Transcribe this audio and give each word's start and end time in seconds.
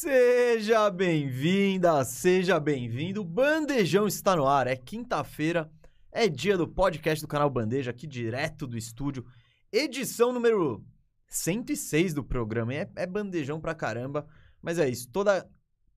Seja 0.00 0.88
bem-vinda, 0.90 2.04
seja 2.04 2.60
bem-vindo. 2.60 3.24
Bandejão 3.24 4.06
está 4.06 4.36
no 4.36 4.46
ar. 4.46 4.68
É 4.68 4.76
quinta-feira, 4.76 5.68
é 6.12 6.28
dia 6.28 6.56
do 6.56 6.68
podcast 6.68 7.20
do 7.20 7.26
canal 7.26 7.50
Bandeja, 7.50 7.90
aqui 7.90 8.06
direto 8.06 8.64
do 8.64 8.78
estúdio. 8.78 9.26
Edição 9.72 10.32
número 10.32 10.84
106 11.26 12.14
do 12.14 12.22
programa. 12.22 12.72
É, 12.74 12.88
é 12.94 13.06
bandejão 13.08 13.60
pra 13.60 13.74
caramba, 13.74 14.24
mas 14.62 14.78
é 14.78 14.88
isso. 14.88 15.10
Toda 15.10 15.50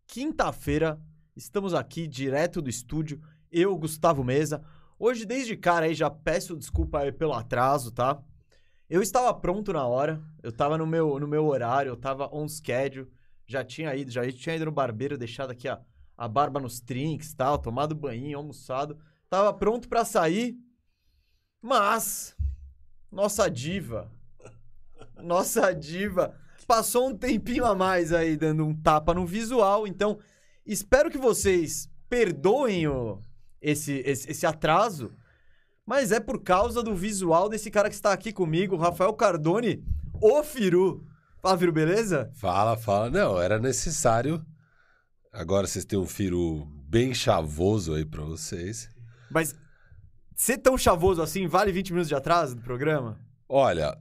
quinta-feira 0.08 1.00
estamos 1.36 1.76
aqui 1.76 2.08
direto 2.08 2.60
do 2.60 2.72
estúdio. 2.72 3.22
Eu, 3.52 3.78
Gustavo 3.78 4.24
Mesa. 4.24 4.64
Hoje, 4.98 5.28
desde 5.28 5.56
cara 5.56 5.86
aí, 5.86 5.94
já 5.94 6.10
peço 6.10 6.58
desculpa 6.58 7.02
aí 7.02 7.12
pelo 7.12 7.34
atraso, 7.34 7.92
tá? 7.92 8.20
Eu 8.90 9.04
estava 9.04 9.32
pronto 9.32 9.72
na 9.72 9.86
hora, 9.86 10.20
eu 10.42 10.52
tava 10.52 10.76
no 10.76 10.88
meu, 10.88 11.20
no 11.20 11.28
meu 11.28 11.46
horário, 11.46 11.90
eu 11.90 11.96
tava 11.96 12.28
on 12.36 12.48
schedule, 12.48 13.08
já 13.52 13.64
tinha 13.64 13.94
ido, 13.96 14.10
já 14.10 14.30
tinha 14.32 14.56
ido 14.56 14.66
no 14.66 14.72
barbeiro, 14.72 15.18
deixado 15.18 15.52
aqui 15.52 15.68
a, 15.68 15.80
a 16.18 16.28
barba 16.28 16.60
nos 16.60 16.80
trinks 16.80 17.34
tal, 17.34 17.58
tomado 17.58 17.94
banho, 17.94 18.38
almoçado, 18.38 18.98
tava 19.30 19.54
pronto 19.54 19.90
para 19.90 20.06
sair, 20.06 20.58
mas 21.62 22.36
nossa 23.12 23.50
diva, 23.50 24.10
nossa 25.22 25.74
diva, 25.74 26.34
passou 26.66 27.10
um 27.10 27.18
tempinho 27.18 27.66
a 27.66 27.76
mais 27.76 28.14
aí 28.14 28.38
dando 28.38 28.66
um 28.66 28.74
tapa 28.74 29.14
no 29.14 29.26
visual, 29.26 29.86
então 29.86 30.18
espero 30.66 31.12
que 31.12 31.18
vocês 31.18 31.90
perdoem 32.10 32.88
o, 32.88 33.20
esse, 33.62 34.02
esse, 34.06 34.32
esse 34.32 34.46
atraso, 34.46 35.14
mas 35.86 36.12
é 36.12 36.20
por 36.20 36.42
causa 36.42 36.82
do 36.82 36.96
visual 36.96 37.50
desse 37.50 37.70
cara 37.70 37.90
que 37.90 37.96
está 37.96 38.14
aqui 38.14 38.32
comigo, 38.32 38.78
Rafael 38.78 39.14
Cardone, 39.14 39.84
o 40.22 40.42
Firu. 40.44 41.06
Fala, 41.42 41.58
Firu, 41.58 41.72
beleza? 41.72 42.30
Fala, 42.36 42.78
fala. 42.78 43.10
Não, 43.10 43.42
era 43.42 43.60
necessário. 43.60 44.46
Agora 45.34 45.66
vocês 45.66 45.86
têm 45.86 45.98
um 45.98 46.06
Firu 46.06 46.66
bem 46.88 47.14
chavoso 47.14 47.94
aí 47.96 48.06
pra 48.06 48.22
vocês. 48.24 48.90
Mas 49.30 49.56
ser 50.36 50.58
tão 50.58 50.78
chavoso 50.78 51.22
assim 51.22 51.48
vale 51.48 51.72
20 51.72 51.92
minutos 51.92 52.10
de 52.10 52.16
atraso 52.16 52.56
do 52.56 52.62
programa? 52.62 53.20
Olha, 53.48 53.98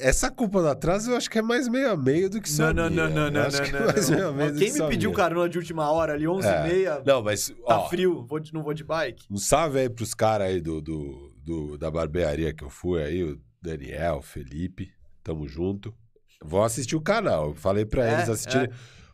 essa 0.00 0.30
culpa 0.30 0.60
do 0.60 0.68
atraso 0.68 1.10
eu 1.12 1.16
acho 1.16 1.30
que 1.30 1.38
é 1.38 1.42
mais 1.42 1.68
meio 1.68 1.90
a 1.90 1.96
meio 1.96 2.28
do 2.28 2.40
que 2.40 2.50
só 2.50 2.72
Não, 2.72 2.88
não, 2.88 3.08
não, 3.08 3.08
não, 3.10 3.24
Eu 3.26 3.30
não, 3.30 3.40
acho 3.42 3.58
não, 3.58 3.64
que 3.70 3.76
é 3.76 3.78
não, 3.80 3.86
mais 3.86 4.08
não. 4.10 4.16
meio 4.16 4.28
a 4.28 4.32
meio 4.32 4.52
do 4.52 4.58
Quem 4.58 4.72
que 4.72 4.82
me 4.82 4.88
pediu 4.88 5.12
carona 5.12 5.48
de 5.48 5.58
última 5.58 5.90
hora 5.90 6.12
ali, 6.14 6.26
11 6.28 6.46
É. 6.48 6.60
e 6.66 6.68
meia, 6.72 7.02
Não, 7.06 7.22
mas 7.22 7.48
tá 7.48 7.54
ó, 7.80 7.88
frio, 7.88 8.24
vou 8.26 8.38
de- 8.40 8.52
não 8.52 8.62
vou 8.62 8.74
de 8.74 8.84
bike? 8.84 9.24
um 9.30 9.38
salve 9.38 9.78
aí 9.80 9.88
pros 9.88 10.14
caras 10.14 10.48
aí 10.48 10.60
do, 10.60 10.80
do, 10.80 11.32
do- 11.44 11.78
da 11.78 11.90
barbearia 11.90 12.52
que 12.52 12.62
eu 12.64 12.70
fui 12.70 13.02
aí, 13.02 13.22
o 13.24 13.40
Daniel, 13.60 14.22
Felipe, 14.22 14.92
tamo 15.22 15.46
junto. 15.46 15.94
Vão 16.42 16.62
assistir 16.62 16.96
o 16.96 17.00
canal. 17.00 17.48
Eu 17.48 17.54
falei 17.54 17.84
pra 17.84 18.06
É, 18.06 18.14
eles 18.14 18.28
assistirem. 18.28 18.68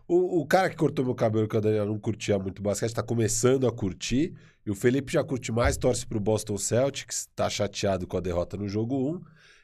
O, 0.07 0.41
o 0.41 0.47
cara 0.47 0.69
que 0.69 0.77
cortou 0.77 1.05
meu 1.05 1.15
cabelo, 1.15 1.49
que 1.49 1.57
o 1.57 1.61
Daniel 1.61 1.87
não 1.87 1.99
curtia 1.99 2.39
muito 2.39 2.63
basquete, 2.63 2.93
tá 2.93 3.03
começando 3.03 3.67
a 3.67 3.73
curtir. 3.73 4.35
E 4.67 4.71
o 4.71 4.75
Felipe 4.75 5.13
já 5.13 5.25
curte 5.25 5.51
mais, 5.51 5.77
torce 5.77 6.07
pro 6.07 6.21
Boston 6.21 6.59
Celtics, 6.59 7.29
tá 7.35 7.49
chateado 7.49 8.07
com 8.07 8.17
a 8.17 8.21
derrota 8.21 8.57
no 8.57 8.69
jogo 8.69 9.15
1. 9.17 9.21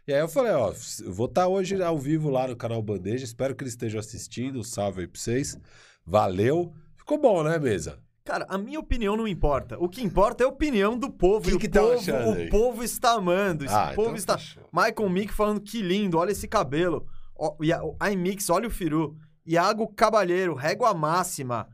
E 0.08 0.14
aí 0.14 0.20
eu 0.20 0.28
falei, 0.28 0.52
ó, 0.52 0.72
eu 1.02 1.12
vou 1.12 1.26
estar 1.26 1.46
hoje 1.46 1.80
ao 1.82 1.98
vivo 1.98 2.30
lá 2.30 2.48
no 2.48 2.56
canal 2.56 2.82
Bandeja, 2.82 3.24
espero 3.24 3.54
que 3.54 3.62
eles 3.62 3.74
estejam 3.74 4.00
assistindo. 4.00 4.58
Um 4.58 4.62
salve 4.62 5.02
aí 5.02 5.06
pra 5.06 5.20
vocês. 5.20 5.58
Valeu. 6.04 6.72
Ficou 6.96 7.18
bom, 7.18 7.42
né, 7.42 7.58
mesa? 7.58 7.98
Cara, 8.30 8.46
a 8.48 8.56
minha 8.56 8.78
opinião 8.78 9.16
não 9.16 9.26
importa. 9.26 9.76
O 9.78 9.88
que 9.88 10.00
importa 10.02 10.44
é 10.44 10.46
a 10.46 10.48
opinião 10.48 10.96
do 10.96 11.10
povo. 11.10 11.46
Que 11.46 11.50
e 11.50 11.54
o 11.54 11.58
que 11.58 11.68
tão 11.68 11.82
povo, 11.88 11.98
achando 11.98 12.42
o 12.42 12.48
povo 12.48 12.84
está 12.84 13.12
amando. 13.14 13.64
Esse 13.64 13.74
Ah, 13.74 13.86
povo 13.94 14.02
então 14.10 14.14
está. 14.14 14.38
fechou. 14.38 14.62
Michael 14.72 15.08
Mick 15.10 15.32
falando 15.32 15.60
que 15.60 15.82
lindo, 15.82 16.16
olha 16.16 16.30
esse 16.30 16.46
cabelo. 16.46 17.06
A- 17.36 17.82
o 17.84 17.96
iMix, 18.12 18.48
olha 18.48 18.68
o 18.68 18.70
Firu. 18.70 19.16
Iago 19.44 19.88
Cabalheiro, 19.88 20.54
régua 20.54 20.94
máxima. 20.94 21.66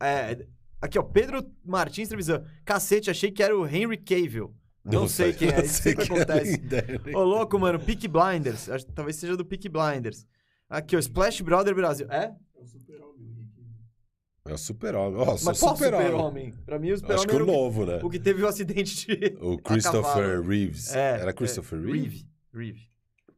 É, 0.00 0.46
aqui, 0.80 0.96
ó, 0.98 1.02
Pedro 1.02 1.44
Martins 1.64 2.08
televisão. 2.08 2.44
Cacete, 2.64 3.10
achei 3.10 3.32
que 3.32 3.42
era 3.42 3.56
o 3.58 3.66
Henry 3.66 3.96
Cavill. 3.96 4.54
Não, 4.84 5.08
sei 5.08 5.32
quem 5.32 5.48
é, 5.48 5.56
não 5.56 5.62
não 5.62 5.68
sei 5.68 5.82
sei 5.82 5.94
o 5.94 5.96
que 5.96 6.06
quem 6.06 6.16
é, 6.18 6.22
acontece. 6.22 6.62
Ô, 7.16 7.22
louco, 7.24 7.58
mano, 7.58 7.80
Peak 7.80 8.06
Blinders. 8.06 8.68
Acho, 8.68 8.86
talvez 8.92 9.16
seja 9.16 9.36
do 9.36 9.44
Peak 9.44 9.68
Blinders. 9.68 10.24
Aqui, 10.68 10.94
ó, 10.94 11.00
Splash 11.00 11.40
Brother 11.40 11.74
Brasil. 11.74 12.06
É? 12.10 12.32
É 12.56 12.60
o 12.60 12.64
super-homem. 14.56 15.18
Ó, 15.20 15.36
sou 15.36 15.46
Mas 15.46 15.58
qual 15.60 15.74
super-homem. 15.76 16.06
super-homem? 16.06 16.54
Pra 16.66 16.78
mim, 16.78 16.90
o 16.90 16.94
Acho 16.94 17.00
super-homem 17.00 17.26
que 17.28 17.34
era 17.34 17.44
o 17.44 17.46
o 17.46 17.50
que, 17.50 17.52
novo, 17.56 17.86
né? 17.86 18.00
o 18.02 18.10
que 18.10 18.18
teve 18.20 18.42
o 18.42 18.46
acidente 18.46 19.06
de. 19.06 19.36
O 19.40 19.56
Christopher. 19.62 20.42
Reeves. 20.42 20.94
É, 20.94 21.20
Era 21.20 21.32
Christopher 21.32 21.78
é, 21.78 21.82
Reeve? 21.92 22.26
Reeve. 22.52 22.88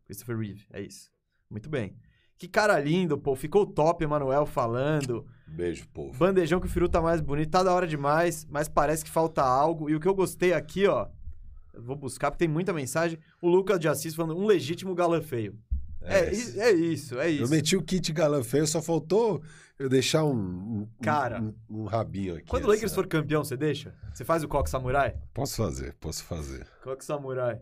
Christopher 0.04 0.36
Reeve, 0.38 0.66
é 0.72 0.82
isso. 0.82 1.10
Muito 1.48 1.68
bem. 1.68 1.94
Que 2.38 2.48
cara 2.48 2.78
lindo, 2.80 3.16
pô. 3.16 3.34
Ficou 3.36 3.64
top, 3.64 4.02
Emanuel 4.04 4.44
falando. 4.46 5.24
Beijo, 5.46 5.86
povo. 5.94 6.12
Bandejão 6.18 6.60
que 6.60 6.66
o 6.66 6.68
Firu 6.68 6.88
tá 6.88 7.00
mais 7.00 7.20
bonito. 7.20 7.50
Tá 7.50 7.62
da 7.62 7.72
hora 7.72 7.86
demais, 7.86 8.44
mas 8.50 8.68
parece 8.68 9.04
que 9.04 9.10
falta 9.10 9.42
algo. 9.42 9.88
E 9.88 9.94
o 9.94 10.00
que 10.00 10.06
eu 10.08 10.14
gostei 10.14 10.52
aqui, 10.52 10.86
ó. 10.86 11.06
Eu 11.72 11.82
vou 11.82 11.94
buscar, 11.96 12.30
porque 12.30 12.44
tem 12.44 12.52
muita 12.52 12.72
mensagem. 12.72 13.18
O 13.40 13.48
Lucas 13.48 13.78
de 13.78 13.88
Assis 13.88 14.14
falando 14.14 14.38
um 14.38 14.44
legítimo 14.46 14.94
galã 14.94 15.22
feio. 15.22 15.56
É, 16.02 16.32
i- 16.34 16.60
é 16.60 16.70
isso, 16.72 17.18
é 17.18 17.28
Eu 17.30 17.42
isso. 17.44 17.50
meti 17.50 17.76
o 17.76 17.82
kit 17.82 18.12
galã 18.12 18.42
feio, 18.42 18.66
só 18.66 18.80
faltou 18.82 19.42
eu 19.78 19.88
deixar 19.88 20.24
um, 20.24 20.32
um- 20.34 20.88
Cara. 21.02 21.40
um, 21.40 21.54
um 21.68 21.84
rabinho 21.84 22.36
aqui. 22.36 22.46
Quando 22.48 22.64
o 22.64 22.68
Lakers 22.68 22.94
for 22.94 23.06
campeão, 23.06 23.44
você 23.44 23.56
deixa? 23.56 23.94
Você 24.14 24.24
faz 24.24 24.42
o 24.42 24.48
coque 24.48 24.70
samurai? 24.70 25.14
Posso 25.34 25.56
fazer, 25.56 25.94
posso 26.00 26.24
fazer. 26.24 26.66
Coque 26.82 27.04
samurai. 27.04 27.60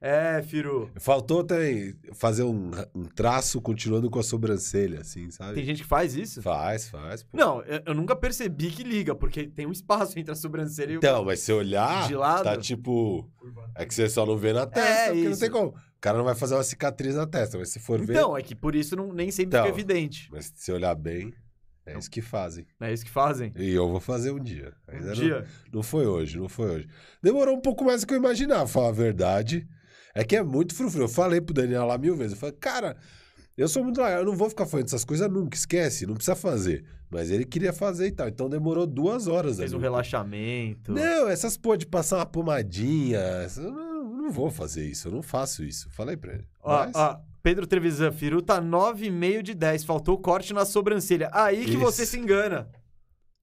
É, 0.00 0.40
Firu. 0.42 0.88
Faltou 1.00 1.42
também 1.42 1.92
fazer 2.14 2.44
um, 2.44 2.70
um 2.94 3.02
traço 3.02 3.60
continuando 3.60 4.08
com 4.08 4.20
a 4.20 4.22
sobrancelha, 4.22 5.00
assim, 5.00 5.28
sabe? 5.28 5.54
Tem 5.54 5.64
gente 5.64 5.82
que 5.82 5.88
faz 5.88 6.14
isso? 6.14 6.40
Faz, 6.40 6.88
faz. 6.88 7.24
pô. 7.24 7.36
Não, 7.36 7.62
eu, 7.64 7.82
eu 7.84 7.94
nunca 7.94 8.14
percebi 8.14 8.70
que 8.70 8.84
liga, 8.84 9.12
porque 9.12 9.48
tem 9.48 9.66
um 9.66 9.72
espaço 9.72 10.16
entre 10.16 10.30
a 10.30 10.36
sobrancelha 10.36 10.92
e 10.92 10.96
o. 10.96 10.98
Então, 10.98 11.24
mas 11.24 11.40
se 11.40 11.52
olhar, 11.52 12.06
De 12.06 12.14
lado? 12.14 12.44
tá 12.44 12.56
tipo... 12.56 13.28
É 13.74 13.84
que 13.84 13.92
você 13.92 14.08
só 14.08 14.24
não 14.24 14.36
vê 14.36 14.52
na 14.52 14.66
testa, 14.66 15.06
porque 15.06 15.24
não 15.24 15.30
isso. 15.32 15.40
tem 15.40 15.50
como. 15.50 15.70
O 15.70 16.00
cara 16.00 16.16
não 16.16 16.24
vai 16.24 16.36
fazer 16.36 16.54
uma 16.54 16.62
cicatriz 16.62 17.16
na 17.16 17.26
testa, 17.26 17.58
mas 17.58 17.70
se 17.70 17.80
for 17.80 17.98
ver... 18.00 18.12
Então, 18.12 18.36
é 18.36 18.40
que 18.42 18.54
por 18.54 18.76
isso 18.76 18.94
não, 18.94 19.12
nem 19.12 19.32
sempre 19.32 19.58
Então. 19.58 19.64
fica 19.64 19.74
evidente. 19.74 20.28
Mas 20.30 20.52
se 20.54 20.70
olhar 20.70 20.94
bem, 20.94 21.34
é 21.94 21.98
isso 21.98 22.10
que 22.10 22.20
fazem. 22.20 22.66
É 22.80 22.92
isso 22.92 23.04
que 23.04 23.10
fazem. 23.10 23.52
E 23.56 23.70
eu 23.70 23.88
vou 23.88 24.00
fazer 24.00 24.30
um 24.30 24.38
dia. 24.38 24.72
Um 24.92 25.00
não- 25.06 25.12
dia. 25.12 25.44
Não 25.72 25.82
foi 25.82 26.06
hoje, 26.06 26.38
não 26.38 26.48
foi 26.48 26.70
hoje. 26.70 26.88
Demorou 27.22 27.56
um 27.56 27.60
pouco 27.60 27.84
mais 27.84 28.00
do 28.02 28.06
que 28.06 28.14
eu 28.14 28.18
imaginava, 28.18 28.66
falar 28.66 28.88
a 28.88 28.92
verdade. 28.92 29.66
É 30.14 30.24
que 30.24 30.36
é 30.36 30.42
muito 30.42 30.74
frufru. 30.74 31.02
Eu 31.04 31.08
falei 31.08 31.40
pro 31.40 31.54
Daniel 31.54 31.86
lá 31.86 31.96
mil 31.98 32.16
vezes. 32.16 32.32
Eu 32.32 32.38
falei, 32.38 32.56
cara, 32.60 32.96
eu 33.56 33.68
sou 33.68 33.84
muito 33.84 34.00
legal, 34.00 34.20
eu 34.20 34.24
não 34.26 34.34
vou 34.36 34.48
ficar 34.48 34.66
fazendo 34.66 34.86
essas 34.86 35.04
coisas 35.04 35.30
nunca, 35.30 35.56
esquece, 35.56 36.06
não 36.06 36.14
precisa 36.14 36.34
fazer. 36.36 36.84
Mas 37.10 37.30
ele 37.30 37.44
queria 37.44 37.72
fazer 37.72 38.06
e 38.08 38.12
tal. 38.12 38.28
Então 38.28 38.48
demorou 38.50 38.86
duas 38.86 39.26
horas. 39.28 39.56
Fez 39.56 39.72
um 39.72 39.78
relaxamento. 39.78 40.92
Não, 40.92 41.28
essas 41.28 41.56
pô 41.56 41.76
de 41.76 41.86
passar 41.86 42.16
uma 42.18 42.26
pomadinha. 42.26 43.18
Eu 43.56 43.70
não, 43.72 44.30
vou 44.30 44.50
fazer 44.50 44.84
isso, 44.86 45.08
eu 45.08 45.12
não 45.12 45.22
faço 45.22 45.64
isso. 45.64 45.88
Falei 45.90 46.16
pra 46.16 46.34
ele. 46.34 46.44
Ó, 46.62 46.84
Mas- 46.84 46.94
ó, 46.94 47.20
Pedro 47.48 47.66
Trevisan, 47.66 48.12
Firu 48.12 48.42
tá 48.42 48.60
9,5 48.60 49.40
de 49.40 49.54
10. 49.54 49.82
Faltou 49.84 50.18
corte 50.18 50.52
na 50.52 50.66
sobrancelha. 50.66 51.30
Aí 51.32 51.64
que 51.64 51.70
Isso. 51.70 51.78
você 51.78 52.04
se 52.04 52.18
engana. 52.18 52.68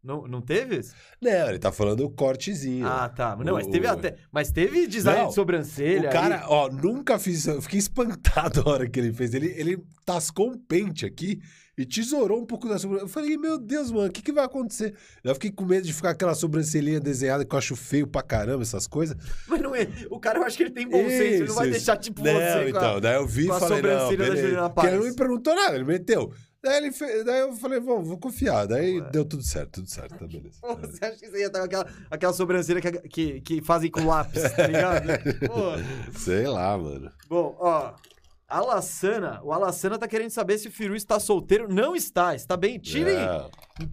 Não, 0.04 0.28
não 0.28 0.42
teve? 0.42 0.82
Não, 1.20 1.50
ele 1.50 1.58
tá 1.58 1.72
falando 1.72 2.02
o 2.06 2.12
cortezinho. 2.12 2.86
Ah, 2.86 3.10
tá. 3.10 3.36
Não, 3.38 3.54
mas 3.56 3.66
O- 3.66 3.72
teve 3.72 3.88
o- 3.88 3.92
até. 3.92 4.16
Mas 4.32 4.52
teve 4.52 4.86
design 4.86 5.22
Não, 5.24 5.30
de 5.30 5.34
sobrancelha. 5.34 6.10
O 6.10 6.12
cara, 6.12 6.36
aí. 6.36 6.44
ó, 6.48 6.70
nunca 6.70 7.18
fiz 7.18 7.40
isso. 7.40 7.50
Eu 7.50 7.62
fiquei 7.64 7.80
espantado 7.80 8.62
a 8.62 8.70
hora 8.70 8.88
que 8.88 9.00
ele 9.00 9.12
fez. 9.12 9.34
Ele, 9.34 9.48
ele 9.58 9.84
tascou 10.06 10.52
um 10.52 10.56
pente 10.56 11.04
aqui 11.04 11.40
e 11.78 11.86
tesourou 11.86 12.40
um 12.42 12.46
pouco 12.46 12.68
da 12.70 12.78
sobrancelha. 12.80 13.06
Eu 13.06 13.10
falei, 13.10 13.38
meu 13.38 13.58
Deus, 13.58 13.92
mano, 13.92 14.08
o 14.08 14.12
que, 14.12 14.22
que 14.22 14.32
vai 14.32 14.46
acontecer? 14.46 14.94
Eu 15.24 15.34
fiquei 15.34 15.52
com 15.52 15.66
medo 15.66 15.86
de 15.86 15.94
ficar 15.94 16.12
aquela 16.12 16.34
sobrancelhinha 16.34 17.00
desenhada 17.00 17.44
que 17.46 17.54
eu 17.54 17.60
acho 17.60 17.76
feio 17.76 18.08
pra 18.08 18.22
caramba, 18.22 18.62
essas 18.64 18.88
coisas. 18.88 19.16
Mas 19.48 19.62
não 19.62 19.76
é. 19.76 19.88
O 20.10 20.20
cara, 20.20 20.40
eu 20.40 20.44
acho 20.46 20.56
que 20.58 20.64
ele 20.64 20.72
tem 20.72 20.88
bom 20.88 20.98
senso. 20.98 21.12
Ele 21.22 21.38
não 21.40 21.46
Isso, 21.46 21.56
vai 21.56 21.66
isso. 21.68 21.78
deixar 21.78 21.98
tipo 21.98 22.24
não, 22.24 22.34
você. 22.34 22.40
com 22.42 22.58
a- 22.60 22.70
então, 22.70 23.02
daí 23.02 23.16
eu 23.16 23.28
vi 23.28 23.46
e 23.46 23.48
falei, 23.48 23.82
não, 23.82 24.10
beleza. 24.16 24.70
Porque 24.70 24.88
ele 24.88 24.98
não 24.98 25.06
me 25.06 25.16
perguntou 25.16 25.56
nada, 25.56 25.76
ele 25.76 25.84
meteu. 25.86 26.32
Daí, 26.64 26.78
ele 26.78 26.92
fe- 26.92 27.24
daí 27.24 27.42
eu 27.42 27.54
falei, 27.54 27.80
vou, 27.80 28.02
vou 28.04 28.18
confiar. 28.18 28.66
Daí 28.66 29.00
Ué. 29.00 29.10
deu 29.12 29.24
tudo 29.24 29.44
certo, 29.44 29.74
tudo 29.74 29.88
certo, 29.90 30.18
tá 30.18 30.26
beleza. 30.26 30.58
Pô, 30.62 30.74
Você 30.82 31.06
acha 31.06 31.18
que 31.18 31.30
você 31.30 31.40
ia 31.42 31.46
estar 31.46 31.60
com 31.60 31.66
aquela, 31.66 31.86
aquela 32.10 32.34
sobrancelha 32.34 32.82
que, 32.82 32.92
que, 33.08 33.42
que 33.42 33.62
fazem 33.62 33.92
com 33.92 34.04
lápis, 34.08 34.42
tá 34.52 34.66
ligado? 34.66 35.06
Pô. 35.46 36.18
Sei 36.18 36.48
lá, 36.48 36.76
mano. 36.76 37.12
Bom, 37.30 37.56
ó. 37.60 37.94
A 38.48 38.60
Lassana, 38.62 39.42
o 39.44 39.52
Alassana 39.52 39.98
tá 39.98 40.08
querendo 40.08 40.30
saber 40.30 40.58
se 40.60 40.68
o 40.68 40.72
Firu 40.72 40.96
está 40.96 41.20
solteiro. 41.20 41.68
Não 41.68 41.96
está, 41.96 42.36
está 42.36 42.56
bem. 42.56 42.78
Tirem, 42.78 43.18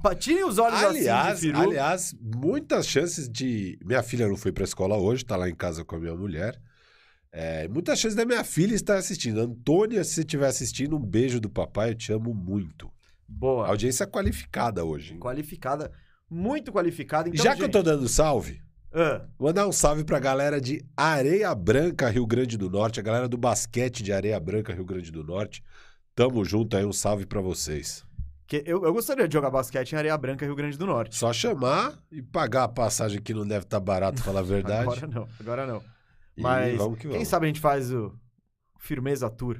pa- 0.02 0.14
tirem 0.14 0.44
os 0.44 0.58
olhos 0.58 0.78
assim 0.78 0.98
Aliás, 1.00 1.40
de 1.40 1.46
Firu. 1.46 1.58
aliás, 1.58 2.14
muitas 2.20 2.86
chances 2.86 3.28
de. 3.30 3.78
Minha 3.82 4.02
filha 4.02 4.28
não 4.28 4.36
foi 4.36 4.52
pra 4.52 4.64
escola 4.64 4.96
hoje, 4.98 5.24
tá 5.24 5.36
lá 5.36 5.48
em 5.48 5.54
casa 5.54 5.84
com 5.84 5.96
a 5.96 5.98
minha 6.00 6.14
mulher. 6.14 6.60
É, 7.32 7.66
muitas 7.68 7.98
chances 7.98 8.14
da 8.14 8.26
minha 8.26 8.44
filha 8.44 8.74
estar 8.74 8.96
assistindo. 8.98 9.40
Antônia, 9.40 10.04
se 10.04 10.14
você 10.14 10.20
estiver 10.20 10.46
assistindo, 10.46 10.96
um 10.96 11.00
beijo 11.00 11.40
do 11.40 11.48
papai, 11.48 11.90
eu 11.90 11.94
te 11.94 12.12
amo 12.12 12.34
muito. 12.34 12.92
Boa. 13.26 13.66
Audiência 13.68 14.06
qualificada 14.06 14.84
hoje. 14.84 15.14
hein? 15.14 15.18
Qualificada, 15.18 15.90
muito 16.28 16.70
qualificada. 16.70 17.30
Então, 17.30 17.42
Já 17.42 17.54
que 17.56 17.62
eu 17.62 17.66
gente, 17.66 17.72
tô 17.72 17.82
dando 17.82 18.06
salve, 18.06 18.60
ah, 18.94 19.26
mandar 19.38 19.66
um 19.66 19.72
salve 19.72 20.04
pra 20.04 20.18
galera 20.18 20.60
de 20.60 20.84
Areia 20.96 21.54
Branca, 21.54 22.08
Rio 22.08 22.26
Grande 22.26 22.56
do 22.58 22.68
Norte, 22.68 23.00
a 23.00 23.02
galera 23.02 23.28
do 23.28 23.36
basquete 23.38 24.02
de 24.02 24.12
Areia 24.12 24.38
Branca, 24.38 24.72
Rio 24.72 24.84
Grande 24.84 25.10
do 25.10 25.24
Norte. 25.24 25.62
Tamo 26.14 26.44
junto 26.44 26.76
aí, 26.76 26.84
um 26.84 26.92
salve 26.92 27.24
pra 27.24 27.40
vocês. 27.40 28.04
Que 28.46 28.62
eu, 28.66 28.84
eu 28.84 28.92
gostaria 28.92 29.26
de 29.26 29.32
jogar 29.32 29.50
basquete 29.50 29.92
em 29.92 29.96
Areia 29.96 30.18
Branca, 30.18 30.44
Rio 30.44 30.54
Grande 30.54 30.76
do 30.76 30.86
Norte. 30.86 31.16
Só 31.16 31.32
chamar 31.32 31.98
e 32.10 32.20
pagar 32.20 32.64
a 32.64 32.68
passagem 32.68 33.20
que 33.20 33.32
não 33.32 33.46
deve 33.46 33.64
estar 33.64 33.80
barato, 33.80 34.22
falar 34.22 34.40
a 34.40 34.42
verdade. 34.44 34.82
Agora 34.82 35.06
não, 35.06 35.28
agora 35.40 35.66
não. 35.66 35.82
E 36.36 36.42
Mas 36.42 36.76
vamos 36.76 36.96
que 36.96 37.02
quem 37.02 37.12
vamos. 37.12 37.28
sabe 37.28 37.46
a 37.46 37.48
gente 37.48 37.60
faz 37.60 37.90
o 37.92 38.12
Firmeza 38.78 39.30
Tour 39.30 39.58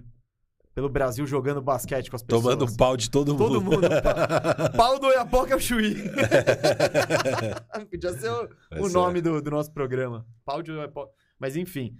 pelo 0.75 0.89
Brasil 0.89 1.27
jogando 1.27 1.61
basquete 1.61 2.09
com 2.11 2.17
as 2.17 2.23
pessoas. 2.23 2.43
Tomando 2.43 2.65
um 2.65 2.77
pau 2.77 2.97
de 2.97 3.11
todo 3.11 3.33
mundo. 3.33 3.39
Todo 3.39 3.61
mundo. 3.61 3.89
Pa- 4.03 4.71
Pau 4.71 4.99
do 5.01 5.07
Oiapoca 5.07 5.57
o 5.57 5.61
Chuí. 5.61 5.95
Podia 7.91 8.13
ser 8.13 8.31
o, 8.31 8.49
o 8.85 8.89
nome 8.89 9.21
do, 9.21 9.41
do 9.43 9.51
nosso 9.51 9.71
programa. 9.73 10.27
Pau 10.45 10.63
de 10.63 10.71
Oiapoca. 10.73 11.13
Mas 11.39 11.57
enfim. 11.57 11.97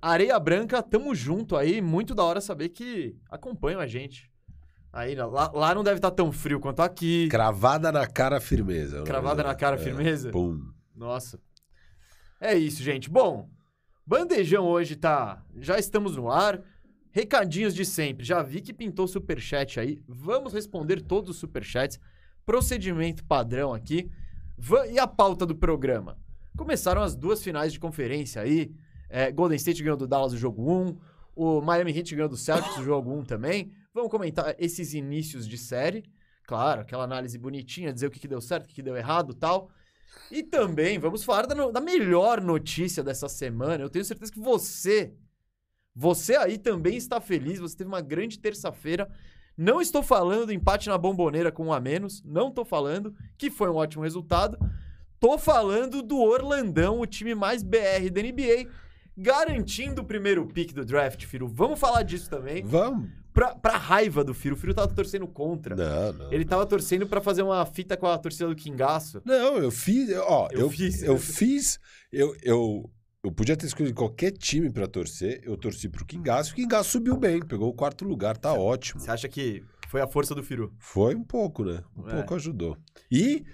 Areia 0.00 0.38
Branca, 0.38 0.82
tamo 0.82 1.14
junto 1.14 1.56
aí. 1.56 1.80
Muito 1.82 2.14
da 2.14 2.22
hora 2.22 2.40
saber 2.40 2.68
que 2.70 3.16
acompanham 3.30 3.80
a 3.80 3.86
gente. 3.86 4.30
Aí, 4.92 5.14
lá, 5.14 5.50
lá 5.52 5.74
não 5.74 5.84
deve 5.84 5.96
estar 5.96 6.10
tão 6.10 6.32
frio 6.32 6.58
quanto 6.60 6.80
aqui. 6.80 7.28
Cravada 7.28 7.92
na 7.92 8.06
cara, 8.06 8.40
firmeza. 8.40 9.02
Cravada 9.02 9.42
na 9.42 9.54
cara, 9.54 9.76
É, 9.76 9.78
firmeza. 9.78 10.30
Pum. 10.30 10.60
Nossa. 10.94 11.38
É 12.40 12.54
isso, 12.54 12.82
gente. 12.82 13.10
Bom, 13.10 13.48
bandejão 14.06 14.64
hoje 14.64 14.96
tá. 14.96 15.42
Já 15.58 15.78
estamos 15.78 16.16
no 16.16 16.30
ar. 16.30 16.60
Recadinhos 17.18 17.74
de 17.74 17.84
sempre. 17.84 18.24
Já 18.24 18.44
vi 18.44 18.60
que 18.60 18.72
pintou 18.72 19.08
superchat 19.08 19.80
aí. 19.80 20.00
Vamos 20.06 20.52
responder 20.52 21.02
todos 21.02 21.30
os 21.30 21.36
superchats. 21.36 21.98
Procedimento 22.46 23.24
padrão 23.24 23.74
aqui. 23.74 24.08
E 24.92 25.00
a 25.00 25.06
pauta 25.08 25.44
do 25.44 25.56
programa? 25.56 26.16
Começaram 26.56 27.02
as 27.02 27.16
duas 27.16 27.42
finais 27.42 27.72
de 27.72 27.80
conferência 27.80 28.40
aí. 28.40 28.72
É, 29.10 29.32
Golden 29.32 29.56
State 29.56 29.82
ganhou 29.82 29.96
do 29.96 30.06
Dallas 30.06 30.32
o 30.32 30.36
jogo 30.36 30.62
1. 30.72 30.96
O 31.34 31.60
Miami 31.60 31.90
Heat 31.90 32.14
ganhou 32.14 32.28
do 32.28 32.36
Celtics 32.36 32.78
o 32.78 32.84
jogo 32.84 33.12
1 33.12 33.24
também. 33.24 33.72
Vamos 33.92 34.12
comentar 34.12 34.54
esses 34.56 34.94
inícios 34.94 35.48
de 35.48 35.58
série. 35.58 36.04
Claro, 36.46 36.82
aquela 36.82 37.02
análise 37.02 37.36
bonitinha, 37.36 37.92
dizer 37.92 38.06
o 38.06 38.12
que, 38.12 38.20
que 38.20 38.28
deu 38.28 38.40
certo, 38.40 38.66
o 38.66 38.68
que, 38.68 38.76
que 38.76 38.82
deu 38.82 38.96
errado 38.96 39.34
tal. 39.34 39.72
E 40.30 40.44
também 40.44 41.00
vamos 41.00 41.24
falar 41.24 41.48
da, 41.48 41.68
da 41.68 41.80
melhor 41.80 42.40
notícia 42.40 43.02
dessa 43.02 43.28
semana. 43.28 43.82
Eu 43.82 43.90
tenho 43.90 44.04
certeza 44.04 44.30
que 44.30 44.38
você, 44.38 45.16
você 46.00 46.36
aí 46.36 46.56
também 46.56 46.96
está 46.96 47.20
feliz. 47.20 47.58
Você 47.58 47.76
teve 47.78 47.88
uma 47.88 48.00
grande 48.00 48.38
terça-feira. 48.38 49.10
Não 49.56 49.80
estou 49.80 50.00
falando 50.00 50.46
do 50.46 50.52
empate 50.52 50.88
na 50.88 50.96
bomboneira 50.96 51.50
com 51.50 51.66
um 51.66 51.72
a 51.72 51.80
menos. 51.80 52.22
Não 52.24 52.50
estou 52.50 52.64
falando 52.64 53.12
que 53.36 53.50
foi 53.50 53.68
um 53.68 53.74
ótimo 53.74 54.04
resultado. 54.04 54.56
Tô 55.18 55.36
falando 55.36 56.00
do 56.00 56.20
Orlandão, 56.20 57.00
o 57.00 57.06
time 57.06 57.34
mais 57.34 57.64
BR 57.64 58.08
da 58.12 58.22
NBA, 58.22 58.70
garantindo 59.16 60.02
o 60.02 60.04
primeiro 60.04 60.46
pick 60.46 60.72
do 60.72 60.84
draft, 60.84 61.24
Firo. 61.24 61.48
Vamos 61.48 61.80
falar 61.80 62.04
disso 62.04 62.30
também. 62.30 62.62
Vamos. 62.62 63.10
Pra, 63.34 63.56
pra 63.56 63.76
raiva 63.76 64.22
do 64.22 64.32
Firo. 64.32 64.54
O 64.54 64.58
Firo 64.58 64.72
tava 64.74 64.94
torcendo 64.94 65.26
contra. 65.26 65.74
Não, 65.74 66.12
não. 66.12 66.32
Ele 66.32 66.44
tava 66.44 66.64
torcendo 66.64 67.08
pra 67.08 67.20
fazer 67.20 67.42
uma 67.42 67.66
fita 67.66 67.96
com 67.96 68.06
a 68.06 68.16
torcida 68.16 68.48
do 68.48 68.54
Kingaço. 68.54 69.20
Não, 69.24 69.56
eu 69.56 69.72
fiz. 69.72 70.16
Ó, 70.16 70.48
Eu 70.52 70.60
eu, 70.60 70.70
fiz. 70.70 71.02
Eu 71.02 71.18
fiz. 71.18 71.80
Eu, 72.12 72.36
eu, 72.42 72.88
eu 73.28 73.32
podia 73.32 73.56
ter 73.56 73.66
escolhido 73.66 73.94
qualquer 73.94 74.32
time 74.32 74.70
pra 74.70 74.86
torcer. 74.86 75.40
Eu 75.44 75.56
torci 75.56 75.88
pro 75.88 76.04
Kingaço. 76.04 76.52
O 76.52 76.54
Kingaço 76.56 76.90
subiu 76.92 77.16
bem, 77.16 77.44
pegou 77.44 77.68
o 77.68 77.74
quarto 77.74 78.04
lugar, 78.04 78.36
tá 78.36 78.52
ótimo. 78.54 79.00
Você 79.00 79.10
acha 79.10 79.28
que 79.28 79.62
foi 79.88 80.00
a 80.00 80.06
força 80.06 80.34
do 80.34 80.42
Firu? 80.42 80.72
Foi 80.78 81.14
um 81.14 81.22
pouco, 81.22 81.64
né? 81.64 81.82
Um 81.96 82.08
É. 82.08 82.14
pouco 82.14 82.34
ajudou. 82.34 82.76
E, 83.10 83.44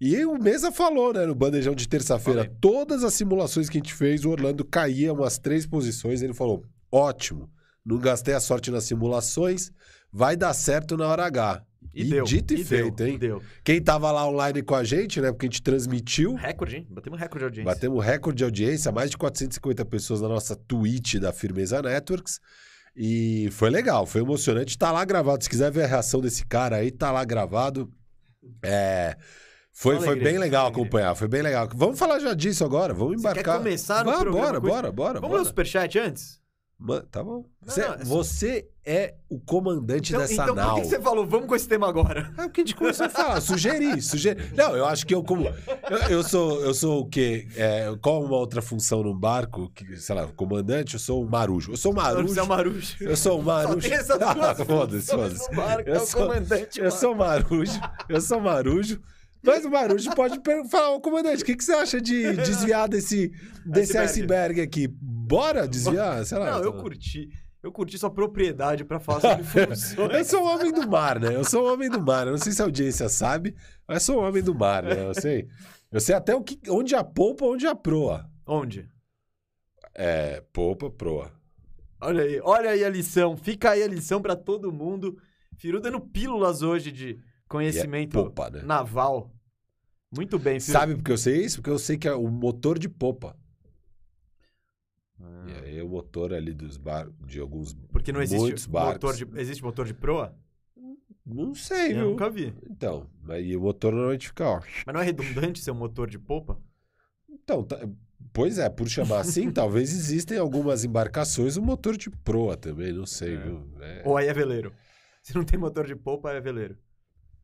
e 0.00 0.24
o 0.24 0.36
Mesa 0.38 0.72
falou, 0.72 1.12
né, 1.12 1.24
no 1.24 1.34
bandejão 1.36 1.74
de 1.74 1.88
terça-feira, 1.88 2.50
todas 2.60 3.04
as 3.04 3.14
simulações 3.14 3.68
que 3.68 3.78
a 3.78 3.80
gente 3.80 3.94
fez, 3.94 4.24
o 4.24 4.30
Orlando 4.30 4.64
caía 4.64 5.12
umas 5.12 5.38
três 5.38 5.64
posições. 5.66 6.20
Ele 6.20 6.34
falou: 6.34 6.64
ótimo, 6.90 7.48
não 7.86 7.98
gastei 7.98 8.34
a 8.34 8.40
sorte 8.40 8.70
nas 8.72 8.84
simulações, 8.84 9.70
vai 10.12 10.36
dar 10.36 10.52
certo 10.52 10.96
na 10.96 11.06
hora 11.06 11.24
H. 11.26 11.64
E, 11.94 12.02
E 12.02 12.10
deu. 12.10 12.24
dito 12.24 12.54
e 12.54 12.64
feito, 12.64 12.96
deu, 12.96 13.06
hein? 13.06 13.14
E 13.14 13.18
deu. 13.18 13.42
Quem 13.62 13.80
tava 13.82 14.10
lá 14.10 14.26
online 14.26 14.62
com 14.62 14.74
a 14.74 14.82
gente, 14.84 15.20
né, 15.20 15.30
porque 15.30 15.46
a 15.46 15.48
gente 15.48 15.62
transmitiu, 15.62 16.34
Recorde, 16.34 16.76
hein? 16.76 16.86
Batemos 16.90 17.18
recorde 17.20 17.38
de 17.40 17.44
audiência. 17.44 17.64
Batemos 17.74 18.04
recorde 18.04 18.38
de 18.38 18.44
audiência, 18.44 18.90
mais 18.92 19.10
de 19.10 19.18
450 19.18 19.84
pessoas 19.84 20.20
na 20.20 20.28
nossa 20.28 20.56
Twitch 20.56 21.16
da 21.16 21.32
Firmeza 21.32 21.82
Networks. 21.82 22.40
E 22.96 23.48
foi 23.52 23.70
legal, 23.70 24.04
foi 24.06 24.20
emocionante. 24.20 24.76
Tá 24.76 24.90
lá 24.92 25.04
gravado. 25.04 25.42
Se 25.42 25.48
quiser 25.48 25.70
ver 25.70 25.84
a 25.84 25.86
reação 25.86 26.20
desse 26.20 26.44
cara 26.46 26.76
aí, 26.76 26.90
tá 26.90 27.10
lá 27.10 27.24
gravado. 27.24 27.90
É. 28.62 29.16
Foi, 29.74 29.94
Só 29.94 30.00
foi 30.02 30.08
alegria, 30.10 30.30
bem 30.32 30.38
legal 30.38 30.66
alegria. 30.66 30.82
acompanhar, 30.82 31.14
foi 31.14 31.26
bem 31.28 31.40
legal. 31.40 31.66
Vamos 31.74 31.98
falar 31.98 32.18
já 32.18 32.34
disso 32.34 32.62
agora, 32.64 32.92
vamos 32.92 33.22
Você 33.22 33.28
quer 33.28 33.30
embarcar. 33.40 33.56
começar 33.58 34.04
no 34.04 34.10
Vá, 34.10 34.18
programa 34.18 34.40
bora, 34.46 34.58
isso? 34.58 34.66
bora, 34.66 34.92
bora, 34.92 35.14
Vamos 35.14 35.28
bora. 35.30 35.34
ler 35.36 35.42
o 35.42 35.48
superchat 35.48 35.98
antes? 35.98 36.41
Mano, 36.84 37.06
tá 37.10 37.22
bom. 37.22 37.44
Não, 37.64 37.72
Você, 37.72 37.80
não, 37.86 37.94
é 37.94 37.98
você 38.04 38.68
é 38.84 39.14
o 39.30 39.38
comandante 39.38 40.10
Então, 40.10 40.20
dessa 40.20 40.32
então 40.34 40.46
por 40.48 40.56
nau. 40.56 40.74
que 40.74 40.80
que 40.80 40.86
você 40.88 41.00
falou, 41.00 41.24
vamos 41.24 41.46
com 41.46 41.54
esse 41.54 41.68
tema 41.68 41.88
agora? 41.88 42.32
É 42.36 42.44
o 42.44 42.50
que 42.50 42.60
a 42.60 42.64
gente 42.64 42.74
começou 42.74 43.06
a 43.06 43.08
falar, 43.08 43.40
sugeri, 43.40 44.02
sugeri. 44.02 44.50
Não, 44.56 44.74
eu 44.76 44.84
acho 44.84 45.06
que 45.06 45.14
eu 45.14 45.22
como... 45.22 45.46
Eu, 45.46 45.98
eu 46.10 46.22
sou, 46.24 46.60
eu 46.60 46.74
sou 46.74 47.02
o 47.02 47.06
quê? 47.08 47.46
É, 47.54 47.94
qual 48.02 48.24
uma 48.24 48.36
outra 48.36 48.60
função 48.60 49.04
num 49.04 49.16
barco? 49.16 49.70
Que, 49.74 49.96
sei 49.96 50.16
lá, 50.16 50.26
comandante, 50.26 50.94
eu 50.94 51.00
sou 51.00 51.22
um 51.24 51.28
marujo. 51.28 51.70
Eu 51.70 51.76
sou 51.76 51.92
um 51.92 51.94
marujo. 51.94 52.34
Você 52.34 52.40
é 52.40 52.42
o 52.42 52.46
Marujo. 52.48 52.96
Eu 53.00 53.16
sou 53.16 53.38
um 53.38 53.42
marujo. 53.42 53.88
Só 54.04 54.18
tem 54.18 54.26
Ah, 54.42 54.54
Foda-se, 54.56 55.06
foda-se. 55.12 55.48
Eu 55.86 55.94
é 55.94 55.98
o 55.98 56.04
sou- 56.06 56.20
comandante. 56.26 56.80
Eu 56.80 56.90
sou 56.90 57.14
marujo. 57.14 57.80
Eu 58.08 58.20
sou 58.20 58.40
marujo. 58.40 59.00
Mas 59.42 59.64
o 59.64 59.70
marujo 59.70 60.14
pode 60.14 60.40
falar, 60.70 60.90
ô 60.90 61.00
comandante, 61.00 61.42
o 61.42 61.46
que, 61.46 61.56
que 61.56 61.64
você 61.64 61.72
acha 61.72 62.00
de 62.00 62.36
desviar 62.36 62.88
desse, 62.88 63.32
desse 63.66 63.98
Iceberg. 63.98 64.04
iceberg 64.04 64.60
aqui? 64.60 64.88
Bora 64.88 65.66
desviar? 65.66 66.24
Sei 66.24 66.38
lá. 66.38 66.52
Não, 66.52 66.62
eu 66.62 66.72
curti. 66.74 67.28
Eu 67.62 67.70
curti 67.70 67.96
sua 67.98 68.10
propriedade 68.10 68.84
pra 68.84 68.98
falar 69.00 69.20
sobre 69.20 69.44
funções. 69.66 70.14
Eu 70.14 70.24
sou 70.24 70.42
um 70.42 70.46
homem 70.46 70.72
do 70.72 70.88
mar, 70.88 71.18
né? 71.20 71.34
Eu 71.34 71.44
sou 71.44 71.64
um 71.64 71.72
homem 71.72 71.88
do 71.90 72.00
mar. 72.00 72.26
Eu 72.26 72.32
não 72.32 72.38
sei 72.38 72.52
se 72.52 72.62
a 72.62 72.64
audiência 72.64 73.08
sabe, 73.08 73.54
mas 73.86 74.02
sou 74.02 74.20
um 74.20 74.26
homem 74.26 74.42
do 74.42 74.54
mar, 74.54 74.82
né? 74.82 75.04
Eu 75.08 75.14
sei. 75.14 75.48
Eu 75.90 76.00
sei 76.00 76.14
até 76.14 76.34
o 76.34 76.42
que, 76.42 76.58
onde 76.68 76.94
a 76.94 77.04
polpa, 77.04 77.44
onde 77.44 77.66
a 77.66 77.74
proa. 77.74 78.28
Onde? 78.46 78.88
É, 79.94 80.42
polpa, 80.52 80.90
proa. 80.90 81.32
Olha 82.00 82.24
aí, 82.24 82.40
olha 82.42 82.70
aí 82.70 82.84
a 82.84 82.88
lição. 82.88 83.36
Fica 83.36 83.70
aí 83.70 83.82
a 83.82 83.88
lição 83.88 84.20
pra 84.20 84.34
todo 84.34 84.72
mundo. 84.72 85.16
Firu 85.56 85.80
dando 85.80 86.00
pílulas 86.00 86.62
hoje 86.62 86.90
de 86.90 87.18
É 87.58 87.60
conhecimento 87.60 88.12
popa, 88.24 88.50
né? 88.50 88.62
naval. 88.62 89.30
Muito 90.14 90.38
bem, 90.38 90.60
Firu. 90.60 90.72
Sabe 90.78 90.94
por 90.96 91.04
que 91.04 91.12
eu 91.12 91.18
sei 91.18 91.44
isso? 91.44 91.56
Porque 91.58 91.70
eu 91.70 91.78
sei 91.78 91.96
que 91.96 92.06
é 92.08 92.14
o 92.14 92.28
motor 92.28 92.78
de 92.78 92.88
popa. 92.88 93.36
Ah, 95.20 95.44
E 95.48 95.64
aí 95.66 95.82
o 95.82 95.88
motor 95.88 96.32
ali 96.34 96.52
dos 96.52 96.76
barcos, 96.76 97.14
de 97.26 97.40
alguns... 97.40 97.74
Porque 97.90 98.12
não 98.12 98.20
existe 98.22 98.68
motor 98.68 99.14
de, 99.14 99.26
existe 99.40 99.62
motor 99.62 99.86
de 99.86 99.94
proa? 99.94 100.36
Não 101.24 101.54
sei, 101.54 101.92
Eu 101.92 101.96
viu? 101.96 102.10
nunca 102.10 102.28
vi. 102.28 102.52
Então, 102.68 103.08
aí 103.28 103.56
o 103.56 103.60
motor 103.60 103.92
normalmente 103.92 104.26
fica, 104.28 104.44
ó. 104.48 104.60
Mas 104.84 104.92
não 104.94 105.00
é 105.00 105.04
redundante 105.04 105.60
ser 105.60 105.70
um 105.70 105.74
motor 105.76 106.10
de 106.10 106.18
popa? 106.18 106.60
Então, 107.30 107.62
tá- 107.62 107.78
pois 108.32 108.58
é, 108.58 108.68
por 108.68 108.88
chamar 108.88 109.20
assim, 109.20 109.50
talvez 109.52 109.92
existem 109.92 110.36
algumas 110.38 110.84
embarcações 110.84 111.56
o 111.56 111.62
motor 111.62 111.96
de 111.96 112.10
proa 112.10 112.56
também, 112.56 112.92
não 112.92 113.06
sei, 113.06 113.34
É. 113.36 113.40
viu? 113.40 113.68
É, 113.80 114.02
Ou 114.04 114.16
aí 114.16 114.26
é 114.26 114.32
veleiro? 114.34 114.74
Se 115.22 115.34
não 115.34 115.44
tem 115.44 115.58
motor 115.58 115.86
de 115.86 115.94
popa, 115.94 116.32
é 116.32 116.40
veleiro. 116.40 116.76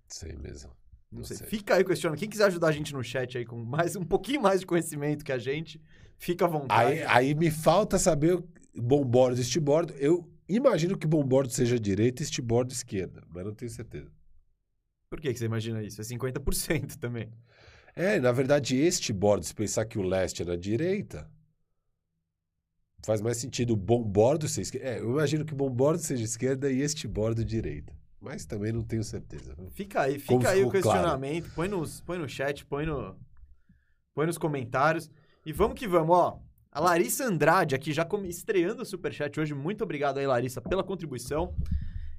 Sei 0.08 0.36
mesmo. 0.36 0.70
Não, 1.10 1.18
Não 1.18 1.24
sei. 1.24 1.36
sei. 1.38 1.46
Fica 1.46 1.74
aí 1.74 1.84
questionando. 1.84 2.18
Quem 2.18 2.28
quiser 2.28 2.44
ajudar 2.46 2.68
a 2.68 2.72
gente 2.72 2.92
no 2.92 3.02
chat 3.02 3.38
aí 3.38 3.44
com 3.44 3.56
mais 3.64 3.96
um 3.96 4.04
pouquinho 4.04 4.42
mais 4.42 4.60
de 4.60 4.66
conhecimento 4.66 5.24
que 5.24 5.32
a 5.32 5.38
gente, 5.38 5.80
fica 6.18 6.44
à 6.44 6.48
vontade. 6.48 6.92
Aí, 6.92 7.02
aí 7.02 7.34
me 7.34 7.50
falta 7.50 7.98
saber 7.98 8.42
bombordo 8.74 9.38
e 9.38 9.42
estibordo. 9.42 9.94
Eu 9.94 10.28
imagino 10.48 10.96
que 10.96 11.06
bombordo 11.06 11.52
seja 11.52 11.78
direita 11.78 12.22
e 12.22 12.24
estibordo 12.24 12.72
esquerda, 12.72 13.22
mas 13.28 13.44
não 13.44 13.54
tenho 13.54 13.70
certeza. 13.70 14.10
Por 15.10 15.20
que, 15.20 15.32
que 15.32 15.38
você 15.38 15.46
imagina 15.46 15.82
isso? 15.82 16.00
É 16.00 16.04
50% 16.04 16.96
também. 17.00 17.30
É, 17.96 18.20
na 18.20 18.30
verdade, 18.30 18.76
este 18.76 19.12
bordo, 19.12 19.44
se 19.44 19.54
pensar 19.54 19.84
que 19.86 19.98
o 19.98 20.02
leste 20.02 20.42
é 20.42 20.44
na 20.44 20.54
direita, 20.54 21.28
faz 23.04 23.20
mais 23.20 23.38
sentido 23.38 23.72
o 23.72 23.76
bom 23.76 24.02
bordo 24.02 24.46
ser 24.46 24.60
esquerda. 24.62 24.86
É, 24.88 25.00
eu 25.00 25.10
imagino 25.10 25.44
que 25.44 25.52
o 25.52 25.56
bom 25.56 25.70
bordo 25.70 25.98
seja 25.98 26.22
esquerda 26.22 26.70
e 26.70 26.80
este 26.80 27.08
bordo 27.08 27.44
direita. 27.44 27.97
Mas 28.20 28.44
também 28.44 28.72
não 28.72 28.82
tenho 28.82 29.04
certeza. 29.04 29.56
Fica 29.70 30.02
aí, 30.02 30.20
Como 30.20 30.40
fica 30.40 30.50
aí 30.50 30.62
o 30.62 30.66
ficou 30.66 30.82
claro. 30.82 30.98
questionamento. 30.98 31.50
Põe, 31.54 31.68
nos, 31.68 32.00
põe 32.00 32.18
no 32.18 32.28
chat, 32.28 32.64
põe, 32.66 32.84
no, 32.84 33.16
põe 34.14 34.26
nos 34.26 34.38
comentários. 34.38 35.10
E 35.46 35.52
vamos 35.52 35.78
que 35.78 35.86
vamos, 35.86 36.16
ó. 36.16 36.40
A 36.70 36.80
Larissa 36.80 37.24
Andrade 37.24 37.74
aqui 37.74 37.92
já 37.92 38.06
estreando 38.24 38.82
o 38.82 38.86
Superchat 38.86 39.38
hoje. 39.40 39.54
Muito 39.54 39.82
obrigado 39.82 40.18
aí, 40.18 40.26
Larissa, 40.26 40.60
pela 40.60 40.84
contribuição. 40.84 41.54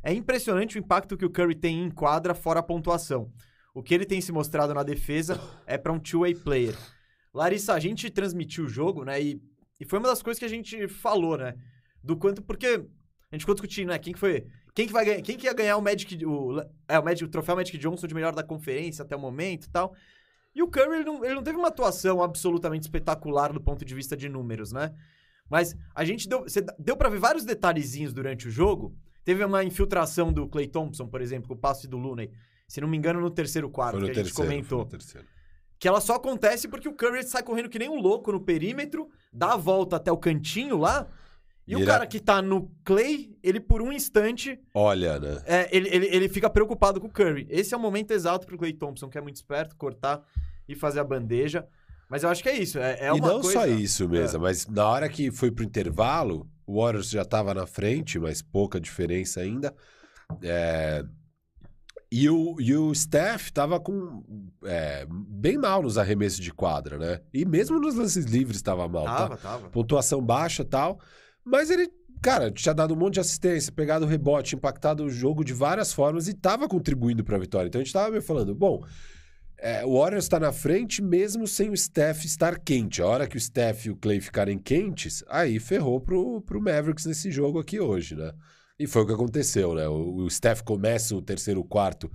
É 0.01 0.13
impressionante 0.13 0.77
o 0.77 0.79
impacto 0.79 1.17
que 1.17 1.25
o 1.25 1.29
Curry 1.29 1.55
tem 1.55 1.83
em 1.83 1.91
quadra 1.91 2.33
fora 2.33 2.61
a 2.61 2.63
pontuação. 2.63 3.31
O 3.73 3.83
que 3.83 3.93
ele 3.93 4.05
tem 4.05 4.21
se 4.21 4.31
mostrado 4.31 4.73
na 4.73 4.83
defesa 4.83 5.39
é 5.67 5.77
para 5.77 5.91
um 5.91 5.99
two-way 5.99 6.33
player. 6.33 6.75
Larissa, 7.33 7.73
a 7.73 7.79
gente 7.79 8.09
transmitiu 8.09 8.65
o 8.65 8.69
jogo, 8.69 9.03
né? 9.03 9.21
E, 9.21 9.41
e 9.79 9.85
foi 9.85 9.99
uma 9.99 10.07
das 10.07 10.21
coisas 10.21 10.39
que 10.39 10.45
a 10.45 10.49
gente 10.49 10.87
falou, 10.87 11.37
né? 11.37 11.55
Do 12.03 12.17
quanto. 12.17 12.41
Porque 12.41 12.67
a 12.67 13.35
gente 13.35 13.41
ficou 13.41 13.53
discutindo, 13.53 13.89
né? 13.89 13.99
Quem 13.99 14.13
que 14.13 14.19
foi. 14.19 14.47
Quem 14.79 14.87
que 14.87 14.93
vai 14.93 15.03
ganhar? 15.03 15.21
Quem 15.21 15.35
que 15.35 15.45
ia 15.45 15.53
ganhar 15.53 15.75
o 15.75 15.81
Magic. 15.81 16.25
O, 16.25 16.57
é, 16.87 16.97
o, 16.97 17.03
Magic, 17.03 17.25
o 17.25 17.27
troféu 17.27 17.53
Magic 17.53 17.77
Johnson 17.77 18.07
de 18.07 18.15
melhor 18.15 18.33
da 18.33 18.41
conferência 18.41 19.03
até 19.03 19.13
o 19.13 19.19
momento 19.19 19.65
e 19.65 19.69
tal. 19.69 19.93
E 20.55 20.63
o 20.63 20.69
Curry, 20.69 20.99
ele 20.99 21.03
não, 21.03 21.25
ele 21.25 21.35
não 21.35 21.43
teve 21.43 21.57
uma 21.57 21.67
atuação 21.67 22.23
absolutamente 22.23 22.83
espetacular 22.83 23.51
do 23.51 23.59
ponto 23.59 23.83
de 23.83 23.93
vista 23.93 24.15
de 24.15 24.29
números, 24.29 24.71
né? 24.71 24.95
Mas 25.49 25.75
a 25.93 26.05
gente 26.05 26.29
deu. 26.29 26.43
Você 26.43 26.61
deu 26.79 26.95
pra 26.95 27.09
ver 27.09 27.19
vários 27.19 27.43
detalhezinhos 27.43 28.13
durante 28.13 28.47
o 28.47 28.51
jogo. 28.51 28.95
Teve 29.25 29.43
uma 29.43 29.65
infiltração 29.65 30.31
do 30.31 30.47
Clay 30.47 30.69
Thompson, 30.69 31.07
por 31.09 31.19
exemplo, 31.19 31.49
com 31.49 31.55
o 31.55 31.57
passe 31.57 31.85
do 31.85 31.97
Looney. 31.97 32.31
Se 32.65 32.79
não 32.79 32.87
me 32.87 32.95
engano, 32.95 33.19
no 33.19 33.29
terceiro 33.29 33.69
quarto, 33.69 33.99
Foi 33.99 33.99
no 33.99 34.05
que 34.05 34.11
a 34.11 34.23
gente 34.23 34.33
terceiro. 34.33 34.49
comentou. 34.49 34.89
Que 35.77 35.89
ela 35.89 35.99
só 35.99 36.15
acontece 36.15 36.69
porque 36.69 36.87
o 36.87 36.93
Curry 36.93 37.23
sai 37.23 37.43
correndo 37.43 37.67
que 37.67 37.79
nem 37.79 37.89
um 37.89 37.99
louco 37.99 38.31
no 38.31 38.39
perímetro, 38.39 39.09
dá 39.33 39.55
a 39.55 39.57
volta 39.57 39.97
até 39.97 40.09
o 40.09 40.17
cantinho 40.17 40.77
lá. 40.77 41.05
E, 41.69 41.73
E 41.73 41.75
o 41.75 41.85
cara 41.85 42.05
que 42.07 42.19
tá 42.19 42.41
no 42.41 42.71
Clay, 42.83 43.37
ele 43.43 43.59
por 43.59 43.81
um 43.81 43.91
instante, 43.91 44.59
Olha, 44.73 45.19
né? 45.19 45.41
é, 45.45 45.69
ele, 45.75 45.87
ele, 45.89 46.07
ele 46.07 46.27
fica 46.27 46.49
preocupado 46.49 46.99
com 46.99 47.07
o 47.07 47.11
Curry. 47.11 47.45
Esse 47.49 47.73
é 47.73 47.77
o 47.77 47.79
momento 47.79 48.11
exato 48.11 48.47
pro 48.47 48.57
Clay 48.57 48.73
Thompson, 48.73 49.07
que 49.07 49.17
é 49.17 49.21
muito 49.21 49.35
esperto, 49.35 49.75
cortar 49.75 50.21
e 50.67 50.75
fazer 50.75 50.99
a 50.99 51.03
bandeja. 51.03 51.65
Mas 52.09 52.23
eu 52.23 52.29
acho 52.29 52.41
que 52.41 52.49
é 52.49 52.57
isso. 52.57 52.79
É, 52.79 52.97
é 53.01 53.07
e 53.09 53.11
uma 53.11 53.27
não 53.27 53.41
coisa... 53.41 53.59
só 53.59 53.67
isso 53.67 54.09
mesmo, 54.09 54.37
É. 54.39 54.41
mas 54.41 54.65
na 54.65 54.87
hora 54.87 55.07
que 55.07 55.29
foi 55.31 55.51
pro 55.51 55.63
intervalo, 55.63 56.49
o 56.65 56.81
Warriors 56.81 57.09
já 57.11 57.23
tava 57.23 57.53
na 57.53 57.67
frente, 57.67 58.17
mas 58.17 58.41
pouca 58.41 58.79
diferença 58.79 59.41
ainda. 59.41 59.75
É, 60.41 61.03
E 62.11 62.27
o, 62.27 62.55
e 62.59 62.75
o 62.75 62.93
Steph 62.95 63.51
tava 63.51 63.79
com 63.79 64.23
é, 64.65 65.05
bem 65.07 65.59
mal 65.59 65.83
nos 65.83 65.99
arremessos 65.99 66.39
de 66.39 66.51
quadra, 66.51 66.97
né? 66.97 67.21
E 67.31 67.45
mesmo 67.45 67.79
nos 67.79 67.93
lances 67.93 68.25
livres 68.25 68.57
estava 68.57 68.87
mal, 68.87 69.05
tá? 69.05 69.15
Tava, 69.15 69.37
tava. 69.37 69.69
Pontuação 69.69 70.19
baixa 70.19 70.63
e 70.63 70.65
tal. 70.65 70.99
Mas 71.43 71.69
ele, 71.69 71.89
cara, 72.21 72.51
tinha 72.51 72.73
dado 72.73 72.93
um 72.93 72.97
monte 72.97 73.15
de 73.15 73.19
assistência, 73.19 73.71
pegado 73.71 74.05
o 74.05 74.07
rebote, 74.07 74.55
impactado 74.55 75.03
o 75.03 75.09
jogo 75.09 75.43
de 75.43 75.53
várias 75.53 75.93
formas 75.93 76.27
e 76.27 76.33
tava 76.33 76.67
contribuindo 76.67 77.23
pra 77.23 77.37
vitória. 77.37 77.67
Então 77.67 77.81
a 77.81 77.83
gente 77.83 77.93
tava 77.93 78.09
meio 78.11 78.21
falando, 78.21 78.53
bom, 78.53 78.83
é, 79.61 79.85
o 79.85 79.99
Warriors 79.99 80.25
está 80.25 80.39
na 80.39 80.53
frente 80.53 81.01
mesmo 81.01 81.45
sem 81.45 81.69
o 81.69 81.75
Steph 81.75 82.23
estar 82.23 82.57
quente. 82.59 83.01
A 83.01 83.07
hora 83.07 83.27
que 83.27 83.35
o 83.35 83.39
Steph 83.39 83.85
e 83.85 83.89
o 83.89 83.95
Clay 83.95 84.21
ficarem 84.21 84.57
quentes, 84.57 85.23
aí 85.27 85.59
ferrou 85.59 85.99
pro, 85.99 86.41
pro 86.41 86.61
Mavericks 86.61 87.05
nesse 87.05 87.29
jogo 87.29 87.59
aqui 87.59 87.79
hoje, 87.79 88.15
né? 88.15 88.31
E 88.79 88.87
foi 88.87 89.01
o 89.01 89.05
que 89.05 89.13
aconteceu, 89.13 89.75
né? 89.75 89.87
O, 89.89 90.23
o 90.23 90.29
Steph 90.29 90.61
começa 90.61 91.13
o 91.13 91.21
terceiro 91.21 91.61
quarto. 91.63 92.09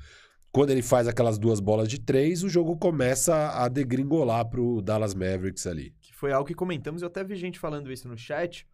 Quando 0.51 0.71
ele 0.71 0.83
faz 0.83 1.07
aquelas 1.07 1.37
duas 1.37 1.61
bolas 1.61 1.89
de 1.89 2.01
três, 2.01 2.43
o 2.43 2.49
jogo 2.49 2.77
começa 2.77 3.51
a 3.51 3.69
degringolar 3.69 4.49
pro 4.49 4.81
Dallas 4.81 5.15
Mavericks 5.15 5.67
ali. 5.67 5.93
Que 6.01 6.15
foi 6.15 6.33
algo 6.33 6.47
que 6.47 6.55
comentamos, 6.55 7.03
eu 7.03 7.09
até 7.09 7.23
vi 7.23 7.35
gente 7.35 7.59
falando 7.59 7.93
isso 7.93 8.09
no 8.09 8.17
chat. 8.17 8.67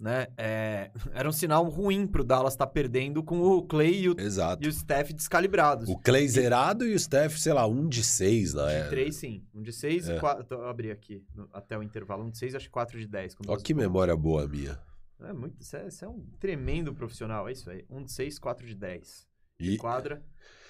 Né? 0.00 0.26
É, 0.36 0.90
era 1.14 1.28
um 1.28 1.32
sinal 1.32 1.64
ruim 1.68 2.06
pro 2.06 2.24
Dallas 2.24 2.54
estar 2.54 2.66
perdendo 2.66 3.22
com 3.22 3.40
o 3.40 3.62
Clay 3.62 4.02
e 4.02 4.08
o, 4.10 4.16
Exato. 4.18 4.64
e 4.64 4.68
o 4.68 4.72
Steph 4.72 5.12
descalibrados. 5.12 5.88
O 5.88 5.96
Clay 5.98 6.26
zerado 6.28 6.86
e 6.86 6.94
o 6.94 6.98
Steph, 6.98 7.36
sei 7.38 7.52
lá, 7.52 7.66
um 7.66 7.88
de 7.88 8.02
seis, 8.02 8.54
né? 8.54 8.82
De 8.84 8.90
três, 8.90 9.16
sim. 9.16 9.44
Um 9.54 9.62
de 9.62 9.72
seis 9.72 10.08
É. 10.08 10.16
e 10.16 10.20
quatro. 10.20 10.46
Eu 10.56 10.66
abri 10.68 10.90
aqui 10.90 11.24
no- 11.34 11.48
até 11.52 11.78
o 11.78 11.82
intervalo. 11.82 12.24
Um 12.24 12.30
de 12.30 12.38
seis, 12.38 12.54
acho 12.54 12.66
que 12.66 12.72
quatro 12.72 12.98
de 12.98 13.06
dez. 13.06 13.34
duas 13.40 13.62
que 13.62 13.72
bolas. 13.72 13.88
memória 13.88 14.16
boa 14.16 14.46
minha. 14.48 14.78
É 15.22 15.32
muito. 15.32 15.62
Você 15.62 15.76
é, 15.76 15.88
você 15.90 16.04
é 16.04 16.08
um 16.08 16.26
tremendo 16.40 16.92
profissional, 16.92 17.48
é 17.48 17.52
isso 17.52 17.70
aí. 17.70 17.84
Um 17.88 18.02
de 18.02 18.10
seis, 18.12 18.38
quatro 18.38 18.66
de 18.66 18.74
dez. 18.74 19.26
E, 19.60 19.76
Quadra. 19.78 20.20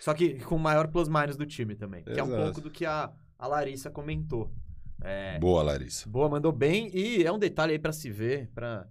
Só 0.00 0.12
que 0.12 0.34
com 0.40 0.56
o 0.56 0.60
maior 0.60 0.86
plus-minus 0.88 1.38
do 1.38 1.46
time 1.46 1.74
também. 1.74 2.04
Que 2.04 2.20
é 2.20 2.22
um 2.22 2.26
Exato. 2.26 2.42
pouco 2.42 2.60
do 2.60 2.70
que 2.70 2.84
a, 2.84 3.10
a 3.38 3.46
Larissa 3.46 3.90
comentou. 3.90 4.52
É, 5.02 5.38
boa, 5.38 5.62
Larissa. 5.62 6.08
boa, 6.08 6.28
mandou 6.28 6.52
bem. 6.52 6.90
E 6.94 7.24
é 7.24 7.32
um 7.32 7.38
detalhe 7.38 7.72
aí 7.72 7.78
pra 7.78 7.92
se 7.92 8.10
ver, 8.10 8.50
pra, 8.54 8.86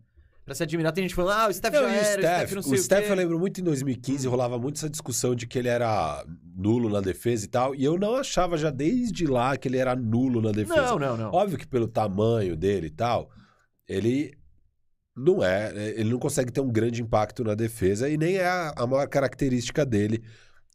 pra 0.46 0.54
se 0.54 0.64
admirar. 0.64 0.92
Tem 0.92 1.04
gente 1.04 1.16
falando, 1.16 1.38
ah, 1.38 1.48
o 1.50 1.54
Steph 1.54 1.74
Não, 1.74 1.82
já 1.82 1.88
e 1.88 1.92
o 1.92 1.96
era, 1.96 2.22
Steph, 2.22 2.58
o 2.58 2.62
Steph 2.62 2.74
o 2.74 2.78
Steph 2.78 3.10
eu 3.10 3.16
lembro 3.16 3.40
muito 3.40 3.62
em 3.62 3.64
2015, 3.64 4.28
rolava 4.28 4.58
muito 4.58 4.78
essa 4.78 4.90
discussão 4.90 5.36
de 5.36 5.48
que 5.48 5.58
ele 5.58 5.70
era 5.70 6.26
nulo 6.56 6.90
na 6.90 7.02
defesa 7.02 7.46
e 7.46 7.48
tal. 7.48 7.76
E 7.76 7.84
eu 7.84 7.98
não 7.98 8.16
achava 8.16 8.58
já 8.58 8.70
desde 8.70 9.26
lá 9.26 9.56
que 9.58 9.68
ele 9.68 9.78
era 9.78 9.96
nulo 9.96 10.42
na 10.42 10.52
defesa. 10.52 10.82
Não, 10.82 11.00
não, 11.00 11.18
não. 11.18 11.32
Óbvio 11.32 11.58
que 11.58 11.68
pelo 11.68 11.88
tamanho 11.88 12.56
dele 12.56 12.88
e 12.88 12.92
tal, 12.92 13.30
ele 13.88 14.38
não 15.16 15.44
é, 15.44 15.72
ele 15.96 16.10
não 16.10 16.20
consegue 16.20 16.52
ter 16.52 16.62
um 16.62 16.72
grande 16.72 17.02
impacto 17.02 17.44
na 17.44 17.54
defesa 17.54 18.10
e 18.10 18.18
nem 18.18 18.38
é 18.38 18.48
a, 18.48 18.74
a 18.76 18.88
maior 18.88 19.08
característica 19.08 19.86
dele 19.86 20.24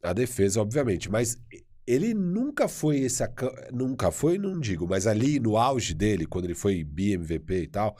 a 0.01 0.13
defesa, 0.13 0.61
obviamente, 0.61 1.11
mas 1.11 1.37
ele 1.85 2.13
nunca 2.13 2.67
foi 2.67 2.99
esse 2.99 3.23
nunca 3.73 4.11
foi, 4.11 4.37
não 4.37 4.59
digo, 4.59 4.87
mas 4.87 5.07
ali 5.07 5.39
no 5.39 5.57
auge 5.57 5.93
dele, 5.93 6.25
quando 6.25 6.45
ele 6.45 6.53
foi 6.53 6.83
BMVP 6.83 7.63
e 7.63 7.67
tal, 7.67 7.97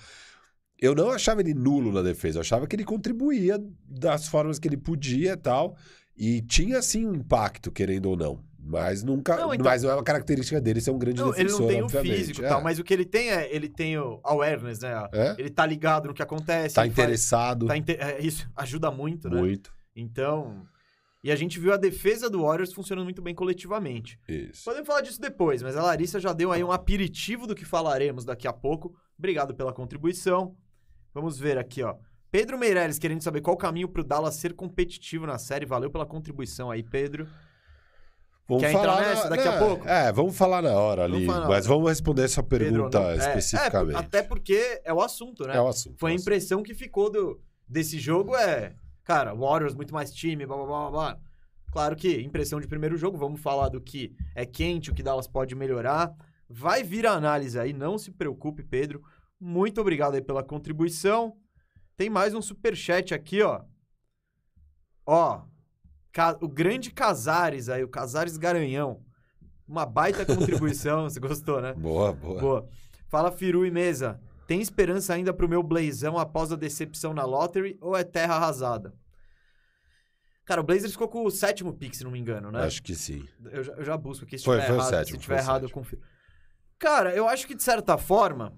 eu 0.82 0.96
não 0.96 1.10
achava 1.12 1.42
ele 1.42 1.54
nulo 1.54 1.92
na 1.92 2.02
defesa, 2.02 2.38
eu 2.38 2.42
achava 2.42 2.66
que 2.68 2.76
ele 2.76 2.84
contribuía 2.86 3.60
das 3.88 4.28
formas 4.28 4.58
que 4.60 4.68
ele 4.68 4.78
podia 4.78 5.34
e 5.34 5.38
tal, 5.38 5.76
e 6.18 6.42
tinha 6.42 6.82
sim 6.82 7.06
um 7.06 7.16
impacto, 7.16 7.72
querendo 7.72 8.08
ou 8.10 8.16
não. 8.18 8.44
Mas 8.62 9.04
nunca. 9.04 9.36
Não, 9.38 9.54
então- 9.54 9.64
Mas 9.66 9.82
não 9.84 9.90
é 9.90 9.96
uma 9.96 10.04
característica 10.04 10.60
dele 10.62 10.80
ser 10.82 10.92
um 10.92 11.00
grande 11.00 11.20
Não, 11.22 11.30
ele 11.30 11.36
defensor. 11.46 11.62
não 11.62 11.68
tem 11.70 11.82
o 11.82 11.86
obviamente, 11.86 12.16
físico 12.16 12.42
e 12.42 12.46
é. 12.46 12.50
tal, 12.50 12.62
mas 12.62 12.78
o 12.78 12.84
que 12.84 12.94
ele 12.94 13.06
tem 13.06 13.32
é, 13.32 13.54
ele 13.56 13.68
tem 13.70 13.98
o 13.98 14.20
awareness, 14.24 14.80
né? 14.82 15.08
É? 15.14 15.36
Ele 15.40 15.50
tá 15.50 15.66
ligado 15.66 16.08
no 16.10 16.14
que 16.14 16.22
acontece. 16.22 16.76
Tá 16.76 16.86
ele 16.86 16.94
faz- 16.94 17.06
interessado 17.08 17.66
tá 17.66 17.76
inte- 17.78 17.94
é, 18.00 18.20
isso 18.22 18.48
ajuda 18.56 18.92
muito, 18.92 19.30
né? 19.30 19.38
muito. 19.40 19.74
Então. 19.96 20.66
E 21.24 21.32
a 21.32 21.36
gente 21.36 21.60
viu 21.60 21.74
a 21.74 21.78
defesa 21.78 22.30
do 22.30 22.44
Warriors 22.44 22.72
funcionando 22.72 23.04
muito 23.06 23.22
bem 23.22 23.34
coletivamente. 23.36 24.18
Isso. 24.28 24.64
Podemos 24.64 24.88
falar 24.88 25.02
disso 25.02 25.20
depois, 25.20 25.62
mas 25.64 25.76
a 25.76 25.82
Larissa 25.84 26.20
já 26.20 26.32
deu 26.32 26.52
aí 26.52 26.64
um 26.64 26.72
aperitivo 26.72 27.46
do 27.48 27.56
que 27.56 27.66
falaremos 27.66 28.24
daqui 28.24 28.48
a 28.48 28.54
pouco. 28.54 28.94
Obrigado 29.18 29.54
pela 29.56 29.74
contribuição. 29.74 30.56
Vamos 31.20 31.38
ver 31.38 31.58
aqui, 31.58 31.84
ó. 31.84 31.96
Pedro 32.32 32.58
Meirelles 32.58 33.00
querendo 33.00 33.22
saber 33.22 33.42
qual 33.42 33.56
o 33.56 33.58
caminho 33.58 33.90
pro 33.90 34.04
Dallas 34.04 34.36
ser 34.36 34.54
competitivo 34.54 35.26
na 35.26 35.38
série. 35.38 35.66
Valeu 35.66 35.90
pela 35.90 36.06
contribuição 36.06 36.70
aí, 36.70 36.84
Pedro. 36.84 37.28
Vamos 38.48 38.64
Quer 38.64 38.72
entrar 38.74 39.02
nessa 39.02 39.30
daqui 39.30 39.48
a 39.48 39.52
né, 39.52 39.60
pouco? 39.60 39.88
É, 39.88 40.12
vamos 40.12 40.36
falar 40.36 40.64
na 40.64 40.72
hora 40.74 41.04
Vamos 41.04 41.18
ali. 41.18 41.26
falar 41.28 41.40
na 41.42 41.48
mas 41.50 41.66
vamos 41.68 41.88
responder 41.88 42.24
essa 42.24 42.42
pergunta 42.42 43.00
Pedro, 43.00 43.00
não- 43.00 43.10
é, 43.12 43.16
especificamente. 43.18 43.96
é, 43.96 44.00
até 44.00 44.24
porque 44.24 44.82
é 44.84 44.92
o 44.92 45.02
assunto, 45.02 45.46
né? 45.46 45.56
É 45.56 45.62
o 45.62 45.68
assunto. 45.68 46.00
Foi 46.00 46.10
a 46.10 46.14
é 46.14 46.18
o 46.18 46.20
impressão 46.20 46.64
que 46.64 46.74
ficou 46.74 47.12
do, 47.12 47.40
desse 47.68 48.00
jogo 48.00 48.36
é, 48.36 48.74
cara, 49.04 49.36
Warriors 49.36 49.76
muito 49.76 49.94
mais 49.94 50.12
time, 50.12 50.48
blá 50.48 50.58
blá 50.58 50.66
blá. 50.66 50.90
blá. 50.90 51.18
Claro 51.72 51.96
que 51.96 52.22
impressão 52.22 52.60
de 52.60 52.68
primeiro 52.68 52.98
jogo, 52.98 53.20
vamos 53.20 53.40
falar 53.40 53.70
do 53.70 53.80
que 53.80 54.16
é 54.34 54.48
quente, 54.48 54.90
o 54.90 54.96
que 54.96 55.04
Dallas 55.04 55.28
pode 55.28 55.54
melhorar. 55.54 56.12
Vai 56.50 56.82
vir 56.82 57.06
a 57.06 57.12
análise 57.12 57.60
aí, 57.60 57.72
não 57.72 58.00
se 58.00 58.10
preocupe, 58.10 58.64
Pedro. 58.64 59.04
Muito 59.40 59.80
obrigado 59.80 60.16
aí 60.16 60.22
pela 60.22 60.44
contribuição. 60.44 61.38
Tem 61.96 62.10
mais 62.10 62.34
um 62.34 62.42
superchat 62.42 63.14
aqui, 63.14 63.42
ó. 63.42 63.62
Ó, 65.06 65.44
o 66.42 66.48
grande 66.48 66.92
Casares 66.92 67.70
aí, 67.70 67.84
o 67.84 67.90
Casares 67.90 68.38
Garanhão. 68.38 69.04
Uma 69.68 69.86
baita 69.86 70.26
contribuição, 70.26 71.04
você 71.10 71.20
gostou, 71.20 71.62
né? 71.62 71.74
Boa, 71.74 72.12
boa. 72.12 72.42
Boa. 72.42 72.70
Fala, 73.08 73.32
Firu 73.32 73.66
e 73.66 73.72
Mesa. 73.72 74.20
Tem 74.48 74.60
esperança 74.62 75.14
ainda 75.14 75.32
pro 75.34 75.48
meu 75.48 75.62
Blazão 75.62 76.18
após 76.18 76.52
a 76.52 76.56
decepção 76.56 77.14
na 77.14 77.24
Lottery 77.24 77.78
ou 77.80 77.96
é 77.96 78.04
terra 78.04 78.36
arrasada? 78.36 78.94
Cara, 80.44 80.62
o 80.62 80.64
Blazers 80.64 80.94
ficou 80.94 81.08
com 81.08 81.24
o 81.24 81.30
sétimo 81.30 81.72
pick, 81.74 81.94
se 81.94 82.04
não 82.04 82.10
me 82.10 82.18
engano, 82.20 82.52
né? 82.52 82.64
Acho 82.64 82.82
que 82.82 82.96
sim. 82.96 83.28
Eu, 83.52 83.64
já, 83.64 83.74
eu 83.74 83.86
já 83.86 83.96
busco 83.96 84.26
aqui. 84.26 84.40
Se 84.40 84.44
Foi- 84.46 84.56
tiver 84.56 84.68
foi 84.68 84.76
o 84.76 84.80
errado, 84.80 84.90
sétimo, 84.90 85.18
se 85.18 85.22
tiver 85.22 85.36
o 85.36 85.38
errado, 85.38 85.64
eu 85.64 85.68
sétimo. 85.70 85.84
confio. 85.84 86.00
Cara, 86.80 87.14
eu 87.14 87.28
acho 87.28 87.46
que 87.46 87.54
de 87.54 87.62
certa 87.62 87.98
forma. 87.98 88.58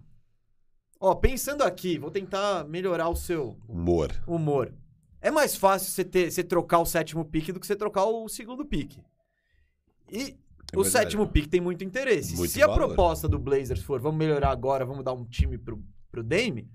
Ó, 1.03 1.15
pensando 1.15 1.63
aqui, 1.63 1.97
vou 1.97 2.11
tentar 2.11 2.63
melhorar 2.65 3.09
o 3.09 3.15
seu 3.15 3.57
Humor. 3.67 4.11
humor. 4.27 4.71
É 5.19 5.31
mais 5.31 5.55
fácil 5.55 5.89
você, 5.91 6.05
ter, 6.05 6.31
você 6.31 6.43
trocar 6.43 6.77
o 6.77 6.85
sétimo 6.85 7.25
pick 7.25 7.51
do 7.51 7.59
que 7.59 7.65
você 7.65 7.75
trocar 7.75 8.05
o 8.05 8.29
segundo 8.29 8.63
pick. 8.63 8.99
E 10.11 10.37
É 10.71 10.77
o 10.77 10.83
sétimo 10.83 11.27
pick 11.27 11.47
tem 11.47 11.59
muito 11.59 11.83
interesse. 11.83 12.35
Muito 12.35 12.51
Se 12.51 12.61
a 12.61 12.67
valor. 12.67 12.85
proposta 12.87 13.27
do 13.27 13.39
Blazers 13.39 13.81
for 13.81 13.99
vamos 13.99 14.19
melhorar 14.19 14.51
agora, 14.51 14.85
vamos 14.85 15.03
dar 15.03 15.13
um 15.13 15.25
time 15.25 15.57
pro, 15.57 15.83
pro 16.11 16.23
Dame, 16.23 16.69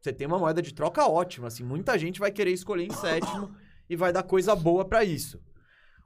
você 0.00 0.10
tem 0.10 0.26
uma 0.26 0.38
moeda 0.38 0.62
de 0.62 0.72
troca 0.72 1.06
ótima. 1.06 1.48
Assim, 1.48 1.64
muita 1.64 1.98
gente 1.98 2.18
vai 2.20 2.30
querer 2.32 2.52
escolher 2.52 2.84
em 2.86 2.92
sétimo 2.96 3.54
e 3.90 3.94
vai 3.94 4.10
dar 4.10 4.22
coisa 4.22 4.56
boa 4.56 4.86
pra 4.86 5.04
isso. 5.04 5.38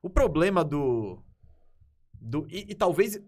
O 0.02 0.10
problema 0.10 0.64
do. 0.64 1.22
do 2.20 2.48
e, 2.50 2.66
e 2.70 2.74
talvez 2.74 3.20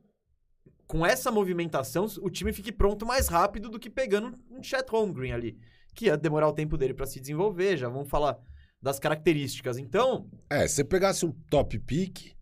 com 0.90 1.06
essa 1.06 1.30
movimentação 1.30 2.04
o 2.20 2.28
time 2.28 2.52
fique 2.52 2.72
pronto 2.72 3.06
mais 3.06 3.28
rápido 3.28 3.68
do 3.68 3.78
que 3.78 3.88
pegando 3.88 4.36
um 4.50 4.60
Chet 4.60 4.90
Holmgren 4.90 5.32
ali. 5.32 5.56
Que 5.94 6.06
ia 6.06 6.16
demorar 6.16 6.48
o 6.48 6.52
tempo 6.52 6.76
dele 6.76 6.92
pra 6.92 7.06
se 7.06 7.20
desenvolver. 7.20 7.76
Já 7.76 7.88
vamos 7.88 8.10
falar 8.10 8.36
das 8.82 8.98
características. 8.98 9.78
Então, 9.78 10.28
É, 10.50 10.66
se 10.66 10.74
você 10.74 10.84
pegasse 10.84 11.24
um 11.24 11.30
top 11.48 11.78
pick, 11.78 12.32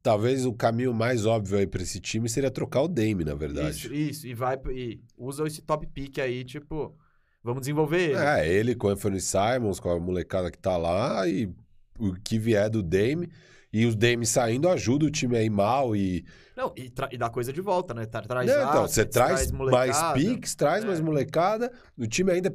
talvez 0.00 0.46
o 0.46 0.52
caminho 0.52 0.94
mais 0.94 1.26
óbvio 1.26 1.58
aí 1.58 1.66
pra 1.66 1.82
esse 1.82 1.98
time 1.98 2.28
seria 2.28 2.48
trocar 2.48 2.82
o 2.82 2.88
Dame, 2.88 3.24
na 3.24 3.34
verdade. 3.34 3.76
Isso, 3.76 3.92
isso. 3.92 4.26
E 4.28 4.34
vai 4.34 4.56
e 4.70 5.00
usa 5.16 5.44
esse 5.44 5.60
top 5.60 5.84
pick 5.88 6.20
aí, 6.20 6.44
tipo, 6.44 6.96
vamos 7.42 7.62
desenvolver 7.62 8.10
ele. 8.10 8.18
É, 8.18 8.48
ele 8.48 8.76
com 8.76 8.86
o 8.86 8.90
Anthony 8.90 9.20
Simons, 9.20 9.80
com 9.80 9.90
a 9.90 9.98
molecada 9.98 10.48
que 10.48 10.58
tá 10.58 10.76
lá, 10.76 11.26
e 11.26 11.52
o 11.98 12.14
que 12.14 12.38
vier 12.38 12.70
do 12.70 12.84
Dame. 12.84 13.28
E 13.72 13.84
os 13.84 13.96
Dame 13.96 14.24
saindo 14.24 14.68
ajuda 14.68 15.06
o 15.06 15.10
time 15.10 15.36
aí 15.36 15.50
mal 15.50 15.96
e. 15.96 16.24
Não, 16.58 16.72
e, 16.76 16.92
e 17.12 17.16
dá 17.16 17.30
coisa 17.30 17.52
de 17.52 17.60
volta, 17.60 17.94
né? 17.94 18.04
Tra- 18.04 18.20
Traz 18.22 18.46
Não, 18.50 18.68
então, 18.68 18.82
você 18.88 19.04
traz 19.04 19.32
mais 19.32 19.52
molecada. 19.52 20.14
picks, 20.18 20.54
traz 20.56 20.82
É. 20.82 20.86
mais 20.88 21.00
molecada, 21.00 21.72
o 21.96 22.04
time 22.04 22.32
ainda. 22.32 22.52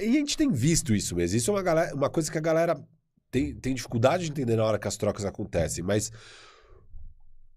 E 0.00 0.08
a 0.08 0.12
gente 0.12 0.36
tem 0.36 0.52
visto 0.52 0.94
isso 0.94 1.16
mesmo. 1.16 1.36
Isso 1.36 1.50
é 1.50 1.54
uma, 1.54 1.62
galera, 1.62 1.92
uma 1.92 2.08
coisa 2.08 2.30
que 2.30 2.38
a 2.38 2.40
galera 2.40 2.80
tem, 3.28 3.52
tem 3.56 3.74
dificuldade 3.74 4.24
de 4.26 4.30
entender 4.30 4.54
na 4.54 4.64
hora 4.64 4.78
que 4.78 4.86
as 4.86 4.96
trocas 4.96 5.24
acontecem, 5.24 5.82
mas 5.82 6.12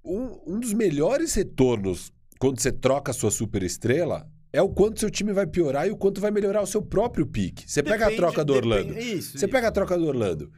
um, 0.03 0.55
um 0.55 0.59
dos 0.59 0.73
melhores 0.73 1.33
retornos 1.35 2.11
quando 2.39 2.59
você 2.59 2.71
troca 2.71 3.11
a 3.11 3.13
sua 3.13 3.31
super 3.31 3.63
estrela 3.63 4.27
é 4.51 4.61
o 4.61 4.69
quanto 4.69 4.99
seu 4.99 5.09
time 5.09 5.31
vai 5.31 5.47
piorar 5.47 5.87
e 5.87 5.91
o 5.91 5.97
quanto 5.97 6.19
vai 6.19 6.29
melhorar 6.31 6.61
o 6.61 6.67
seu 6.67 6.81
próprio 6.81 7.25
pique. 7.25 7.69
Você 7.69 7.81
pega 7.81 8.05
a 8.05 8.09
Depende- 8.09 8.17
troca 8.17 8.43
do 8.45 8.53
depende- 8.53 8.73
Orlando. 8.73 8.99
Isso. 8.99 9.37
Você 9.37 9.47
pega 9.47 9.67
a 9.67 9.71
troca 9.71 9.97
do 9.97 10.05
Orlando. 10.05 10.51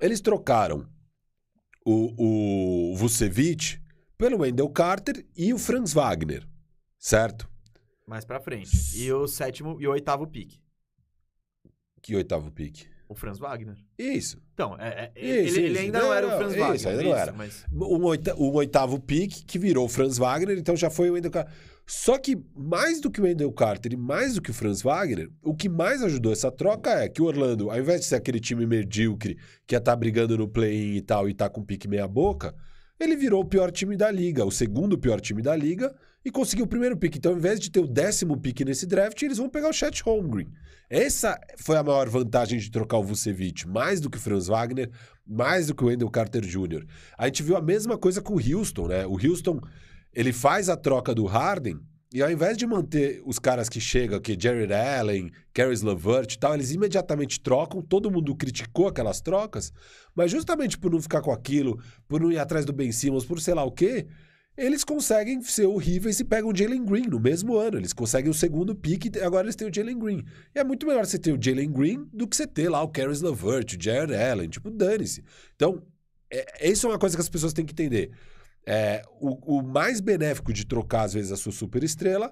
Eles 0.00 0.20
trocaram 0.20 0.86
o, 1.84 2.92
o 2.92 2.96
Vucevic 2.96 3.78
pelo 4.18 4.38
Wendell 4.40 4.68
Carter 4.68 5.24
e 5.36 5.54
o 5.54 5.58
Franz 5.58 5.92
Wagner. 5.92 6.46
Certo? 6.98 7.48
Mais 8.06 8.24
pra 8.24 8.40
frente. 8.40 8.70
E 8.96 9.12
o 9.12 9.26
sétimo 9.28 9.80
e 9.80 9.86
o 9.86 9.92
oitavo 9.92 10.26
pique. 10.26 10.60
Que 12.02 12.16
oitavo 12.16 12.50
pique? 12.50 12.86
O 13.08 13.14
Franz 13.14 13.38
Wagner. 13.38 13.76
Isso. 13.98 14.38
Então, 14.52 14.76
é, 14.78 15.10
é- 15.14 15.20
Isso, 15.46 15.56
ele, 15.58 15.66
ele 15.66 15.72
isso. 15.74 15.80
ainda 15.82 15.98
não, 16.00 16.06
Não, 16.08 16.14
era 16.14 16.26
o 16.26 16.30
Franz 16.36 16.52
isso, 16.52 16.60
Wagner. 16.60 16.88
ainda 16.88 17.02
não 17.04 17.16
era. 17.16 17.32
mas... 17.32 17.64
Um, 17.72 18.04
oita- 18.04 18.34
um 18.36 18.52
oitavo 18.54 19.00
pique 19.00 19.44
que 19.46 19.58
virou 19.58 19.86
o 19.86 19.88
Franz 19.88 20.18
Wagner, 20.18 20.58
então 20.58 20.76
já 20.76 20.90
foi 20.90 21.08
o 21.08 21.14
Wendell 21.14 21.30
Carter. 21.30 21.54
Só 21.86 22.18
que 22.18 22.36
mais 22.54 23.00
do 23.00 23.10
que 23.10 23.18
o 23.18 23.24
Wendell 23.24 23.50
Carter 23.52 23.94
e 23.94 23.96
mais 23.96 24.34
do 24.34 24.42
que 24.42 24.50
o 24.50 24.54
Franz 24.54 24.82
Wagner, 24.82 25.30
o 25.42 25.54
que 25.54 25.70
mais 25.70 26.02
ajudou 26.02 26.30
essa 26.32 26.52
troca 26.52 26.90
é 27.02 27.08
que 27.08 27.22
o 27.22 27.24
Orlando, 27.24 27.70
ao 27.70 27.78
invés 27.78 28.00
de 28.02 28.06
ser 28.08 28.16
aquele 28.16 28.40
time 28.40 28.66
medíocre 28.66 29.38
que 29.66 29.74
ia 29.74 29.78
estar 29.78 29.96
brigando 29.96 30.36
no 30.36 30.46
play-in 30.46 30.96
e 30.96 31.00
tal 31.00 31.28
e 31.30 31.32
tá 31.34 31.48
com 31.48 31.64
pique 31.64 31.88
meia 31.88 32.06
boca, 32.06 32.54
ele 32.98 33.16
virou 33.16 33.42
o 33.42 33.44
pior 33.44 33.70
time 33.70 33.96
da 33.96 34.10
liga, 34.10 34.44
o 34.44 34.50
segundo 34.50 34.98
pior 34.98 35.20
time 35.20 35.42
da 35.42 35.54
liga 35.54 35.94
e 36.24 36.30
conseguiu 36.30 36.64
o 36.64 36.68
primeiro 36.68 36.96
pique. 36.96 37.18
Então, 37.18 37.32
ao 37.32 37.38
invés 37.38 37.60
de 37.60 37.70
ter 37.70 37.80
o 37.80 37.86
décimo 37.86 38.36
pique 38.36 38.64
nesse 38.64 38.86
draft, 38.86 39.20
eles 39.22 39.38
vão 39.38 39.48
pegar 39.48 39.68
o 39.68 39.72
Chet 39.72 40.02
Holmgren. 40.02 40.48
Essa 40.90 41.38
foi 41.58 41.76
a 41.76 41.82
maior 41.82 42.08
vantagem 42.08 42.58
de 42.58 42.70
trocar 42.70 42.98
o 42.98 43.02
Vucevic, 43.02 43.68
mais 43.68 44.00
do 44.00 44.10
que 44.10 44.16
o 44.16 44.20
Franz 44.20 44.46
Wagner, 44.46 44.90
mais 45.26 45.66
do 45.66 45.74
que 45.74 45.84
o 45.84 45.86
Wendell 45.86 46.10
Carter 46.10 46.42
Jr. 46.42 46.84
A 47.16 47.26
gente 47.26 47.42
viu 47.42 47.56
a 47.56 47.62
mesma 47.62 47.98
coisa 47.98 48.22
com 48.22 48.34
o 48.34 48.40
Houston, 48.40 48.88
né? 48.88 49.06
O 49.06 49.12
Houston, 49.12 49.60
ele 50.14 50.32
faz 50.32 50.68
a 50.68 50.76
troca 50.76 51.14
do 51.14 51.26
Harden 51.26 51.78
e 52.12 52.22
ao 52.22 52.30
invés 52.30 52.56
de 52.56 52.66
manter 52.66 53.20
os 53.24 53.38
caras 53.38 53.68
que 53.68 53.80
chegam, 53.80 54.18
que 54.18 54.36
Jared 54.38 54.72
Allen, 54.72 55.30
Caris 55.52 55.82
LeVert 55.82 56.32
e 56.32 56.38
tal, 56.38 56.54
eles 56.54 56.72
imediatamente 56.72 57.38
trocam, 57.38 57.82
todo 57.82 58.10
mundo 58.10 58.34
criticou 58.34 58.88
aquelas 58.88 59.20
trocas, 59.20 59.72
mas 60.14 60.30
justamente 60.30 60.78
por 60.78 60.90
não 60.90 61.02
ficar 61.02 61.20
com 61.20 61.30
aquilo, 61.30 61.78
por 62.06 62.20
não 62.20 62.32
ir 62.32 62.38
atrás 62.38 62.64
do 62.64 62.72
Ben 62.72 62.90
Simmons, 62.92 63.26
por 63.26 63.40
sei 63.40 63.52
lá 63.52 63.62
o 63.62 63.70
quê, 63.70 64.06
eles 64.56 64.82
conseguem 64.82 65.40
ser 65.42 65.66
horríveis 65.66 66.18
e 66.18 66.24
pegam 66.24 66.50
o 66.50 66.56
Jalen 66.56 66.84
Green 66.84 67.06
no 67.06 67.20
mesmo 67.20 67.56
ano. 67.56 67.76
Eles 67.78 67.92
conseguem 67.92 68.28
o 68.28 68.34
segundo 68.34 68.74
pique 68.74 69.08
e 69.16 69.20
agora 69.20 69.46
eles 69.46 69.54
têm 69.54 69.68
o 69.68 69.72
Jalen 69.72 69.96
Green. 69.96 70.24
E 70.52 70.58
é 70.58 70.64
muito 70.64 70.84
melhor 70.84 71.06
você 71.06 71.16
ter 71.16 71.32
o 71.32 71.40
Jalen 71.40 71.70
Green 71.70 72.08
do 72.12 72.26
que 72.26 72.34
você 72.34 72.44
ter 72.44 72.68
lá 72.68 72.82
o 72.82 72.88
Caris 72.88 73.20
LeVert, 73.20 73.76
o 73.76 73.80
Jared 73.80 74.12
Allen. 74.16 74.48
Tipo, 74.48 74.68
dane-se. 74.68 75.22
Então, 75.54 75.80
é, 76.28 76.68
isso 76.68 76.88
é 76.88 76.90
uma 76.90 76.98
coisa 76.98 77.16
que 77.16 77.20
as 77.20 77.28
pessoas 77.28 77.52
têm 77.52 77.64
que 77.64 77.72
entender. 77.72 78.10
É, 78.70 79.02
o, 79.18 79.58
o 79.58 79.62
mais 79.62 79.98
benéfico 79.98 80.52
de 80.52 80.66
trocar, 80.66 81.04
às 81.04 81.14
vezes, 81.14 81.32
a 81.32 81.36
sua 81.38 81.52
superestrela 81.52 82.30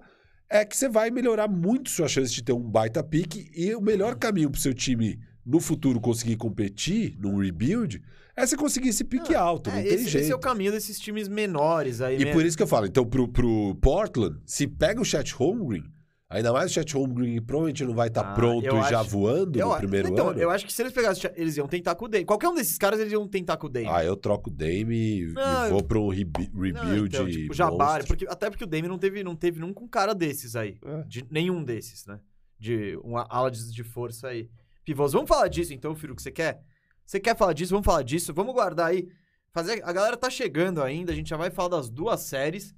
é 0.51 0.67
que 0.67 0.77
você 0.77 0.87
vai 0.87 1.11
melhorar 1.11 1.49
muito 1.49 1.89
sua 1.89 2.09
chance 2.09 2.31
de 2.31 2.43
ter 2.43 2.53
um 2.53 2.61
baita 2.61 3.03
pique 3.03 3.51
e 3.55 3.75
o 3.75 3.81
melhor 3.81 4.17
caminho 4.17 4.51
para 4.51 4.59
o 4.59 4.61
seu 4.61 4.75
time 4.75 5.19
no 5.47 5.61
futuro 5.61 5.99
conseguir 5.99 6.37
competir 6.37 7.17
num 7.19 7.39
rebuild 7.39 8.03
é 8.37 8.47
você 8.47 8.55
conseguir 8.55 8.91
esse 8.91 9.03
pique 9.03 9.35
alto, 9.35 9.71
não 9.71 9.79
É, 9.79 9.83
tem 9.83 9.95
esse, 9.95 10.09
jeito. 10.09 10.25
esse 10.25 10.33
é 10.33 10.35
o 10.37 10.39
caminho 10.39 10.71
desses 10.71 11.01
times 11.01 11.27
menores 11.27 12.03
aí. 12.03 12.21
E 12.21 12.25
né? 12.27 12.33
por 12.33 12.45
isso 12.45 12.55
que 12.55 12.63
eu 12.63 12.67
falo, 12.67 12.85
então 12.85 13.07
pro, 13.07 13.27
pro 13.27 13.75
Portland, 13.77 14.39
se 14.45 14.67
pega 14.67 15.01
o 15.01 15.05
Chet 15.07 15.33
Holmgren, 15.33 15.85
ainda 16.29 16.53
mais 16.53 16.71
o 16.71 16.75
Chet 16.75 16.93
Holmgren 16.95 17.41
provavelmente 17.43 17.85
não 17.85 17.95
vai 17.95 18.09
estar 18.09 18.33
Ah, 18.33 18.35
pronto 18.35 18.65
e 18.67 18.89
já 18.91 19.01
acho- 19.01 19.11
voando 19.11 19.59
eu, 19.59 19.69
no 19.69 19.77
primeiro 19.77 20.09
então, 20.09 20.29
ano. 20.31 20.41
eu 20.41 20.51
acho 20.51 20.67
que 20.67 20.73
se 20.73 20.83
eles 20.83 20.93
pegassem, 20.93 21.31
eles 21.37 21.57
iam 21.57 21.67
tentar 21.69 21.95
com 21.95 22.05
o 22.07 22.09
Dame. 22.09 22.25
Qualquer 22.25 22.49
um 22.49 22.55
desses 22.55 22.77
caras, 22.79 22.99
eles 23.01 23.13
iam 23.13 23.27
tentar 23.29 23.57
com 23.57 23.67
o 23.67 23.71
Dame. 23.71 23.87
Ah, 23.89 24.05
eu 24.05 24.17
troco 24.17 24.51
o 24.51 24.53
Dame 24.53 24.97
e, 25.21 25.27
Não, 25.33 25.67
e 25.67 25.71
vou 25.71 25.83
para 25.83 25.99
um 25.99 26.09
rebu- 26.09 26.41
Não, 26.53 26.61
rebuild 26.63 27.15
então, 27.17 27.29
tipo, 27.29 27.55
Jabari, 27.55 28.07
porque, 28.07 28.27
até 28.29 28.51
porque 28.51 28.65
o 28.65 28.67
Dame 28.67 28.89
não 28.89 28.99
teve, 28.99 29.23
não 29.23 29.37
teve 29.37 29.61
nunca 29.61 29.83
um 29.83 29.89
cara 29.89 30.15
desses 30.15 30.57
aí. 30.57 30.79
É. 30.85 31.03
De 31.07 31.25
nenhum 31.31 31.63
desses, 31.63 32.07
né? 32.07 32.19
De 32.59 32.99
uma 33.05 33.27
ala 33.29 33.51
de, 33.51 33.73
de 33.73 33.85
força 33.85 34.29
aí. 34.29 34.49
Pivôs, 34.85 35.13
vamos 35.13 35.29
falar 35.29 35.49
disso 35.49 35.75
então, 35.75 35.95
Firu, 35.95 36.15
que 36.17 36.23
você 36.23 36.31
quer? 36.31 36.61
Você 37.05 37.21
quer 37.21 37.37
falar 37.37 37.53
disso? 37.53 37.71
Vamos 37.73 37.85
falar 37.85 38.03
disso. 38.03 38.33
Vamos 38.35 38.53
guardar 38.55 38.89
aí. 38.91 39.09
Fazer, 39.53 39.81
a 39.85 39.93
galera 39.93 40.17
tá 40.17 40.29
chegando 40.29 40.83
ainda, 40.83 41.13
a 41.13 41.15
gente 41.15 41.31
já 41.31 41.37
vai 41.37 41.51
falar 41.51 41.69
das 41.71 41.89
duas 41.89 42.21
séries. 42.21 42.75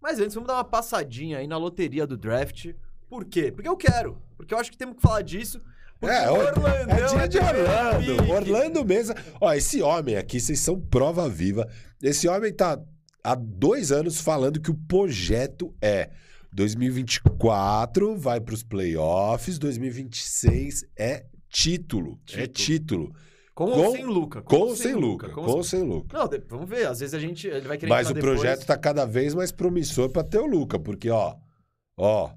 Mas 0.00 0.18
antes, 0.18 0.34
vamos 0.34 0.48
dar 0.48 0.54
uma 0.54 0.64
passadinha 0.64 1.38
aí 1.38 1.46
na 1.46 1.56
loteria 1.56 2.06
do 2.06 2.16
draft. 2.16 2.72
Por 3.08 3.24
quê? 3.24 3.50
Porque 3.52 3.68
eu 3.68 3.76
quero. 3.76 4.16
Porque 4.36 4.54
eu 4.54 4.58
acho 4.58 4.70
que 4.70 4.76
temos 4.78 4.96
que 4.96 5.02
falar 5.02 5.22
disso. 5.22 5.60
É, 6.02 6.30
o 6.30 6.34
Or- 6.34 6.46
Orlandão 6.58 7.20
é 7.20 7.28
dia 7.28 7.28
de 7.28 7.38
Orlando. 7.38 8.32
Orlando 8.32 8.84
mesmo. 8.84 9.14
Ó, 9.40 9.52
esse 9.52 9.82
homem 9.82 10.16
aqui, 10.16 10.40
vocês 10.40 10.58
são 10.60 10.80
prova 10.80 11.28
viva. 11.28 11.68
Esse 12.02 12.26
homem 12.26 12.52
tá 12.52 12.80
há 13.22 13.34
dois 13.34 13.92
anos 13.92 14.18
falando 14.20 14.60
que 14.60 14.70
o 14.70 14.74
projeto 14.74 15.74
é 15.82 16.08
2024 16.52 18.16
vai 18.16 18.40
para 18.40 18.54
os 18.54 18.62
playoffs, 18.62 19.58
2026 19.58 20.84
é 20.96 21.26
título. 21.48 22.18
É 22.32 22.46
Título. 22.46 23.12
Título. 23.50 23.54
Com, 23.54 23.64
ou 23.64 23.84
Com- 23.84 23.92
sem 23.92 24.04
Luca? 24.04 24.42
Com 24.42 24.56
ou 24.56 24.76
sem 24.76 24.94
Luca. 24.94 25.28
com 25.30 25.42
Com 25.44 25.50
ou 25.50 25.62
sem 25.64 25.82
Luca. 25.82 26.16
Não, 26.18 26.28
vamos 26.48 26.68
ver. 26.68 26.86
Às 26.86 27.00
vezes 27.00 27.14
a 27.14 27.18
gente. 27.18 27.46
Ele 27.46 27.66
vai 27.68 27.76
querer 27.76 27.90
Mas 27.90 28.08
o 28.10 28.14
depois. 28.14 28.34
projeto 28.40 28.64
tá 28.64 28.76
cada 28.76 29.04
vez 29.04 29.34
mais 29.34 29.52
promissor 29.52 30.08
para 30.10 30.24
ter 30.24 30.38
o 30.38 30.46
Luca, 30.46 30.78
porque, 30.78 31.10
ó, 31.10 31.34
ó, 31.98 32.30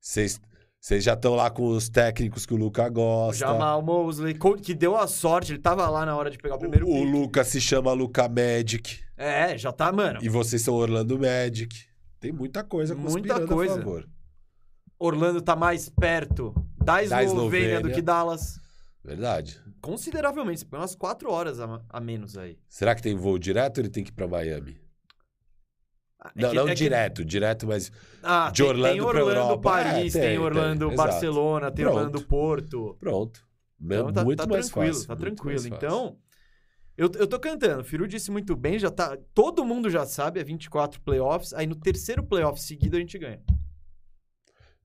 vocês 0.00 0.40
vocês 0.82 1.04
já 1.04 1.12
estão 1.12 1.34
lá 1.34 1.50
com 1.50 1.66
os 1.68 1.90
técnicos 1.90 2.46
que 2.46 2.54
o 2.54 2.56
Luca 2.56 2.86
O 2.86 2.90
gosta. 2.90 3.36
Jamal 3.38 3.82
Mosley, 3.82 4.34
que 4.62 4.72
deu 4.74 4.96
a 4.96 5.06
sorte, 5.06 5.52
ele 5.52 5.58
tava 5.58 5.86
lá 5.90 6.06
na 6.06 6.16
hora 6.16 6.30
de 6.30 6.38
pegar 6.38 6.54
o 6.54 6.58
primeiro 6.58 6.86
o, 6.88 7.00
o. 7.00 7.04
Luca 7.04 7.44
se 7.44 7.60
chama 7.60 7.92
Luca 7.92 8.26
Magic. 8.28 8.98
É, 9.16 9.58
já 9.58 9.70
tá, 9.72 9.92
mano. 9.92 10.20
E 10.22 10.28
vocês 10.30 10.62
são 10.62 10.74
Orlando 10.74 11.18
Magic. 11.18 11.68
Tem 12.18 12.32
muita 12.32 12.64
coisa 12.64 12.94
Muita 12.94 13.46
coisa. 13.46 13.74
a 13.74 13.76
favor. 13.78 14.08
Orlando 14.98 15.40
tá 15.42 15.54
mais 15.54 15.88
perto 15.90 16.54
da 16.82 17.02
Eslovênia, 17.02 17.24
Eslovênia. 17.24 17.80
do 17.82 17.90
que 17.90 18.00
Dallas. 18.00 18.58
Verdade. 19.02 19.60
Consideravelmente. 19.80 20.60
Você 20.60 20.66
põe 20.66 20.78
umas 20.80 20.94
quatro 20.94 21.30
horas 21.30 21.58
a, 21.60 21.80
a 21.88 22.00
menos 22.00 22.36
aí. 22.36 22.58
Será 22.68 22.94
que 22.94 23.02
tem 23.02 23.16
voo 23.16 23.38
direto 23.38 23.78
ou 23.78 23.82
ele 23.82 23.90
tem 23.90 24.04
que 24.04 24.10
ir 24.10 24.14
pra 24.14 24.28
Miami? 24.28 24.78
É 26.36 26.42
não, 26.42 26.50
que- 26.50 26.56
não 26.56 26.64
é 26.68 26.70
que- 26.70 26.74
direto, 26.74 27.24
direto, 27.24 27.66
mas 27.66 27.90
Ah, 28.22 28.50
de 28.50 28.58
tem- 28.62 28.66
Orlando 28.68 28.92
tem 28.92 28.98
pra 29.00 29.08
Orlando, 29.08 29.30
Europa. 29.30 29.62
Paris, 29.62 30.14
É, 30.14 30.20
tem, 30.20 30.28
tem, 30.30 30.38
Orlando, 30.38 30.84
tem, 30.86 30.94
exato. 30.94 31.08
Barcelona, 31.10 31.70
tem 31.70 31.84
Pronto. 31.84 31.96
Orlando, 31.98 32.26
Porto. 32.26 32.96
pronto. 33.00 33.48
Então 33.82 34.12
tá, 34.12 34.22
muito 34.24 34.38
tá 34.38 34.46
mais 34.46 34.66
tranquilo, 34.68 34.94
fácil. 34.94 35.08
tá 35.08 35.16
tranquilo. 35.16 35.66
Então, 35.66 36.18
eu, 36.98 37.10
eu 37.18 37.26
tô 37.26 37.40
cantando. 37.40 37.80
O 37.80 37.84
Firu 37.84 38.06
disse 38.06 38.30
muito 38.30 38.54
bem, 38.54 38.78
já 38.78 38.90
tá. 38.90 39.16
Todo 39.32 39.64
mundo 39.64 39.88
já 39.88 40.04
sabe, 40.04 40.38
é 40.38 40.44
24 40.44 41.00
playoffs. 41.00 41.54
Aí 41.54 41.66
no 41.66 41.74
terceiro 41.74 42.22
playoff 42.22 42.60
seguido 42.60 42.98
a 42.98 43.00
gente 43.00 43.16
ganha. 43.18 43.40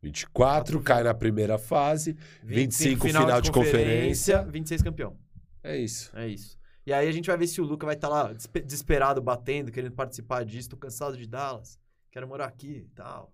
24 0.10 0.80
cai 0.82 1.04
na 1.04 1.14
primeira 1.16 1.58
fase, 1.58 2.16
25 2.44 3.08
final, 3.08 3.42
de 3.42 3.52
conferência. 3.52 4.44
26 4.44 4.84
campeão. 4.84 5.18
É 5.64 5.76
isso. 5.78 6.12
É 6.16 6.28
isso. 6.28 6.58
E 6.86 6.94
aí 6.94 7.08
a 7.08 7.12
gente 7.12 7.26
vai 7.26 7.36
ver 7.38 7.48
se 7.48 7.60
o 7.60 7.66
Luca 7.66 7.88
vai 7.88 7.96
estar 7.96 8.08
lá 8.08 8.32
desespe- 8.32 8.62
desesperado, 8.62 9.20
batendo, 9.20 9.72
querendo 9.72 9.94
participar 9.94 10.46
disso. 10.46 10.70
Tô 10.70 10.78
cansado 10.78 11.18
de 11.18 11.26
Dallas. 11.28 11.80
Quero 12.12 12.28
morar 12.28 12.46
aqui 12.46 12.86
e 12.86 12.90
tal. 12.94 13.34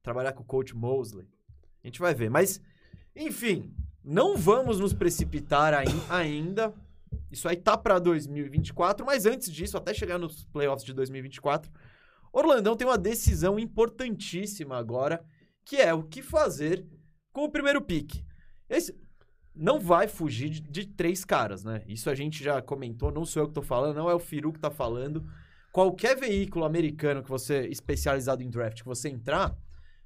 Trabalhar 0.00 0.32
com 0.32 0.42
o 0.44 0.46
coach 0.46 0.76
Mosley. 0.76 1.26
A 1.82 1.88
gente 1.88 1.98
vai 1.98 2.14
ver. 2.14 2.30
Mas, 2.30 2.60
enfim, 3.16 3.74
não 4.04 4.36
vamos 4.36 4.78
nos 4.78 4.92
precipitar 4.92 5.74
ai- 5.74 5.86
ainda. 6.08 6.72
Isso 7.32 7.48
aí 7.48 7.56
tá 7.56 7.76
pra 7.76 7.98
2024, 7.98 9.04
mas 9.04 9.26
antes 9.26 9.50
disso, 9.52 9.76
até 9.76 9.92
chegar 9.92 10.18
nos 10.18 10.44
playoffs 10.46 10.84
de 10.84 10.92
2024, 10.92 11.68
Orlandão 12.32 12.76
tem 12.76 12.86
uma 12.86 12.96
decisão 12.98 13.58
importantíssima 13.58 14.76
agora, 14.76 15.24
que 15.66 15.76
é 15.76 15.92
o 15.92 16.04
que 16.04 16.22
fazer 16.22 16.86
com 17.32 17.44
o 17.44 17.50
primeiro 17.50 17.82
pick. 17.82 18.24
Esse 18.70 18.98
não 19.54 19.80
vai 19.80 20.06
fugir 20.06 20.48
de, 20.48 20.60
de 20.60 20.86
três 20.86 21.24
caras, 21.24 21.64
né? 21.64 21.82
Isso 21.86 22.08
a 22.08 22.14
gente 22.14 22.42
já 22.42 22.62
comentou, 22.62 23.10
não 23.10 23.24
sou 23.24 23.42
eu 23.42 23.48
que 23.48 23.54
tô 23.54 23.62
falando, 23.62 23.96
não 23.96 24.08
é 24.08 24.14
o 24.14 24.20
Firu 24.20 24.52
que 24.52 24.60
tá 24.60 24.70
falando. 24.70 25.26
Qualquer 25.72 26.16
veículo 26.16 26.64
americano 26.64 27.22
que 27.22 27.28
você 27.28 27.66
especializado 27.66 28.42
em 28.42 28.48
draft 28.48 28.78
que 28.78 28.88
você 28.88 29.08
entrar, 29.08 29.54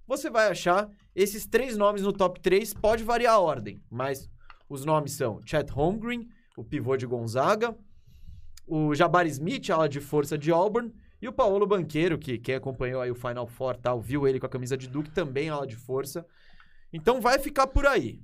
você 0.07 0.31
vai 0.31 0.49
achar 0.49 0.91
esses 1.15 1.47
três 1.47 1.77
nomes 1.77 2.03
no 2.03 2.13
top 2.13 2.41
3, 2.41 2.73
pode 2.75 3.05
variar 3.05 3.35
a 3.35 3.41
ordem, 3.41 3.83
mas 3.91 4.29
os 4.69 4.85
nomes 4.85 5.13
são 5.13 5.41
Chet 5.45 5.71
Holmgren, 5.71 6.27
o 6.57 6.65
pivô 6.65 6.97
de 6.97 7.07
Gonzaga, 7.07 7.77
o 8.67 8.95
Jabari 8.95 9.29
Smith, 9.29 9.69
ala 9.71 9.89
de 9.89 10.01
força 10.01 10.39
de 10.39 10.51
Auburn, 10.51 10.93
e 11.21 11.29
o 11.29 11.33
Paulo 11.33 11.67
Banqueiro, 11.67 12.19
que 12.19 12.39
quem 12.39 12.55
acompanhou 12.55 13.03
aí 13.03 13.11
o 13.11 13.15
Final 13.15 13.47
Four 13.47 13.77
tal, 13.77 14.01
viu 14.01 14.27
ele 14.27 14.41
com 14.41 14.47
a 14.47 14.51
camisa 14.51 14.77
de 14.77 14.89
Duke, 14.89 15.11
também 15.11 15.51
ala 15.51 15.67
de 15.67 15.77
força. 15.77 16.25
Então 16.93 17.21
vai 17.21 17.39
ficar 17.39 17.67
por 17.67 17.87
aí. 17.87 18.21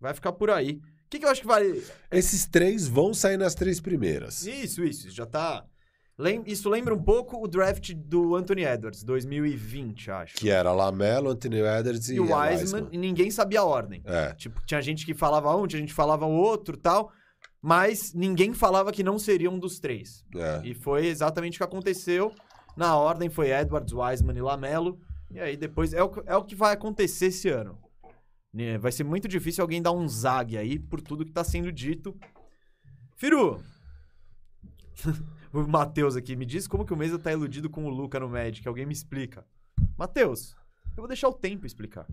Vai 0.00 0.14
ficar 0.14 0.32
por 0.32 0.50
aí. 0.50 0.80
O 1.06 1.10
que, 1.10 1.18
que 1.18 1.26
eu 1.26 1.30
acho 1.30 1.40
que 1.42 1.46
vale. 1.46 1.84
Esses 2.10 2.46
três 2.46 2.88
vão 2.88 3.12
sair 3.12 3.36
nas 3.36 3.54
três 3.54 3.80
primeiras. 3.80 4.46
Isso, 4.46 4.82
isso. 4.84 5.10
Já 5.10 5.26
tá. 5.26 5.66
Isso 6.46 6.68
lembra 6.68 6.94
um 6.94 7.02
pouco 7.02 7.42
o 7.42 7.48
draft 7.48 7.94
do 7.94 8.36
Anthony 8.36 8.64
Edwards, 8.64 9.02
2020, 9.02 10.10
acho. 10.10 10.34
Que 10.36 10.50
era 10.50 10.70
Lamelo, 10.70 11.30
Anthony 11.30 11.60
Edwards 11.60 12.10
e, 12.10 12.16
e 12.16 12.20
o 12.20 12.34
Wiseman, 12.36 12.88
e 12.92 12.98
ninguém 12.98 13.30
sabia 13.30 13.60
a 13.60 13.64
ordem. 13.64 14.02
É. 14.04 14.34
Tipo, 14.34 14.60
tinha 14.66 14.82
gente 14.82 15.06
que 15.06 15.14
falava 15.14 15.54
um, 15.56 15.66
tinha 15.66 15.80
gente 15.80 15.88
que 15.88 15.94
falava 15.94 16.26
o 16.26 16.32
outro 16.32 16.76
tal, 16.76 17.10
mas 17.62 18.12
ninguém 18.14 18.52
falava 18.54 18.92
que 18.92 19.02
não 19.02 19.18
seria 19.18 19.50
um 19.50 19.58
dos 19.58 19.78
três. 19.78 20.24
é. 20.34 20.62
E 20.64 20.74
foi 20.74 21.06
exatamente 21.06 21.56
o 21.56 21.58
que 21.58 21.64
aconteceu. 21.64 22.32
Na 22.76 22.96
ordem 22.96 23.28
foi 23.28 23.50
Edwards, 23.50 23.92
Wiseman 23.92 24.36
e 24.36 24.40
Lamelo. 24.42 24.98
E 25.30 25.38
aí 25.38 25.56
depois 25.56 25.92
é 25.92 26.02
o, 26.02 26.08
que- 26.08 26.22
é 26.26 26.36
o 26.36 26.44
que 26.44 26.54
vai 26.54 26.72
acontecer 26.72 27.26
esse 27.26 27.48
ano. 27.48 27.78
Né, 28.52 28.78
Vai 28.78 28.90
ser 28.90 29.04
muito 29.04 29.28
difícil 29.28 29.62
alguém 29.62 29.80
dar 29.80 29.92
um 29.92 30.08
zag 30.08 30.56
aí 30.58 30.78
por 30.78 31.00
tudo 31.00 31.24
que 31.24 31.30
tá 31.32 31.44
sendo 31.44 31.70
dito. 31.70 32.18
Firu! 33.16 33.62
o 35.52 35.60
Matheus 35.66 36.16
aqui, 36.16 36.34
me 36.36 36.44
diz 36.46 36.66
como 36.66 36.84
que 36.84 36.92
o 36.92 36.96
Mesa 36.96 37.18
tá 37.18 37.32
iludido 37.32 37.68
com 37.70 37.84
o 37.84 37.88
Luca 37.88 38.18
no 38.18 38.28
Magic. 38.28 38.66
Alguém 38.66 38.86
me 38.86 38.92
explica. 38.92 39.44
Matheus, 39.96 40.56
eu 40.96 41.02
vou 41.02 41.08
deixar 41.08 41.28
o 41.28 41.32
tempo 41.32 41.66
explicar. 41.66 42.06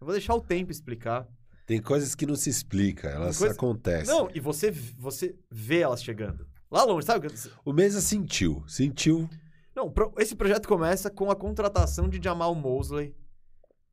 Eu 0.00 0.06
vou 0.06 0.12
deixar 0.12 0.34
o 0.34 0.40
tempo 0.40 0.70
explicar. 0.72 1.26
Tem 1.66 1.80
coisas 1.80 2.14
que 2.14 2.26
não 2.26 2.36
se 2.36 2.50
explica, 2.50 3.08
elas 3.08 3.38
Coisa- 3.38 3.54
acontecem. 3.54 4.14
Não, 4.14 4.28
e 4.34 4.40
você, 4.40 4.70
você 4.70 5.34
vê 5.50 5.80
elas 5.80 6.02
chegando. 6.02 6.46
Lá 6.70 6.84
longe, 6.84 7.06
sabe? 7.06 7.28
O 7.64 7.72
Mesa 7.72 8.00
sentiu, 8.00 8.62
sentiu. 8.66 9.28
Não, 9.74 9.92
esse 10.18 10.34
projeto 10.36 10.68
começa 10.68 11.10
com 11.10 11.30
a 11.30 11.36
contratação 11.36 12.08
de 12.08 12.20
Jamal 12.22 12.54
Mosley, 12.54 13.14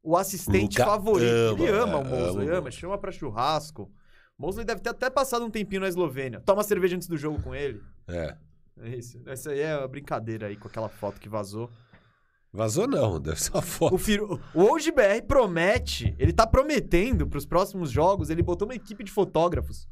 o 0.04 0.18
assistente 0.18 0.78
Luca 0.80 0.86
favorito. 0.86 1.64
Ele 1.64 1.68
ama, 1.70 2.00
ama 2.00 2.10
o 2.10 2.14
é, 2.16 2.20
Mosley, 2.20 2.48
ama 2.48 2.58
ama, 2.58 2.72
chama 2.72 2.98
pra 2.98 3.12
churrasco. 3.12 3.92
Mosley 4.38 4.66
deve 4.66 4.82
ter 4.82 4.90
até 4.90 5.10
passado 5.10 5.46
um 5.46 5.50
tempinho 5.52 5.82
na 5.82 5.88
Eslovênia. 5.88 6.40
Toma 6.40 6.64
cerveja 6.64 6.96
antes 6.96 7.08
do 7.08 7.18
jogo 7.18 7.42
com 7.42 7.54
ele. 7.54 7.82
É. 8.08 8.36
É 8.80 8.96
isso. 8.96 9.22
Essa 9.28 9.52
aí 9.52 9.60
é 9.60 9.74
a 9.74 9.88
brincadeira 9.88 10.48
aí 10.48 10.58
com 10.58 10.68
aquela 10.68 10.90
foto 10.90 11.20
que 11.20 11.30
vazou. 11.30 11.70
Vazou 12.54 12.88
não, 12.88 13.20
deve 13.22 13.42
ser 13.42 13.52
uma 13.52 13.60
O, 13.60 13.62
foto. 13.62 13.98
Firu, 13.98 14.40
o 14.54 14.64
OGBR 14.64 15.22
promete, 15.28 16.16
ele 16.20 16.34
tá 16.34 16.46
prometendo 16.46 17.28
pros 17.28 17.46
próximos 17.46 17.92
jogos, 17.92 18.30
ele 18.30 18.44
botou 18.44 18.68
uma 18.68 18.76
equipe 18.76 19.04
de 19.04 19.12
fotógrafos 19.12 19.88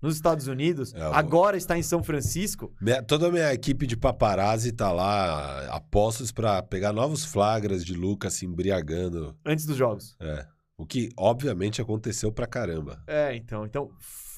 nos 0.00 0.16
Estados 0.16 0.48
Unidos, 0.48 0.92
É, 0.94 1.08
o- 1.08 1.12
agora 1.14 1.56
está 1.56 1.78
em 1.78 1.82
São 1.82 2.02
Francisco. 2.02 2.72
Minha- 2.80 3.02
toda 3.02 3.28
a 3.28 3.30
minha 3.30 3.52
equipe 3.54 3.86
de 3.86 3.96
paparazzi 3.96 4.72
tá 4.72 4.90
lá, 4.90 5.66
a 5.74 5.80
postos 5.80 6.32
pra 6.32 6.60
pegar 6.62 6.92
novos 6.92 7.24
flagras 7.24 7.84
de 7.84 7.94
Lucas 7.94 8.34
se 8.34 8.44
embriagando. 8.44 9.36
Antes 9.46 9.64
dos 9.64 9.76
jogos. 9.76 10.16
É. 10.20 10.44
O 10.76 10.84
que, 10.84 11.10
obviamente, 11.16 11.80
aconteceu 11.80 12.32
pra 12.32 12.46
caramba. 12.48 13.00
É, 13.06 13.36
então. 13.36 13.64
Então, 13.64 13.90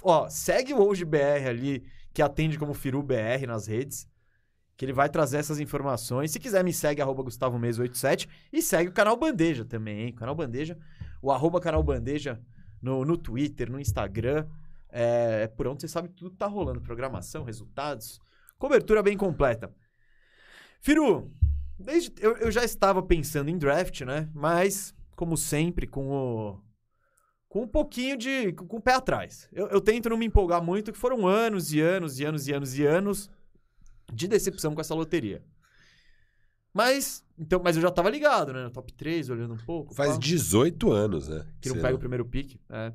ó, 0.03 0.29
segue 0.29 0.75
o 0.75 0.83
OGBR 0.83 1.49
ali, 1.49 1.83
que 2.13 2.21
atende 2.21 2.59
como 2.59 2.75
Firu 2.75 3.03
BR 3.03 3.47
nas 3.47 3.67
redes, 3.67 4.07
que 4.77 4.85
ele 4.85 4.93
vai 4.93 5.09
trazer 5.09 5.39
essas 5.39 5.61
informações. 5.61 6.31
Se 6.31 6.41
quiser, 6.41 6.65
me 6.65 6.73
segue, 6.73 7.01
arroba 7.01 7.23
Gustavo 7.23 7.59
Mesa 7.59 7.83
87 7.83 8.29
e 8.53 8.61
segue 8.61 8.91
o 8.91 8.93
canal 8.93 9.17
Bandeja 9.17 9.65
também, 9.65 10.01
hein? 10.01 10.13
Canal 10.13 10.35
Bandeja, 10.35 10.77
o 11.23 11.31
arroba 11.31 11.61
canal 11.61 11.83
Bandeja 11.83 12.41
no, 12.83 13.05
no 13.05 13.17
Twitter, 13.17 13.71
no 13.71 13.81
Instagram. 13.81 14.47
É, 14.91 15.43
é 15.45 15.47
por 15.49 15.67
onde 15.67 15.83
você 15.83 15.89
sabe 15.89 16.09
tudo 16.09 16.31
que 16.31 16.37
tá 16.37 16.47
rolando. 16.47 16.81
Programação, 16.81 17.45
resultados, 17.45 18.21
cobertura 18.59 19.03
bem 19.03 19.17
completa. 19.17 19.73
Firu, 20.81 21.33
desde, 21.79 22.13
eu, 22.21 22.37
eu 22.37 22.51
já 22.51 22.65
estava 22.65 23.03
pensando 23.03 23.49
em 23.49 23.59
draft, 23.59 24.03
né? 24.03 24.29
Mas, 24.35 24.95
como 25.17 25.37
sempre, 25.37 25.87
com 25.87 26.11
o 26.11 26.61
com 27.49 27.63
um 27.63 27.69
pouquinho 27.69 28.17
de. 28.17 28.53
com 28.53 28.79
o 28.79 28.83
pé 28.83 28.95
atrás. 28.95 29.49
Eu, 29.53 29.69
eu 29.69 29.81
tento 29.81 30.09
não 30.09 30.17
me 30.17 30.27
empolgar 30.27 30.61
muito, 30.61 30.93
que 30.93 30.99
foram 30.99 31.25
anos 31.25 31.73
e 31.73 31.81
anos 31.81 32.19
e 32.19 32.25
anos 32.25 32.49
e 32.49 32.53
anos 32.53 32.77
e 32.77 32.85
anos 32.85 33.31
de 34.13 34.27
decepção 34.29 34.75
com 34.75 34.81
essa 34.81 34.95
loteria. 34.95 35.43
Mas. 36.73 37.25
Então, 37.39 37.61
mas 37.63 37.77
eu 37.77 37.83
já 37.83 37.91
tava 37.91 38.11
ligado, 38.11 38.53
né? 38.53 38.65
No 38.65 38.71
top 38.71 38.93
3, 38.93 39.29
olhando 39.31 39.55
um 39.55 39.65
pouco. 39.65 39.95
Faz 39.95 40.13
pá, 40.13 40.19
18 40.19 40.93
anos, 40.93 41.29
né? 41.29 41.47
que 41.61 41.69
não 41.69 41.77
Você- 41.77 41.83
pega 41.83 41.95
o 41.97 41.99
primeiro 41.99 42.25
pique. 42.25 42.61
é. 42.71 42.93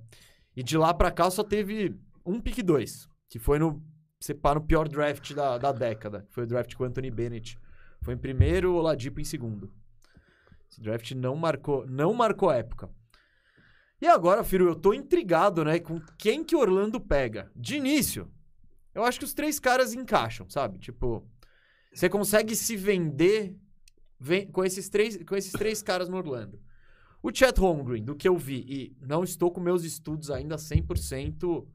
E 0.56 0.64
de 0.64 0.78
lá 0.78 0.94
pra 0.94 1.12
cá 1.12 1.30
só 1.30 1.42
teve 1.44 1.96
um 2.26 2.40
pique 2.42 2.62
2, 2.62 3.08
que 3.30 3.40
foi 3.40 3.60
no. 3.60 3.82
Separa 4.20 4.60
o 4.60 4.62
pior 4.62 4.90
draft 4.90 5.34
da, 5.34 5.58
da 5.58 5.72
década. 5.72 6.26
Foi 6.32 6.44
o 6.44 6.48
draft 6.48 6.74
com 6.76 6.84
o 6.84 6.88
Anthony 6.88 7.10
Bennett. 7.10 7.58
Foi 8.02 8.14
em 8.14 8.18
primeiro, 8.18 8.74
o 8.74 8.76
Oladipo 8.76 9.22
em 9.22 9.24
segundo. 9.24 9.72
Esse 10.70 10.82
draft 10.82 11.12
não 11.12 11.36
marcou, 11.38 11.88
não 11.88 12.14
marcou 12.14 12.52
época. 12.52 12.90
E 14.02 14.08
agora, 14.08 14.44
Firo, 14.44 14.68
eu 14.68 14.76
tô 14.76 14.94
intrigado, 14.94 15.64
né, 15.64 15.80
com 15.80 16.02
quem 16.18 16.44
que 16.44 16.56
Orlando 16.56 17.00
pega. 17.00 17.50
De 17.56 17.76
início, 17.78 18.30
eu 19.00 19.06
acho 19.06 19.20
que 19.20 19.26
os 19.26 19.34
três 19.34 19.60
caras 19.60 19.94
encaixam, 19.94 20.50
sabe? 20.50 20.78
Tipo, 20.80 21.28
você 21.94 22.10
consegue 22.10 22.56
se 22.56 22.76
vender 22.76 23.56
ven- 24.20 24.48
com, 24.52 24.64
esses 24.64 24.90
três, 24.90 25.18
com 25.24 25.36
esses 25.36 25.52
três 25.52 25.82
caras 25.82 26.10
no 26.10 26.18
Orlando. 26.18 26.60
O 27.22 27.32
Chet 27.34 27.60
Holmgren, 27.60 28.04
do 28.04 28.16
que 28.16 28.28
eu 28.28 28.38
vi, 28.38 28.66
e 28.68 28.98
não 29.06 29.24
estou 29.24 29.52
com 29.52 29.60
meus 29.60 29.84
estudos 29.84 30.32
ainda 30.32 30.56
100%. 30.58 31.68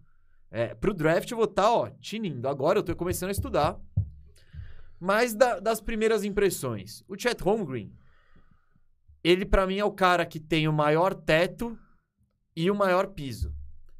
É, 0.50 0.74
pro 0.74 0.94
draft 0.94 1.30
eu 1.30 1.36
vou 1.36 1.46
estar, 1.46 1.70
ó, 1.70 1.90
tinindo. 2.00 2.48
Agora 2.48 2.78
eu 2.78 2.82
tô 2.82 2.94
começando 2.96 3.28
a 3.28 3.32
estudar. 3.32 3.78
Mas 5.00 5.34
da- 5.34 5.58
das 5.60 5.80
primeiras 5.80 6.24
impressões, 6.24 7.02
o 7.08 7.18
Chet 7.18 7.42
Holmgren, 7.42 7.92
ele 9.22 9.44
pra 9.44 9.66
mim 9.66 9.78
é 9.78 9.84
o 9.84 9.92
cara 9.92 10.24
que 10.24 10.38
tem 10.40 10.68
o 10.68 10.72
maior 10.72 11.14
teto 11.14 11.78
e 12.56 12.70
o 12.70 12.74
maior 12.74 13.08
piso. 13.08 13.52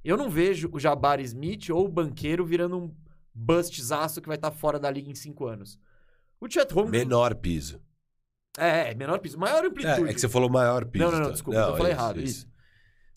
Eu 0.03 0.17
não 0.17 0.31
vejo 0.31 0.69
o 0.73 0.79
Jabari 0.79 1.23
Smith 1.25 1.71
ou 1.71 1.87
o 1.87 1.91
banqueiro 1.91 2.45
virando 2.45 2.79
um 2.79 2.95
bustzaço 3.35 4.21
que 4.21 4.29
vai 4.29 4.37
estar 4.37 4.51
fora 4.51 4.79
da 4.79 4.91
liga 4.91 5.11
em 5.11 5.15
cinco 5.15 5.47
anos. 5.47 5.79
O 6.41 6.49
Chet 6.49 6.73
Holmgren... 6.73 7.01
Menor 7.01 7.35
piso. 7.35 7.81
É, 8.57 8.91
é, 8.91 8.95
menor 8.95 9.19
piso. 9.19 9.39
Maior 9.39 9.65
amplitude. 9.65 10.07
É, 10.07 10.11
é 10.11 10.15
que 10.15 10.21
você 10.21 10.29
falou 10.29 10.49
maior 10.49 10.85
piso. 10.85 11.05
Não, 11.05 11.11
não, 11.11 11.19
não, 11.19 11.27
tá? 11.27 11.33
desculpa, 11.33 11.59
eu 11.59 11.77
falei 11.77 11.93
errado. 11.93 12.21
Isso. 12.21 12.47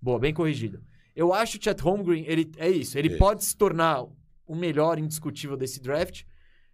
Boa, 0.02 0.20
bem 0.20 0.34
corrigido. 0.34 0.82
Eu 1.16 1.34
acho 1.34 1.58
o 1.58 1.62
Chet 1.62 1.82
Holmgren, 1.82 2.24
ele 2.28 2.52
é 2.58 2.70
isso, 2.70 2.96
ele 2.96 3.08
Isso. 3.10 3.18
pode 3.18 3.44
se 3.44 3.58
tornar 3.58 4.06
o 4.46 4.56
melhor 4.56 5.00
indiscutível 5.00 5.58
desse 5.58 5.82
draft 5.82 6.24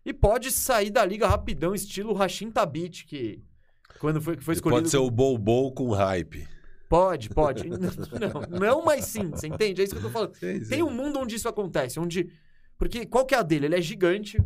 e 0.05 0.13
pode 0.13 0.51
sair 0.51 0.89
da 0.89 1.05
liga 1.05 1.25
rapidão, 1.25 1.73
estilo 1.73 2.13
Rashim 2.13 2.51
Tabit, 2.51 3.05
que 3.05 3.41
quando 3.99 4.21
foi, 4.21 4.35
que 4.35 4.43
foi 4.43 4.53
Ele 4.53 4.57
escolhido... 4.57 4.81
Pode 4.81 4.89
ser 4.89 4.97
o 4.97 5.09
Bobo 5.09 5.71
com 5.71 5.89
hype. 5.91 6.45
Pode, 6.89 7.29
pode. 7.29 7.69
não, 7.71 8.59
não, 8.59 8.85
mas 8.85 9.05
sim, 9.05 9.29
você 9.29 9.47
entende? 9.47 9.79
É 9.79 9.85
isso 9.85 9.95
que 9.95 9.99
eu 9.99 10.03
tô 10.03 10.09
falando. 10.09 10.33
Tem 10.67 10.83
um 10.83 10.91
mundo 10.91 11.19
onde 11.19 11.35
isso 11.35 11.47
acontece, 11.47 11.97
onde... 11.99 12.29
Porque 12.83 13.05
qual 13.05 13.25
que 13.25 13.33
é 13.33 13.37
a 13.37 13.41
dele? 13.41 13.67
Ele 13.67 13.77
é 13.77 13.81
gigante, 13.81 14.43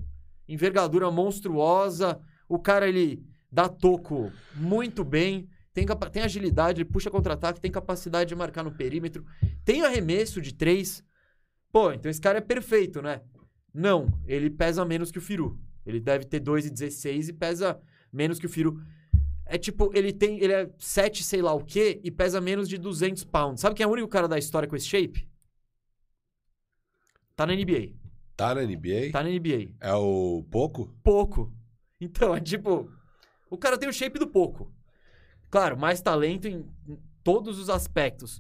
envergadura 0.48 1.10
monstruosa, 1.10 2.22
o 2.48 2.60
cara, 2.60 2.88
ele 2.88 3.26
dá 3.52 3.68
toco 3.68 4.32
muito 4.54 5.04
bem, 5.04 5.50
tem, 5.74 5.88
tem 6.12 6.22
agilidade, 6.22 6.80
ele 6.80 6.88
puxa 6.88 7.10
contra-ataque, 7.10 7.60
tem 7.60 7.72
capacidade 7.72 8.28
de 8.28 8.36
marcar 8.36 8.64
no 8.64 8.72
perímetro, 8.72 9.26
tem 9.66 9.84
arremesso 9.84 10.40
de 10.40 10.54
três. 10.54 11.04
Pô, 11.72 11.92
então 11.92 12.12
esse 12.12 12.22
cara 12.22 12.38
é 12.38 12.42
perfeito, 12.42 13.02
né? 13.02 13.22
Não, 13.74 14.08
ele 14.28 14.52
pesa 14.52 14.86
menos 14.86 15.10
que 15.10 15.18
o 15.18 15.22
Firu. 15.22 15.60
Ele 15.84 16.00
deve 16.00 16.24
ter 16.24 16.40
2,16 16.40 17.30
e 17.30 17.34
pesa 17.34 17.82
menos 18.14 18.38
que 18.38 18.46
o 18.46 18.50
Firu. 18.50 18.80
É 19.48 19.58
tipo, 19.58 19.90
ele 19.96 20.14
tem, 20.14 20.40
ele 20.44 20.54
é 20.54 20.70
7 20.78 21.24
sei 21.24 21.42
lá 21.42 21.54
o 21.56 21.66
quê 21.66 22.00
e 22.04 22.12
pesa 22.12 22.40
menos 22.40 22.70
de 22.70 22.78
200 22.78 23.24
pounds. 23.24 23.62
Sabe 23.62 23.74
quem 23.74 23.84
é 23.84 23.88
o 23.88 23.92
único 23.92 24.08
cara 24.08 24.28
da 24.28 24.38
história 24.38 24.70
com 24.70 24.76
esse 24.76 24.86
shape? 24.86 25.28
Tá 27.36 27.44
na 27.44 27.56
NBA. 27.56 28.07
Tá 28.38 28.54
na 28.54 28.62
NBA? 28.62 29.12
Tá 29.12 29.24
na 29.24 29.30
NBA. 29.30 29.72
É 29.82 29.94
o 29.94 30.46
pouco? 30.52 30.96
Pouco. 31.04 31.52
Então, 32.00 32.36
é 32.36 32.40
tipo. 32.40 32.90
O 33.50 33.58
cara 33.58 33.78
tem 33.78 33.90
o 33.90 33.94
shape 33.94 34.20
do 34.20 34.28
pouco. 34.28 34.72
Claro, 35.50 35.76
mais 35.78 36.00
talento 36.02 36.48
em 36.48 36.64
todos 37.24 37.58
os 37.58 37.70
aspectos. 37.70 38.40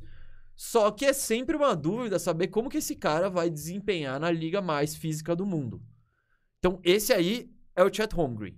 Só 0.56 0.92
que 0.92 1.06
é 1.06 1.14
sempre 1.14 1.56
uma 1.56 1.76
dúvida 1.76 2.20
saber 2.20 2.48
como 2.48 2.70
que 2.70 2.78
esse 2.78 2.96
cara 2.96 3.30
vai 3.30 3.50
desempenhar 3.50 4.20
na 4.20 4.30
liga 4.30 4.62
mais 4.62 4.96
física 4.96 5.36
do 5.36 5.46
mundo. 5.46 5.82
Então, 6.60 6.80
esse 6.84 7.12
aí 7.14 7.50
é 7.76 7.84
o 7.84 7.94
Chet 7.94 8.14
Holmgren. 8.14 8.56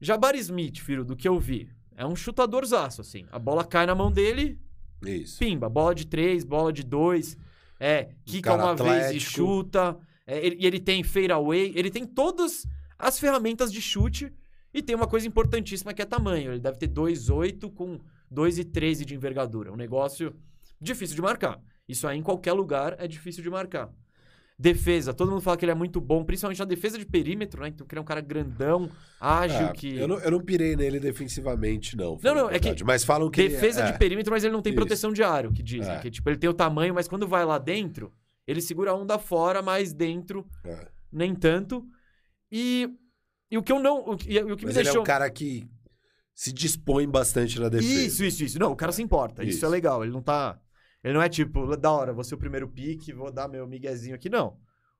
Jabari 0.00 0.38
Smith, 0.38 0.78
filho, 0.80 1.04
do 1.04 1.16
que 1.16 1.28
eu 1.28 1.38
vi, 1.38 1.70
é 1.96 2.06
um 2.06 2.14
chutadorzaço, 2.14 3.00
assim. 3.00 3.26
A 3.32 3.38
bola 3.38 3.64
cai 3.64 3.84
na 3.86 3.94
mão 3.94 4.12
dele, 4.12 4.60
Isso. 5.02 5.38
pimba, 5.38 5.68
bola 5.68 5.94
de 5.94 6.06
três, 6.06 6.44
bola 6.44 6.72
de 6.72 6.84
dois, 6.84 7.36
é, 7.80 8.10
quica 8.24 8.54
uma 8.54 8.74
vez 8.74 8.88
e 8.88 9.06
atlético. 9.06 9.30
chuta, 9.30 9.98
é, 10.28 10.44
ele, 10.44 10.56
e 10.60 10.66
ele 10.66 10.78
tem 10.78 11.02
fade 11.02 11.32
away, 11.32 11.72
ele 11.74 11.90
tem 11.90 12.04
todas 12.04 12.66
as 12.98 13.18
ferramentas 13.18 13.72
de 13.72 13.80
chute 13.80 14.30
e 14.74 14.82
tem 14.82 14.94
uma 14.94 15.06
coisa 15.06 15.26
importantíssima 15.26 15.94
que 15.94 16.02
é 16.02 16.04
tamanho, 16.04 16.52
ele 16.52 16.60
deve 16.60 16.76
ter 16.76 16.88
2,8 16.88 17.72
com 17.72 17.98
2,13 18.30 19.06
de 19.06 19.14
envergadura, 19.14 19.72
um 19.72 19.76
negócio 19.76 20.36
difícil 20.78 21.16
de 21.16 21.22
marcar. 21.22 21.58
Isso 21.88 22.06
aí 22.06 22.18
em 22.18 22.22
qualquer 22.22 22.52
lugar 22.52 22.94
é 22.98 23.08
difícil 23.08 23.42
de 23.42 23.48
marcar. 23.48 23.90
Defesa, 24.60 25.14
todo 25.14 25.30
mundo 25.30 25.40
fala 25.40 25.56
que 25.56 25.64
ele 25.64 25.72
é 25.72 25.74
muito 25.74 26.00
bom, 26.00 26.24
principalmente 26.24 26.58
na 26.58 26.64
defesa 26.64 26.98
de 26.98 27.06
perímetro, 27.06 27.62
né? 27.62 27.68
Então, 27.68 27.86
que 27.86 27.94
ele 27.94 28.00
é 28.00 28.02
um 28.02 28.04
cara 28.04 28.20
grandão, 28.20 28.90
ágil, 29.20 29.68
Ah, 29.68 29.72
que... 29.72 29.96
eu, 29.96 30.08
não, 30.08 30.18
eu 30.18 30.32
não 30.32 30.40
pirei 30.40 30.74
nele 30.74 30.98
defensivamente, 30.98 31.96
não. 31.96 32.18
Não, 32.20 32.34
não, 32.34 32.50
é 32.50 32.58
que. 32.58 32.82
Mas 32.82 33.04
falam 33.04 33.30
que. 33.30 33.40
ele 33.40 33.50
Defesa 33.50 33.82
é, 33.82 33.92
de 33.92 33.98
perímetro, 33.98 34.32
mas 34.32 34.42
ele 34.42 34.52
não 34.52 34.60
tem 34.60 34.72
Isso. 34.72 34.80
proteção 34.80 35.12
de 35.12 35.22
aro, 35.22 35.52
que 35.52 35.62
dizem. 35.62 35.94
É. 35.94 36.00
Que, 36.00 36.10
tipo, 36.10 36.28
ele 36.28 36.36
tem 36.36 36.50
o 36.50 36.54
tamanho, 36.54 36.92
mas 36.92 37.06
quando 37.06 37.26
vai 37.26 37.44
lá 37.44 37.56
dentro, 37.56 38.12
ele 38.48 38.60
segura 38.62 38.90
a 38.90 38.94
onda 38.94 39.18
fora, 39.18 39.60
mas 39.62 39.92
dentro, 39.92 40.46
é. 40.64 40.88
nem 41.12 41.34
tanto. 41.34 41.84
E, 42.50 42.88
e 43.50 43.58
o 43.58 43.62
que 43.62 43.70
eu 43.70 43.78
não. 43.78 43.98
O, 44.00 44.16
que- 44.16 44.40
o 44.42 44.56
que 44.56 44.64
Mas 44.64 44.74
me 44.74 44.80
ele 44.80 44.80
é 44.80 44.82
deixou. 44.84 45.02
um 45.02 45.04
cara 45.04 45.28
que 45.30 45.68
se 46.34 46.52
dispõe 46.52 47.06
bastante 47.08 47.60
na 47.60 47.68
defesa. 47.68 47.92
Isso, 48.06 48.24
isso, 48.24 48.44
isso. 48.44 48.58
Não, 48.58 48.72
o 48.72 48.76
cara 48.76 48.90
se 48.92 49.02
importa. 49.02 49.42
Isso. 49.44 49.58
Isso. 49.58 49.66
é 49.66 49.68
legal. 49.68 50.02
Ele 50.02 50.12
não 50.12 50.22
tá. 50.22 50.58
Ele 51.04 51.14
não 51.14 51.22
é 51.22 51.28
tipo, 51.28 51.76
da 51.76 51.92
hora, 51.92 52.12
vou 52.12 52.24
ser 52.24 52.34
o 52.34 52.38
primeiro 52.38 52.66
pique, 52.68 53.12
vou 53.12 53.30
dar 53.30 53.46
meu 53.48 53.66
miguezinho 53.66 54.14
aqui. 54.16 54.28
Não. 54.28 54.56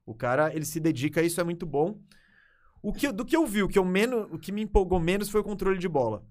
O 0.07 0.15
cara, 0.15 0.55
ele 0.55 0.65
se 0.65 0.79
dedica 0.79 1.21
a 1.21 1.25
isso, 1.25 1.41
é 1.41 1.45
muito 1.45 1.67
bom. 1.67 1.99
O 2.83 2.93
que, 2.93 3.11
do 3.11 3.25
que 3.25 3.37
eu 3.37 3.45
vi, 3.45 3.63
o 3.63 3.69
que, 3.69 3.79
eu 3.79 3.85
menos, 3.85 4.27
o 4.33 4.39
que 4.39 4.53
me 4.53 4.63
empolgou 4.63 5.01
menos 5.01 5.29
foi 5.29 5.41
o 5.41 5.45
controle 5.45 5.79
de 5.79 5.89
bola. 5.89 6.23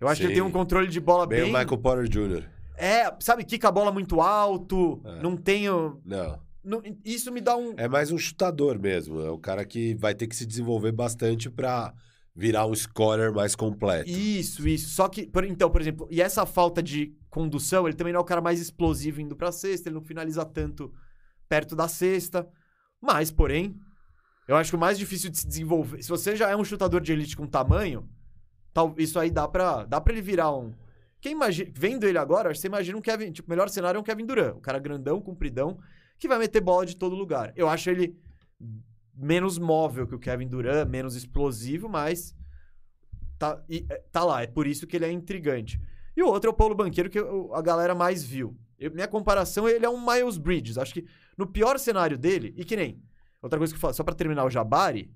Eu 0.00 0.06
acho 0.06 0.20
que 0.20 0.26
ele 0.28 0.34
Sim. 0.34 0.40
tem 0.40 0.48
um 0.48 0.52
controle 0.52 0.86
de 0.86 1.00
bola 1.00 1.26
Bem 1.26 1.40
bem. 1.42 1.50
o 1.54 1.58
Michael 1.58 1.78
Porter 1.78 2.08
Jr. 2.08 2.48
É, 2.76 3.12
sabe, 3.18 3.44
quica 3.44 3.68
a 3.68 3.72
bola 3.72 3.90
muito 3.90 4.20
alto, 4.20 5.02
É. 5.04 5.20
não 5.22 5.36
tem. 5.36 5.68
o- 5.68 6.00
Não. 6.04 6.40
Não- 6.68 6.82
isso 7.04 7.32
me 7.32 7.40
dá 7.40 7.56
um. 7.56 7.74
É 7.76 7.88
mais 7.88 8.10
um 8.12 8.18
chutador 8.18 8.78
mesmo. 8.78 9.20
É 9.20 9.30
o 9.30 9.38
cara 9.38 9.64
que 9.64 9.94
vai 9.94 10.14
ter 10.14 10.26
que 10.26 10.36
se 10.36 10.46
desenvolver 10.46 10.92
bastante 10.92 11.50
pra 11.50 11.92
virar 12.34 12.66
um 12.66 12.74
scorer 12.74 13.32
mais 13.32 13.56
completo. 13.56 14.08
Isso, 14.08 14.68
isso. 14.68 14.90
Só 14.90 15.08
que, 15.08 15.26
por- 15.26 15.44
então, 15.44 15.70
por 15.70 15.80
exemplo, 15.80 16.06
e 16.10 16.20
essa 16.22 16.46
falta 16.46 16.82
de 16.82 17.12
condução, 17.28 17.86
ele 17.88 17.96
também 17.96 18.12
não 18.12 18.20
é 18.20 18.22
o 18.22 18.26
cara 18.26 18.40
mais 18.40 18.60
explosivo 18.60 19.20
indo 19.20 19.34
pra 19.34 19.50
cesta, 19.50 19.88
ele 19.88 19.96
não 19.96 20.04
finaliza 20.04 20.44
tanto 20.44 20.92
perto 21.48 21.74
da 21.74 21.88
cesta. 21.88 22.46
Mas, 23.00 23.30
porém, 23.30 23.74
eu 24.46 24.54
acho 24.56 24.70
que 24.70 24.76
o 24.76 24.78
mais 24.78 24.98
difícil 24.98 25.30
de 25.30 25.38
se 25.38 25.46
desenvolver. 25.48 26.02
Se 26.02 26.08
você 26.08 26.36
já 26.36 26.48
é 26.50 26.56
um 26.56 26.64
chutador 26.64 27.00
de 27.00 27.12
elite 27.12 27.36
com 27.36 27.46
tamanho, 27.46 28.08
tal, 28.72 28.94
isso 28.98 29.18
aí 29.18 29.30
dá 29.30 29.48
pra, 29.48 29.84
dá 29.84 30.00
pra 30.00 30.12
ele 30.12 30.22
virar 30.22 30.54
um. 30.54 30.72
Quem 31.20 31.32
imagina. 31.32 31.70
Vendo 31.74 32.04
ele 32.06 32.18
agora, 32.18 32.54
você 32.54 32.68
imagina 32.68 32.96
um 32.96 33.00
Kevin. 33.00 33.32
Tipo, 33.32 33.48
o 33.48 33.50
melhor 33.50 33.68
cenário 33.68 33.98
é 33.98 34.00
um 34.00 34.04
Kevin 34.04 34.24
Durant. 34.26 34.56
Um 34.56 34.60
cara 34.60 34.78
grandão, 34.78 35.20
compridão, 35.20 35.76
que 36.18 36.28
vai 36.28 36.38
meter 36.38 36.60
bola 36.60 36.84
de 36.86 36.96
todo 36.96 37.14
lugar. 37.14 37.52
Eu 37.56 37.68
acho 37.68 37.88
ele 37.90 38.16
menos 39.14 39.58
móvel 39.58 40.06
que 40.06 40.14
o 40.14 40.18
Kevin 40.18 40.46
Durant, 40.48 40.88
menos 40.88 41.14
explosivo, 41.16 41.88
mas 41.88 42.34
tá, 43.38 43.62
e, 43.68 43.84
é, 43.88 44.02
tá 44.12 44.24
lá. 44.24 44.42
É 44.42 44.46
por 44.46 44.66
isso 44.66 44.86
que 44.86 44.96
ele 44.96 45.04
é 45.04 45.12
intrigante. 45.12 45.80
E 46.16 46.22
o 46.22 46.26
outro 46.28 46.50
é 46.50 46.52
o 46.52 46.56
Paulo 46.56 46.74
Banqueiro, 46.74 47.08
que 47.10 47.18
eu- 47.18 47.54
a 47.54 47.62
galera 47.62 47.94
mais 47.94 48.22
viu. 48.24 48.56
Eu- 48.78 48.90
minha 48.92 49.08
comparação, 49.08 49.68
ele 49.68 49.84
é 49.84 49.88
um 49.88 50.04
Miles 50.04 50.36
Bridges. 50.38 50.78
Acho 50.78 50.94
que 50.94 51.06
no 51.36 51.46
pior 51.46 51.78
cenário 51.78 52.16
dele, 52.18 52.54
e 52.56 52.64
que 52.64 52.76
nem. 52.76 53.00
Outra 53.40 53.58
coisa 53.58 53.72
que 53.72 53.76
eu 53.76 53.80
falo, 53.80 53.94
só 53.94 54.02
pra 54.02 54.14
terminar 54.14 54.44
o 54.44 54.50
Jabari. 54.50 55.12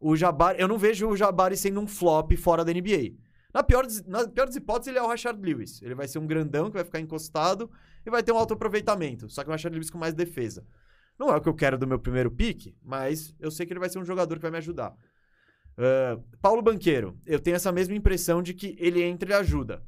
O 0.00 0.16
Jabari, 0.16 0.60
eu 0.60 0.66
não 0.68 0.76
vejo 0.78 1.08
o 1.08 1.16
Jabari 1.16 1.56
sendo 1.56 1.80
um 1.80 1.86
flop 1.86 2.32
fora 2.36 2.64
da 2.64 2.72
NBA. 2.72 3.14
Na 3.52 3.62
pior, 3.62 3.86
na 4.06 4.26
pior 4.28 4.46
das 4.46 4.56
hipóteses, 4.56 4.88
ele 4.88 4.98
é 4.98 5.02
o 5.02 5.06
Rashard 5.06 5.40
Lewis. 5.40 5.80
Ele 5.82 5.94
vai 5.94 6.08
ser 6.08 6.18
um 6.18 6.26
grandão 6.26 6.66
que 6.66 6.74
vai 6.74 6.84
ficar 6.84 6.98
encostado 6.98 7.70
e 8.04 8.10
vai 8.10 8.22
ter 8.22 8.32
um 8.32 8.38
alto 8.38 8.54
aproveitamento. 8.54 9.28
Só 9.28 9.42
que 9.42 9.48
o 9.48 9.52
Rashard 9.52 9.74
Lewis 9.76 9.90
com 9.90 9.98
mais 9.98 10.14
defesa. 10.14 10.66
Não 11.18 11.30
é 11.30 11.36
o 11.36 11.40
que 11.40 11.48
eu 11.48 11.54
quero 11.54 11.78
do 11.78 11.86
meu 11.86 11.98
primeiro 11.98 12.30
pique, 12.30 12.76
mas 12.82 13.34
eu 13.38 13.50
sei 13.50 13.66
que 13.66 13.72
ele 13.72 13.80
vai 13.80 13.88
ser 13.88 13.98
um 13.98 14.04
jogador 14.04 14.36
que 14.36 14.42
vai 14.42 14.50
me 14.50 14.58
ajudar. 14.58 14.96
Ah, 15.76 16.18
Paulo 16.40 16.62
Banqueiro, 16.62 17.18
eu 17.26 17.38
tenho 17.38 17.56
essa 17.56 17.72
mesma 17.72 17.94
impressão 17.94 18.42
de 18.42 18.54
que 18.54 18.76
ele 18.78 19.02
entra 19.02 19.30
e 19.30 19.34
ajuda. 19.34 19.82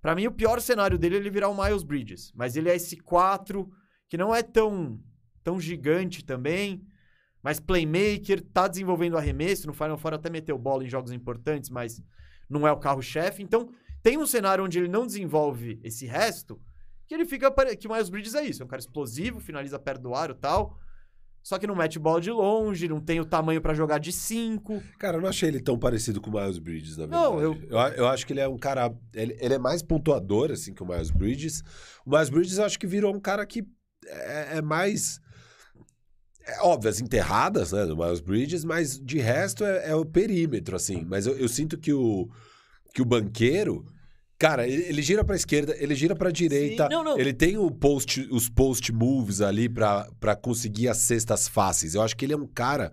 Pra 0.00 0.14
mim, 0.14 0.26
o 0.26 0.32
pior 0.32 0.60
cenário 0.60 0.98
dele 0.98 1.16
é 1.16 1.18
ele 1.18 1.30
virar 1.30 1.48
o 1.48 1.62
Miles 1.62 1.82
Bridges. 1.82 2.32
Mas 2.34 2.56
ele 2.56 2.68
é 2.68 2.74
esse 2.74 2.96
4 2.96 3.70
que 4.08 4.16
não 4.16 4.34
é 4.34 4.42
tão, 4.42 5.00
tão 5.44 5.60
gigante 5.60 6.24
também. 6.24 6.84
Mas 7.42 7.60
playmaker, 7.60 8.40
tá 8.52 8.66
desenvolvendo 8.68 9.16
arremesso. 9.16 9.66
No 9.66 9.72
Final 9.72 9.98
Four 9.98 10.14
até 10.14 10.28
meteu 10.28 10.58
bola 10.58 10.84
em 10.84 10.88
jogos 10.88 11.12
importantes, 11.12 11.70
mas 11.70 12.02
não 12.48 12.66
é 12.66 12.72
o 12.72 12.78
carro-chefe. 12.78 13.42
Então, 13.42 13.70
tem 14.02 14.18
um 14.18 14.26
cenário 14.26 14.64
onde 14.64 14.78
ele 14.78 14.88
não 14.88 15.06
desenvolve 15.06 15.80
esse 15.82 16.06
resto, 16.06 16.60
que 17.12 17.22
ele 17.22 17.28
fica. 17.28 17.50
Que 17.76 17.86
o 17.86 17.92
Miles 17.92 18.08
Bridges 18.08 18.34
é 18.34 18.44
isso. 18.44 18.62
É 18.62 18.64
um 18.64 18.68
cara 18.68 18.80
explosivo, 18.80 19.40
finaliza 19.40 19.78
perto 19.78 20.02
do 20.02 20.14
aro 20.14 20.32
e 20.32 20.40
tal. 20.40 20.78
Só 21.42 21.58
que 21.58 21.66
não 21.66 21.74
mete 21.74 21.98
bola 21.98 22.20
de 22.20 22.30
longe, 22.30 22.88
não 22.88 23.00
tem 23.00 23.18
o 23.18 23.24
tamanho 23.24 23.60
pra 23.60 23.74
jogar 23.74 23.98
de 23.98 24.12
5. 24.12 24.80
Cara, 24.96 25.16
eu 25.16 25.20
não 25.20 25.28
achei 25.28 25.48
ele 25.48 25.60
tão 25.60 25.76
parecido 25.76 26.20
com 26.20 26.30
o 26.30 26.40
Miles 26.40 26.58
Bridges, 26.58 26.96
na 26.96 27.06
verdade. 27.06 27.22
Não, 27.24 27.40
eu- 27.40 27.54
eu... 27.68 27.78
Eu, 27.78 28.06
acho 28.06 28.24
que 28.24 28.32
ele 28.32 28.38
é 28.38 28.46
um 28.46 28.56
cara... 28.56 28.94
Ele, 29.12 29.36
ele 29.40 29.54
é 29.54 29.58
mais 29.58 29.82
pontuador, 29.82 30.52
assim, 30.52 30.72
que 30.72 30.84
o 30.84 30.86
Miles 30.86 31.10
Bridges. 31.10 31.64
O 32.06 32.10
Miles 32.10 32.30
Bridges, 32.30 32.58
eu 32.58 32.64
acho 32.64 32.78
que 32.78 32.86
virou 32.86 33.12
um 33.12 33.18
cara 33.18 33.44
que 33.44 33.66
é, 34.06 34.58
é 34.58 34.62
mais... 34.62 35.18
É 36.46 36.60
óbvio, 36.60 36.90
as 36.90 37.00
enterradas, 37.00 37.72
né, 37.72 37.86
do 37.86 37.96
Miles 37.96 38.20
Bridges, 38.20 38.64
mas 38.64 38.98
de 38.98 39.18
resto 39.18 39.64
é, 39.64 39.90
é 39.90 39.96
o 39.96 40.04
perímetro, 40.04 40.76
assim. 40.76 41.04
Mas 41.04 41.26
eu, 41.26 41.36
eu 41.36 41.48
sinto 41.48 41.76
que 41.76 41.92
o, 41.92 42.28
que 42.94 43.02
o 43.02 43.04
banqueiro... 43.04 43.84
Cara, 44.42 44.66
ele, 44.66 45.00
gira 45.02 45.24
pra 45.24 45.36
esquerda, 45.36 45.76
ele 45.78 45.94
gira 45.94 46.16
pra 46.16 46.30
direita. 46.30 46.88
não, 46.88 47.04
não. 47.04 47.16
Ele 47.16 47.32
tem 47.32 47.56
o 47.56 47.70
post, 47.70 48.26
os 48.30 48.48
post 48.48 48.92
moves 48.92 49.40
ali 49.40 49.68
pra 49.68 50.08
pra 50.18 50.34
conseguir 50.34 50.88
as 50.88 50.98
cestas 50.98 51.46
fáceis. 51.46 51.94
Eu 51.94 52.02
acho 52.02 52.16
que 52.16 52.24
ele 52.24 52.32
é 52.32 52.36
um 52.36 52.46
cara 52.46 52.92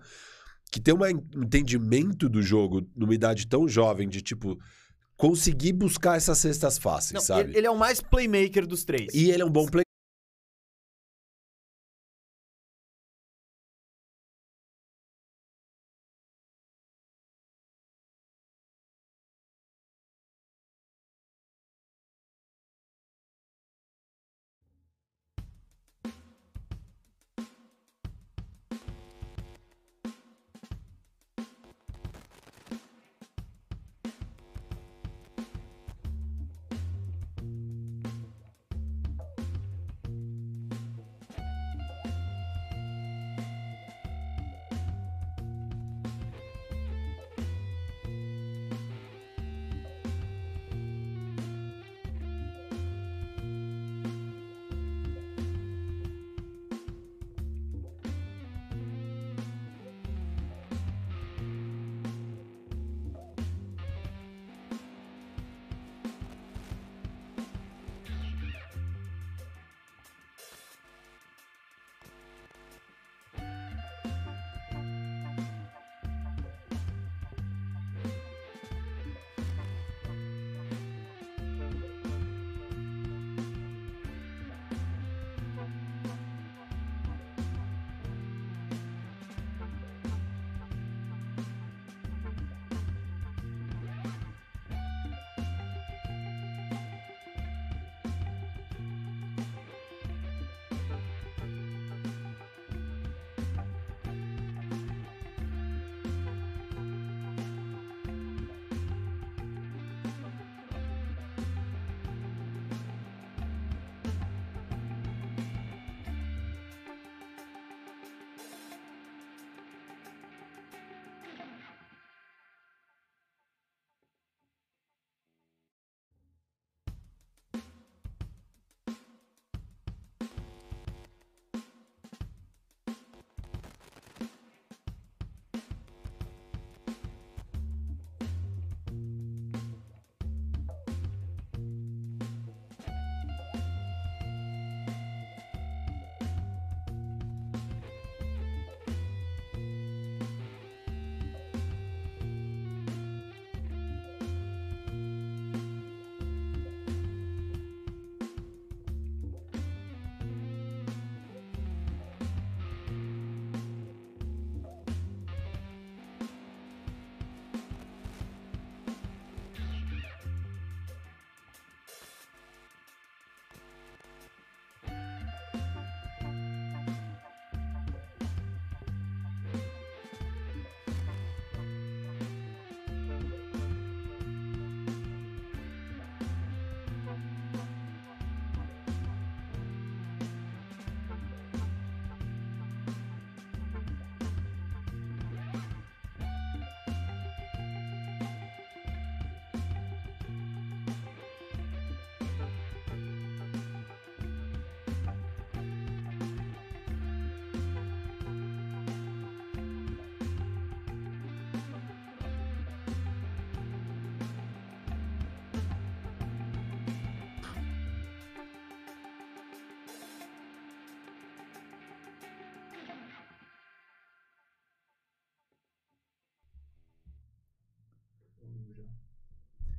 que 0.72 0.80
tem 0.80 0.94
um 0.94 1.44
entendimento 1.44 2.30
do 2.30 2.42
jogo 2.44 2.88
numa 2.96 3.16
idade 3.16 3.48
tão 3.48 3.68
jovem 3.68 4.08
de 4.08 4.22
tipo 4.22 4.60
conseguir 5.18 5.74
buscar 5.74 6.18
essas 6.18 6.38
cestas 6.38 6.78
fáceis, 6.78 7.14
Não, 7.14 7.22
sabe? 7.22 7.50
ele, 7.50 7.58
ele 7.58 7.68
é 7.68 7.72
o 7.72 7.78
mais 7.78 8.00
playmaker 8.00 8.66
dos 8.66 8.86
três. 8.86 9.14
E 9.14 9.32
ele 9.32 9.42
é 9.42 9.46
um 9.46 9.50
bom 9.50 9.66
play. 9.66 9.84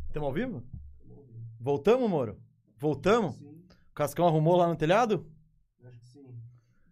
Estamos 0.06 0.26
ao 0.26 0.32
vivo? 0.32 0.62
Voltamos, 1.58 2.08
Moro? 2.10 2.38
Voltamos? 2.78 3.36
O 3.40 3.94
Cascão 3.94 4.26
arrumou 4.26 4.56
lá 4.56 4.66
no 4.66 4.76
telhado? 4.76 5.26
Acho 5.84 5.98
que 6.00 6.06
sim. 6.06 6.24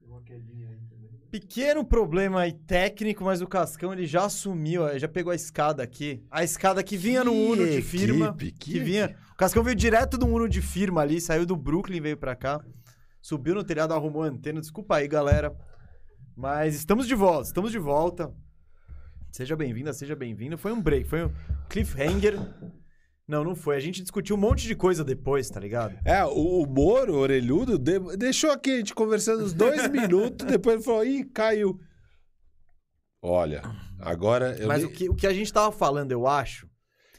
Deu 0.00 0.10
uma 0.10 0.22
quedinha 0.22 0.68
aí 0.68 0.78
também. 0.88 1.10
Pequeno 1.30 1.84
problema 1.84 2.40
aí 2.42 2.52
técnico, 2.52 3.24
mas 3.24 3.40
o 3.40 3.46
Cascão 3.46 3.92
ele 3.92 4.06
já 4.06 4.26
assumiu, 4.26 4.82
ó, 4.82 4.98
já 4.98 5.08
pegou 5.08 5.32
a 5.32 5.36
escada 5.36 5.82
aqui. 5.82 6.22
A 6.30 6.44
escada 6.44 6.82
que 6.82 6.96
vinha 6.96 7.24
no 7.24 7.32
Uno 7.32 7.66
de 7.66 7.82
firma. 7.82 8.36
equipe, 8.40 8.52
Que 8.52 8.78
vinha. 8.78 9.16
O 9.32 9.36
Cascão 9.36 9.62
veio 9.62 9.76
direto 9.76 10.18
do 10.18 10.26
Uno 10.26 10.48
de 10.48 10.60
firma 10.60 11.00
ali, 11.00 11.20
saiu 11.20 11.46
do 11.46 11.56
Brooklyn, 11.56 12.00
veio 12.00 12.16
pra 12.16 12.36
cá. 12.36 12.64
Subiu 13.20 13.54
no 13.54 13.64
telhado, 13.64 13.94
arrumou 13.94 14.22
a 14.22 14.26
antena. 14.26 14.60
Desculpa 14.60 14.96
aí, 14.96 15.08
galera. 15.08 15.56
Mas 16.36 16.74
estamos 16.76 17.06
de 17.06 17.14
volta, 17.14 17.48
estamos 17.48 17.72
de 17.72 17.78
volta. 17.78 18.32
Seja 19.32 19.56
bem-vinda, 19.56 19.92
seja 19.92 20.14
bem-vindo. 20.14 20.56
Foi 20.56 20.72
um 20.72 20.80
break, 20.80 21.08
foi 21.08 21.24
um 21.26 21.30
cliffhanger. 21.68 22.38
Não, 23.26 23.44
não 23.44 23.54
foi. 23.54 23.76
A 23.76 23.80
gente 23.80 24.00
discutiu 24.00 24.36
um 24.36 24.38
monte 24.38 24.66
de 24.66 24.74
coisa 24.74 25.04
depois, 25.04 25.50
tá 25.50 25.60
ligado? 25.60 25.98
É, 26.04 26.24
o, 26.24 26.62
o 26.62 26.66
Moro, 26.66 27.14
o 27.14 27.18
orelhudo, 27.18 27.78
de- 27.78 28.16
deixou 28.16 28.50
aqui 28.50 28.70
a 28.70 28.76
gente 28.78 28.94
conversando 28.94 29.44
uns 29.44 29.52
dois 29.52 29.86
minutos, 29.90 30.46
depois 30.46 30.76
ele 30.76 30.84
falou, 30.84 31.04
ih, 31.04 31.24
caiu. 31.24 31.78
Olha, 33.20 33.62
agora 33.98 34.56
eu, 34.58 34.68
Mas 34.68 34.82
nem- 34.82 34.90
o 34.90 34.94
que, 34.94 35.10
o 35.10 35.14
que 35.14 35.26
a 35.26 35.32
gente 35.34 35.52
tava 35.52 35.72
falando, 35.72 36.12
eu 36.12 36.26
acho. 36.26 36.68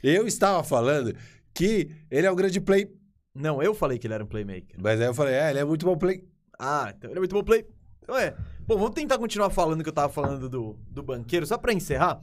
eu 0.02 0.26
estava 0.26 0.64
falando 0.64 1.14
que 1.54 1.90
ele 2.10 2.26
é 2.26 2.30
um 2.30 2.36
grande 2.36 2.60
play. 2.60 2.88
Não, 3.34 3.62
eu 3.62 3.74
falei 3.74 3.98
que 3.98 4.06
ele 4.06 4.14
era 4.14 4.24
um 4.24 4.26
playmaker. 4.26 4.76
Mas 4.82 5.00
aí 5.00 5.06
eu 5.06 5.14
falei, 5.14 5.34
é, 5.34 5.50
ele 5.50 5.58
é 5.60 5.64
muito 5.64 5.84
bom 5.86 5.96
play. 5.96 6.24
Ah, 6.58 6.92
então 6.96 7.10
ele 7.10 7.18
é 7.18 7.20
muito 7.20 7.34
bom 7.34 7.44
play. 7.44 7.64
Então 8.02 8.16
é. 8.16 8.34
Bom, 8.66 8.76
vamos 8.78 8.94
tentar 8.94 9.18
continuar 9.18 9.50
falando 9.50 9.82
que 9.82 9.88
eu 9.88 9.92
tava 9.92 10.12
falando 10.12 10.48
do, 10.48 10.78
do 10.88 11.02
banqueiro, 11.02 11.46
só 11.46 11.56
pra 11.56 11.72
encerrar. 11.72 12.20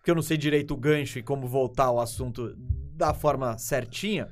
Porque 0.00 0.10
eu 0.10 0.14
não 0.14 0.22
sei 0.22 0.36
direito 0.36 0.72
o 0.72 0.76
gancho 0.76 1.18
e 1.18 1.22
como 1.22 1.46
voltar 1.46 1.84
ao 1.84 2.00
assunto 2.00 2.54
da 2.56 3.12
forma 3.14 3.56
certinha. 3.58 4.28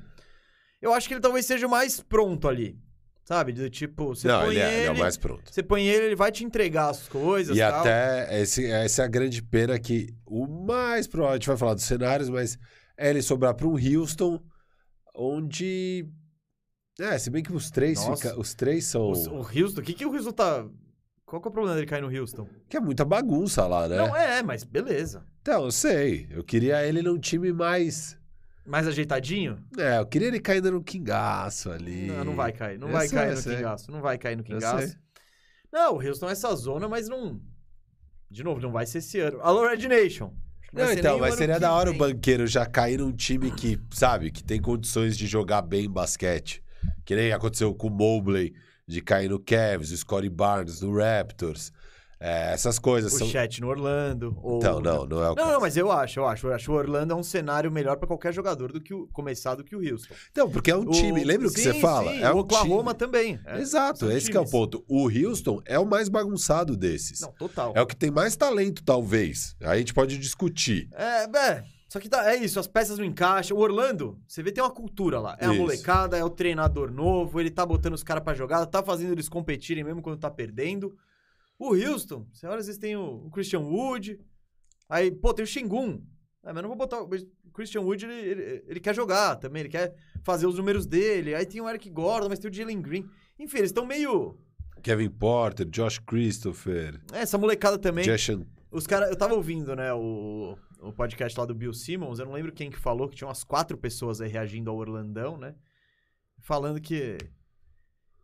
Eu 0.81 0.93
acho 0.93 1.07
que 1.07 1.13
ele 1.13 1.21
talvez 1.21 1.45
seja 1.45 1.67
o 1.67 1.69
mais 1.69 1.99
pronto 2.01 2.47
ali. 2.47 2.77
Sabe? 3.23 3.53
Do 3.53 3.69
tipo, 3.69 4.07
você 4.15 4.27
Não, 4.27 4.41
põe 4.41 4.49
ele 4.55 4.59
é, 4.59 4.77
ele. 4.79 4.85
é 4.87 4.91
o 4.91 4.97
mais 4.97 5.15
pronto. 5.15 5.53
Você 5.53 5.61
põe 5.61 5.85
ele, 5.87 6.05
ele 6.07 6.15
vai 6.15 6.31
te 6.31 6.43
entregar 6.43 6.89
as 6.89 7.07
coisas. 7.07 7.55
E 7.55 7.59
tal. 7.59 7.81
até, 7.81 8.41
esse, 8.41 8.65
essa 8.65 9.03
é 9.03 9.05
a 9.05 9.07
grande 9.07 9.43
pena 9.43 9.77
que 9.77 10.07
o 10.25 10.47
mais 10.47 11.05
provável, 11.05 11.33
a 11.33 11.37
gente 11.37 11.47
vai 11.47 11.57
falar 11.57 11.75
dos 11.75 11.83
cenários, 11.83 12.27
mas 12.29 12.57
é 12.97 13.11
ele 13.11 13.21
sobrar 13.21 13.53
para 13.53 13.67
um 13.67 13.75
Houston, 13.75 14.41
onde. 15.15 16.07
É, 16.99 17.17
se 17.19 17.29
bem 17.29 17.43
que 17.43 17.53
os 17.53 17.69
três, 17.69 17.99
Nossa. 18.05 18.29
fica- 18.29 18.39
os 18.39 18.53
três 18.55 18.85
são. 18.85 19.03
O, 19.11 19.11
o 19.13 19.37
Houston, 19.41 19.81
o 19.81 19.83
que, 19.83 19.93
que 19.93 20.05
o 20.05 20.11
Houston 20.13 20.31
tá. 20.31 20.65
Qual 21.29 21.39
que 21.39 21.47
é 21.47 21.49
o 21.49 21.51
problema 21.51 21.75
dele 21.75 21.85
cair 21.85 22.01
no 22.01 22.09
Houston? 22.09 22.47
Que 22.67 22.77
é 22.77 22.79
muita 22.79 23.05
bagunça 23.05 23.67
lá, 23.67 23.87
né? 23.87 23.97
Não, 23.97 24.15
é, 24.15 24.41
mas 24.41 24.63
beleza. 24.63 25.23
Então, 25.43 25.65
eu 25.65 25.71
sei. 25.71 26.27
Eu 26.31 26.43
queria 26.43 26.83
ele 26.83 27.03
num 27.03 27.19
time 27.19 27.53
mais. 27.53 28.17
Mais 28.65 28.87
ajeitadinho? 28.87 29.63
É, 29.77 29.99
eu 29.99 30.07
queria 30.07 30.27
ele 30.27 30.39
caindo 30.39 30.71
no 30.71 30.83
quingaço 30.83 31.69
ali. 31.69 32.07
Não, 32.07 32.23
não 32.23 32.35
vai 32.35 32.51
cair. 32.51 32.79
Não 32.79 32.87
Eu 32.87 32.93
vai 32.93 33.07
sei, 33.07 33.17
cair 33.19 33.35
no 33.35 33.37
sei. 33.37 33.55
Kingaço. 33.57 33.91
Não 33.91 34.01
vai 34.01 34.17
cair 34.17 34.35
no 34.37 34.43
sei. 34.43 34.95
Não, 35.71 35.97
o 35.97 36.01
Houston 36.03 36.29
é 36.29 36.31
essa 36.31 36.55
zona, 36.55 36.89
mas 36.89 37.07
não. 37.07 37.39
De 38.27 38.43
novo, 38.43 38.59
não 38.59 38.71
vai 38.71 38.87
ser 38.87 38.97
esse 38.97 39.19
ano. 39.19 39.39
Alô, 39.41 39.67
Red 39.67 39.87
Nation. 39.87 40.33
Acho 40.61 40.71
que 40.71 40.75
Não, 40.77 40.85
vai 40.85 40.93
ser 40.93 40.99
então, 40.99 41.17
o 41.17 41.19
mas 41.19 41.35
seria 41.35 41.59
da 41.59 41.71
hora 41.71 41.89
o 41.89 41.93
vem. 41.93 41.99
banqueiro 41.99 42.47
já 42.47 42.65
cair 42.65 42.97
num 42.97 43.11
time 43.11 43.51
que, 43.51 43.79
sabe, 43.91 44.31
que 44.31 44.43
tem 44.43 44.59
condições 44.59 45.15
de 45.15 45.27
jogar 45.27 45.61
bem 45.61 45.87
basquete. 45.87 46.63
Que 47.05 47.15
nem 47.15 47.31
aconteceu 47.31 47.73
com 47.75 47.87
o 47.87 47.91
Mobley, 47.91 48.53
de 48.89 49.01
cair 49.01 49.29
no 49.29 49.39
Cavs, 49.39 49.91
o 49.91 49.97
Scottie 49.97 50.29
Barnes 50.29 50.81
no 50.81 50.97
Raptors. 50.97 51.71
É, 52.21 52.51
essas 52.51 52.77
coisas 52.77 53.13
O 53.13 53.17
são. 53.19 53.27
chat 53.29 53.61
no 53.61 53.69
Orlando. 53.69 54.37
Ou... 54.43 54.57
Então, 54.57 54.81
não, 54.81 55.05
não 55.05 55.23
é 55.23 55.29
o 55.31 55.35
Não, 55.35 55.51
não, 55.53 55.61
mas 55.61 55.77
eu 55.77 55.89
acho, 55.89 56.19
eu 56.19 56.27
acho. 56.27 56.47
Eu 56.47 56.53
acho 56.53 56.69
o 56.69 56.75
Orlando 56.75 57.13
é 57.13 57.15
um 57.15 57.23
cenário 57.23 57.71
melhor 57.71 57.95
pra 57.95 58.05
qualquer 58.05 58.33
jogador 58.33 58.73
do 58.73 58.81
que 58.81 58.93
o 58.93 59.07
começar 59.13 59.55
do 59.55 59.63
que 59.63 59.73
o 59.73 59.79
Houston. 59.79 60.13
Então, 60.29 60.49
porque 60.51 60.69
é 60.69 60.75
um 60.75 60.83
time. 60.89 61.23
O- 61.23 61.25
Lembra 61.25 61.47
o 61.47 61.53
que 61.53 61.61
Sim, 61.61 61.71
você 61.71 61.79
fala? 61.79 62.11
sim, 62.11 62.21
é 62.21 62.29
o 62.29 62.35
um 62.35 62.39
Oklahoma 62.39 62.93
time. 62.93 62.99
também. 62.99 63.39
é. 63.45 63.59
Exato, 63.59 64.11
esse 64.11 64.29
que 64.29 64.35
é 64.35 64.39
o 64.41 64.45
ponto. 64.45 64.83
O 64.85 65.07
Houston 65.07 65.61
é 65.65 65.79
o 65.79 65.85
mais 65.85 66.09
bagunçado 66.09 66.75
desses. 66.75 67.21
Não, 67.21 67.31
total. 67.31 67.71
É 67.73 67.81
o 67.81 67.87
que 67.87 67.95
tem 67.95 68.11
mais 68.11 68.35
talento, 68.35 68.83
talvez. 68.83 69.55
Aí 69.61 69.69
a 69.69 69.77
gente 69.77 69.93
pode 69.93 70.17
discutir. 70.17 70.89
É, 70.91 71.23
é. 71.23 71.63
Só 71.89 71.99
que 71.99 72.07
tá, 72.07 72.31
é 72.31 72.35
isso, 72.35 72.59
as 72.59 72.67
peças 72.67 72.99
não 72.99 73.03
encaixam. 73.03 73.57
O 73.57 73.59
Orlando, 73.59 74.21
você 74.27 74.43
vê, 74.43 74.51
tem 74.51 74.63
uma 74.63 74.69
cultura 74.69 75.19
lá. 75.19 75.35
É 75.39 75.47
a 75.47 75.51
Isso. 75.51 75.59
molecada, 75.59 76.15
é 76.15 76.23
o 76.23 76.29
treinador 76.29 76.91
novo, 76.91 77.39
ele 77.39 77.49
tá 77.49 77.65
botando 77.65 77.95
os 77.95 78.03
caras 78.03 78.23
pra 78.23 78.35
jogar, 78.35 78.63
tá 78.67 78.83
fazendo 78.83 79.11
eles 79.13 79.27
competirem 79.27 79.83
mesmo 79.83 79.99
quando 79.99 80.19
tá 80.19 80.29
perdendo. 80.29 80.95
O 81.57 81.73
Houston, 81.73 82.27
você 82.31 82.45
olha, 82.45 82.59
às 82.59 82.67
vezes 82.67 82.79
tem 82.79 82.95
o, 82.95 83.27
Christian 83.31 83.61
Wood, 83.61 84.19
aí, 84.87 85.11
pô, 85.11 85.33
tem 85.33 85.43
o 85.43 85.47
Shingun. 85.47 86.03
É, 86.43 86.53
mas 86.53 86.61
não 86.61 86.69
vou 86.69 86.77
botar. 86.77 87.01
O 87.01 87.09
Christian 87.51 87.81
Wood, 87.81 88.05
ele, 88.05 88.13
ele, 88.13 88.63
ele 88.67 88.79
quer 88.79 88.93
jogar 88.93 89.35
também, 89.37 89.61
ele 89.61 89.69
quer 89.69 89.95
fazer 90.23 90.45
os 90.45 90.57
números 90.57 90.85
dele. 90.85 91.33
Aí 91.33 91.45
tem 91.45 91.59
o 91.59 91.67
Eric 91.67 91.89
Gordon, 91.89 92.29
mas 92.29 92.37
tem 92.37 92.51
o 92.51 92.53
Jalen 92.53 92.81
Green. 92.81 93.09
Enfim, 93.39 93.57
eles 93.57 93.71
estão 93.71 93.85
meio. 93.85 94.37
Kevin 94.83 95.09
Porter, 95.09 95.65
Josh 95.65 95.97
Christopher, 95.97 97.01
é, 97.11 97.21
Essa 97.21 97.37
molecada 97.37 97.79
também. 97.79 98.05
Jason. 98.05 98.45
Os 98.71 98.85
caras, 98.85 99.09
eu 99.09 99.15
tava 99.17 99.33
ouvindo, 99.33 99.75
né, 99.75 99.91
o, 99.91 100.55
o 100.81 100.93
podcast 100.93 101.37
lá 101.37 101.45
do 101.45 101.53
Bill 101.53 101.73
Simmons, 101.73 102.19
eu 102.19 102.25
não 102.25 102.33
lembro 102.33 102.51
quem 102.51 102.69
que 102.69 102.77
falou, 102.77 103.07
que 103.07 103.15
tinha 103.15 103.27
umas 103.27 103.43
quatro 103.43 103.77
pessoas 103.77 104.21
aí 104.21 104.29
reagindo 104.29 104.69
ao 104.69 104.77
Orlandão, 104.77 105.37
né? 105.37 105.55
Falando 106.41 106.79
que. 106.79 107.17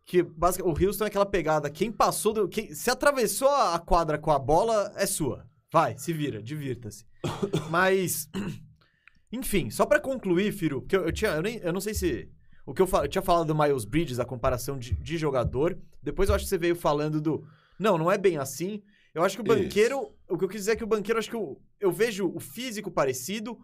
Que 0.04 0.22
basicamente, 0.22 0.82
o 0.82 0.86
Houston 0.86 1.04
é 1.04 1.08
aquela 1.08 1.26
pegada, 1.26 1.68
quem 1.68 1.90
passou 1.90 2.32
do. 2.32 2.48
Quem, 2.48 2.72
se 2.72 2.90
atravessou 2.90 3.48
a 3.48 3.78
quadra 3.78 4.18
com 4.18 4.30
a 4.30 4.38
bola, 4.38 4.92
é 4.96 5.06
sua. 5.06 5.46
Vai, 5.72 5.98
se 5.98 6.12
vira, 6.12 6.42
divirta-se. 6.42 7.04
Mas. 7.70 8.28
Enfim, 9.32 9.68
só 9.68 9.84
pra 9.84 10.00
concluir, 10.00 10.52
Firo, 10.52 10.80
porque 10.80 10.96
eu, 10.96 11.04
eu 11.04 11.12
tinha. 11.12 11.32
Eu, 11.32 11.42
nem, 11.42 11.56
eu 11.58 11.72
não 11.72 11.80
sei 11.80 11.92
se. 11.92 12.30
O 12.64 12.72
que 12.72 12.82
eu, 12.82 12.88
eu 12.92 13.08
tinha 13.08 13.22
falado 13.22 13.46
do 13.46 13.54
Miles 13.54 13.84
Bridges, 13.84 14.18
a 14.18 14.24
comparação 14.24 14.78
de, 14.78 14.94
de 14.94 15.16
jogador. 15.18 15.78
Depois 16.02 16.28
eu 16.28 16.34
acho 16.34 16.44
que 16.44 16.48
você 16.48 16.58
veio 16.58 16.76
falando 16.76 17.20
do. 17.20 17.46
Não, 17.78 17.98
não 17.98 18.10
é 18.10 18.16
bem 18.16 18.38
assim. 18.38 18.82
Eu 19.12 19.24
acho 19.24 19.36
que 19.36 19.42
o 19.42 19.52
Isso. 19.52 19.62
banqueiro. 19.62 20.14
O 20.28 20.38
que 20.38 20.44
eu 20.44 20.48
quis 20.48 20.60
dizer 20.60 20.72
é 20.72 20.76
que 20.76 20.84
o 20.84 20.86
banqueiro, 20.86 21.18
acho 21.18 21.30
que 21.30 21.36
eu, 21.36 21.60
eu 21.80 21.90
vejo 21.92 22.30
o 22.34 22.40
físico 22.40 22.90
parecido, 22.90 23.58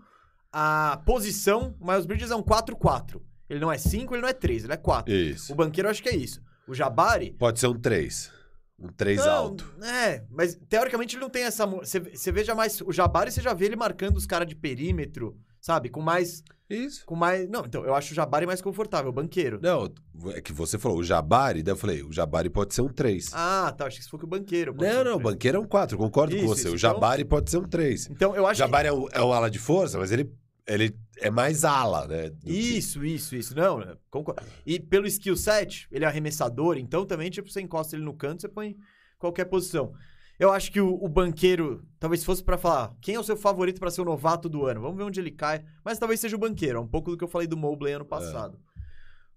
a 0.53 1.03
posição. 1.07 1.77
O 1.81 1.87
Miles 1.87 2.07
Bridges 2.07 2.31
é 2.31 2.37
um 2.37 2.43
4-4. 2.43 3.21
Ele 3.49 3.61
não 3.61 3.71
é 3.71 3.79
5, 3.79 4.15
ele 4.15 4.23
não 4.23 4.29
é 4.29 4.33
3, 4.33 4.65
ele 4.65 4.73
é 4.73 4.77
4. 4.77 5.13
Isso. 5.13 5.53
O 5.53 5.57
banqueiro 5.57 5.87
eu 5.87 5.91
acho 5.91 6.03
que 6.03 6.09
é 6.09 6.17
isso. 6.17 6.43
O 6.67 6.75
Jabari. 6.75 7.33
Pode 7.33 7.61
ser 7.61 7.67
um 7.67 7.79
3. 7.79 8.33
Um 8.79 8.89
3 8.89 9.19
não, 9.19 9.33
alto. 9.33 9.75
É, 9.83 10.25
mas 10.31 10.59
teoricamente 10.69 11.15
ele 11.15 11.23
não 11.23 11.31
tem 11.31 11.45
essa. 11.45 11.67
você 11.67 12.33
veja 12.33 12.55
mais. 12.55 12.81
O 12.81 12.93
Jabari, 12.93 13.31
você 13.31 13.41
já 13.41 13.55
vê 13.55 13.67
ele 13.67 13.77
marcando 13.77 14.17
os 14.17 14.27
caras 14.27 14.49
de 14.49 14.57
perímetro, 14.57 15.39
sabe? 15.61 15.89
Com 15.89 16.01
mais. 16.01 16.43
Isso. 16.73 17.05
Com 17.07 17.15
mais. 17.15 17.49
Não, 17.49 17.65
então, 17.65 17.85
eu 17.85 17.95
acho 17.95 18.13
o 18.13 18.15
Jabari 18.15 18.47
mais 18.47 18.61
confortável, 18.63 19.11
o 19.11 19.13
banqueiro. 19.13 19.59
Não, 19.63 19.93
é 20.35 20.41
que 20.41 20.53
você 20.53 20.79
falou 20.79 20.99
o 20.99 21.05
Jabari, 21.05 21.63
daí 21.63 21.73
eu 21.73 21.77
falei, 21.77 22.03
o 22.03 22.13
Jabari 22.13 22.49
pode 22.51 22.75
ser 22.75 22.83
um 22.83 22.89
3. 22.89 23.31
Ah, 23.33 23.73
tá. 23.77 23.87
Acho 23.87 23.97
que 23.97 24.03
isso 24.03 24.11
foi 24.11 24.19
que 24.19 24.25
o 24.25 24.29
banqueiro. 24.29 24.75
não, 24.75 24.81
ser 24.81 25.05
não, 25.05 25.17
o 25.17 25.21
banqueiro 25.21 25.59
é 25.59 25.61
um 25.61 25.67
4, 25.67 25.97
concordo 25.99 26.35
Isso, 26.35 26.43
com 26.45 26.49
você. 26.49 26.61
isso, 26.63 26.69
o 26.69 26.77
então- 26.77 26.79
Jabari 26.95 27.25
pode 27.25 27.51
ser 27.51 27.59
um 27.59 27.69
3. 27.69 28.09
Então, 28.11 28.35
eu 28.35 28.45
O 28.45 28.47
acho 28.47 28.59
Jabari 28.59 28.89
é 28.89 28.93
um, 28.93 29.07
é 29.13 29.23
um 29.23 29.33
ala 29.33 29.51
de 29.51 29.59
força, 29.59 29.99
mas 29.99 30.11
ele, 30.13 30.31
ele 30.67 30.97
é 31.19 31.31
mais 31.31 31.65
ala, 31.65 32.07
né? 32.07 32.31
do 32.31 32.39
que... 32.39 32.47
que- 32.47 32.53
Isso, 32.79 33.05
isso, 33.05 33.37
isso. 33.37 33.55
Não, 33.57 33.83
concordo. 34.11 34.43
E 34.67 34.81
pelo 34.81 35.07
skill 35.07 35.37
set, 35.37 35.87
ele 35.91 36.05
é 36.05 36.09
arremessador, 36.09 36.79
então 36.79 37.05
também, 37.05 37.31
tipo, 37.31 37.51
você 37.51 37.61
encosta 37.61 37.95
ele 37.97 38.05
no 38.05 38.15
canto, 38.15 38.41
você 38.43 38.49
põe 38.49 38.77
qualquer 39.19 39.45
posição. 39.45 39.93
Eu 40.41 40.51
acho 40.53 40.73
que 40.73 40.81
o, 40.81 40.95
o 40.95 41.09
banqueiro, 41.09 41.85
talvez 42.01 42.25
fosse 42.25 42.43
pra 42.43 42.59
falar, 42.59 42.95
quem 43.01 43.15
é 43.15 43.21
o 43.21 43.23
seu 43.25 43.37
favorito 43.37 43.79
pra 43.79 43.91
ser 43.91 44.01
o 44.01 44.05
novato 44.05 44.49
do 44.49 44.67
ano? 44.67 44.81
Vamos 44.81 44.97
ver 44.97 45.05
onde 45.05 45.21
ele 45.21 45.31
cai. 45.31 45.65
Mas 45.85 45.99
talvez 45.99 46.19
seja 46.21 46.35
o 46.37 46.39
banqueiro, 46.39 46.79
é 46.79 46.81
um 46.81 46.87
pouco 46.89 47.11
do 47.11 47.17
que 47.17 47.23
eu 47.25 47.29
falei 47.29 47.47
do 47.47 47.57
Mobley 47.57 47.93
ano 47.95 48.05
passado. 48.05 48.59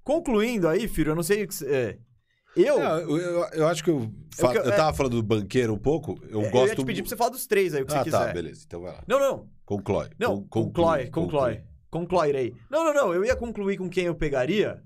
Concluindo 0.04 0.68
aí, 0.68 0.88
filho, 0.88 1.12
eu 1.12 1.16
não 1.16 1.24
sei 1.24 1.44
o 1.44 1.48
que... 1.48 1.66
É, 1.66 1.98
eu... 2.56 2.80
Não, 2.80 2.98
eu, 3.00 3.18
eu, 3.18 3.46
eu 3.54 3.68
acho 3.68 3.84
que 3.84 3.90
eu, 3.90 4.10
fa- 4.36 4.52
que 4.52 4.58
eu- 4.60 4.64
eu 4.64 4.72
é- 4.72 4.76
tava 4.76 4.96
falando 4.96 5.14
do 5.18 5.24
banqueiro 5.24 5.74
um 5.74 5.78
pouco. 5.78 6.18
Eu 6.30 6.44
eu 6.44 6.52
gosto 6.52 6.70
ia 6.70 6.76
te 6.76 6.86
pedir 6.86 7.02
pra 7.02 7.10
você 7.10 7.18
falar 7.18 7.32
dos 7.32 7.46
três 7.48 7.74
aí, 7.74 7.82
o 7.84 7.86
que 7.86 7.94
Ah, 7.94 8.04
você 8.04 8.12
tá, 8.12 8.20
quiser. 8.20 8.34
beleza. 8.34 8.64
Então 8.66 8.82
vai 8.82 8.94
lá. 8.94 9.04
Não, 9.08 9.20
não. 9.20 9.50
Conclói. 9.66 10.10
Não, 10.20 10.42
Con- 10.44 10.66
conclói, 10.66 11.08
conclói. 11.08 11.64
Concluirei. 11.90 12.54
Não, 12.70 12.84
não, 12.86 12.94
não. 12.94 13.14
Eu 13.14 13.26
ia 13.26 13.36
concluir 13.36 13.78
com 13.78 13.90
quem 13.90 14.06
eu 14.06 14.16
pegaria. 14.16 14.82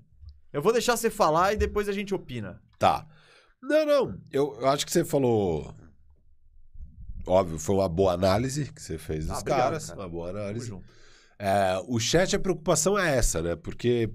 Eu 0.52 0.62
vou 0.62 0.72
deixar 0.72 0.96
você 0.96 1.10
falar 1.10 1.52
e 1.52 1.56
depois 1.56 1.88
a 1.88 1.92
gente 1.92 2.14
opina. 2.14 2.60
Tá. 2.78 3.06
Não, 3.62 3.84
não. 3.86 4.18
Eu, 4.32 4.56
eu 4.60 4.66
acho 4.68 4.84
que 4.86 4.92
você 4.92 5.04
falou. 5.04 5.72
Óbvio, 7.26 7.58
foi 7.58 7.74
uma 7.76 7.88
boa 7.88 8.12
análise 8.12 8.72
que 8.72 8.80
você 8.82 8.98
fez 8.98 9.26
dos 9.26 9.38
Ah, 9.38 9.42
caras. 9.42 9.86
cara. 9.88 10.00
Uma 10.00 10.08
boa 10.08 10.30
análise. 10.30 10.72
É, 11.38 11.80
o 11.86 11.98
chat, 11.98 12.34
a 12.36 12.38
preocupação 12.38 12.98
é 12.98 13.16
essa, 13.16 13.40
né? 13.42 13.56
Porque. 13.56 14.10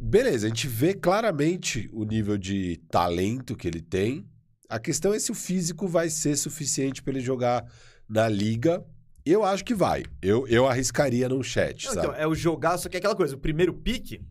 Beleza, 0.00 0.46
a 0.46 0.48
gente 0.48 0.68
vê 0.68 0.94
claramente 0.94 1.90
o 1.92 2.04
nível 2.04 2.38
de 2.38 2.76
talento 2.90 3.56
que 3.56 3.66
ele 3.66 3.80
tem. 3.80 4.24
A 4.68 4.78
questão 4.78 5.12
é 5.12 5.18
se 5.18 5.32
o 5.32 5.34
físico 5.34 5.88
vai 5.88 6.08
ser 6.08 6.36
suficiente 6.36 7.02
para 7.02 7.14
ele 7.14 7.20
jogar 7.20 7.64
na 8.08 8.28
liga. 8.28 8.84
Eu 9.26 9.44
acho 9.44 9.64
que 9.64 9.74
vai. 9.74 10.04
Eu, 10.22 10.46
eu 10.46 10.66
arriscaria 10.68 11.28
no 11.28 11.42
chat, 11.42 11.84
Não, 11.86 11.94
sabe? 11.94 12.06
então, 12.06 12.18
é 12.20 12.26
o 12.26 12.34
jogar, 12.34 12.78
só 12.78 12.88
que 12.88 12.96
é 12.96 12.98
aquela 12.98 13.16
coisa. 13.16 13.34
O 13.34 13.38
primeiro 13.38 13.74
pique 13.74 14.24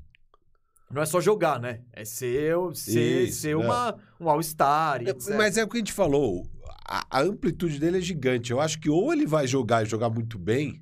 não 0.89 1.01
é 1.01 1.05
só 1.05 1.19
jogar, 1.19 1.59
né? 1.59 1.81
É 1.91 2.05
ser, 2.05 2.55
ser, 2.73 3.23
Isso, 3.27 3.41
ser 3.41 3.53
não. 3.55 3.63
uma, 3.63 3.97
um 4.19 4.29
all-star. 4.29 5.01
Mas 5.35 5.57
é 5.57 5.63
o 5.63 5.67
que 5.67 5.75
a 5.77 5.79
gente 5.79 5.91
falou. 5.91 6.47
A, 6.87 7.19
a 7.19 7.21
amplitude 7.21 7.79
dele 7.79 7.97
é 7.97 8.01
gigante. 8.01 8.51
Eu 8.51 8.61
acho 8.61 8.79
que 8.79 8.89
ou 8.89 9.11
ele 9.11 9.25
vai 9.25 9.45
jogar 9.45 9.83
e 9.83 9.89
jogar 9.89 10.09
muito 10.09 10.39
bem, 10.39 10.81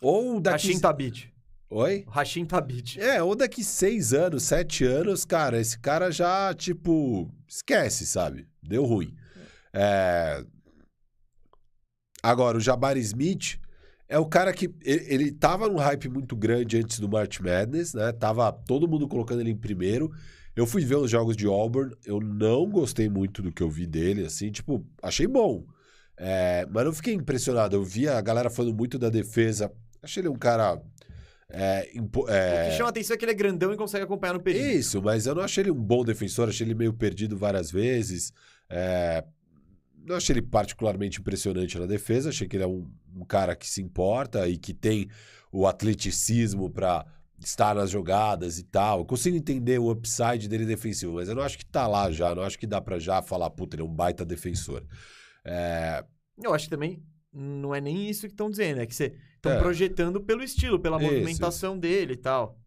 Ou 0.00 0.38
daqui. 0.40 0.68
Rashim 0.68 0.80
Tabit. 0.80 1.34
Oi? 1.70 2.04
Rashim 2.08 2.44
Tabit. 2.44 3.00
É, 3.00 3.22
ou 3.22 3.34
daqui 3.34 3.64
seis 3.64 4.12
anos, 4.12 4.42
sete 4.42 4.84
anos, 4.84 5.24
cara, 5.24 5.60
esse 5.60 5.78
cara 5.78 6.10
já, 6.10 6.52
tipo, 6.52 7.32
esquece, 7.48 8.06
sabe? 8.06 8.46
Deu 8.62 8.84
ruim. 8.84 9.14
É... 9.72 10.44
Agora, 12.22 12.58
o 12.58 12.60
Jabari 12.60 13.00
Smith 13.00 13.58
é 14.08 14.18
o 14.18 14.26
cara 14.26 14.52
que. 14.52 14.68
Ele, 14.82 15.04
ele 15.08 15.32
tava 15.32 15.68
num 15.68 15.76
hype 15.76 16.08
muito 16.08 16.36
grande 16.36 16.76
antes 16.76 16.98
do 16.98 17.08
March 17.08 17.38
Madness, 17.40 17.94
né? 17.94 18.12
Tava 18.12 18.52
todo 18.52 18.88
mundo 18.88 19.06
colocando 19.06 19.40
ele 19.40 19.50
em 19.50 19.56
primeiro. 19.56 20.10
Eu 20.56 20.66
fui 20.66 20.84
ver 20.84 20.96
os 20.96 21.10
jogos 21.10 21.36
de 21.36 21.46
Auburn, 21.46 21.94
eu 22.04 22.20
não 22.20 22.68
gostei 22.68 23.08
muito 23.08 23.40
do 23.40 23.52
que 23.52 23.62
eu 23.62 23.70
vi 23.70 23.86
dele, 23.86 24.26
assim, 24.26 24.50
tipo, 24.50 24.84
achei 25.02 25.26
bom. 25.26 25.64
É, 26.16 26.66
mas 26.70 26.84
não 26.84 26.92
fiquei 26.92 27.14
impressionado. 27.14 27.74
Eu 27.76 27.82
vi 27.84 28.06
a 28.08 28.20
galera 28.20 28.50
falando 28.50 28.74
muito 28.76 28.98
da 28.98 29.08
defesa. 29.08 29.72
Achei 30.02 30.20
ele 30.20 30.28
um 30.28 30.34
cara. 30.36 30.82
É, 31.48 31.90
impo- 31.96 32.28
é, 32.28 32.66
O 32.66 32.70
que 32.70 32.76
chama 32.76 32.90
atenção 32.90 33.14
é 33.14 33.16
que 33.18 33.24
ele 33.24 33.32
é 33.32 33.34
grandão 33.34 33.72
e 33.72 33.76
consegue 33.76 34.04
acompanhar 34.04 34.34
no 34.34 34.40
perímetro. 34.40 34.72
isso, 34.76 35.02
mas 35.02 35.26
eu 35.26 35.34
não 35.34 35.42
achei 35.42 35.62
ele 35.62 35.70
um 35.70 35.82
bom 35.82 36.04
defensor, 36.04 36.48
achei 36.48 36.66
ele 36.66 36.74
meio 36.74 36.92
perdido 36.92 37.36
várias 37.36 37.70
vezes. 37.70 38.32
É, 38.68 39.24
Não 40.04 40.16
achei 40.16 40.34
ele 40.34 40.42
particularmente 40.42 41.20
impressionante 41.20 41.78
na 41.78 41.86
defesa, 41.86 42.28
achei 42.28 42.46
que 42.46 42.56
ele 42.56 42.64
é 42.64 42.68
um, 42.68 42.86
um 43.16 43.24
cara 43.24 43.56
que 43.56 43.68
se 43.68 43.80
importa 43.82 44.46
e 44.48 44.56
que 44.58 44.72
tem 44.74 45.08
o 45.50 45.66
atleticismo 45.66 46.70
para 46.70 47.04
estar 47.40 47.74
nas 47.74 47.90
jogadas 47.90 48.58
e 48.58 48.62
tal. 48.64 49.00
Eu 49.00 49.04
consigo 49.04 49.36
entender 49.36 49.78
o 49.78 49.90
upside 49.90 50.46
dele 50.48 50.66
defensivo, 50.66 51.14
mas 51.14 51.28
eu 51.28 51.34
não 51.34 51.42
acho 51.42 51.56
que 51.58 51.64
tá 51.66 51.86
lá 51.86 52.10
já, 52.10 52.34
não 52.34 52.42
acho 52.42 52.58
que 52.58 52.66
dá 52.66 52.80
para 52.80 52.98
já 52.98 53.22
falar, 53.22 53.48
puta, 53.50 53.76
ele 53.76 53.82
é 53.82 53.86
um 53.86 53.92
baita 53.94 54.24
defensor. 54.24 54.84
É, 55.44 56.04
Eu 56.42 56.54
acho 56.54 56.64
que 56.64 56.70
também 56.70 57.02
não 57.32 57.74
é 57.74 57.80
nem 57.80 58.08
isso 58.08 58.22
que 58.26 58.32
estão 58.32 58.50
dizendo, 58.50 58.80
é 58.80 58.86
que 58.86 58.94
você 58.94 59.14
estão 59.36 59.52
É. 59.52 59.58
projetando 59.58 60.20
pelo 60.20 60.42
estilo, 60.42 60.78
pela 60.80 60.96
Isso, 61.00 61.06
movimentação 61.12 61.78
dele 61.78 62.14
e 62.14 62.16
tal. 62.16 62.58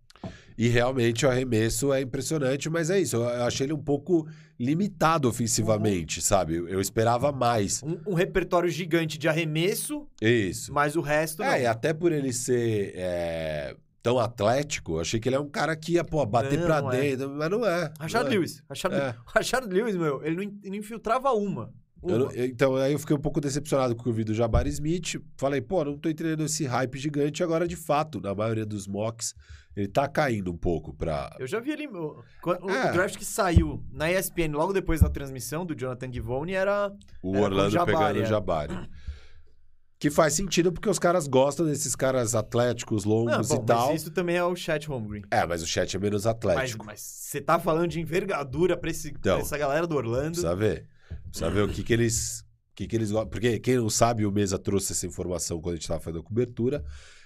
E 0.57 0.67
realmente 0.67 1.25
o 1.25 1.29
arremesso 1.29 1.91
é 1.91 2.01
impressionante, 2.01 2.69
mas 2.69 2.89
é 2.91 2.99
isso. 2.99 3.15
Eu 3.17 3.43
achei 3.43 3.65
ele 3.65 3.73
um 3.73 3.81
pouco 3.81 4.27
limitado 4.59 5.27
ofensivamente, 5.27 6.21
sabe? 6.21 6.55
Eu 6.55 6.79
esperava 6.79 7.31
mais. 7.31 7.81
Um, 7.83 7.99
um 8.11 8.13
repertório 8.13 8.69
gigante 8.69 9.17
de 9.17 9.27
arremesso, 9.27 10.07
Isso. 10.21 10.71
mas 10.71 10.95
o 10.95 11.01
resto 11.01 11.39
não. 11.41 11.51
É, 11.51 11.63
e 11.63 11.65
até 11.65 11.91
por 11.91 12.11
ele 12.11 12.31
ser 12.31 12.93
é, 12.95 13.75
tão 14.03 14.19
atlético, 14.19 14.93
eu 14.95 14.99
achei 14.99 15.19
que 15.19 15.29
ele 15.29 15.37
é 15.37 15.39
um 15.39 15.49
cara 15.49 15.75
que 15.75 15.93
ia, 15.93 16.03
pô, 16.03 16.23
bater 16.25 16.59
Não, 16.59 16.65
pra 16.67 16.81
não 16.81 16.91
é. 16.91 16.99
dentro, 17.01 17.29
mas 17.31 17.49
não 17.49 17.65
é. 17.65 17.91
Rashard 17.99 18.25
não 18.25 18.33
é. 18.33 18.37
Lewis. 18.37 18.63
Rashard, 18.69 18.95
É. 18.97 19.15
Rashard 19.25 19.73
Lewis, 19.73 19.95
meu, 19.95 20.21
ele 20.23 20.35
não, 20.35 20.43
in- 20.43 20.59
não 20.65 20.75
infiltrava 20.75 21.31
uma. 21.31 21.73
Eu 22.05 22.09
Uma. 22.09 22.17
não- 22.25 22.31
eu- 22.33 22.45
então, 22.45 22.75
aí 22.75 22.91
eu 22.91 22.99
fiquei 22.99 23.15
um 23.15 23.19
pouco 23.21 23.39
decepcionado 23.39 23.95
com 23.95 24.01
o 24.01 24.03
que 24.03 24.09
eu 24.09 24.13
vi 24.13 24.25
do 24.25 24.33
Jabari 24.33 24.69
Smith. 24.69 25.15
Falei, 25.37 25.61
pô, 25.61 25.85
não 25.85 25.97
tô 25.97 26.09
entendendo 26.09 26.43
esse 26.43 26.65
hype 26.65 26.97
gigante. 26.99 27.41
Agora, 27.41 27.65
de 27.65 27.77
fato, 27.77 28.19
na 28.19 28.35
maioria 28.35 28.65
dos 28.65 28.85
mocks, 28.87 29.33
ele 29.73 29.87
tá 29.87 30.05
caindo 30.09 30.51
um 30.51 30.57
pouco 30.57 30.93
pra. 30.93 31.33
Eu 31.39 31.47
já 31.47 31.61
vi 31.61 31.71
ele. 31.71 31.87
O, 31.87 32.21
o 32.61 32.69
É. 32.69 32.91
draft 32.91 33.15
que 33.17 33.23
saiu 33.23 33.81
na 33.89 34.11
ESPN 34.11 34.51
logo 34.51 34.73
depois 34.73 34.99
da 34.99 35.09
transmissão 35.09 35.65
do 35.65 35.73
Jonathan 35.73 36.11
Givone 36.11 36.51
era. 36.51 36.91
O 37.21 37.35
Era 37.37 37.45
Orlando 37.45 37.67
o 37.69 37.71
Jabari, 37.71 37.91
pegando 37.97 38.19
o 38.19 38.23
é. 38.23 38.25
Jabari. 38.25 38.89
Que 40.03 40.09
faz 40.09 40.33
sentido 40.33 40.69
porque 40.73 40.89
os 40.89 40.99
caras 40.99 41.29
gostam 41.29 41.65
desses 41.65 41.95
caras 41.95 42.35
atléticos, 42.35 43.05
Não, 43.05 43.11
longos 43.13 43.47
bom, 43.47 43.55
e 43.55 43.65
tal. 43.65 43.87
mas 43.87 44.01
isso 44.01 44.11
também 44.11 44.35
é 44.35 44.43
o 44.43 44.53
Chat 44.53 44.85
Holmgren. 44.89 45.21
É, 45.31 45.45
mas 45.45 45.63
o 45.63 45.65
chat 45.65 45.95
é 45.95 45.97
menos 45.97 46.27
atlético. 46.27 46.85
mas 46.85 46.99
você 46.99 47.39
tá 47.39 47.57
falando 47.57 47.87
de 47.87 48.01
envergadura 48.01 48.75
pra, 48.75 48.91
esse, 48.91 49.11
pra 49.11 49.19
Então. 49.19 49.37
essa 49.39 49.57
galera 49.57 49.87
do 49.87 49.95
Orlando. 49.95 50.31
Precisa 50.31 50.53
ver. 50.57 50.87
Precisa 51.29 51.49
ver 51.49 51.61
o 51.63 51.69
que, 51.69 51.81
que 51.83 51.93
eles. 51.93 52.41
O 52.41 52.75
que, 52.75 52.85
que 52.85 52.95
eles 52.97 53.11
gostam. 53.11 53.29
Porque 53.29 53.57
quem 53.59 53.77
não 53.77 53.89
sabe, 53.89 54.25
o 54.25 54.31
Mesa 54.31 54.59
trouxe 54.59 54.91
essa 54.91 55.07
informação 55.07 55.61
quando 55.61 55.75
a 55.75 55.75
gente 55.77 55.83
estava 55.83 56.01
fazendo 56.01 56.19
a 56.19 56.23
cobertura. 56.23 56.83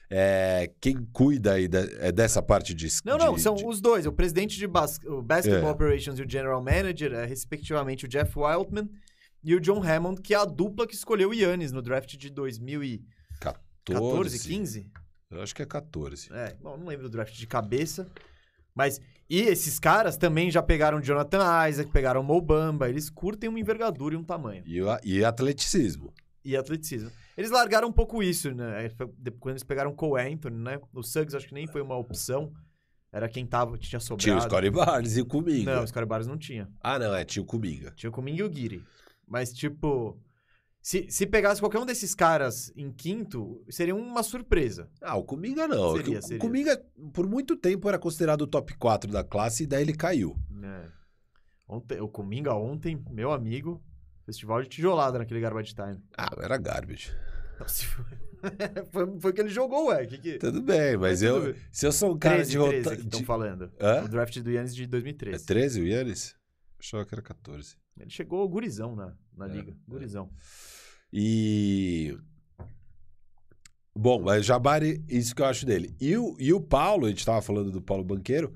É, 0.07 0.71
quem 0.79 1.03
cuida 1.11 1.53
aí 1.53 1.67
de- 1.67 1.77
é 1.99 2.11
dessa 2.11 2.43
parte 2.43 2.75
de. 2.75 2.87
Não, 3.03 3.17
não, 3.17 3.33
de- 3.33 3.41
são 3.41 3.55
de- 3.55 3.65
os 3.65 3.81
dois. 3.81 4.05
O 4.05 4.11
presidente 4.11 4.55
de 4.55 4.67
bas 4.67 4.99
o 5.03 5.23
Basketball 5.23 5.69
É. 5.69 5.73
Operations 5.73 6.19
e 6.19 6.21
o 6.21 6.29
General 6.29 6.61
Manager 6.63 7.11
é, 7.13 7.25
respectivamente, 7.25 8.05
o 8.05 8.07
Jeff 8.07 8.31
Wildman 8.37 8.87
e 9.43 9.55
o 9.55 9.59
John 9.59 9.81
Hammond, 9.83 10.21
que 10.21 10.33
é 10.33 10.37
a 10.37 10.45
dupla 10.45 10.85
que 10.87 10.95
escolheu 10.95 11.29
o 11.29 11.33
Yannis 11.33 11.71
no 11.71 11.81
draft 11.81 12.15
de 12.17 12.29
2014, 12.29 13.59
14, 13.85 14.39
15. 14.47 14.91
Eu 15.29 15.41
acho 15.41 15.53
que 15.55 15.61
é 15.61 15.65
14. 15.65 16.29
É, 16.33 16.55
bom, 16.61 16.77
não 16.77 16.87
lembro 16.87 17.03
do 17.07 17.11
draft 17.11 17.33
de 17.35 17.47
cabeça. 17.47 18.09
Mas, 18.73 19.01
e 19.29 19.41
esses 19.41 19.79
caras 19.79 20.15
também 20.17 20.49
já 20.51 20.61
pegaram 20.61 21.01
Jonathan 21.01 21.67
Isaac, 21.67 21.91
pegaram 21.91 22.23
Mo 22.23 22.39
Bamba. 22.41 22.87
Eles 22.89 23.09
curtem 23.09 23.49
uma 23.49 23.59
envergadura 23.59 24.15
e 24.15 24.17
um 24.17 24.23
tamanho. 24.23 24.63
E, 24.65 24.81
o- 24.81 24.99
e 25.03 25.23
atleticismo. 25.25 26.13
E 26.45 26.55
atleticismo. 26.55 27.11
Eles 27.35 27.51
largaram 27.51 27.87
um 27.89 27.91
pouco 27.91 28.23
isso, 28.23 28.51
né? 28.53 28.89
De- 29.17 29.31
Quando 29.31 29.53
eles 29.53 29.63
pegaram 29.63 29.93
Cole 29.93 30.21
Anthony, 30.33 30.57
né? 30.57 30.79
O 30.93 31.03
Suggs 31.03 31.35
acho 31.35 31.47
que 31.47 31.53
nem 31.53 31.67
foi 31.67 31.81
uma 31.81 31.97
opção. 31.97 32.51
Era 33.11 33.27
quem 33.27 33.45
tava, 33.45 33.77
tinha 33.77 33.99
sobrado. 33.99 34.21
Tinha 34.23 34.37
o 34.37 34.41
Scottie 34.41 34.69
Barnes 34.69 35.17
e 35.17 35.21
o 35.21 35.25
Kuminga. 35.25 35.75
Não, 35.75 35.83
os 35.83 35.89
Scottie 35.89 36.07
Barnes 36.07 36.27
não 36.27 36.37
tinha. 36.37 36.69
Ah, 36.81 36.99
não, 36.99 37.13
é, 37.15 37.25
tinha 37.25 37.41
o 37.41 37.45
Kuminga. 37.45 37.91
Tinha 37.95 38.09
o 38.09 38.13
Kuminga 38.13 38.41
e 38.41 38.43
o 38.43 38.49
Guiri. 38.49 38.83
Mas, 39.27 39.51
tipo... 39.53 40.17
Se, 40.81 41.05
se 41.11 41.27
pegasse 41.27 41.59
qualquer 41.59 41.79
um 41.79 41.85
desses 41.85 42.15
caras 42.15 42.71
em 42.73 42.89
quinto, 42.89 43.61
seria 43.69 43.93
uma 43.93 44.23
surpresa. 44.23 44.89
Ah, 45.01 45.17
o 45.17 45.23
Kuminga 45.23 45.67
não. 45.67 45.97
Seria, 45.97 46.19
o, 46.19 46.21
seria. 46.21 46.37
o 46.37 46.39
Kuminga, 46.39 46.81
por 47.13 47.27
muito 47.27 47.57
tempo, 47.57 47.89
era 47.89 47.99
considerado 47.99 48.43
o 48.43 48.47
top 48.47 48.73
4 48.77 49.11
da 49.11 49.21
classe 49.21 49.63
e 49.63 49.67
daí 49.67 49.81
ele 49.81 49.93
caiu. 49.93 50.37
É. 50.63 50.87
Ontem, 51.67 51.99
o 51.99 52.07
Kuminga 52.07 52.53
ontem, 52.53 53.03
meu 53.09 53.33
amigo, 53.33 53.83
festival 54.25 54.61
de 54.63 54.69
tijolada 54.69 55.17
naquele 55.19 55.41
Garbage 55.41 55.75
Time. 55.75 56.01
Ah, 56.17 56.29
era 56.41 56.55
garbage. 56.57 57.11
Nossa, 57.59 57.83
foi, 58.93 59.19
foi 59.19 59.33
que 59.33 59.41
ele 59.41 59.49
jogou, 59.49 59.87
ué. 59.87 60.05
Que 60.05 60.17
que... 60.19 60.37
Tudo 60.37 60.61
bem, 60.61 60.95
mas 60.95 61.21
Mas 61.21 61.29
tudo 61.31 61.47
eu. 61.47 61.53
bem. 61.53 61.61
Se 61.69 61.85
eu 61.85 61.91
sou 61.91 62.13
um 62.13 62.17
cara 62.17 62.35
13, 62.35 62.51
de 62.51 62.57
13 62.59 62.77
rota. 62.77 62.95
que 62.95 63.01
estão 63.03 63.19
de- 63.19 63.25
falando. 63.25 63.71
Hã? 63.81 64.03
O 64.05 64.07
draft 64.07 64.39
do 64.39 64.51
Yannis 64.51 64.73
de 64.73 64.83
É 64.83 64.87
2013. 64.87 65.45
13 65.45 65.81
o 65.81 65.85
Yannis? 65.87 66.35
Achava 66.79 67.05
que 67.05 67.13
era 67.13 67.21
14. 67.21 67.75
Ele 67.99 68.09
chegou 68.09 68.47
gurizão 68.47 68.95
na, 68.95 69.13
na 69.35 69.45
É, 69.45 69.49
liga. 69.49 69.71
é. 69.71 69.75
Gurizão. 69.87 70.29
E. 71.11 72.17
Bom, 73.95 74.21
mas 74.21 74.45
Jabari, 74.45 75.03
isso 75.09 75.35
que 75.35 75.41
eu 75.41 75.45
acho 75.47 75.65
dele. 75.65 75.95
E 75.99 76.15
o, 76.17 76.35
e 76.39 76.53
o 76.53 76.61
Paulo, 76.61 77.05
a 77.07 77.09
gente 77.09 77.25
tava 77.25 77.41
falando 77.41 77.71
do 77.71 77.81
Paulo 77.81 78.03
Banqueiro. 78.03 78.53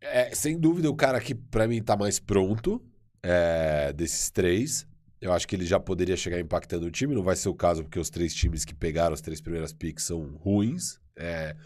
É, 0.00 0.34
sem 0.34 0.58
dúvida, 0.58 0.90
o 0.90 0.94
cara 0.94 1.18
que 1.20 1.34
pra 1.34 1.66
mim 1.66 1.82
tá 1.82 1.96
mais 1.96 2.18
pronto 2.18 2.84
é, 3.22 3.92
desses 3.94 4.30
três. 4.30 4.86
Eu 5.18 5.32
acho 5.32 5.48
que 5.48 5.56
ele 5.56 5.64
já 5.64 5.80
poderia 5.80 6.18
chegar 6.18 6.38
impactando 6.38 6.84
o 6.84 6.90
time. 6.90 7.14
Não 7.14 7.22
vai 7.22 7.34
ser 7.34 7.48
o 7.48 7.54
caso, 7.54 7.82
porque 7.82 7.98
os 7.98 8.10
três 8.10 8.34
times 8.34 8.62
que 8.66 8.74
pegaram 8.74 9.14
as 9.14 9.22
três 9.22 9.40
primeiras 9.40 9.72
picks 9.72 10.04
são 10.04 10.36
ruins. 10.36 11.00
É. 11.16 11.56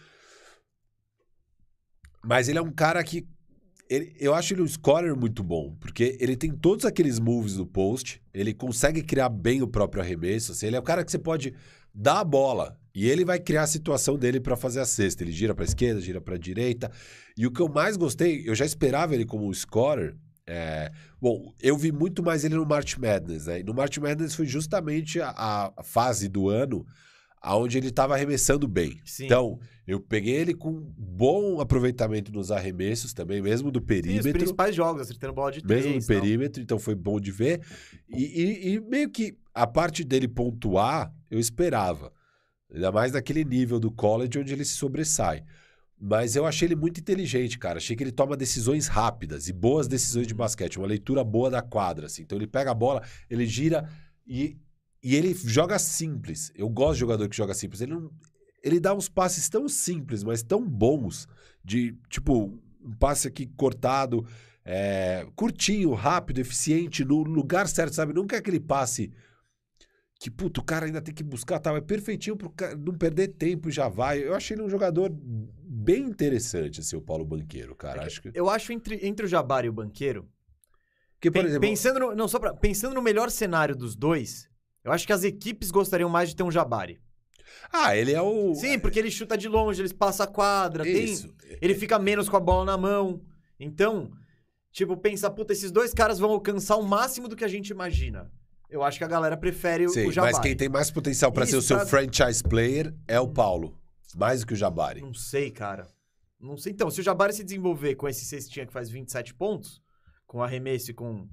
Mas 2.22 2.48
ele 2.48 2.58
é 2.58 2.62
um 2.62 2.70
cara 2.70 3.02
que. 3.02 3.26
Ele- 3.88 4.14
eu 4.18 4.34
acho 4.34 4.54
ele 4.54 4.62
um 4.62 4.66
scorer 4.68 5.14
muito 5.16 5.42
bom, 5.42 5.74
porque 5.80 6.16
ele 6.20 6.36
tem 6.36 6.50
todos 6.50 6.84
aqueles 6.84 7.18
moves 7.18 7.54
do 7.54 7.66
post, 7.66 8.20
ele 8.32 8.52
consegue 8.54 9.02
criar 9.02 9.28
bem 9.28 9.62
o 9.62 9.68
próprio 9.68 10.02
arremesso. 10.02 10.52
assim, 10.52 10.66
ele 10.66 10.76
é 10.76 10.78
o 10.78 10.82
cara 10.82 11.04
que 11.04 11.10
você 11.10 11.18
pode 11.18 11.54
dar 11.94 12.20
a 12.20 12.24
bola 12.24 12.78
e 12.94 13.08
ele 13.08 13.24
vai 13.24 13.38
criar 13.40 13.62
a 13.62 13.66
situação 13.66 14.16
dele 14.18 14.40
para 14.40 14.56
fazer 14.56 14.80
a 14.80 14.84
cesta. 14.86 15.22
Ele 15.24 15.32
gira 15.32 15.54
para 15.54 15.64
esquerda, 15.64 16.00
gira 16.00 16.20
para 16.20 16.36
direita. 16.36 16.90
E 17.36 17.46
o 17.46 17.50
que 17.50 17.60
eu 17.60 17.68
mais 17.68 17.96
gostei, 17.96 18.42
eu 18.46 18.54
já 18.54 18.64
esperava 18.64 19.14
ele 19.14 19.24
como 19.24 19.46
um 19.48 19.52
scorer. 19.52 20.16
é, 20.46 20.90
Bom, 21.20 21.52
eu 21.60 21.76
vi 21.76 21.90
muito 21.92 22.22
mais 22.22 22.44
ele 22.44 22.54
no 22.54 22.64
March 22.66 22.96
Madness, 22.96 23.46
né? 23.46 23.60
E 23.60 23.62
no 23.64 23.74
March 23.74 23.98
Madness 23.98 24.34
foi 24.34 24.46
justamente 24.46 25.20
a, 25.20 25.72
a 25.76 25.82
fase 25.82 26.28
do 26.28 26.48
ano 26.48 26.86
onde 27.44 27.78
ele 27.78 27.88
estava 27.88 28.14
arremessando 28.14 28.66
bem. 28.68 29.00
Sim. 29.04 29.26
Então, 29.26 29.58
eu 29.86 30.00
peguei 30.00 30.34
ele 30.34 30.54
com 30.54 30.92
bom 30.96 31.60
aproveitamento 31.60 32.32
nos 32.32 32.50
arremessos 32.50 33.12
também, 33.12 33.40
mesmo 33.40 33.70
do 33.70 33.78
E 33.78 33.82
os 33.82 33.86
perímetro. 33.86 34.32
principais 34.32 34.74
jogos, 34.74 35.02
acertando 35.02 35.32
bola 35.34 35.52
de 35.52 35.62
três. 35.62 35.84
Mesmo 35.86 36.00
tal. 36.00 36.08
perímetro, 36.08 36.62
então 36.62 36.78
foi 36.78 36.94
bom 36.94 37.18
de 37.20 37.30
ver. 37.30 37.60
E, 38.08 38.24
e- 38.24 38.74
e 38.74 38.80
meio 38.80 39.08
que 39.10 39.36
a 39.54 39.66
parte 39.66 40.04
dele 40.04 40.28
pontuar, 40.28 41.12
eu 41.30 41.38
esperava. 41.38 42.12
Ainda 42.72 42.92
mais 42.92 43.12
naquele 43.12 43.44
nível 43.44 43.80
do 43.80 43.90
college 43.90 44.38
onde 44.38 44.52
ele 44.52 44.64
se 44.64 44.74
sobressai. 44.74 45.42
Mas 46.00 46.36
eu 46.36 46.46
achei 46.46 46.68
ele 46.68 46.76
muito 46.76 47.00
inteligente, 47.00 47.58
cara. 47.58 47.78
Achei 47.78 47.96
que 47.96 48.04
ele 48.04 48.12
toma 48.12 48.36
decisões 48.36 48.86
rápidas 48.86 49.48
e 49.48 49.52
boas 49.52 49.88
decisões 49.88 50.26
de 50.28 50.34
basquete. 50.34 50.78
Uma 50.78 50.86
leitura 50.86 51.24
boa 51.24 51.50
da 51.50 51.60
quadra, 51.62 52.06
assim. 52.06 52.22
Então 52.22 52.38
ele 52.38 52.46
pega 52.46 52.70
a 52.70 52.74
bola, 52.74 53.02
ele 53.28 53.46
gira 53.46 53.88
e, 54.26 54.56
e 55.02 55.14
ele 55.14 55.34
joga 55.34 55.78
simples. 55.78 56.52
Eu 56.54 56.68
gosto 56.68 56.94
de 56.94 57.00
jogador 57.00 57.28
que 57.28 57.36
joga 57.36 57.54
simples. 57.54 57.80
Ele, 57.80 57.92
não, 57.92 58.10
ele 58.62 58.80
dá 58.80 58.94
uns 58.94 59.08
passes 59.08 59.48
tão 59.48 59.68
simples, 59.68 60.22
mas 60.24 60.42
tão 60.42 60.66
bons. 60.68 61.26
De, 61.64 61.96
tipo, 62.08 62.58
um 62.80 62.92
passe 62.98 63.28
aqui 63.28 63.46
cortado, 63.46 64.26
é, 64.64 65.26
curtinho, 65.36 65.92
rápido, 65.92 66.38
eficiente, 66.38 67.04
no 67.04 67.22
lugar 67.22 67.68
certo, 67.68 67.94
sabe? 67.94 68.12
Nunca 68.12 68.36
é 68.36 68.38
aquele 68.38 68.60
passe 68.60 69.12
que, 70.20 70.30
puto, 70.30 70.60
o 70.60 70.64
cara 70.64 70.86
ainda 70.86 71.00
tem 71.00 71.14
que 71.14 71.22
buscar, 71.22 71.60
tal. 71.60 71.76
É 71.76 71.80
perfeitinho 71.80 72.36
pro 72.36 72.50
cara 72.50 72.74
não 72.76 72.94
perder 72.94 73.28
tempo 73.28 73.68
e 73.68 73.72
já 73.72 73.88
vai. 73.88 74.18
Eu 74.18 74.34
achei 74.34 74.56
ele 74.56 74.64
um 74.64 74.70
jogador 74.70 75.10
bem 75.14 76.02
interessante, 76.02 76.80
assim, 76.80 76.96
o 76.96 77.00
Paulo 77.00 77.24
Banqueiro, 77.24 77.74
cara. 77.76 78.04
Acho 78.04 78.22
que... 78.22 78.30
Eu 78.34 78.50
acho 78.50 78.72
entre, 78.72 79.06
entre 79.06 79.26
o 79.26 79.28
Jabari 79.28 79.66
e 79.66 79.70
o 79.70 79.72
Banqueiro, 79.72 80.28
Porque, 81.14 81.30
por 81.30 81.40
pen- 81.40 81.48
exemplo... 81.48 81.68
pensando, 81.68 82.00
no, 82.00 82.14
não, 82.16 82.26
só 82.26 82.38
pra, 82.40 82.52
pensando 82.52 82.94
no 82.94 83.02
melhor 83.02 83.30
cenário 83.30 83.76
dos 83.76 83.94
dois, 83.94 84.48
eu 84.88 84.92
acho 84.92 85.06
que 85.06 85.12
as 85.12 85.24
equipes 85.24 85.70
gostariam 85.70 86.08
mais 86.08 86.28
de 86.30 86.36
ter 86.36 86.42
um 86.42 86.50
Jabari. 86.50 87.00
Ah, 87.72 87.96
ele 87.96 88.12
é 88.12 88.20
o. 88.22 88.54
Sim, 88.54 88.78
porque 88.78 88.98
ele 88.98 89.10
chuta 89.10 89.36
de 89.36 89.48
longe, 89.48 89.80
ele 89.82 89.92
passa 89.94 90.24
a 90.24 90.26
quadra, 90.26 90.84
tem, 90.84 91.04
Isso. 91.04 91.32
ele 91.60 91.74
fica 91.74 91.98
menos 91.98 92.28
com 92.28 92.36
a 92.36 92.40
bola 92.40 92.64
na 92.64 92.76
mão. 92.76 93.22
Então, 93.58 94.10
tipo, 94.72 94.96
pensa, 94.96 95.30
puta, 95.30 95.52
esses 95.52 95.70
dois 95.70 95.92
caras 95.92 96.18
vão 96.18 96.30
alcançar 96.30 96.76
o 96.76 96.82
máximo 96.82 97.28
do 97.28 97.36
que 97.36 97.44
a 97.44 97.48
gente 97.48 97.68
imagina. 97.70 98.30
Eu 98.70 98.82
acho 98.82 98.98
que 98.98 99.04
a 99.04 99.08
galera 99.08 99.36
prefere 99.36 99.86
o- 99.86 99.90
Sim, 99.90 100.06
o 100.06 100.12
Jabari. 100.12 100.34
mas 100.34 100.42
quem 100.42 100.54
tem 100.56 100.68
mais 100.68 100.90
potencial 100.90 101.32
pra 101.32 101.44
Isso, 101.44 101.52
ser 101.52 101.56
o 101.58 101.62
seu 101.62 101.86
franchise 101.86 102.42
player 102.42 102.94
é 103.06 103.18
o 103.18 103.26
Paulo. 103.28 103.74
Mais 104.14 104.40
do 104.40 104.46
que 104.46 104.52
o 104.52 104.56
Jabari. 104.56 105.00
Não 105.00 105.14
sei, 105.14 105.50
cara. 105.50 105.88
Não 106.40 106.56
sei. 106.56 106.72
Então, 106.72 106.90
se 106.90 107.00
o 107.00 107.02
Jabari 107.02 107.32
se 107.32 107.42
desenvolver 107.44 107.94
com 107.94 108.08
esse 108.08 108.24
cestinha 108.24 108.66
que 108.66 108.72
faz 108.72 108.88
27 108.90 109.34
pontos, 109.34 109.82
com 110.26 110.42
arremesso 110.42 110.90
e 110.90 110.94
com, 110.94 111.26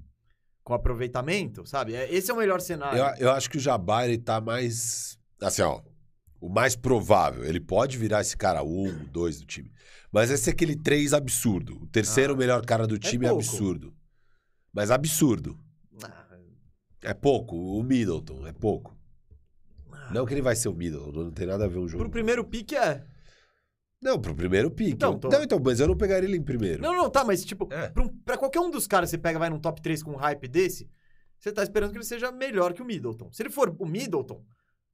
com 0.66 0.74
aproveitamento, 0.74 1.64
sabe? 1.64 1.94
É- 1.94 2.12
Esse 2.12 2.28
é 2.28 2.34
o 2.34 2.36
melhor 2.36 2.60
cenário. 2.60 2.98
Eu, 2.98 3.28
eu 3.28 3.30
acho 3.30 3.48
que 3.48 3.56
o 3.56 3.60
Jabari 3.60 4.18
tá 4.18 4.40
mais. 4.40 5.16
Assim, 5.40 5.62
ó. 5.62 5.80
O 6.40 6.48
mais 6.48 6.74
provável. 6.74 7.44
Ele 7.44 7.60
pode 7.60 7.96
virar 7.96 8.20
esse 8.20 8.36
cara 8.36 8.64
um, 8.64 8.92
dois 9.12 9.38
do 9.38 9.46
time. 9.46 9.70
Mas 10.10 10.28
esse 10.28 10.50
é 10.50 10.52
aquele 10.52 10.74
três 10.74 11.12
absurdo. 11.14 11.80
O 11.82 11.86
terceiro 11.86 12.34
Ah. 12.34 12.36
melhor 12.36 12.66
cara 12.66 12.84
do 12.84 12.98
time 12.98 13.26
é, 13.26 13.28
pouco. 13.28 13.44
absurdo. 13.44 13.94
Mas 14.72 14.90
absurdo. 14.90 15.56
Ah, 16.02 16.26
É 17.04 17.14
pouco. 17.14 17.54
O 17.56 17.80
Middleton 17.84 18.44
é 18.44 18.52
pouco. 18.52 18.98
ah. 19.92 20.10
Não 20.12 20.26
que 20.26 20.34
ele 20.34 20.42
vai 20.42 20.56
ser 20.56 20.68
o 20.68 20.74
Middleton, 20.74 21.12
não 21.26 21.30
tem 21.30 21.46
nada 21.46 21.64
a 21.64 21.68
ver 21.68 21.78
um 21.78 21.86
jogo. 21.86 22.02
Pro 22.02 22.10
primeiro 22.10 22.42
pique 22.44 22.74
é. 22.74 23.04
Não, 24.06 24.20
pro 24.20 24.34
primeiro 24.36 24.70
pique. 24.70 24.92
Então, 24.92 25.18
tô- 25.18 25.28
Não, 25.28 25.42
então, 25.42 25.58
mas 25.62 25.80
eu 25.80 25.88
não 25.88 25.96
pegaria 25.96 26.28
ele 26.28 26.36
em 26.38 26.42
primeiro. 26.42 26.80
Não, 26.80 26.94
não, 26.94 27.10
tá, 27.10 27.24
mas 27.24 27.44
tipo, 27.44 27.68
É. 27.72 27.88
pra, 27.88 28.04
um- 28.04 28.08
pra 28.24 28.36
qualquer 28.38 28.60
um 28.60 28.70
dos 28.70 28.86
caras 28.86 29.08
que 29.10 29.16
você 29.16 29.18
pega 29.18 29.38
vai 29.38 29.50
num 29.50 29.58
top 29.58 29.82
3 29.82 30.00
com 30.02 30.12
um 30.12 30.16
hype 30.16 30.46
desse, 30.46 30.88
você 31.38 31.50
tá 31.50 31.62
esperando 31.62 31.90
que 31.90 31.96
ele 31.98 32.04
seja 32.04 32.30
melhor 32.30 32.72
que 32.72 32.80
o 32.80 32.84
Middleton. 32.84 33.32
Se 33.32 33.42
ele 33.42 33.50
for 33.50 33.74
o 33.78 33.84
Middleton, 33.84 34.44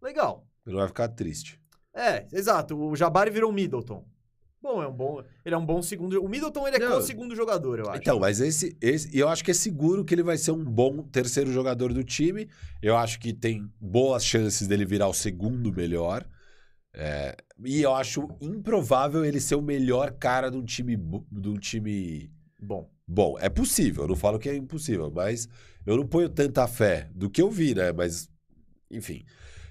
legal. 0.00 0.46
Ele 0.66 0.76
vai 0.76 0.88
ficar 0.88 1.08
triste. 1.08 1.60
É, 1.94 2.26
exato. 2.32 2.74
O 2.76 2.96
Jabari 2.96 3.30
virou 3.30 3.50
o 3.50 3.52
Middleton. 3.52 4.02
Bom, 4.62 4.80
é 4.82 4.86
um 4.86 4.92
bom. 4.92 5.22
Ele 5.44 5.54
é 5.54 5.58
um 5.58 5.66
bom 5.66 5.82
segundo. 5.82 6.22
O 6.24 6.28
Middleton 6.28 6.66
ele 6.68 6.76
é 6.76 6.88
Não. 6.88 6.98
o 6.98 7.02
segundo 7.02 7.34
jogador, 7.34 7.80
eu 7.80 7.90
acho. 7.90 7.98
Então, 8.00 8.18
mas 8.20 8.40
esse, 8.40 8.76
esse. 8.80 9.14
E 9.14 9.18
eu 9.18 9.28
acho 9.28 9.44
que 9.44 9.50
é 9.50 9.54
seguro 9.54 10.04
que 10.04 10.14
ele 10.14 10.22
vai 10.22 10.38
ser 10.38 10.52
um 10.52 10.64
bom 10.64 11.02
terceiro 11.02 11.52
jogador 11.52 11.92
do 11.92 12.02
time. 12.04 12.48
Eu 12.80 12.96
acho 12.96 13.18
que 13.18 13.32
tem 13.34 13.68
boas 13.80 14.24
chances 14.24 14.68
dele 14.68 14.84
virar 14.86 15.08
o 15.08 15.12
segundo 15.12 15.72
melhor. 15.72 16.24
É, 16.94 17.36
e 17.64 17.82
eu 17.82 17.94
acho 17.94 18.28
improvável 18.40 19.24
ele 19.24 19.40
ser 19.40 19.54
o 19.54 19.62
melhor 19.62 20.12
cara 20.12 20.50
de 20.50 20.56
um 20.56 20.64
time, 20.64 20.96
de 20.96 21.48
um 21.48 21.54
time 21.54 22.30
Bom. 22.60 22.88
bom. 23.06 23.36
É 23.40 23.48
possível, 23.48 24.04
eu 24.04 24.08
não 24.08 24.16
falo 24.16 24.38
que 24.38 24.48
é 24.48 24.54
impossível, 24.54 25.10
mas 25.14 25.48
eu 25.84 25.96
não 25.96 26.06
ponho 26.06 26.28
tanta 26.28 26.66
fé 26.68 27.08
do 27.14 27.28
que 27.28 27.42
eu 27.42 27.50
vi, 27.50 27.74
né? 27.74 27.92
Mas, 27.92 28.30
enfim. 28.90 29.24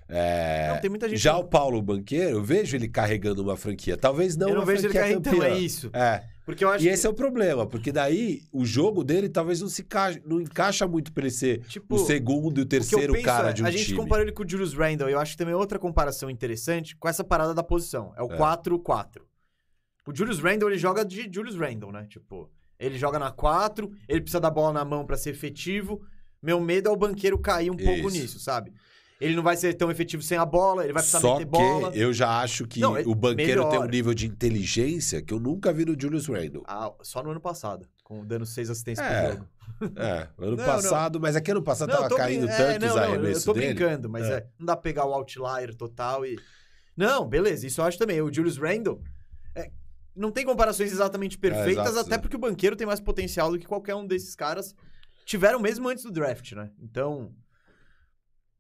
É, 0.10 0.82
Não, 1.00 1.16
já 1.16 1.38
o 1.38 1.46
Paulo 1.46 1.82
Banqueiro, 1.82 2.32
eu 2.32 2.44
vejo 2.44 2.76
ele 2.76 2.90
carregando 2.90 3.42
uma 3.42 3.56
franquia. 3.56 3.96
Talvez 3.96 4.36
não 4.36 4.50
eu 4.50 4.56
não 4.56 4.66
vejo 4.66 4.88
ele 4.88 4.94
carregando. 4.94 5.30
Então, 5.30 5.44
é 5.44 5.58
isso. 5.58 5.90
É. 5.94 6.24
Porque 6.52 6.66
eu 6.66 6.70
acho 6.70 6.84
E 6.84 6.88
que. 6.88 6.94
esse 6.94 7.08
é 7.08 7.10
o 7.10 7.14
problema, 7.14 7.66
porque 7.66 7.92
daí 7.92 8.42
o 8.52 8.66
jogo 8.66 9.04
dele 9.06 9.30
talvez 9.30 9.62
não 9.62 9.70
se 9.70 9.82
encaixa, 9.84 10.22
não 10.26 10.42
encaixa 10.42 10.86
muito 10.86 11.14
pra 11.14 11.24
ele 11.24 11.32
ser 11.32 11.60
tipo, 11.68 11.96
o 11.96 12.00
segundo 12.06 12.58
e 12.60 12.62
o 12.62 12.64
o 12.64 12.68
terceiro 12.68 13.14
penso 13.14 13.26
cara 13.26 13.50
é, 13.52 13.54
de 13.54 13.64
um 13.64 13.66
A 13.66 13.72
gente 13.72 13.86
time. 13.86 13.98
comparou 13.98 14.24
ele 14.26 14.34
com 14.34 14.44
o 14.44 14.50
Julius 14.50 14.74
Randle. 14.74 15.10
Eu 15.10 15.18
acho 15.20 15.32
que 15.32 15.38
também 15.38 15.54
é 15.54 15.58
outra 15.58 15.80
comparação 15.80 16.30
interessante 16.30 16.96
com 16.98 17.08
essa 17.08 17.24
parada 17.24 17.54
da 17.54 17.64
posição. 17.64 18.14
É 18.18 18.22
o 18.22 18.32
É. 18.34 18.38
4-4. 18.38 19.22
O 20.06 20.14
Julius 20.14 20.40
Randle, 20.40 20.70
ele 20.70 20.78
joga 20.78 21.06
de 21.06 21.30
Julius 21.32 21.56
Randle, 21.56 21.92
né? 21.92 22.06
Tipo, 22.10 22.50
ele 22.80 22.98
joga 22.98 23.18
na 23.18 23.32
4, 23.32 23.90
ele 24.10 24.20
precisa 24.22 24.40
da 24.42 24.50
bola 24.50 24.74
na 24.74 24.84
mão 24.84 25.06
pra 25.06 25.16
ser 25.16 25.30
efetivo. 25.30 26.02
Meu 26.42 26.60
medo 26.60 26.90
é 26.90 26.92
o 26.92 26.96
banqueiro 26.98 27.38
cair 27.40 27.70
um 27.70 27.78
pouco 27.78 28.08
Isso. 28.08 28.10
nisso, 28.10 28.40
sabe? 28.40 28.74
Ele 29.22 29.36
não 29.36 29.44
vai 29.44 29.56
ser 29.56 29.74
tão 29.76 29.92
efetivo 29.92 30.24
sem 30.24 30.38
a 30.38 30.46
bola, 30.46 30.84
ele 30.84 30.92
vai 30.94 31.02
precisar 31.04 31.22
Só 31.22 31.34
meter 31.38 31.46
que 31.46 31.52
bola. 31.52 31.96
eu 31.96 32.12
já 32.12 32.42
acho 32.42 32.66
que 32.68 32.80
Não, 32.80 32.98
ele- 32.98 33.08
o 33.08 33.14
banqueiro 33.16 33.62
tem 33.70 33.78
um 33.78 33.82
melhor. 33.84 33.90
nível 33.90 34.14
de 34.16 34.26
inteligência 34.28 35.22
que 35.22 35.34
eu 35.34 35.40
nunca 35.40 35.72
vi 35.72 35.86
no 35.86 35.96
Julius 36.00 36.26
Randle. 36.28 36.64
Ah, 36.68 36.92
só 37.04 37.22
no 37.24 37.30
ano 37.32 37.40
passado, 37.40 37.88
com 38.04 38.26
dando 38.26 38.46
seis 38.46 38.70
assistências 38.70 39.06
É. 39.06 39.22
por 39.22 39.34
jogo. 39.34 39.48
É, 39.96 40.28
ano 40.40 40.58
Não, 40.58 40.66
passado, 40.66 41.20
mas 41.20 41.36
é 41.36 41.42
que 41.42 41.52
ano 41.52 41.62
passado 41.62 41.90
Não, 41.90 41.96
tava 41.98 42.10
tô 42.10 42.16
brin- 42.16 42.24
caindo 42.26 42.50
é, 42.50 42.80
não, 42.80 42.88
não, 42.88 42.98
arremessos 42.98 43.46
Eu 43.46 43.54
tô 43.54 43.60
dele. 43.60 43.74
brincando, 43.74 44.10
mas 44.10 44.26
É. 44.26 44.34
é. 44.38 44.48
não 44.60 44.66
dá 44.66 44.76
pra 44.76 44.82
pegar 44.82 45.06
o 45.06 45.14
outlier 45.14 45.74
total 45.76 46.26
e. 46.26 46.38
Não, 46.98 47.28
beleza, 47.28 47.66
isso 47.68 47.80
eu 47.80 47.86
acho 47.86 47.98
também. 47.98 48.22
O 48.22 48.34
Julius 48.34 48.58
Randle. 48.58 49.02
é, 49.56 49.70
não 50.16 50.32
tem 50.32 50.46
comparações 50.46 50.92
exatamente 50.92 51.38
perfeitas, 51.38 51.90
exato. 51.92 52.08
até 52.08 52.18
porque 52.18 52.36
o 52.36 52.40
banqueiro 52.40 52.76
tem 52.76 52.86
mais 52.88 53.00
potencial 53.00 53.52
do 53.52 53.60
que 53.60 53.66
qualquer 53.68 53.96
um 53.96 54.06
desses 54.06 54.36
caras 54.36 54.76
tiveram 55.26 55.60
mesmo 55.60 55.88
antes 55.88 56.04
do 56.04 56.12
draft, 56.12 56.52
né? 56.54 56.70
Então. 56.82 57.32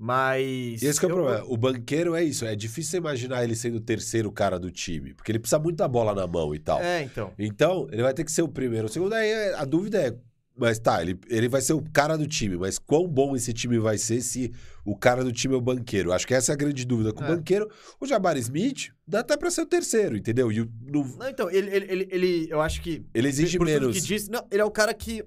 Mas. 0.03 0.81
E 0.81 0.87
esse 0.87 0.99
que 0.99 1.05
é 1.05 1.09
o 1.09 1.11
eu- 1.11 1.15
problema. 1.15 1.45
O 1.47 1.55
banqueiro 1.55 2.15
é 2.15 2.23
isso. 2.23 2.43
É 2.43 2.55
difícil 2.55 2.97
imaginar 2.97 3.43
ele 3.43 3.55
sendo 3.55 3.75
o 3.77 3.79
terceiro 3.79 4.31
cara 4.31 4.57
do 4.59 4.71
time. 4.71 5.13
Porque 5.13 5.31
ele 5.31 5.37
precisa 5.37 5.59
muito 5.59 5.77
da 5.77 5.87
bola 5.87 6.15
na 6.15 6.25
mão 6.25 6.55
e 6.55 6.59
tal. 6.59 6.81
É, 6.81 7.03
então. 7.03 7.31
Então, 7.37 7.87
ele 7.91 8.01
vai 8.01 8.11
ter 8.11 8.23
que 8.23 8.31
ser 8.31 8.41
o 8.41 8.47
primeiro. 8.47 8.87
O 8.87 8.89
segundo, 8.89 9.13
aí 9.13 9.29
é- 9.29 9.53
a 9.53 9.63
dúvida 9.63 10.01
é. 10.01 10.17
Mas 10.57 10.79
tá, 10.79 11.01
ele, 11.01 11.17
ele 11.29 11.47
vai 11.47 11.61
ser 11.61 11.73
o 11.73 11.81
cara 11.93 12.17
do 12.17 12.27
time, 12.27 12.57
mas 12.57 12.77
quão 12.77 13.07
bom 13.07 13.35
esse 13.35 13.53
time 13.53 13.79
vai 13.79 13.97
ser 13.97 14.21
se 14.21 14.51
o 14.83 14.95
cara 14.97 15.23
do 15.23 15.31
time 15.31 15.53
é 15.53 15.57
o 15.57 15.61
banqueiro? 15.61 16.11
Acho 16.11 16.27
que 16.27 16.33
essa 16.33 16.51
é 16.51 16.53
a 16.53 16.57
grande 16.57 16.83
dúvida. 16.85 17.13
Com 17.13 17.23
É. 17.23 17.31
o 17.31 17.35
banqueiro, 17.37 17.69
o 17.99 18.05
Jabari 18.05 18.39
Smith 18.41 18.89
dá 19.07 19.21
até 19.21 19.37
pra 19.37 19.49
ser 19.49 19.61
o 19.61 19.65
terceiro, 19.65 20.17
entendeu? 20.17 20.51
E 20.51 20.61
o- 20.61 20.71
no- 20.81 21.05
Não, 21.17 21.29
então, 21.29 21.49
ele, 21.49 21.69
ele, 21.73 21.85
ele, 21.89 22.07
ele- 22.11 22.47
eu 22.49 22.59
acho 22.59 22.81
que. 22.81 23.03
ele 23.13 23.27
exige 23.29 23.57
menos. 23.59 23.95
que 23.95 24.01
disse, 24.01 24.29
não, 24.29 24.45
ele 24.51 24.61
é 24.61 24.65
o 24.65 24.69
cara 24.71 24.93
que 24.93 25.23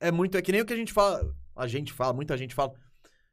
é 0.00 0.10
muito. 0.12 0.36
É 0.36 0.42
que 0.42 0.52
nem 0.52 0.60
o 0.60 0.66
que 0.66 0.72
a 0.72 0.76
gente 0.76 0.92
fala. 0.92 1.34
A 1.56 1.66
gente 1.66 1.92
fala, 1.92 2.12
muita 2.12 2.36
gente 2.36 2.54
fala. 2.54 2.72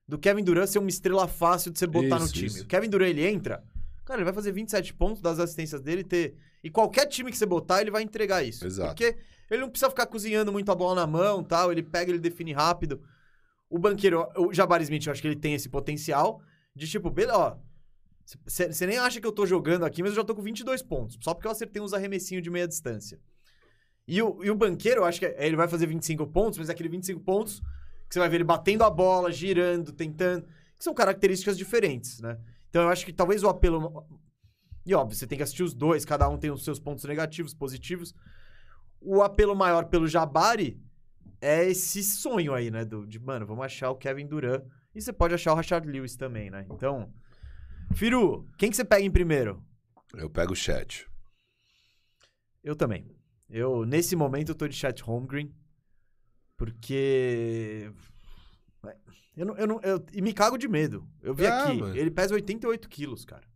Do 0.09 0.17
Kevin 0.17 0.43
Durant 0.43 0.67
ser 0.67 0.79
uma 0.79 0.89
estrela 0.89 1.27
fácil 1.27 1.71
de 1.71 1.77
você 1.77 1.85
botar 1.85 2.17
no 2.17 2.25
Isso, 2.25 2.33
time. 2.33 2.47
isso. 2.47 2.63
O 2.63 2.67
Kevin 2.67 2.89
Durant, 2.89 3.09
ele 3.09 3.25
entra. 3.27 3.63
Cara, 4.03 4.19
ele 4.19 4.25
vai 4.25 4.33
fazer 4.33 4.51
27 4.51 4.93
pontos 4.95 5.21
das 5.21 5.37
assistências 5.39 5.81
dele 5.81 6.03
ter. 6.03 6.35
E 6.63 6.69
qualquer 6.69 7.05
time 7.05 7.29
que 7.29 7.37
você 7.37 7.45
botar, 7.45 7.79
ele 7.81 7.91
vai 7.91 8.01
entregar 8.01 8.41
isso. 8.43 8.65
Exato. 8.65 8.89
Porque 8.89 9.15
ele 9.51 9.61
não 9.61 9.69
precisa 9.69 9.89
ficar 9.89 10.07
cozinhando 10.07 10.51
muito 10.51 10.71
a 10.71 10.75
bola 10.75 10.95
na 10.95 11.05
mão 11.07 11.43
tal. 11.43 11.71
Ele 11.71 11.83
pega, 11.83 12.09
ele 12.11 12.17
define 12.19 12.53
rápido. 12.53 13.01
O 13.69 13.77
banqueiro, 13.77 14.27
o 14.35 14.51
Jabari 14.51 14.83
Smith, 14.83 15.05
eu 15.05 15.11
acho 15.11 15.21
que 15.21 15.27
ele 15.27 15.35
tem 15.35 15.53
esse 15.53 15.69
potencial 15.69 16.41
de 16.75 16.87
tipo, 16.87 17.11
beleza, 17.11 17.37
ó. 17.37 17.57
Você 18.45 18.85
nem 18.87 18.97
acha 18.97 19.21
que 19.21 19.27
eu 19.27 19.31
tô 19.31 19.45
jogando 19.45 19.85
aqui, 19.85 20.01
mas 20.01 20.11
eu 20.11 20.15
já 20.17 20.23
tô 20.23 20.33
com 20.35 20.41
22 20.41 20.81
pontos. 20.81 21.17
Só 21.21 21.33
porque 21.35 21.47
eu 21.47 21.51
acertei 21.51 21.81
uns 21.81 21.93
arremessinhos 21.93 22.43
de 22.43 22.49
meia 22.49 22.67
distância. 22.67 23.19
E 24.07 24.21
o, 24.23 24.43
e 24.43 24.49
o 24.49 24.55
banqueiro, 24.55 25.01
eu 25.01 25.05
acho 25.05 25.19
que 25.19 25.25
é- 25.27 25.45
ele 25.45 25.55
vai 25.55 25.67
fazer 25.67 25.85
25 25.85 26.25
pontos, 26.27 26.57
mas 26.57 26.67
é 26.69 26.71
aquele 26.71 26.89
25 26.89 27.19
pontos 27.21 27.61
que 28.09 28.15
você 28.15 28.19
vai 28.19 28.27
ver 28.27 28.37
ele 28.37 28.43
batendo 28.43 28.83
a 28.83 28.89
bola, 28.89 29.31
girando, 29.31 29.93
tentando. 29.93 30.47
Que 30.77 30.83
são 30.83 30.93
características 30.93 31.57
diferentes, 31.57 32.19
né? 32.19 32.39
Então 32.69 32.81
eu 32.81 32.89
acho 32.89 33.05
que 33.05 33.13
talvez 33.13 33.43
o 33.43 33.47
apelo. 33.47 34.05
E 34.85 34.95
óbvio, 34.95 35.15
você 35.15 35.27
tem 35.27 35.37
que 35.37 35.43
assistir 35.43 35.61
os 35.61 35.75
dois, 35.75 36.03
cada 36.03 36.27
um 36.27 36.37
tem 36.37 36.49
os 36.49 36.63
seus 36.63 36.79
pontos 36.79 37.05
negativos, 37.05 37.53
positivos. 37.53 38.15
O 38.99 39.21
apelo 39.21 39.55
maior 39.55 39.85
pelo 39.85 40.07
Jabari 40.07 40.81
é 41.39 41.65
esse 41.65 42.03
sonho 42.03 42.53
aí, 42.53 42.71
né? 42.71 42.83
Do, 42.83 43.05
de, 43.05 43.19
mano, 43.19 43.45
vamos 43.45 43.63
achar 43.63 43.91
o 43.91 43.95
Kevin 43.95 44.25
Durant. 44.25 44.63
E 44.95 45.01
você 45.01 45.13
pode 45.13 45.35
achar 45.35 45.53
o 45.53 45.55
Rashard 45.55 45.87
Lewis 45.87 46.15
também, 46.15 46.49
né? 46.49 46.65
Então. 46.71 47.13
Firu, 47.93 48.47
quem 48.57 48.69
que 48.69 48.75
você 48.75 48.85
pega 48.85 49.03
em 49.03 49.11
primeiro? 49.11 49.63
Eu 50.15 50.29
pego 50.29 50.53
o 50.53 50.55
chat. 50.55 51.07
Eu 52.63 52.75
também. 52.75 53.05
Eu, 53.49 53.85
nesse 53.85 54.15
momento, 54.15 54.49
eu 54.49 54.55
tô 54.55 54.67
de 54.67 54.75
chat 54.75 55.01
Holmgren. 55.01 55.51
Porque. 56.59 57.91
Eu 59.35 59.45
não, 59.45 59.57
eu 59.57 59.65
não, 59.67 59.79
eu, 59.81 60.03
e 60.11 60.21
me 60.21 60.33
cago 60.33 60.57
de 60.57 60.67
medo. 60.67 61.07
Eu 61.21 61.33
vi 61.33 61.47
Ah, 61.47 61.63
aqui, 61.63 61.77
mano. 61.79 61.95
ele 61.95 62.11
pesa 62.11 62.33
88 62.33 62.89
quilos, 62.89 63.23
cara. 63.23 63.47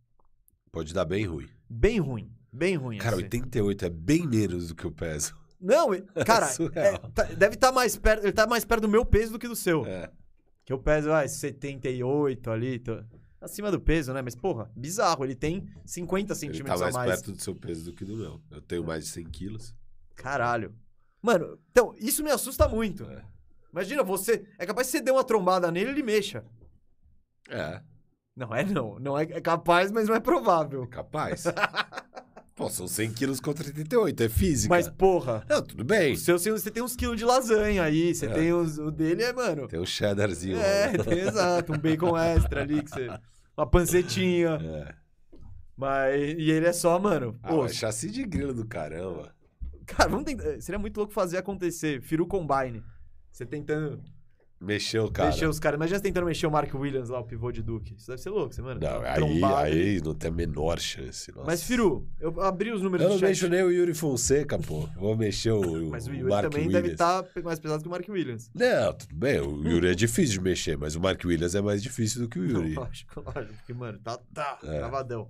Pode 0.72 0.94
dar 0.94 1.04
bem 1.04 1.26
ruim. 1.26 1.46
Bem 1.68 2.00
ruim. 2.00 2.32
Bem 2.50 2.74
ruim. 2.76 2.96
Cara, 2.96 3.16
assim. 3.16 3.24
88 3.24 3.84
é 3.84 3.90
bem 3.90 4.26
menos 4.26 4.68
do 4.68 4.74
que 4.74 4.84
eu 4.86 4.90
peso. 4.90 5.36
Não, 5.60 5.94
e- 5.94 6.00
cara, 6.24 6.46
Surreal. 6.46 6.94
é, 6.94 6.98
tá- 7.10 7.24
deve 7.24 7.56
estar 7.56 7.70
mais 7.70 7.96
perto. 7.98 8.24
Ele 8.24 8.32
tá 8.32 8.46
mais 8.46 8.64
perto 8.64 8.80
do 8.82 8.88
meu 8.88 9.04
peso 9.04 9.32
do 9.32 9.38
que 9.38 9.46
do 9.46 9.54
seu. 9.54 9.84
É. 9.84 10.10
Que 10.64 10.72
eu 10.72 10.78
peso, 10.78 11.12
ah, 11.12 11.28
78 11.28 12.50
ali. 12.50 12.78
Tô, 12.78 13.02
acima 13.38 13.70
do 13.70 13.78
peso, 13.78 14.14
né? 14.14 14.22
Mas, 14.22 14.34
porra, 14.34 14.72
bizarro. 14.74 15.22
Ele 15.22 15.34
tem 15.34 15.66
50 15.84 16.32
Ele 16.32 16.38
centímetros 16.38 16.78
tá 16.80 16.84
mais, 16.86 16.94
a 16.94 16.98
mais. 16.98 17.10
perto 17.10 17.32
do 17.36 17.42
seu 17.42 17.54
peso 17.54 17.84
do 17.84 17.92
que 17.92 18.06
do 18.06 18.16
meu. 18.16 18.40
Eu 18.50 18.62
tenho 18.62 18.82
mais 18.84 19.04
de 19.04 19.10
100 19.10 19.24
quilos. 19.26 19.74
Caralho. 20.14 20.74
Mano, 21.24 21.58
então, 21.70 21.94
isso 21.98 22.22
me 22.22 22.30
assusta 22.30 22.68
muito. 22.68 23.02
É. 23.04 23.22
Imagina, 23.72 24.02
você. 24.02 24.44
É 24.58 24.66
capaz 24.66 24.88
de 24.88 24.90
você 24.92 25.00
der 25.00 25.12
uma 25.12 25.24
trombada 25.24 25.70
nele 25.72 25.86
e 25.88 25.92
ele 25.94 26.02
mexa. 26.02 26.44
É, 27.48 27.80
Não 28.36 28.54
é 28.54 28.62
não. 28.62 28.98
Não 29.00 29.18
é, 29.18 29.22
é 29.22 29.40
capaz, 29.40 29.90
mas 29.90 30.06
não 30.06 30.14
é 30.14 30.20
provável. 30.20 30.86
capaz. 30.86 31.44
Pô, 32.54 32.68
são 32.68 32.86
100 32.86 33.12
quilos 33.14 33.40
contra 33.40 33.66
88, 33.66 34.22
é 34.22 34.28
física. 34.28 34.72
Mas, 34.72 34.86
porra, 34.88 35.44
Não, 35.48 35.60
tudo 35.62 35.82
bem. 35.82 36.12
o 36.12 36.16
seu, 36.16 36.38
você 36.38 36.70
tem 36.70 36.82
uns 36.82 36.94
quilos 36.94 37.16
de 37.16 37.24
lasanha 37.24 37.82
aí. 37.82 38.14
Você 38.14 38.26
É. 38.26 38.28
tem 38.34 38.52
uns. 38.52 38.78
O 38.78 38.90
dele 38.90 39.22
é, 39.24 39.32
mano. 39.32 39.66
Tem 39.66 39.80
um 39.80 39.86
cheddarzinho. 39.86 40.58
É, 40.58 40.92
tem, 40.98 41.20
exato. 41.20 41.72
Um 41.72 41.78
bacon 41.78 42.16
extra 42.18 42.60
ali 42.60 42.82
que 42.82 42.90
você. 42.90 43.08
Uma 43.56 43.66
pancetinha. 43.68 44.50
É. 44.62 44.94
Mas. 45.74 46.14
E 46.38 46.50
ele 46.50 46.66
é 46.66 46.72
só, 46.72 46.98
mano. 46.98 47.36
Ah, 47.42 47.48
Pô, 47.48 47.66
chassi 47.68 48.10
de 48.10 48.24
grilo 48.24 48.52
do 48.54 48.66
caramba. 48.66 49.34
cara, 49.86 50.08
vamos 50.08 50.24
tentar. 50.24 50.60
Seria 50.60 50.78
muito 50.78 50.96
louco 50.96 51.12
fazer 51.12 51.36
acontecer. 51.38 52.00
Firu 52.02 52.26
Combine. 52.26 52.82
Você 53.30 53.44
tentando. 53.44 54.02
Mexeu, 54.60 55.10
cara. 55.10 55.28
Mexeu 55.30 55.50
os 55.50 55.58
caras. 55.58 55.76
Imagina 55.76 55.98
você 55.98 56.02
tentando 56.04 56.24
mexer 56.24 56.46
o 56.46 56.50
Mark 56.50 56.72
Williams 56.72 57.10
lá, 57.10 57.20
o 57.20 57.24
pivô 57.24 57.52
de 57.52 57.60
Duke. 57.62 57.94
Isso 57.96 58.06
deve 58.06 58.22
ser 58.22 58.30
louco, 58.30 58.54
você, 58.54 58.62
mano. 58.62 58.80
Não, 58.80 59.02
aí, 59.02 59.42
aí 59.44 60.00
não 60.02 60.14
tem 60.14 60.30
a 60.30 60.32
menor 60.32 60.78
chance. 60.80 61.30
nossa. 61.32 61.44
Mas, 61.46 61.62
Firu, 61.64 62.08
eu 62.18 62.40
abri 62.40 62.70
os 62.72 62.80
números 62.80 63.04
Eu 63.04 63.12
não 63.12 63.18
mexo 63.18 63.46
nem 63.48 63.62
o 63.62 63.70
Yuri 63.70 63.92
Fonseca, 63.92 64.58
pô. 64.58 64.88
Vou 64.96 65.14
mexer 65.16 65.50
o, 65.50 65.60
Mas 65.90 66.06
o 66.06 66.12
o 66.12 66.14
Yuri 66.14 66.30
Mark 66.30 66.44
também 66.50 66.66
Williams. 66.68 66.82
deve 66.82 66.96
tá 66.96 67.20
estar 67.26 67.42
mais 67.42 67.58
pesado 67.58 67.82
que 67.82 67.88
o 67.88 67.90
Mark 67.90 68.08
Williams. 68.08 68.50
Não, 68.54 68.92
tudo 68.94 69.14
bem. 69.14 69.40
O 69.40 69.68
Yuri 69.68 69.88
é 69.88 69.94
difícil 69.94 70.34
de 70.38 70.40
mexer, 70.40 70.78
mas 70.78 70.94
o 70.94 71.00
Mark 71.00 71.22
Williams 71.22 71.54
é 71.54 71.60
mais 71.60 71.82
difícil 71.82 72.22
do 72.22 72.28
que 72.28 72.38
o 72.38 72.44
Yuri. 72.48 72.74
Lógico, 72.74 73.20
lógico. 73.20 73.54
Porque, 73.54 73.74
mano, 73.74 73.98
tá, 73.98 74.18
tá 74.32 74.58
É. 74.62 74.78
travadão. 74.78 75.28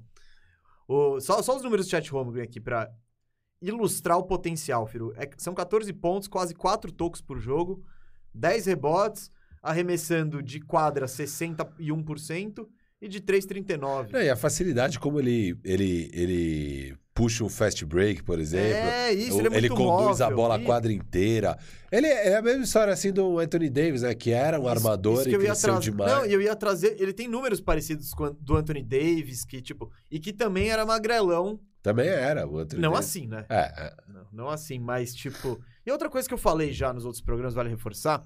O, 0.86 1.18
só, 1.18 1.42
só 1.42 1.57
os 1.57 1.62
números 1.62 1.86
do 1.86 1.90
chat 1.90 2.14
home 2.14 2.40
aqui 2.40 2.61
pra 2.61 2.88
ilustrar 3.64 4.18
o 4.18 4.24
potencial, 4.24 4.86
Firu. 4.86 5.12
É, 5.16 5.28
são 5.38 5.54
14 5.54 5.92
pontos, 5.92 6.28
quase 6.28 6.54
4 6.54 6.92
tocos 6.92 7.20
por 7.20 7.38
jogo, 7.38 7.82
10 8.34 8.66
rebotes, 8.66 9.30
arremessando 9.62 10.42
de 10.42 10.60
quadra 10.60 11.06
61% 11.06 12.66
e 13.00 13.08
de 13.08 13.20
3,39%. 13.20 14.12
Não, 14.12 14.20
e 14.20 14.30
a 14.30 14.36
facilidade 14.36 14.98
como 14.98 15.18
ele, 15.20 15.58
ele, 15.64 16.10
ele 16.12 16.96
puxa 17.12 17.44
um 17.44 17.48
fast 17.48 17.84
break, 17.84 18.22
por 18.22 18.38
exemplo. 18.38 18.66
É, 18.66 19.12
isso, 19.12 19.38
ele 19.38 19.46
é 19.48 19.50
muito 19.50 19.74
conduz 19.74 20.20
a 20.20 20.24
móvel. 20.24 20.36
bola 20.36 20.56
a 20.56 20.60
E- 20.60 20.64
quadra 20.64 20.92
inteira. 20.92 21.58
Ele 21.92 22.06
é 22.06 22.28
é 22.32 22.36
a 22.36 22.42
mesma 22.42 22.64
história 22.64 22.92
assim 22.92 23.12
do 23.12 23.38
Anthony 23.38 23.68
Davis, 23.70 24.02
né? 24.02 24.14
Que 24.14 24.30
era 24.30 24.58
um 24.58 24.62
Isso- 24.62 24.70
armador 24.70 25.20
isso 25.20 25.28
e 25.30 25.38
cresceu 25.38 25.70
trazer. 25.72 25.90
demais. 25.90 26.12
Não, 26.12 26.24
eu 26.24 26.40
ia 26.40 26.56
trazer. 26.56 26.96
Ele 27.00 27.12
tem 27.12 27.28
números 27.28 27.60
parecidos 27.60 28.12
com 28.14 28.34
do 28.40 28.56
Anthony 28.56 28.82
Davis, 28.82 29.44
que, 29.44 29.60
tipo. 29.60 29.90
E 30.10 30.18
que 30.18 30.32
também 30.32 30.70
era 30.70 30.84
magrelão. 30.86 31.60
Também 31.85 32.09
era 32.09 32.49
o 32.49 32.59
Anthony 32.59 32.80
Não 32.80 32.97
assim, 32.97 33.26
né? 33.26 33.45
É, 33.47 33.61
é. 33.61 33.95
Não, 34.09 34.26
não 34.32 34.49
assim, 34.49 34.78
mas, 34.78 35.14
tipo. 35.14 35.62
E 35.85 35.93
outra 35.93 36.09
coisa 36.09 36.26
que 36.26 36.32
eu 36.32 36.39
falei 36.39 36.72
já 36.72 36.91
nos 36.95 37.05
outros 37.05 37.20
programas, 37.20 37.53
vale 37.53 37.68
reforçar. 37.68 38.24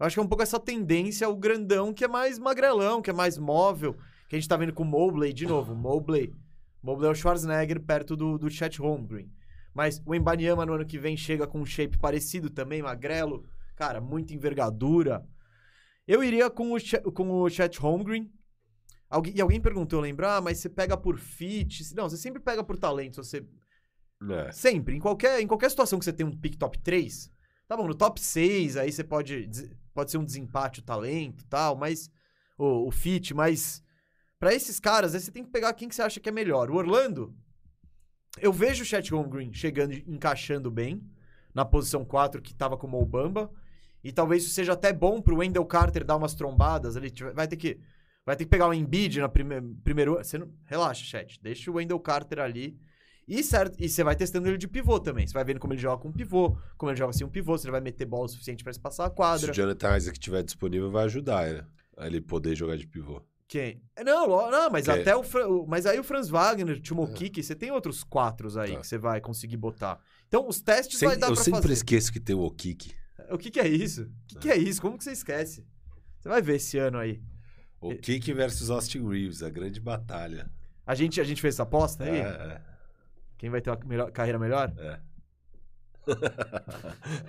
Eu 0.00 0.06
acho 0.06 0.16
que 0.16 0.20
é 0.20 0.22
um 0.22 0.26
pouco 0.26 0.42
essa 0.42 0.58
tendência 0.58 1.26
ao 1.26 1.36
grandão 1.36 1.92
que 1.92 2.02
é 2.02 2.08
mais 2.08 2.38
magrelão, 2.38 3.02
que 3.02 3.10
é 3.10 3.12
mais 3.12 3.36
móvel. 3.36 3.94
Que 4.26 4.36
a 4.36 4.38
gente 4.38 4.48
tá 4.48 4.56
vendo 4.56 4.72
com 4.72 4.84
o 4.84 4.86
Mobley, 4.86 5.34
de 5.34 5.46
novo. 5.46 5.74
Mobley. 5.74 6.34
Mobley 6.82 7.06
é 7.06 7.12
o 7.12 7.14
Schwarzenegger 7.14 7.78
perto 7.78 8.16
do, 8.16 8.38
do 8.38 8.48
Chet 8.48 8.80
Holmgren. 8.80 9.30
Mas 9.74 10.02
o 10.06 10.14
Embanyama 10.14 10.64
no 10.64 10.72
ano 10.72 10.86
que 10.86 10.98
vem 10.98 11.14
chega 11.14 11.46
com 11.46 11.60
um 11.60 11.66
shape 11.66 11.98
parecido 11.98 12.48
também, 12.48 12.80
magrelo. 12.80 13.44
Cara, 13.76 14.00
muita 14.00 14.32
envergadura. 14.32 15.22
Eu 16.08 16.24
iria 16.24 16.48
com 16.48 16.72
o, 16.72 17.12
com 17.12 17.30
o 17.32 17.50
Chet 17.50 17.78
Holmgren. 17.78 18.32
Alguém, 19.14 19.32
e 19.36 19.40
alguém 19.40 19.60
perguntou, 19.60 20.00
lembrar, 20.00 20.38
ah, 20.38 20.40
mas 20.40 20.58
você 20.58 20.68
pega 20.68 20.96
por 20.96 21.18
fit? 21.18 21.94
Não, 21.94 22.10
você 22.10 22.16
sempre 22.16 22.42
pega 22.42 22.64
por 22.64 22.76
talento. 22.76 23.22
Você 23.22 23.46
É. 24.28 24.50
Sempre. 24.50 24.96
Em 24.96 24.98
qualquer, 24.98 25.40
em 25.40 25.46
qualquer 25.46 25.70
situação 25.70 26.00
que 26.00 26.04
você 26.04 26.12
tem 26.12 26.26
um 26.26 26.36
pick 26.36 26.56
top 26.56 26.76
3, 26.80 27.30
tá 27.68 27.76
bom, 27.76 27.86
no 27.86 27.94
top 27.94 28.20
6, 28.20 28.76
aí 28.76 28.90
você 28.90 29.04
pode. 29.04 29.48
Pode 29.92 30.10
ser 30.10 30.18
um 30.18 30.24
desempate 30.24 30.80
o 30.80 30.82
talento 30.82 31.42
e 31.44 31.46
tal, 31.46 31.76
mas. 31.76 32.10
O, 32.58 32.88
o 32.88 32.90
fit, 32.90 33.32
mas. 33.32 33.84
Pra 34.36 34.52
esses 34.52 34.80
caras, 34.80 35.14
aí 35.14 35.20
você 35.20 35.30
tem 35.30 35.44
que 35.44 35.50
pegar 35.52 35.72
quem 35.74 35.88
que 35.88 35.94
você 35.94 36.02
acha 36.02 36.18
que 36.18 36.28
é 36.28 36.32
melhor. 36.32 36.68
O 36.68 36.74
Orlando, 36.74 37.32
eu 38.40 38.52
vejo 38.52 38.82
o 38.82 38.86
Chet 38.86 39.12
Holmgren 39.12 39.52
chegando 39.52 39.92
e 39.92 40.04
encaixando 40.08 40.72
bem 40.72 41.00
na 41.54 41.64
posição 41.64 42.04
4 42.04 42.42
que 42.42 42.52
tava 42.52 42.76
com 42.76 42.88
o 42.88 42.90
Mo 42.90 43.06
Bamba. 43.06 43.48
E 44.02 44.12
talvez 44.12 44.42
isso 44.42 44.52
seja 44.52 44.72
até 44.72 44.92
bom 44.92 45.22
pro 45.22 45.36
Wendell 45.36 45.64
Carter 45.64 46.04
dar 46.04 46.16
umas 46.16 46.34
trombadas. 46.34 46.96
Ele 46.96 47.12
vai 47.32 47.46
ter 47.46 47.56
que. 47.56 47.80
Vai 48.26 48.36
ter 48.36 48.44
que 48.44 48.50
pegar 48.50 48.68
o 48.68 48.74
Embiid 48.74 49.20
na 49.20 49.28
prime, 49.28 49.60
primeiro. 49.84 50.16
Você 50.16 50.38
não, 50.38 50.48
relaxa, 50.64 51.04
chat. 51.04 51.38
Deixa 51.42 51.70
o 51.70 51.74
Wendell 51.74 52.00
Carter 52.00 52.38
ali. 52.40 52.78
E, 53.26 53.42
certo, 53.42 53.76
e 53.78 53.88
você 53.88 54.04
vai 54.04 54.14
testando 54.14 54.48
ele 54.48 54.58
de 54.58 54.68
pivô 54.68 54.98
também. 55.00 55.26
Você 55.26 55.32
vai 55.32 55.44
vendo 55.44 55.58
como 55.58 55.72
ele 55.72 55.80
joga 55.80 56.02
com 56.02 56.08
um 56.08 56.12
pivô, 56.12 56.56
como 56.76 56.90
ele 56.90 56.98
joga 56.98 57.12
sem 57.12 57.26
um 57.26 57.30
pivô, 57.30 57.56
se 57.56 57.64
ele 57.66 57.72
vai 57.72 57.80
meter 57.80 58.04
bola 58.04 58.26
o 58.26 58.28
suficiente 58.28 58.62
pra 58.62 58.72
se 58.72 58.80
passar 58.80 59.06
a 59.06 59.08
Se 59.10 59.14
quadra. 59.14 59.50
o 59.50 59.54
Jonathan 59.54 59.96
Isaac 59.96 60.18
estiver 60.18 60.42
disponível, 60.42 60.90
vai 60.90 61.04
ajudar, 61.04 61.50
né? 61.52 61.66
A 61.96 62.06
ele 62.06 62.20
poder 62.20 62.54
jogar 62.54 62.76
de 62.76 62.86
pivô. 62.86 63.22
Quem? 63.48 63.82
Não, 64.04 64.26
não, 64.50 64.70
mas 64.70 64.84
Que- 64.86 64.90
até 64.90 65.14
o, 65.16 65.22
Mas 65.66 65.86
aí 65.86 65.98
o 65.98 66.04
Franz 66.04 66.28
Wagner, 66.28 66.80
Timo 66.80 67.06
Kiki, 67.12 67.42
você 67.42 67.54
tem 67.54 67.70
outros 67.70 68.02
quatro 68.02 68.48
aí 68.58 68.72
Tá. 68.72 68.80
que 68.80 68.86
você 68.86 68.98
vai 68.98 69.20
conseguir 69.20 69.56
botar. 69.58 69.98
Então, 70.28 70.46
os 70.48 70.60
testes 70.60 70.98
Sem- 70.98 71.08
vai 71.08 71.16
dar 71.16 71.28
eu 71.28 71.34
pra 71.34 71.42
sempre 71.44 71.60
fazer. 71.62 71.74
esqueço 71.74 72.12
que 72.12 72.20
tem 72.20 72.34
o 72.34 72.40
Okiki. 72.40 72.92
O 73.30 73.38
que, 73.38 73.50
que 73.50 73.60
é 73.60 73.68
isso? 73.68 74.02
O 74.02 74.10
que, 74.26 74.38
que 74.40 74.50
é 74.50 74.56
isso? 74.56 74.80
Como 74.82 74.98
que 74.98 75.04
você 75.04 75.12
esquece? 75.12 75.64
Você 76.20 76.28
vai 76.28 76.42
ver 76.42 76.56
esse 76.56 76.76
ano 76.78 76.98
aí. 76.98 77.22
O 77.88 77.96
Kiki 77.98 78.32
versus 78.32 78.70
Austin 78.70 79.06
Reeves, 79.08 79.42
a 79.42 79.50
grande 79.50 79.80
batalha. 79.80 80.50
A 80.86 80.94
gente, 80.94 81.20
a 81.20 81.24
gente 81.24 81.40
fez 81.40 81.54
essa 81.54 81.62
aposta 81.64 82.04
aí? 82.04 82.18
É, 82.18 82.60
Quem 83.38 83.50
vai 83.50 83.60
ter 83.60 83.70
uma 83.70 83.78
melhor- 83.84 84.10
carreira 84.10 84.38
melhor? 84.38 84.72
é. 84.78 85.00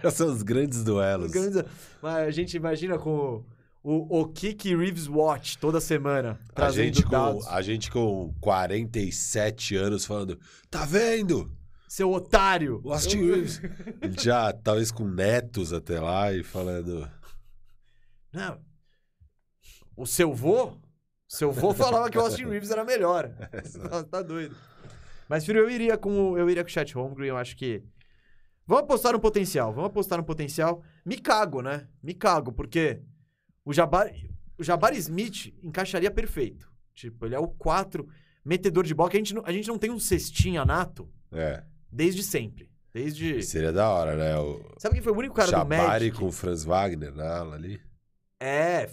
é. 0.03 0.11
São 0.11 0.27
os 0.31 0.43
grandes 0.43 0.83
duelos. 0.83 1.27
Organiza- 1.27 1.65
Mas 2.01 2.27
a 2.27 2.31
gente 2.31 2.55
imagina 2.57 2.97
com 2.97 3.43
o, 3.83 4.19
o 4.21 4.27
Kiki 4.27 4.75
Reeves 4.75 5.07
Watch 5.07 5.57
toda 5.57 5.79
semana. 5.79 6.37
A 6.55 6.69
gente, 6.71 7.03
com, 7.03 7.09
dados. 7.09 7.47
a 7.47 7.61
gente 7.61 7.89
com 7.91 8.33
47 8.41 9.75
anos 9.75 10.05
falando, 10.05 10.37
tá 10.69 10.85
vendo? 10.85 11.51
Seu 11.87 12.11
otário! 12.11 12.81
O 12.83 12.91
Austin 12.91 13.19
Eu- 13.19 13.35
Reeves. 13.35 13.61
Já, 14.21 14.51
talvez 14.51 14.91
com 14.91 15.07
netos 15.07 15.71
até 15.71 15.99
lá 15.99 16.33
e 16.33 16.43
falando... 16.43 17.09
Não. 18.33 18.59
O 19.95 20.05
seu 20.05 20.33
vô? 20.33 20.73
Seu 21.27 21.51
vô 21.51 21.73
falava 21.75 22.09
que 22.09 22.17
o 22.17 22.21
Austin 22.21 22.45
Reeves 22.45 22.71
era 22.71 22.83
melhor. 22.83 23.31
Nossa, 23.89 24.03
tá 24.03 24.21
doido. 24.21 24.55
Mas, 25.27 25.45
filho, 25.45 25.59
eu 25.59 25.69
iria 25.69 25.97
com 25.97 26.31
o, 26.31 26.37
eu 26.37 26.49
iria 26.49 26.63
com 26.63 26.69
o 26.69 26.71
Chat 26.71 26.93
Holmgren, 26.93 27.29
eu 27.29 27.37
acho 27.37 27.55
que... 27.55 27.83
Vamos 28.67 28.83
apostar 28.83 29.13
no 29.13 29.19
potencial, 29.19 29.71
vamos 29.71 29.89
apostar 29.89 30.17
no 30.17 30.23
potencial. 30.23 30.83
Me 31.05 31.17
cago, 31.17 31.61
né? 31.61 31.87
Me 32.01 32.13
cago, 32.15 32.51
porque 32.51 32.99
o 33.63 33.71
Jabbar, 33.71 34.11
o 34.57 34.63
Jabbar 34.63 34.93
Smith 34.95 35.53
encaixaria 35.61 36.09
perfeito. 36.09 36.71
Tipo, 36.93 37.25
ele 37.25 37.35
é 37.35 37.39
o 37.39 37.47
4 37.47 38.07
metedor 38.43 38.83
de 38.83 38.93
bola, 38.93 39.09
que 39.09 39.17
a 39.17 39.19
gente 39.19 39.33
não, 39.33 39.43
a 39.45 39.51
gente 39.51 39.67
não 39.67 39.77
tem 39.77 39.91
um 39.91 39.99
cestinha 39.99 40.63
nato 40.63 41.09
É, 41.31 41.63
desde 41.91 42.23
sempre. 42.23 42.69
Desde... 42.93 43.43
seria 43.43 43.73
da 43.73 43.89
hora, 43.89 44.15
né? 44.15 44.37
O 44.37 44.61
Sabe 44.77 44.95
quem 44.95 45.03
foi 45.03 45.11
o 45.11 45.17
único 45.17 45.35
cara 45.35 45.47
do 45.47 45.51
Jabari 45.51 45.83
Magic? 45.83 46.17
com 46.17 46.27
o 46.27 46.31
Franz 46.31 46.63
Wagner 46.63 47.13
na 47.13 47.39
ala 47.39 47.55
ali. 47.55 47.81
É, 48.39 48.88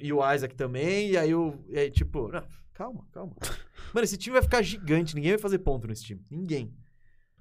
e 0.00 0.12
o 0.12 0.32
Isaac 0.32 0.54
também, 0.54 1.10
e 1.10 1.16
aí 1.18 1.34
o. 1.34 1.62
E 1.68 1.78
aí, 1.78 1.90
tipo, 1.90 2.28
não, 2.28 2.44
calma, 2.72 3.06
calma. 3.12 3.34
Mano, 3.92 4.04
esse 4.04 4.16
time 4.16 4.34
vai 4.34 4.42
ficar 4.42 4.62
gigante, 4.62 5.14
ninguém 5.14 5.32
vai 5.32 5.38
fazer 5.38 5.58
ponto 5.58 5.86
nesse 5.86 6.04
time. 6.04 6.24
Ninguém. 6.30 6.74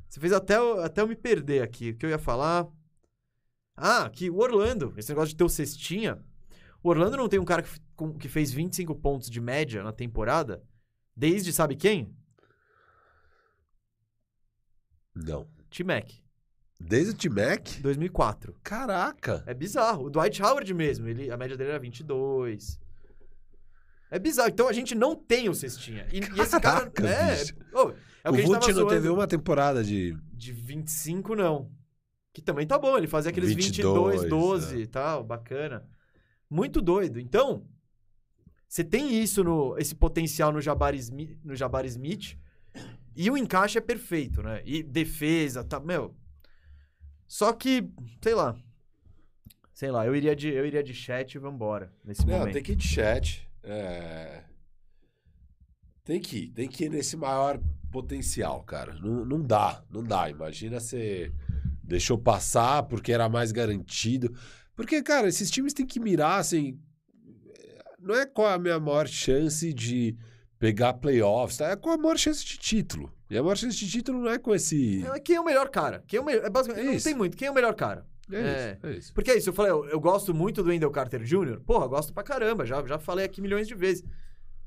Você 0.07 0.19
fez 0.19 0.32
até 0.32 0.57
eu, 0.57 0.82
até 0.82 1.01
eu 1.01 1.07
me 1.07 1.15
perder 1.15 1.63
aqui. 1.63 1.91
O 1.91 1.97
que 1.97 2.05
eu 2.05 2.09
ia 2.09 2.19
falar? 2.19 2.67
Ah, 3.76 4.09
que 4.09 4.30
o 4.30 4.38
Orlando, 4.38 4.93
esse 4.97 5.09
negócio 5.09 5.30
de 5.30 5.36
ter 5.36 5.43
o 5.43 5.49
cestinha. 5.49 6.21
O 6.84 6.89
Orlando 6.89 7.17
não 7.17 7.30
tem 7.30 7.39
um 7.39 7.45
cara 7.45 7.63
que, 7.63 7.69
que 8.19 8.28
fez 8.28 8.51
25 8.51 8.93
pontos 8.95 9.30
de 9.30 9.39
média 9.39 9.82
na 9.82 9.91
temporada 9.91 10.61
desde 11.15 11.53
sabe 11.53 11.76
quem? 11.76 12.15
Não. 15.15 15.47
T-Mac, 15.69 16.11
Desde 16.80 17.11
o 17.11 17.13
T-Mac? 17.15 17.80
2004. 17.82 18.55
Caraca! 18.63 19.43
É 19.45 19.53
bizarro. 19.53 20.05
O 20.05 20.09
Dwight 20.09 20.41
Howard 20.41 20.74
mesmo, 20.74 21.07
ele, 21.07 21.32
a 21.32 21.38
média 21.38 21.55
dele 21.55 21.69
era 21.71 21.80
22. 21.80 22.80
É 24.11 24.19
bizarro. 24.19 24.49
Então 24.49 24.67
a 24.67 24.74
gente 24.74 24.93
não 24.93 25.15
tem 25.15 25.49
o 25.49 25.55
cestinha. 25.55 26.07
E, 26.11 26.19
e 26.19 26.41
esse 26.41 26.59
cara. 26.59 26.89
Caraca, 26.89 27.07
É, 27.09 27.41
é 28.24 28.30
o 28.30 28.34
o 28.34 28.36
Vult 28.36 28.67
não 28.67 28.74
zoando. 28.74 28.89
teve 28.89 29.09
uma 29.09 29.28
temporada 29.28 29.84
de... 29.84 30.17
De 30.34 30.51
25, 30.51 31.36
não. 31.36 31.71
Que 32.34 32.41
também 32.41 32.67
tá 32.67 32.78
bom. 32.78 32.97
Ele 32.97 33.07
fazia 33.07 33.32
aqueles 33.32 33.53
22, 33.53 34.21
22, 34.21 34.30
12 34.30 34.76
é. 34.76 34.80
e 34.80 34.88
tal. 34.88 35.24
Bacana. 35.24 35.88
Muito 36.49 36.82
doido. 36.82 37.19
Então, 37.19 37.65
você 38.67 38.84
tem 38.84 39.21
isso, 39.21 39.43
no, 39.43 39.78
esse 39.78 39.95
potencial 39.95 40.51
no 40.51 40.59
Jabari, 40.61 40.97
Smith, 40.97 41.38
no 41.43 41.55
Jabari 41.55 41.88
Smith. 41.88 42.38
E 43.15 43.30
o 43.30 43.38
encaixe 43.38 43.78
é 43.78 43.82
perfeito, 43.82 44.41
né? 44.41 44.61
E 44.65 44.84
defesa, 44.84 45.63
tá. 45.63 45.80
Meu. 45.80 46.15
Só 47.34 47.51
que, 47.51 47.89
sei 48.21 48.36
lá. 48.36 48.55
Sei 49.73 49.89
lá, 49.89 50.05
eu 50.05 50.15
iria 50.15 50.36
de, 50.36 50.49
eu 50.49 50.67
iria 50.67 50.84
de 50.84 50.93
chat 50.93 51.34
e 51.34 51.39
vambora. 51.39 51.91
Nesse 52.05 52.27
Não, 52.27 52.38
momento. 52.38 52.53
tem 52.53 52.61
que 52.61 52.73
ir 52.73 52.75
de 52.75 52.88
chat. 52.88 53.49
É... 53.63 54.43
Tem 56.03 56.21
que 56.21 56.38
ir. 56.38 56.51
Tem 56.51 56.67
que 56.69 56.86
ir 56.86 56.89
nesse 56.89 57.17
maior 57.17 57.59
potencial, 57.91 58.61
cara. 58.61 58.93
Não, 58.93 59.25
não 59.25 59.41
dá, 59.41 59.84
não 59.89 60.03
dá. 60.03 60.29
Imagina 60.29 60.79
você 60.79 61.34
deixou 61.84 62.19
passar 62.19 62.84
porque 62.84 63.11
era 63.11 63.27
mais 63.27 63.51
garantido. 63.51 64.31
Porque, 64.75 65.01
cara, 65.01 65.27
esses 65.27 65.49
times 65.49 65.73
têm 65.73 65.88
que 65.88 65.99
mirar, 65.99 66.39
assim... 66.39 66.79
Não 67.99 68.13
é 68.13 68.27
qual 68.27 68.51
é 68.51 68.53
a 68.53 68.59
minha 68.59 68.79
maior 68.79 69.07
chance 69.07 69.73
de 69.73 70.15
pegar 70.59 70.93
playoffs, 70.93 71.57
tá? 71.57 71.71
É 71.71 71.75
qual 71.75 71.95
a 71.95 71.97
maior 71.97 72.17
chance 72.19 72.45
de 72.45 72.59
título. 72.59 73.11
E 73.34 73.38
a 73.38 73.43
maior 73.43 73.55
chance 73.55 73.77
de 73.77 73.89
título 73.89 74.19
não 74.21 74.29
é 74.29 74.38
com 74.38 74.53
esse... 74.53 75.03
É, 75.05 75.19
Quem 75.19 75.36
é 75.36 75.41
o 75.41 75.45
melhor 75.45 75.69
cara? 75.69 76.03
Quem 76.07 76.17
é 76.17 76.21
o 76.21 76.25
melhor? 76.25 76.45
É 76.45 76.49
basicamente, 76.49 76.86
não 76.86 76.93
Isso. 76.93 77.03
tem 77.05 77.15
muito. 77.15 77.36
Quem 77.36 77.47
é 77.47 77.51
o 77.51 77.53
melhor 77.53 77.73
cara? 77.73 78.05
É, 78.31 78.38
É. 78.38 78.73
isso, 78.77 78.88
é 78.88 78.91
isso. 78.97 79.13
Porque 79.13 79.31
é 79.31 79.38
isso, 79.38 79.49
eu 79.49 79.53
falei, 79.53 79.71
eu, 79.71 79.86
eu 79.86 79.99
gosto 79.99 80.34
muito 80.34 80.63
do 80.63 80.69
Wendell 80.69 80.91
Carter 80.91 81.21
Jr. 81.23 81.59
Porra, 81.65 81.88
gosto 81.88 82.13
pra 82.13 82.23
caramba, 82.23 82.65
já, 82.65 82.86
já 82.86 82.97
falei 82.99 83.25
aqui 83.25 83.41
milhões 83.41 83.67
de 83.67 83.75
vezes. 83.75 84.03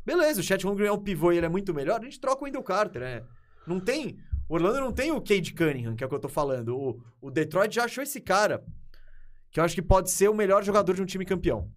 Beleza, 0.05 0.41
o 0.41 0.43
Chet 0.45 0.65
Holmgren 0.65 0.89
é 0.89 0.93
um 0.93 0.99
pivô 1.03 1.33
e 1.33 1.37
ele 1.39 1.47
é 1.47 1.49
muito 1.49 1.73
melhor, 1.75 2.01
a 2.01 2.05
gente 2.05 2.21
troca 2.21 2.43
o 2.43 2.45
Wendell 2.45 2.63
Carter, 2.63 3.01
né? 3.03 3.23
Não 3.67 3.81
tem... 3.81 4.19
O 4.49 4.55
Orlando 4.55 4.79
não 4.81 4.93
tem 4.93 5.11
o 5.11 5.21
Cade 5.21 5.53
Cunningham, 5.55 5.97
que 5.97 6.05
é 6.05 6.07
o 6.07 6.09
que 6.09 6.15
eu 6.15 6.21
tô 6.21 6.29
falando. 6.29 6.77
O, 6.79 7.03
o 7.21 7.31
Detroit 7.33 7.75
já 7.75 7.85
achou 7.85 8.03
esse 8.05 8.21
cara. 8.21 8.65
que 9.51 9.59
eu 9.59 9.65
acho 9.65 9.75
que 9.75 9.83
pode 9.83 10.09
ser 10.11 10.29
o 10.29 10.35
melhor 10.35 10.63
jogador 10.63 10.95
de 10.95 11.03
um 11.03 11.07
time 11.07 11.25
campeão. 11.25 11.69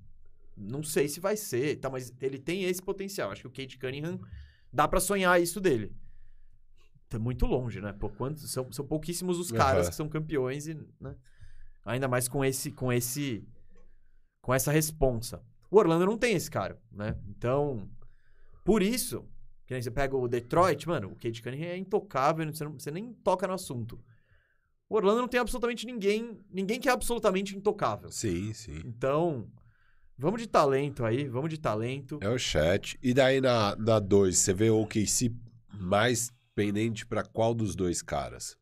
Não 0.55 0.83
sei 0.83 1.07
se 1.07 1.19
vai 1.19 1.35
ser, 1.35 1.77
tá, 1.77 1.89
mas 1.89 2.13
ele 2.21 2.37
tem 2.37 2.65
esse 2.65 2.81
potencial. 2.81 3.31
Acho 3.31 3.41
que 3.41 3.47
o 3.47 3.51
Kate 3.51 3.79
Cunningham 3.79 4.19
dá 4.71 4.87
pra 4.87 4.99
sonhar 4.99 5.41
isso 5.41 5.59
dele. 5.59 5.91
Tá 7.10 7.18
muito 7.18 7.45
longe, 7.47 7.82
né? 7.82 7.91
Pô, 7.91 8.07
quantos, 8.10 8.49
são, 8.51 8.72
são 8.72 8.86
pouquíssimos 8.86 9.39
os 9.39 9.51
caras 9.51 9.82
Aham. 9.86 9.89
que 9.89 9.95
são 9.95 10.07
campeões 10.07 10.68
e, 10.68 10.76
né? 11.01 11.16
Ainda 11.84 12.07
mais 12.07 12.28
com 12.28 12.45
esse 12.45 12.72
com 12.72 12.93
esse 12.93 13.43
com 14.41 14.53
essa 14.53 14.72
responsa. 14.72 15.41
O 15.72 15.78
Orlando 15.78 16.05
não 16.05 16.18
tem 16.18 16.36
esse 16.36 16.49
cara, 16.49 16.80
né? 16.91 17.18
Então, 17.28 17.89
por 18.64 18.84
isso, 18.84 19.26
que 19.66 19.74
nem 19.74 19.82
você 19.82 19.89
pega 19.91 20.16
o 20.16 20.28
Detroit, 20.28 20.88
mano, 20.88 21.10
o 21.10 21.16
Kate 21.16 21.41
Cunningham 21.41 21.68
é 21.70 21.78
intocável, 21.78 22.45
você, 22.53 22.64
não- 22.64 22.74
você 22.74 22.91
nem 22.91 23.12
toca 23.14 23.47
no 23.47 23.53
assunto. 23.53 23.99
O 24.88 24.95
Orlando 24.95 25.22
não 25.22 25.28
tem 25.28 25.39
absolutamente 25.39 25.86
ninguém, 25.86 26.39
ninguém 26.51 26.80
que 26.80 26.89
é 26.89 26.91
absolutamente 26.91 27.55
intocável. 27.55 28.12
Sim, 28.12 28.53
sim. 28.53 28.82
Então, 28.86 29.47
vamos 30.18 30.41
de 30.41 30.47
talento 30.47 31.05
aí, 31.05 31.28
vamos 31.28 31.49
de 31.49 31.60
talento. 31.60 32.18
É 32.22 32.30
o 32.30 32.38
chat. 32.39 32.97
E 33.01 33.14
daí 33.14 33.39
na 33.41 33.76
2, 33.99 34.38
você 34.38 34.53
vê 34.53 34.70
o 34.70 34.82
OKC 34.82 35.32
mais 35.74 36.32
pendente 36.60 37.05
pra 37.05 37.24
qual 37.24 37.53
dos 37.53 37.74
dois 37.76 38.01
caras? 38.01 38.57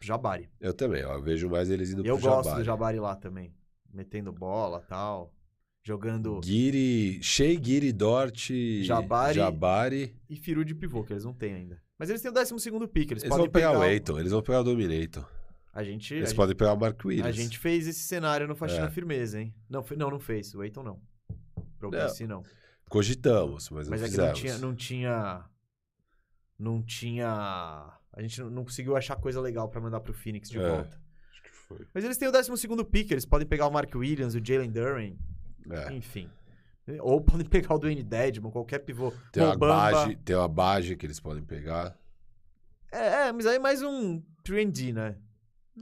Jabari. 0.00 0.48
Eu 0.60 0.72
também, 0.74 1.04
ó, 1.04 1.14
eu 1.14 1.22
vejo 1.22 1.48
mais 1.48 1.70
eles 1.70 1.90
indo 1.92 2.04
Eu 2.04 2.16
pro 2.18 2.26
gosto 2.28 2.44
Jabari. 2.46 2.62
do 2.62 2.64
Jabari 2.64 2.98
lá 3.00 3.14
também. 3.14 3.54
Metendo 3.92 4.32
bola 4.32 4.80
tal. 4.80 5.32
Jogando. 5.82 6.40
Guiri, 6.40 7.22
Shea, 7.22 7.54
Guiri, 7.58 7.92
Dort, 7.92 8.50
Jabari. 8.82 9.34
Jabari. 9.34 10.16
E 10.28 10.36
Firu 10.36 10.64
de 10.64 10.74
pivô, 10.74 11.04
que 11.04 11.12
eles 11.12 11.24
não 11.24 11.32
têm 11.32 11.54
ainda. 11.54 11.80
Mas 11.98 12.08
eles 12.10 12.20
têm 12.22 12.30
o 12.30 12.34
12 12.34 12.54
pick. 12.88 13.10
Eles, 13.12 13.22
Eles 13.22 13.28
podem 13.28 13.44
vão 13.44 13.52
pegar, 13.52 13.72
o 13.72 13.78
o- 13.78 13.82
Aiton, 13.82 14.18
eles 14.18 14.32
vão 14.32 14.42
pegar 14.42 14.60
o 14.60 14.64
Dominator. 14.64 15.26
A 15.72 15.82
gente. 15.84 16.14
Eles 16.14 16.32
a 16.32 16.34
podem 16.34 16.56
pegar 16.56 16.72
o 16.72 16.76
Mark 16.80 17.02
Williams. 17.04 17.28
A 17.28 17.32
gente 17.32 17.58
fez 17.58 17.86
esse 17.86 18.00
cenário 18.00 18.48
no 18.48 18.54
Faxina 18.56 18.86
É. 18.86 18.90
Firmeza, 18.90 19.40
hein? 19.40 19.54
Não, 19.68 19.84
não, 19.96 20.10
não 20.10 20.18
fez. 20.20 20.54
O 20.54 20.62
Eiton 20.62 20.82
não. 20.82 21.00
Pro 21.78 21.90
Não. 21.90 22.26
Não. 22.26 22.42
Cogitamos, 22.88 23.70
mas 23.70 23.86
não 23.88 23.90
Mas 23.92 24.02
é 24.02 24.04
que 24.06 24.10
fizemos. 24.10 24.28
não 24.32 24.34
tinha, 24.34 24.58
não 24.58 24.74
tinha. 24.74 25.44
Não 26.60 26.82
tinha. 26.82 27.26
A 28.12 28.20
gente 28.22 28.40
não- 28.42 28.64
conseguiu 28.64 28.94
achar 28.96 29.16
coisa 29.16 29.40
legal 29.40 29.68
pra 29.68 29.80
mandar 29.80 30.00
pro 30.00 30.12
Phoenix 30.12 30.50
de 30.50 30.58
É. 30.58 30.68
volta. 30.68 31.00
Acho 31.32 31.42
que 31.42 31.50
foi. 31.50 31.86
Mas 31.94 32.04
eles 32.04 32.18
têm 32.18 32.28
o 32.28 32.32
12 32.32 32.84
pick, 32.84 33.10
eles 33.10 33.24
podem 33.24 33.46
pegar 33.46 33.66
o 33.66 33.70
Mark 33.70 33.94
Williams, 33.94 34.34
o 34.34 34.44
Jalen 34.44 34.70
Duran, 34.70 35.14
É. 35.70 35.92
enfim. 35.94 36.28
Ou 37.00 37.20
podem 37.24 37.46
pegar 37.46 37.74
o 37.74 37.78
Dwayne 37.78 38.02
Dedmon, 38.02 38.50
qualquer 38.50 38.80
pivô. 38.80 39.10
Tem 39.32 39.42
uma 39.42 39.56
base, 39.56 40.16
tem 40.16 40.36
uma 40.36 40.48
base 40.48 40.96
que 40.96 41.06
eles 41.06 41.18
podem 41.18 41.42
pegar. 41.42 41.96
É, 42.92 43.28
é, 43.28 43.32
mas 43.32 43.46
aí 43.46 43.58
mais 43.58 43.82
um 43.82 44.20
3D, 44.44 44.92
né? 44.92 45.16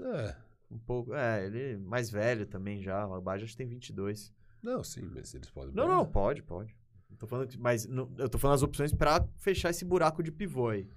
É. 0.01 0.37
Um 0.71 0.79
pouco. 0.79 1.15
É, 1.15 1.47
ele 1.47 1.73
é 1.73 1.77
mais 1.79 2.11
velho 2.11 2.47
também 2.47 2.83
já. 2.83 3.07
O 3.07 3.15
Abaja 3.15 3.45
acho 3.45 3.53
que 3.55 3.59
tem 3.59 3.67
22. 3.67 4.33
Não, 4.63 4.85
sim, 4.85 5.09
mas 5.13 5.35
eles 5.35 5.51
podem 5.51 5.75
Não, 5.75 5.85
pegar. 5.85 5.97
não, 5.97 6.07
pode, 6.07 6.43
pode. 6.43 6.77
Tô 7.17 7.27
falando, 7.27 7.49
que- 7.49 7.59
mas 7.59 7.87
não- 7.87 8.11
eu 8.19 8.29
tô 8.29 8.39
falando 8.39 8.57
as 8.57 8.63
opções 8.63 8.93
pra 8.93 9.27
fechar 9.39 9.71
esse 9.71 9.85
buraco 9.85 10.23
de 10.23 10.31
pivô 10.31 10.69
aí. 10.69 10.89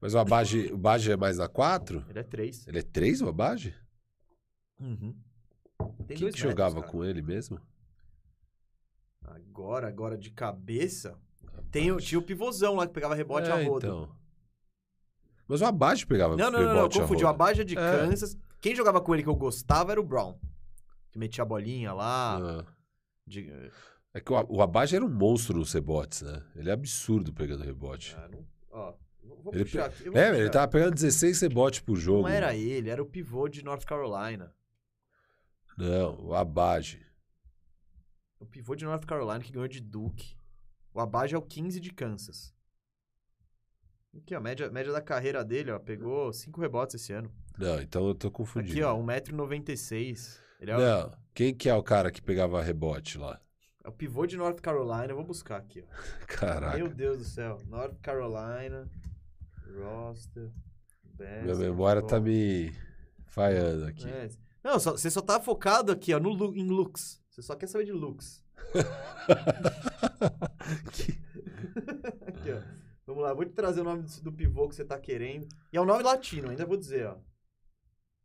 Mas 0.00 0.14
o 0.14 0.18
Abage, 0.18 0.70
o 0.72 0.74
Abage 0.74 1.10
é 1.10 1.16
mais 1.16 1.38
na 1.38 1.48
4? 1.48 2.04
Ele 2.08 2.18
é 2.18 2.22
3. 2.22 2.66
Ele 2.68 2.78
é 2.78 2.82
3 2.82 3.20
o 3.22 3.28
Abage? 3.28 3.74
Uhum. 4.80 5.14
Tem 6.06 6.16
Quem 6.16 6.30
que 6.30 6.38
jogava 6.38 6.76
metros, 6.76 6.90
cara. 6.92 6.92
com 6.92 7.04
ele 7.04 7.20
mesmo? 7.22 7.60
Agora, 9.24 9.88
agora 9.88 10.16
de 10.16 10.30
cabeça. 10.30 11.18
Tem, 11.70 11.94
tinha 11.98 12.18
o 12.18 12.22
pivôzão 12.22 12.74
lá 12.76 12.86
que 12.86 12.92
pegava 12.92 13.14
rebote 13.14 13.48
é, 13.48 13.52
a 13.52 13.62
rodo. 13.64 13.86
então. 13.86 14.16
Mas 15.48 15.60
o 15.60 15.64
Abage 15.66 16.06
pegava 16.06 16.36
Não, 16.36 16.50
não, 16.50 16.58
não, 16.60 16.66
não, 16.68 16.74
rebote 16.74 16.98
a 16.98 17.02
confundi. 17.02 17.24
O 17.24 17.26
rodo. 17.26 17.34
Abaja 17.34 17.64
de 17.64 17.74
É. 17.76 17.80
Kansas. 17.80 18.36
Quem 18.60 18.74
jogava 18.74 19.00
com 19.00 19.14
ele 19.14 19.22
que 19.22 19.28
eu 19.28 19.36
gostava 19.36 19.92
era 19.92 20.00
o 20.00 20.04
Brown. 20.04 20.38
Que 21.12 21.18
metia 21.18 21.42
a 21.42 21.46
bolinha 21.46 21.92
lá. 21.92 22.38
Ah. 22.38 22.64
de- 23.28 23.50
É 24.16 24.20
que 24.20 24.32
o, 24.32 24.36
o 24.48 24.62
era 24.94 25.04
um 25.04 25.10
monstro 25.10 25.58
nos 25.58 25.74
rebotes, 25.74 26.22
né? 26.22 26.42
Ele 26.54 26.70
é 26.70 26.72
absurdo 26.72 27.34
pegando 27.34 27.62
rebote. 27.62 28.14
Ah, 28.18 28.26
não- 28.28 28.46
ó, 28.70 28.94
vou 29.22 29.52
Ele 29.52 29.64
puxar 29.64 29.90
pe- 29.90 30.08
vou 30.08 30.16
É, 30.18 30.28
ele 30.28 30.36
puxar. 30.38 30.50
tava 30.52 30.68
pegando 30.68 30.94
16 30.94 31.38
rebotes 31.42 31.80
por 31.80 31.96
jogo. 31.96 32.22
Não 32.22 32.28
era 32.28 32.56
ele, 32.56 32.88
era 32.88 33.02
o 33.02 33.06
pivô 33.06 33.46
de 33.46 33.62
North 33.62 33.84
Carolina. 33.84 34.54
Não, 35.76 36.18
o 36.28 36.34
Abage. 36.34 37.04
O 38.40 38.46
pivô 38.46 38.74
de 38.74 38.86
North 38.86 39.04
Carolina 39.04 39.40
que 39.40 39.52
ganhou 39.52 39.68
de 39.68 39.82
Duke. 39.82 40.38
O 40.94 41.00
Abaja 41.00 41.36
é 41.36 41.38
o 41.38 41.42
15 41.42 41.78
de 41.78 41.90
Kansas. 41.92 42.54
Aqui, 44.16 44.34
ó, 44.34 44.38
a 44.38 44.40
média, 44.40 44.70
média 44.70 44.92
da 44.92 45.02
carreira 45.02 45.44
dele, 45.44 45.70
ó, 45.72 45.78
pegou 45.78 46.32
5 46.32 46.58
rebotes 46.58 46.94
esse 46.94 47.12
ano. 47.12 47.30
Não, 47.58 47.82
então 47.82 48.08
eu 48.08 48.14
tô 48.14 48.30
confundindo. 48.30 48.72
Aqui, 48.72 48.82
ó, 48.82 48.96
1,96m. 48.96 50.38
Ele 50.58 50.70
é, 50.70 50.76
o, 50.76 50.80
Não, 50.80 51.18
quem 51.34 51.54
que 51.54 51.68
é 51.68 51.74
o 51.74 51.82
cara 51.82 52.10
que 52.10 52.22
pegava 52.22 52.62
rebote 52.62 53.18
lá? 53.18 53.38
É 53.86 53.88
o 53.88 53.92
pivô 53.92 54.26
de 54.26 54.36
North 54.36 54.60
Carolina. 54.60 55.06
Eu 55.12 55.16
vou 55.16 55.24
buscar 55.24 55.58
aqui, 55.58 55.82
ó. 55.82 55.86
Caraca. 56.26 56.76
Meu 56.76 56.88
Deus 56.88 57.18
do 57.18 57.24
céu. 57.24 57.58
North 57.68 57.96
Carolina, 58.02 58.90
roster, 59.78 60.50
best, 61.04 61.44
Minha 61.44 61.54
memória 61.54 62.02
tá 62.02 62.16
ball. 62.16 62.22
me 62.22 62.72
falhando 63.26 63.86
aqui. 63.86 64.08
É. 64.08 64.28
Não, 64.64 64.80
só- 64.80 64.92
você 64.92 65.08
só 65.08 65.22
tá 65.22 65.40
focado 65.40 65.92
aqui, 65.92 66.12
ó, 66.12 66.18
no, 66.18 66.30
em 66.56 66.66
looks. 66.68 67.22
Você 67.30 67.42
só 67.42 67.54
quer 67.54 67.68
saber 67.68 67.84
de 67.84 67.92
looks. 67.92 68.44
aqui, 72.26 72.52
ó. 72.52 72.60
Vamos 73.06 73.22
lá, 73.22 73.32
vou 73.32 73.44
te 73.44 73.52
trazer 73.52 73.82
o 73.82 73.84
nome 73.84 74.02
do, 74.02 74.20
do 74.22 74.32
pivô 74.32 74.68
que 74.68 74.74
você 74.74 74.84
tá 74.84 74.98
querendo. 74.98 75.46
E 75.72 75.76
é 75.76 75.80
um 75.80 75.84
nome 75.84 76.02
latino, 76.02 76.50
ainda 76.50 76.66
vou 76.66 76.76
dizer, 76.76 77.06
ó. 77.06 77.16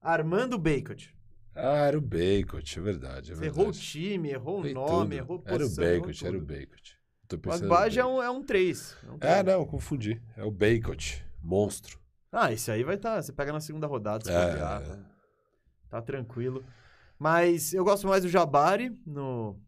Armando 0.01 0.57
Bacot. 0.57 1.15
Ah, 1.53 1.85
era 1.87 1.97
o 1.97 2.01
Bacot, 2.01 2.79
é 2.79 2.81
verdade. 2.81 3.31
É 3.31 3.35
Você 3.35 3.41
verdade. 3.41 3.59
errou 3.59 3.69
o 3.69 3.71
time, 3.73 4.29
errou 4.29 4.59
o 4.61 4.73
nome, 4.73 5.01
tudo. 5.03 5.13
errou 5.13 5.43
Era 5.45 5.55
o 5.55 5.59
posição, 5.59 5.83
Bacot, 5.99 6.25
era 6.27 6.37
o. 6.37 6.41
Bacot. 6.41 6.97
Tô 7.27 7.35
O 7.35 7.39
pensando 7.39 7.59
no 7.67 7.73
Agbaja 7.73 8.01
é 8.01 8.03
Bacot. 8.03 8.17
um, 8.19 8.23
é 8.23 8.29
um 8.31 8.43
3. 8.43 8.97
É, 9.21 9.43
não, 9.43 9.65
confundi. 9.65 10.21
É 10.37 10.43
o 10.43 10.51
Bacot. 10.51 11.25
Monstro. 11.43 11.99
Ah, 12.31 12.51
esse 12.53 12.71
aí 12.71 12.83
vai 12.83 12.95
estar. 12.95 13.15
Tá, 13.15 13.21
você 13.21 13.33
pega 13.33 13.51
na 13.51 13.59
segunda 13.59 13.87
rodada, 13.87 14.23
se 14.23 14.31
É, 14.31 14.47
bobear, 14.47 14.81
é. 14.81 14.85
tá, 14.85 14.99
tá 15.89 16.01
tranquilo. 16.01 16.63
Mas 17.19 17.73
eu 17.73 17.83
gosto 17.83 18.07
mais 18.07 18.23
do 18.23 18.29
Jabari 18.29 18.89
no. 19.05 19.59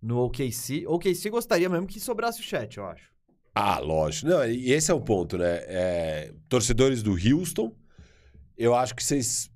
No 0.00 0.18
OKC. 0.24 0.86
OKC 0.86 1.28
gostaria 1.30 1.68
mesmo 1.68 1.86
que 1.86 1.98
sobrasse 2.00 2.40
o 2.40 2.44
chat, 2.44 2.76
eu 2.76 2.86
acho. 2.86 3.10
Ah, 3.54 3.78
lógico. 3.80 4.28
Não, 4.28 4.44
e 4.46 4.70
esse 4.72 4.90
é 4.90 4.94
o 4.94 5.00
ponto, 5.00 5.36
né? 5.36 5.56
É, 5.66 6.32
torcedores 6.48 7.02
do 7.02 7.12
Houston, 7.12 7.74
eu 8.56 8.74
acho 8.76 8.94
que 8.94 9.02
vocês 9.02 9.50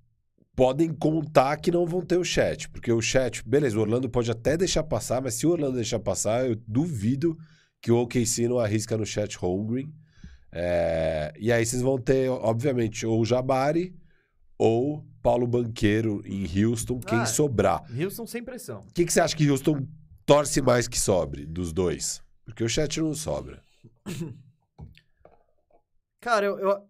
podem 0.55 0.93
contar 0.93 1.57
que 1.57 1.71
não 1.71 1.87
vão 1.87 2.03
ter 2.03 2.17
o 2.17 2.25
chat. 2.25 2.69
Porque 2.69 2.93
o 2.93 3.01
chat, 3.01 3.47
beleza, 3.47 3.79
o 3.79 3.81
Orlando 3.81 4.09
pode 4.09 4.31
até 4.31 4.57
deixar 4.57 4.83
passar, 4.83 5.23
mas 5.23 5.35
se 5.35 5.47
o 5.47 5.51
Orlando 5.51 5.77
deixar 5.77 5.99
passar, 5.99 6.47
eu 6.47 6.57
duvido 6.67 7.37
que 7.81 7.91
o 7.91 7.99
OKC 8.03 8.49
não 8.49 8.59
arrisca 8.59 8.97
no 8.97 9.07
chat 9.07 9.37
Holmgren. 9.37 9.93
É, 10.53 11.33
e 11.39 11.51
aí 11.51 11.65
vocês 11.65 11.81
vão 11.81 11.99
ter, 11.99 12.29
obviamente, 12.29 13.07
ou 13.07 13.21
o 13.21 13.25
Jabari 13.25 13.95
ou 14.59 15.05
Paulo 15.23 15.47
Banqueiro 15.47 16.23
em 16.27 16.45
Houston, 16.65 17.01
quem 17.01 17.19
Ah, 17.19 17.27
sobrar. 17.27 17.83
Houston 17.99 18.27
sem 18.27 18.45
pressão. 18.45 18.81
O 18.81 18.93
que, 18.93 19.05
que 19.05 19.13
você 19.13 19.21
acha 19.21 19.37
que 19.37 19.51
Houston 19.51 19.87
torce 20.27 20.61
mais 20.61 20.87
que 20.87 21.01
sobre 21.01 21.47
dos 21.47 21.73
dois? 21.73 22.23
Porque 22.45 22.63
o 22.63 22.69
chat 22.69 23.01
não 23.01 23.15
sobra. 23.15 23.63
Cara, 26.21 26.47
eu, 26.47 26.59
eu, 26.59 26.89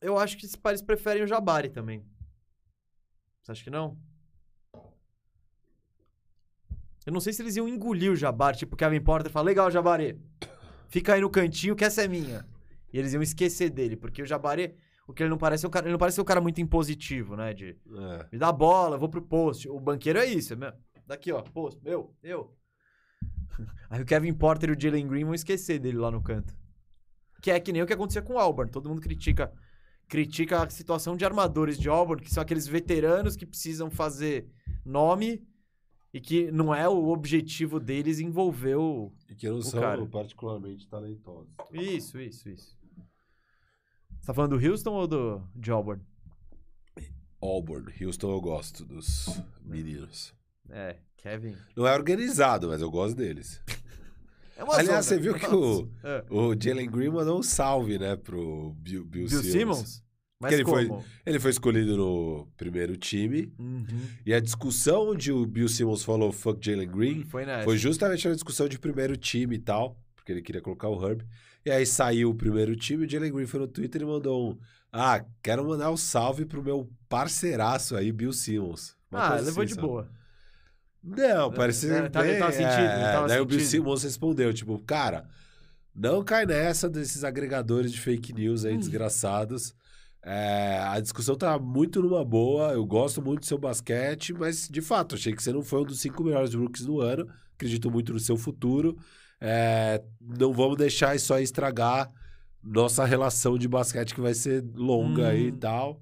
eu 0.00 0.18
acho 0.18 0.36
que 0.36 0.44
esses 0.44 0.56
pares 0.56 0.82
preferem 0.82 1.22
o 1.22 1.26
Jabari 1.26 1.70
também. 1.70 2.04
Você 3.42 3.52
acha 3.52 3.64
que 3.64 3.70
não? 3.70 3.98
Eu 7.04 7.12
não 7.12 7.20
sei 7.20 7.32
se 7.32 7.42
eles 7.42 7.56
iam 7.56 7.68
engolir 7.68 8.12
o 8.12 8.16
Jabari, 8.16 8.58
tipo, 8.58 8.74
o 8.74 8.78
Kevin 8.78 9.00
Porter 9.00 9.30
fala, 9.32 9.46
legal, 9.46 9.70
Jabari, 9.70 10.20
fica 10.88 11.14
aí 11.14 11.20
no 11.20 11.28
cantinho 11.28 11.74
que 11.74 11.84
essa 11.84 12.02
é 12.02 12.08
minha. 12.08 12.46
E 12.92 12.98
eles 12.98 13.12
iam 13.12 13.22
esquecer 13.22 13.70
dele, 13.70 13.96
porque 13.96 14.22
o 14.22 14.26
Jabari, 14.26 14.76
o 15.08 15.12
que 15.12 15.22
ele 15.24 15.30
não 15.30 15.38
parece, 15.38 15.64
é 15.64 15.68
um 15.68 15.70
cara, 15.70 15.86
ele 15.86 15.92
não 15.92 15.98
parece 15.98 16.14
ser 16.16 16.20
um 16.20 16.24
cara 16.26 16.40
muito 16.40 16.60
impositivo, 16.60 17.34
né? 17.34 17.52
De 17.52 17.70
É. 17.70 18.28
me 18.30 18.38
dá 18.38 18.52
bola, 18.52 18.96
vou 18.96 19.08
pro 19.08 19.22
post. 19.22 19.68
O 19.68 19.80
banqueiro 19.80 20.18
é 20.20 20.26
isso, 20.26 20.52
é 20.52 20.56
meu. 20.56 20.72
Daqui, 21.04 21.32
ó, 21.32 21.42
post, 21.42 21.80
eu, 21.84 22.14
eu. 22.22 22.56
Aí 23.90 24.00
o 24.00 24.06
Kevin 24.06 24.34
Porter 24.34 24.70
e 24.70 24.72
o 24.72 24.80
Jalen 24.80 25.08
Green 25.08 25.24
vão 25.24 25.34
esquecer 25.34 25.80
dele 25.80 25.98
lá 25.98 26.10
no 26.10 26.22
canto. 26.22 26.54
Que 27.40 27.50
é 27.50 27.58
que 27.58 27.72
nem 27.72 27.82
o 27.82 27.86
que 27.86 27.92
acontecia 27.92 28.22
com 28.22 28.34
o 28.34 28.38
Auburn. 28.38 28.70
Todo 28.70 28.88
mundo 28.88 29.00
critica 29.02 29.52
critica 30.12 30.62
a 30.62 30.68
situação 30.68 31.16
de 31.16 31.24
armadores 31.24 31.78
de 31.78 31.88
Auburn, 31.88 32.22
que 32.22 32.30
são 32.30 32.42
aqueles 32.42 32.66
veteranos 32.66 33.34
que 33.34 33.46
precisam 33.46 33.90
fazer 33.90 34.46
nome 34.84 35.42
e 36.12 36.20
que 36.20 36.52
não 36.52 36.74
é 36.74 36.86
o 36.86 37.08
objetivo 37.08 37.80
deles 37.80 38.20
envolver 38.20 38.74
o... 38.74 39.10
E 39.26 39.34
que 39.34 39.48
não 39.48 39.62
são 39.62 39.80
cara. 39.80 40.04
particularmente 40.04 40.86
talentosos. 40.86 41.48
Isso, 41.72 42.20
isso, 42.20 42.50
isso. 42.50 42.78
Você 44.20 44.26
tá 44.26 44.34
falando 44.34 44.58
do 44.58 44.68
Houston 44.68 44.92
ou 44.92 45.06
do, 45.06 45.42
de 45.56 45.70
Auburn? 45.70 46.02
Auburn, 47.40 47.90
Houston 47.98 48.32
eu 48.32 48.40
gosto 48.42 48.84
dos 48.84 49.40
meninos. 49.62 50.34
É, 50.68 50.98
Kevin... 51.16 51.56
Não 51.74 51.86
é 51.86 51.94
organizado, 51.94 52.68
mas 52.68 52.82
eu 52.82 52.90
gosto 52.90 53.16
deles. 53.16 53.62
É 54.56 54.64
uma 54.64 54.74
Aliás, 54.74 54.88
zona. 54.88 55.02
você 55.02 55.18
viu 55.18 55.34
que 55.34 55.46
o, 55.46 55.88
É. 56.04 56.24
o 56.30 56.54
Jalen 56.60 56.90
Green 56.90 57.08
mandou 57.10 57.38
um 57.38 57.42
salve, 57.42 57.98
né, 57.98 58.16
pro 58.16 58.74
Bill, 58.78 59.04
Bill, 59.04 59.26
Bill 59.28 59.42
Simmons. 59.42 59.52
Simmons? 59.52 60.02
Mas 60.40 60.52
ele 60.54 60.64
foi- 60.64 60.86
como? 60.86 61.04
Ele 61.24 61.38
foi 61.38 61.50
escolhido 61.52 61.96
no 61.96 62.48
primeiro 62.56 62.96
time. 62.96 63.52
Uhum. 63.58 63.86
E 64.26 64.34
a 64.34 64.40
discussão 64.40 65.10
onde 65.10 65.30
o 65.30 65.46
Bill 65.46 65.68
Simmons 65.68 66.02
falou 66.02 66.32
fuck 66.32 66.58
Jalen 66.64 66.88
Green 66.90 67.24
Foi 67.24 67.46
nessa. 67.46 67.64
foi 67.64 67.78
justamente 67.78 68.26
a 68.26 68.32
discussão 68.34 68.68
de 68.68 68.76
primeiro 68.78 69.16
time 69.16 69.54
e 69.54 69.58
tal, 69.60 69.96
porque 70.16 70.32
ele 70.32 70.42
queria 70.42 70.60
colocar 70.60 70.88
o 70.88 71.00
Herb. 71.06 71.22
E 71.64 71.70
aí 71.70 71.86
saiu 71.86 72.30
o 72.30 72.34
primeiro 72.34 72.74
time, 72.74 73.06
o 73.06 73.08
Jalen 73.08 73.32
Green 73.32 73.46
foi 73.46 73.60
no 73.60 73.68
Twitter 73.68 74.02
e 74.02 74.04
mandou 74.04 74.50
um: 74.50 74.58
Ah, 74.92 75.24
quero 75.42 75.64
mandar 75.64 75.92
um 75.92 75.96
salve 75.96 76.44
pro 76.44 76.60
meu 76.62 76.90
parceiraço 77.08 77.94
aí, 77.96 78.10
Bill 78.10 78.32
Simmons. 78.32 78.96
Uma 79.10 79.20
Ah, 79.20 79.34
levou 79.36 79.62
assim, 79.62 79.66
de 79.68 79.74
sabe? 79.76 79.86
boa. 79.86 80.10
Não, 81.02 81.50
parecia. 81.52 81.92
É, 81.94 82.08
tava- 82.08 82.26
bem- 82.26 82.38
tava 82.38 82.52
sentido, 82.52 82.70
é, 82.70 83.12
tava 83.12 83.28
Daí 83.28 83.40
o 83.40 83.44
Bill. 83.46 83.60
Simmons 83.60 84.02
respondeu: 84.04 84.52
tipo, 84.52 84.78
cara, 84.86 85.28
não 85.94 86.22
cai 86.22 86.46
nessa 86.46 86.88
desses 86.88 87.24
agregadores 87.24 87.92
de 87.92 88.00
fake 88.00 88.32
news 88.32 88.64
Hum. 88.64 88.68
aí, 88.68 88.78
desgraçados. 88.78 89.74
É, 90.24 90.78
a 90.86 91.00
discussão 91.00 91.34
tá 91.34 91.58
muito 91.58 92.00
numa 92.00 92.24
boa. 92.24 92.72
Eu 92.72 92.86
gosto 92.86 93.20
muito 93.20 93.40
do 93.40 93.46
seu 93.46 93.58
basquete, 93.58 94.32
mas 94.32 94.68
de 94.68 94.80
fato, 94.80 95.16
achei 95.16 95.34
que 95.34 95.42
você 95.42 95.52
não 95.52 95.62
foi 95.62 95.80
um 95.82 95.84
dos 95.86 96.00
cinco 96.00 96.22
melhores 96.22 96.54
rookies 96.54 96.86
do 96.86 97.00
ano. 97.00 97.28
Acredito 97.54 97.90
muito 97.90 98.12
no 98.12 98.20
seu 98.20 98.36
futuro. 98.36 98.96
É, 99.40 100.00
não 100.20 100.52
vamos 100.52 100.76
deixar 100.76 101.16
isso 101.16 101.34
aí 101.34 101.42
estragar 101.42 102.08
nossa 102.62 103.04
relação 103.04 103.58
de 103.58 103.66
basquete, 103.66 104.14
que 104.14 104.20
vai 104.20 104.34
ser 104.34 104.64
longa 104.76 105.26
aí 105.30 105.48
e 105.48 105.50
Hum. 105.50 105.56
tal. 105.58 106.00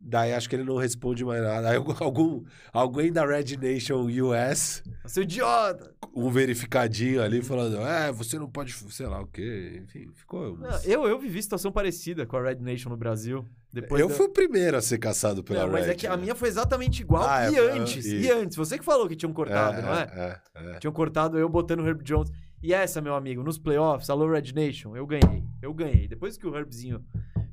Daí 0.00 0.32
acho 0.32 0.48
que 0.48 0.54
ele 0.54 0.64
não 0.64 0.76
responde 0.76 1.24
mais 1.24 1.42
nada. 1.42 1.70
Aí 1.70 1.76
algum, 2.00 2.44
alguém 2.72 3.12
da 3.12 3.26
Red 3.26 3.56
Nation 3.60 4.06
US 4.22 4.82
Seu 5.06 5.24
idiota! 5.24 5.92
um 6.14 6.30
verificadinho 6.30 7.22
ali 7.22 7.42
falando, 7.42 7.78
é, 7.80 8.10
você 8.12 8.38
não 8.38 8.48
pode, 8.48 8.72
sei 8.72 9.06
lá 9.06 9.20
o 9.20 9.26
quê, 9.26 9.82
enfim, 9.84 10.08
ficou. 10.14 10.56
Não, 10.56 10.82
eu, 10.84 11.06
eu 11.06 11.18
vivi 11.18 11.42
situação 11.42 11.70
parecida 11.72 12.24
com 12.26 12.36
a 12.36 12.42
Red 12.42 12.56
Nation 12.56 12.88
no 12.90 12.96
Brasil. 12.96 13.44
Depois 13.72 14.00
eu 14.00 14.08
da- 14.08 14.14
fui 14.14 14.26
o 14.26 14.32
primeiro 14.32 14.76
a 14.76 14.80
ser 14.80 14.98
caçado 14.98 15.44
pela 15.44 15.64
Não, 15.66 15.72
mas 15.72 15.84
Red. 15.86 15.92
é 15.92 15.94
que 15.94 16.06
a 16.06 16.16
né? 16.16 16.22
minha 16.22 16.34
foi 16.34 16.48
exatamente 16.48 17.02
igual. 17.02 17.24
Ah, 17.28 17.50
e 17.50 17.56
é, 17.56 17.58
antes, 17.72 18.06
e- 18.06 18.20
e 18.22 18.30
antes. 18.30 18.56
Você 18.56 18.78
que 18.78 18.84
falou 18.84 19.06
que 19.08 19.14
tinham 19.16 19.32
cortado, 19.32 19.82
não 19.82 19.92
é? 19.94 20.40
É, 20.54 20.70
é. 20.76 20.78
Tinham 20.78 20.92
cortado 20.92 21.38
eu 21.38 21.48
botando 21.48 21.80
o 21.80 21.86
Herb 21.86 22.02
Jones. 22.02 22.30
E 22.62 22.72
essa, 22.72 23.00
meu 23.00 23.14
amigo, 23.14 23.42
nos 23.42 23.58
playoffs, 23.58 24.08
alô 24.10 24.28
Red 24.30 24.52
Nation, 24.54 24.96
eu 24.96 25.06
ganhei. 25.06 25.44
Eu 25.60 25.72
ganhei. 25.74 26.08
Depois 26.08 26.36
que 26.36 26.46
o 26.46 26.56
Herbzinho 26.56 27.04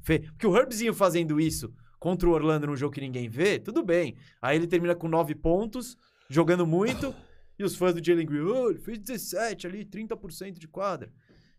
fez. 0.02 0.26
Porque 0.32 0.48
o 0.48 0.56
Herbzinho 0.58 0.94
fazendo 0.94 1.40
isso 1.40 1.72
contra 2.06 2.30
o 2.30 2.34
Orlando 2.34 2.68
num 2.68 2.76
jogo 2.76 2.94
que 2.94 3.02
ninguém 3.02 3.28
vê, 3.28 3.58
tudo 3.58 3.84
bem. 3.84 4.16
Aí 4.40 4.56
ele 4.56 4.68
termina 4.68 4.94
com 4.94 5.08
9 5.08 5.34
pontos, 5.34 5.98
jogando 6.30 6.64
muito. 6.68 7.16
e 7.58 7.64
os 7.64 7.76
fãs 7.76 7.96
do 7.96 8.06
Jalen 8.06 8.28
Green, 8.28 8.42
oh, 8.42 8.70
ele 8.70 8.78
fez 8.78 9.00
17 9.00 9.66
ali, 9.66 9.84
30% 9.84 10.60
de 10.60 10.68
quadra. 10.68 11.12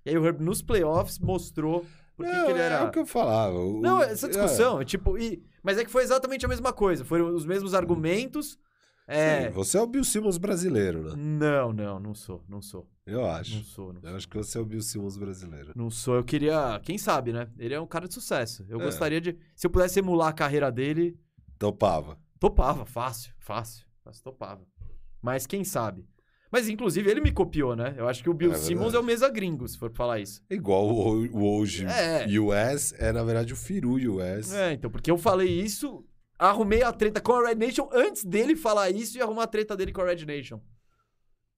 E 0.05 0.11
aí 0.11 0.17
o 0.17 0.25
Herb 0.25 0.41
nos 0.45 0.63
playoffs 0.63 1.19
mostrou 1.19 1.85
por 2.17 2.25
que 2.25 2.31
Não, 2.33 2.51
ele 2.51 2.61
é 2.61 2.63
era. 2.63 2.85
o 2.85 2.91
que 2.93 2.99
eu 3.01 3.07
falava. 3.07 3.59
o- 3.59 3.81
Não, 3.81 3.99
o- 3.99 4.03
essa 4.05 4.29
discussão, 4.29 4.81
é 4.81 4.85
tipo. 4.85 5.19
E... 5.19 5.43
Mas 5.65 5.79
é 5.79 5.85
que 5.85 5.91
foi 5.91 6.05
exatamente 6.05 6.47
a 6.47 6.49
mesma 6.49 6.73
coisa. 6.73 7.05
Foram 7.05 7.35
os 7.35 7.45
mesmos 7.45 7.75
argumentos. 7.75 8.57
é, 9.09 9.19
É. 9.19 9.47
sim, 9.49 9.51
você 9.51 9.79
é 9.79 9.81
o 9.83 9.87
Bill 9.89 10.05
Simmons 10.05 10.39
brasileiro, 10.39 11.03
né? 11.03 11.15
Não, 11.17 11.73
não, 11.73 11.99
não 11.99 12.15
sou, 12.15 12.41
não 12.49 12.63
sou. 12.63 12.87
Eu 13.07 13.21
Não 13.21 13.31
acho. 13.31 13.63
sou, 13.65 13.93
não 13.93 14.01
sou. 14.01 14.11
Eu 14.11 14.17
acho 14.17 14.29
que 14.29 14.37
você 14.37 14.59
é 14.59 14.61
o 14.61 14.65
Bill 14.65 14.83
Simmons 14.83 15.17
brasileiro. 15.17 15.73
Não 15.77 15.91
sou, 15.91 16.17
eu 16.17 16.25
queria. 16.25 16.81
Quem 16.83 16.99
sabe, 16.99 17.33
né? 17.33 17.49
Ele 17.59 17.73
é 17.73 17.81
um 17.81 17.87
cara 17.87 18.09
de 18.09 18.15
sucesso. 18.15 18.67
Eu 18.69 18.81
É. 18.81 18.85
gostaria 18.85 19.21
de. 19.21 19.37
Se 19.55 19.67
eu 19.67 19.71
pudesse 19.71 20.01
emular 20.01 20.29
a 20.29 20.33
carreira 20.33 20.73
dele, 20.73 21.17
Topava. 21.59 22.19
topava, 22.41 22.85
fácil, 22.85 23.33
fácil. 23.39 23.87
Fácil, 24.03 24.23
topava. 24.23 24.67
Mas 25.23 25.47
quem 25.47 25.63
sabe? 25.65 26.05
Mas, 26.51 26.69
inclusive, 26.69 27.11
ele 27.11 27.21
me 27.21 27.33
copiou, 27.33 27.75
né? 27.75 27.95
Eu 27.97 28.09
acho 28.09 28.23
que 28.23 28.31
o 28.31 28.35
Bill 28.35 28.53
É 28.53 28.55
Simmons 28.57 28.95
é 28.95 28.99
o 28.99 29.03
mesa 29.03 29.29
gringo, 29.29 29.67
se 29.69 29.77
for 29.77 29.91
falar 29.93 30.21
isso. 30.21 30.41
Igual 30.49 30.89
o, 30.89 31.27
o 31.27 31.57
hoje 31.59 31.85
É. 31.87 32.25
US 32.41 32.93
é, 32.99 33.13
na 33.13 33.25
verdade, 33.25 33.53
o 33.53 33.57
Firu 33.57 33.95
US. 34.15 34.53
É, 34.53 34.73
então, 34.73 34.89
porque 34.91 35.11
eu 35.11 35.19
falei 35.19 35.49
isso, 35.49 36.05
arrumei 36.39 36.83
a 36.85 36.93
treta 36.93 37.21
com 37.21 37.33
a 37.33 37.49
Red 37.49 37.57
Nation 37.57 37.89
antes 37.93 38.25
dele 38.25 38.55
falar 38.55 38.91
isso 38.91 39.19
e 39.19 39.21
arrumar 39.21 39.43
a 39.45 39.47
treta 39.49 39.77
dele 39.77 39.93
com 39.93 40.01
a 40.03 40.07
Red 40.07 40.25
Nation. 40.25 40.61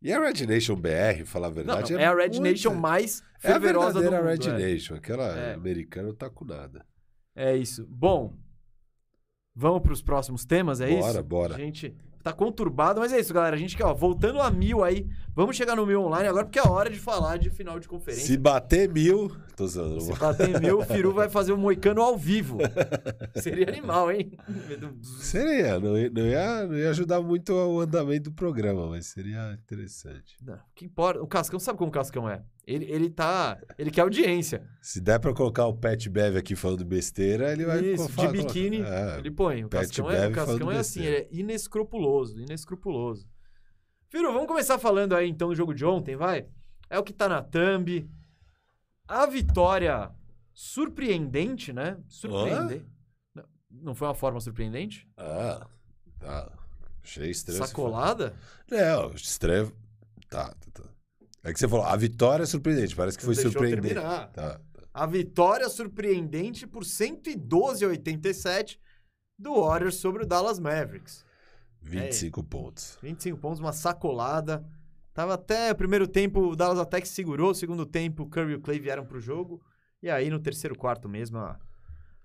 E 0.01 0.13
a 0.13 0.21
Red 0.21 0.47
Nation 0.47 0.77
BR, 0.77 1.25
falar 1.25 1.49
a 1.49 1.51
Não, 1.51 1.55
verdade, 1.57 1.93
não, 1.93 2.01
é 2.01 2.05
a 2.05 2.15
Red 2.15 2.29
muito- 2.29 2.43
Nation 2.43 2.75
mais 2.75 3.21
É 3.43 3.49
a 3.49 3.61
fervorosa 3.61 3.95
do 3.95 4.01
verdadeira 4.11 4.37
mundo. 4.37 4.45
Red 4.57 4.63
é. 4.65 4.73
Nation. 4.75 4.95
Aquela 4.95 5.37
É. 5.39 5.55
americana 5.55 6.09
não 6.09 6.15
tá 6.15 6.31
com 6.31 6.45
nada. 6.45 6.87
É 7.35 7.57
isso. 7.57 7.85
Bom, 7.89 8.37
vamos 9.55 9.83
para 9.83 9.93
os 9.93 10.03
próximos 10.03 10.45
temas, 10.45 10.81
é 10.81 10.89
isso? 10.91 11.01
Bora, 11.01 11.23
bora. 11.23 11.55
Gente, 11.57 11.97
tá 12.29 12.33
conturbado, 12.33 13.01
mas 13.01 13.13
é 13.13 13.19
isso, 13.19 13.33
galera. 13.33 13.57
A 13.57 13.59
gente 13.59 13.77
quer, 13.77 13.85
ó, 13.85 13.95
voltando 13.95 14.41
a 14.41 14.51
mil 14.51 14.85
aí, 14.85 15.07
vamos 15.35 15.57
chegar 15.57 15.75
no 15.75 15.87
mil 15.87 16.03
online 16.03 16.29
agora, 16.29 16.45
porque 16.45 16.59
é 16.59 16.63
hora 16.63 16.91
de 16.91 16.99
falar 16.99 17.39
de 17.39 17.51
final 17.51 17.81
de 17.81 17.89
conferência. 17.89 18.27
Se 18.27 18.37
bater 18.37 18.89
mil. 18.89 19.31
Tô 19.57 19.65
usando. 19.65 20.01
Se 20.01 20.13
bater 20.17 20.61
mil, 20.61 20.79
o 20.79 20.85
Firu 20.85 21.13
vai 21.13 21.29
fazer 21.29 21.53
um 21.53 21.57
moicano 21.57 22.03
ao 22.03 22.17
vivo. 22.17 22.59
Seria 23.37 23.69
animal, 23.69 24.13
hein? 24.13 24.33
Seria, 25.21 25.81
não 25.81 25.97
ia, 25.97 26.11
não, 26.11 26.27
ia, 26.27 26.67
não 26.67 26.77
ia 26.77 26.91
ajudar 26.91 27.21
muito 27.21 27.53
o 27.53 27.81
andamento 27.81 28.31
do 28.31 28.33
programa, 28.33 28.89
mas 28.89 29.07
seria 29.07 29.53
interessante. 29.55 30.37
Não, 30.43 30.55
o 30.55 30.75
que 30.75 30.85
importa? 30.85 31.23
O 31.23 31.27
Cascão 31.27 31.59
sabe 31.59 31.79
como 31.79 31.89
o 31.89 31.93
Cascão 31.93 32.29
é. 32.29 32.43
Ele, 32.71 32.85
ele 32.85 33.09
tá. 33.09 33.59
Ele 33.79 33.91
quer 33.91 34.03
audiência. 34.03 34.63
Se 34.83 35.01
der 35.01 35.19
pra 35.19 35.33
colocar 35.33 35.65
o 35.65 35.75
Pet 35.75 36.07
Bev 36.11 36.37
aqui 36.37 36.55
falando 36.55 36.85
besteira, 36.85 37.51
ele 37.51 37.65
vai 37.65 37.81
Isso, 37.81 38.07
de 38.09 38.13
falar- 38.13 38.31
biquíni, 38.33 38.83
É, 38.83 39.19
ele 39.19 39.31
põe. 39.31 39.65
O 39.65 39.71
Pet 39.71 39.87
Cascão 39.87 40.11
é, 40.11 40.29
o 40.29 40.33
Cascão 40.33 40.71
é 40.71 40.77
assim, 40.79 41.03
ele 41.03 41.17
é 41.17 41.29
inescrupuloso, 41.33 42.39
inescrupuloso. 42.39 43.27
Firu, 44.11 44.35
vamos 44.35 44.47
começar 44.47 44.79
falando 44.79 45.15
aí 45.15 45.27
então 45.31 45.49
do 45.49 45.55
jogo 45.55 45.73
de 45.73 45.83
ontem, 45.83 46.15
vai? 46.15 46.47
É 46.91 46.99
o 46.99 47.03
que 47.03 47.13
tá 47.15 47.27
na 47.27 47.43
thumb. 47.43 48.07
A 49.07 49.25
vitória 49.25 50.11
surpreendente, 50.53 51.73
né? 51.73 51.97
Surpreendente. 52.07 52.85
Não, 53.35 53.45
não 53.71 53.95
foi 53.95 54.09
uma 54.09 54.15
forma 54.15 54.41
surpreendente? 54.41 55.09
Ah, 55.17 55.67
tá. 56.19 56.53
Achei 57.03 57.31
estranho. 57.31 57.65
Sacolada? 57.65 58.35
Não, 58.71 59.11
estranho. 59.13 59.73
Tá, 60.29 60.49
tá, 60.53 60.83
tá. 60.83 60.98
É 61.43 61.53
que 61.53 61.59
você 61.59 61.69
falou, 61.69 61.85
a 61.85 61.97
vitória 61.97 62.43
é 62.43 62.47
surpreendente, 62.47 62.97
parece 62.97 63.17
que 63.17 63.25
foi 63.25 63.35
Deixou 63.35 63.51
eu 63.51 63.53
surpreendente. 63.53 63.95
terminar. 63.95 64.27
Tá. 64.33 64.61
A 64.93 65.07
vitória 65.07 65.69
surpreendente 65.69 66.67
por 66.67 66.85
112 66.85 67.85
a 67.85 67.89
87 67.89 68.81
do 69.39 69.63
Warriors 69.63 69.97
sobre 69.97 70.25
o 70.25 70.27
Dallas 70.27 70.59
Mavericks. 70.59 71.25
25 71.81 72.43
pontos. 72.43 72.99
25 73.03 73.39
pontos, 73.39 73.61
uma 73.61 73.73
sacolada. 73.73 74.65
Tava 75.15 75.35
até 75.35 75.73
o 75.73 75.77
primeiro 75.77 76.07
tempo, 76.07 76.41
o 76.41 76.57
Dallas 76.57 76.79
até 76.79 77.01
que 77.01 77.09
segurou. 77.09 77.55
Segundo 77.55 77.87
tempo, 77.87 78.25
o 78.25 78.29
Curry 78.29 78.53
e 78.53 78.55
o 78.57 78.61
Clay 78.61 78.79
vieram 78.79 79.07
pro 79.07 79.21
jogo. 79.21 79.61
E 80.03 80.11
aí, 80.11 80.31
no 80.31 80.39
terceiro 80.39 80.77
quarto 80.77 81.09
mesmo, 81.09 81.39
a, 81.39 81.59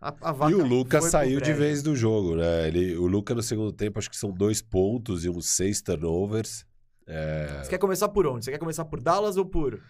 a, 0.02 0.14
a 0.22 0.32
vaca 0.32 0.52
E 0.52 0.56
o 0.56 0.66
Luca 0.66 1.00
foi 1.00 1.10
pro 1.10 1.12
saiu 1.12 1.42
de 1.42 1.54
vez 1.54 1.82
do 1.82 1.96
jogo, 1.96 2.36
né? 2.36 2.68
Ele, 2.68 2.96
o 2.98 3.08
Luca 3.08 3.34
no 3.34 3.42
segundo 3.42 3.72
tempo, 3.72 4.00
acho 4.00 4.10
que 4.10 4.18
são 4.18 4.32
dois 4.32 4.62
pontos 4.62 5.26
e 5.26 5.30
uns 5.30 5.48
seis 5.48 5.82
turnovers. 5.82 6.66
É... 7.08 7.62
Você 7.64 7.70
quer 7.70 7.78
começar 7.78 8.10
por 8.10 8.26
onde? 8.28 8.46
Você 8.46 8.52
quer 8.52 8.58
começar 8.58 8.86
por 8.86 9.00
Dallas 9.02 9.38
ou 9.38 9.46
por, 9.46 9.82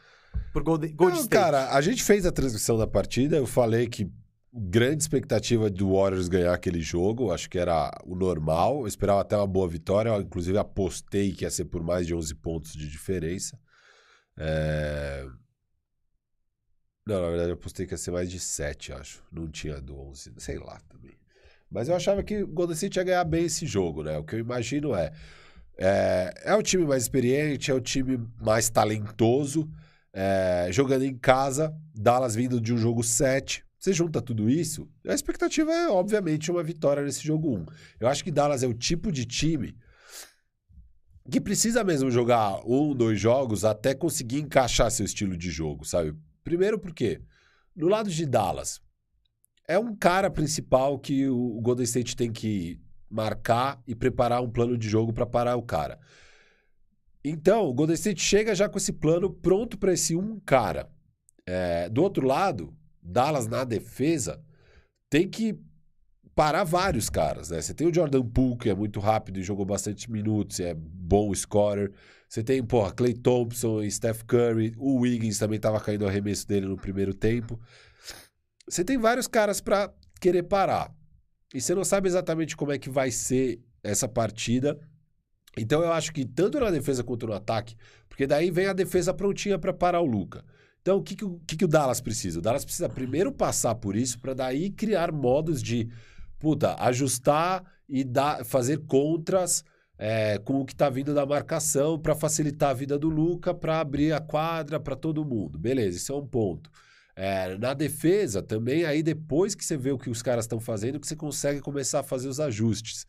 por 0.51 0.63
Golden, 0.63 0.95
Golden 0.95 1.17
Não, 1.17 1.23
State? 1.23 1.41
cara, 1.41 1.71
a 1.71 1.81
gente 1.81 2.03
fez 2.03 2.25
a 2.25 2.31
transmissão 2.31 2.77
da 2.77 2.87
partida, 2.87 3.37
eu 3.37 3.45
falei 3.45 3.87
que 3.87 4.11
grande 4.53 5.01
expectativa 5.01 5.69
do 5.69 5.93
Warriors 5.93 6.27
ganhar 6.27 6.53
aquele 6.53 6.79
jogo, 6.79 7.31
acho 7.31 7.49
que 7.49 7.57
era 7.57 7.91
o 8.05 8.15
normal, 8.15 8.81
eu 8.81 8.87
esperava 8.87 9.21
até 9.21 9.35
uma 9.35 9.47
boa 9.47 9.67
vitória, 9.67 10.09
eu, 10.09 10.21
inclusive 10.21 10.57
apostei 10.57 11.31
que 11.33 11.43
ia 11.43 11.49
ser 11.49 11.65
por 11.65 11.83
mais 11.83 12.05
de 12.05 12.13
11 12.13 12.35
pontos 12.35 12.73
de 12.73 12.87
diferença. 12.87 13.59
É... 14.37 15.25
Não, 17.05 17.21
na 17.21 17.29
verdade 17.29 17.49
eu 17.49 17.55
apostei 17.55 17.85
que 17.85 17.93
ia 17.93 17.97
ser 17.97 18.11
mais 18.11 18.29
de 18.29 18.39
7, 18.39 18.93
acho, 18.93 19.23
não 19.31 19.49
tinha 19.49 19.81
do 19.81 19.99
11, 19.99 20.33
sei 20.37 20.59
lá 20.59 20.79
também. 20.87 21.17
Mas 21.69 21.89
eu 21.89 21.95
achava 21.95 22.21
que 22.21 22.43
o 22.43 22.47
Golden 22.47 22.75
State 22.75 22.99
ia 22.99 23.03
ganhar 23.03 23.23
bem 23.23 23.45
esse 23.45 23.65
jogo, 23.65 24.03
né? 24.03 24.15
O 24.19 24.23
que 24.23 24.35
eu 24.35 24.39
imagino 24.39 24.95
é, 24.95 25.11
é, 25.77 26.33
é 26.43 26.55
o 26.55 26.61
time 26.61 26.85
mais 26.85 27.03
experiente, 27.03 27.71
é 27.71 27.73
o 27.73 27.81
time 27.81 28.19
mais 28.41 28.69
talentoso, 28.69 29.69
é, 30.13 30.67
jogando 30.71 31.03
em 31.03 31.17
casa, 31.17 31.75
Dallas 31.93 32.35
vindo 32.35 32.61
de 32.61 32.73
um 32.73 32.77
jogo 32.77 33.03
7. 33.03 33.63
Você 33.79 33.91
junta 33.91 34.21
tudo 34.21 34.49
isso, 34.49 34.87
a 35.05 35.13
expectativa 35.13 35.71
é, 35.73 35.89
obviamente, 35.89 36.49
uma 36.49 36.63
vitória 36.63 37.03
nesse 37.03 37.25
jogo 37.25 37.57
1. 37.57 37.65
Eu 37.99 38.07
acho 38.07 38.23
que 38.23 38.31
Dallas 38.31 38.63
é 38.63 38.67
o 38.67 38.73
tipo 38.73 39.11
de 39.11 39.25
time 39.25 39.75
que 41.29 41.39
precisa 41.39 41.83
mesmo 41.83 42.11
jogar 42.11 42.61
um, 42.65 42.93
dois 42.93 43.19
jogos 43.19 43.63
até 43.63 43.93
conseguir 43.93 44.39
encaixar 44.39 44.91
seu 44.91 45.05
estilo 45.05 45.37
de 45.37 45.49
jogo, 45.49 45.85
sabe? 45.85 46.15
Primeiro 46.43 46.77
porque, 46.77 47.21
no 47.75 47.87
lado 47.87 48.09
de 48.09 48.25
Dallas, 48.25 48.81
é 49.67 49.79
um 49.79 49.95
cara 49.95 50.29
principal 50.29 50.99
que 50.99 51.27
o 51.27 51.61
Golden 51.61 51.85
State 51.85 52.15
tem 52.15 52.31
que 52.31 52.79
marcar 53.13 53.79
e 53.87 53.93
preparar 53.93 54.41
um 54.41 54.49
plano 54.49 54.75
de 54.75 54.89
jogo 54.89 55.13
para 55.13 55.25
parar 55.25 55.55
o 55.55 55.61
cara. 55.61 55.99
Então, 57.23 57.67
o 57.67 57.73
Golden 57.73 57.93
State 57.93 58.21
chega 58.21 58.55
já 58.55 58.67
com 58.67 58.77
esse 58.77 58.91
plano 58.91 59.29
pronto 59.29 59.77
para 59.77 59.93
esse 59.93 60.15
um 60.15 60.39
cara. 60.39 60.89
É, 61.45 61.87
do 61.89 62.01
outro 62.01 62.25
lado, 62.25 62.75
Dallas 63.01 63.47
na 63.47 63.63
defesa 63.63 64.43
tem 65.09 65.29
que 65.29 65.57
parar 66.33 66.63
vários 66.63 67.09
caras, 67.09 67.49
né? 67.49 67.61
Você 67.61 67.73
tem 67.73 67.87
o 67.87 67.93
Jordan 67.93 68.23
Poole, 68.23 68.57
que 68.57 68.69
é 68.69 68.75
muito 68.75 68.99
rápido 68.99 69.39
e 69.39 69.43
jogou 69.43 69.65
bastante 69.65 70.11
minutos, 70.11 70.59
é 70.59 70.73
bom 70.73 71.33
scorer. 71.35 71.93
Você 72.27 72.43
tem, 72.43 72.63
porra, 72.63 72.91
Clay 72.91 73.13
Thompson 73.13 73.83
e 73.83 73.91
Steph 73.91 74.23
Curry. 74.23 74.73
O 74.77 75.01
Wiggins 75.01 75.37
também 75.37 75.57
estava 75.57 75.79
caindo 75.79 76.01
o 76.01 76.07
arremesso 76.07 76.47
dele 76.47 76.65
no 76.65 76.75
primeiro 76.75 77.13
tempo. 77.13 77.59
Você 78.67 78.83
tem 78.83 78.97
vários 78.97 79.27
caras 79.27 79.61
para 79.61 79.93
querer 80.19 80.43
parar. 80.43 80.91
E 81.53 81.61
você 81.61 81.75
não 81.75 81.83
sabe 81.83 82.07
exatamente 82.07 82.57
como 82.57 82.71
é 82.71 82.79
que 82.79 82.89
vai 82.89 83.11
ser 83.11 83.61
essa 83.83 84.07
partida. 84.07 84.79
Então 85.57 85.83
eu 85.83 85.91
acho 85.91 86.11
que 86.11 86.25
tanto 86.25 86.59
na 86.59 86.71
defesa 86.71 87.03
quanto 87.03 87.27
no 87.27 87.33
ataque, 87.33 87.75
porque 88.09 88.25
daí 88.25 88.49
vem 88.49 88.67
a 88.67 88.73
defesa 88.73 89.13
prontinha 89.13 89.59
para 89.59 89.71
parar 89.71 90.01
o 90.01 90.05
Luca. 90.05 90.43
Então 90.81 90.97
o 90.97 91.03
que, 91.03 91.15
que, 91.15 91.25
o 91.25 91.39
que, 91.45 91.55
que 91.55 91.65
o 91.65 91.67
Dallas 91.67 92.01
precisa? 92.01 92.39
O 92.39 92.41
Dallas 92.41 92.65
precisa 92.65 92.89
primeiro 92.89 93.31
passar 93.31 93.75
por 93.75 93.95
isso 93.95 94.19
para 94.19 94.33
daí 94.33 94.71
criar 94.71 95.11
modos 95.11 95.61
de 95.61 95.89
puta, 96.39 96.75
ajustar 96.79 97.63
e 97.87 98.03
dar, 98.03 98.43
fazer 98.43 98.79
contras 98.85 99.63
é, 99.97 100.37
com 100.39 100.59
o 100.59 100.65
que 100.65 100.73
está 100.73 100.89
vindo 100.89 101.13
da 101.13 101.25
marcação 101.25 101.97
para 101.99 102.15
facilitar 102.15 102.71
a 102.71 102.73
vida 102.73 102.97
do 102.97 103.09
Luca, 103.09 103.53
para 103.53 103.79
abrir 103.79 104.11
a 104.11 104.19
quadra 104.19 104.79
para 104.79 104.95
todo 104.95 105.23
mundo. 105.23 105.57
Beleza, 105.57 105.97
isso 105.97 106.11
é 106.11 106.15
um 106.15 106.25
ponto. 106.25 106.69
É, 107.15 107.57
na 107.57 107.75
defesa 107.75 108.41
também, 108.41 108.85
aí 108.85 109.03
depois 109.03 109.53
que 109.53 109.63
você 109.63 109.77
vê 109.77 109.91
o 109.91 109.99
que 109.99 110.09
os 110.09 110.23
caras 110.23 110.45
estão 110.45 110.59
fazendo, 110.59 110.99
que 110.99 111.07
você 111.07 111.15
consegue 111.15 111.61
começar 111.61 111.99
a 111.99 112.03
fazer 112.03 112.27
os 112.27 112.39
ajustes. 112.39 113.05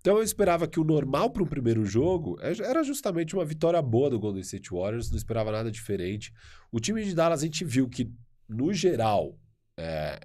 Então 0.00 0.18
eu 0.18 0.22
esperava 0.22 0.68
que 0.68 0.78
o 0.78 0.84
normal 0.84 1.30
para 1.30 1.42
um 1.42 1.46
primeiro 1.46 1.84
jogo 1.86 2.36
é, 2.40 2.52
era 2.62 2.82
justamente 2.82 3.34
uma 3.34 3.44
vitória 3.44 3.80
boa 3.80 4.10
do 4.10 4.18
Golden 4.18 4.42
State 4.42 4.70
Warriors, 4.70 5.10
não 5.10 5.16
esperava 5.16 5.52
nada 5.52 5.70
diferente. 5.70 6.32
O 6.70 6.80
time 6.80 7.02
de 7.04 7.14
Dallas 7.14 7.40
a 7.40 7.44
gente 7.46 7.64
viu 7.64 7.88
que, 7.88 8.12
no 8.48 8.72
geral, 8.74 9.38
é, 9.78 10.18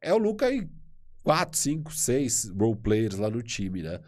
é 0.00 0.14
o 0.14 0.18
Luca 0.18 0.50
e 0.50 0.66
4, 1.22 1.58
5, 1.58 1.92
6 1.92 2.52
role 2.58 2.76
players 2.76 3.16
lá 3.16 3.28
no 3.28 3.42
time, 3.42 3.82
né? 3.82 4.00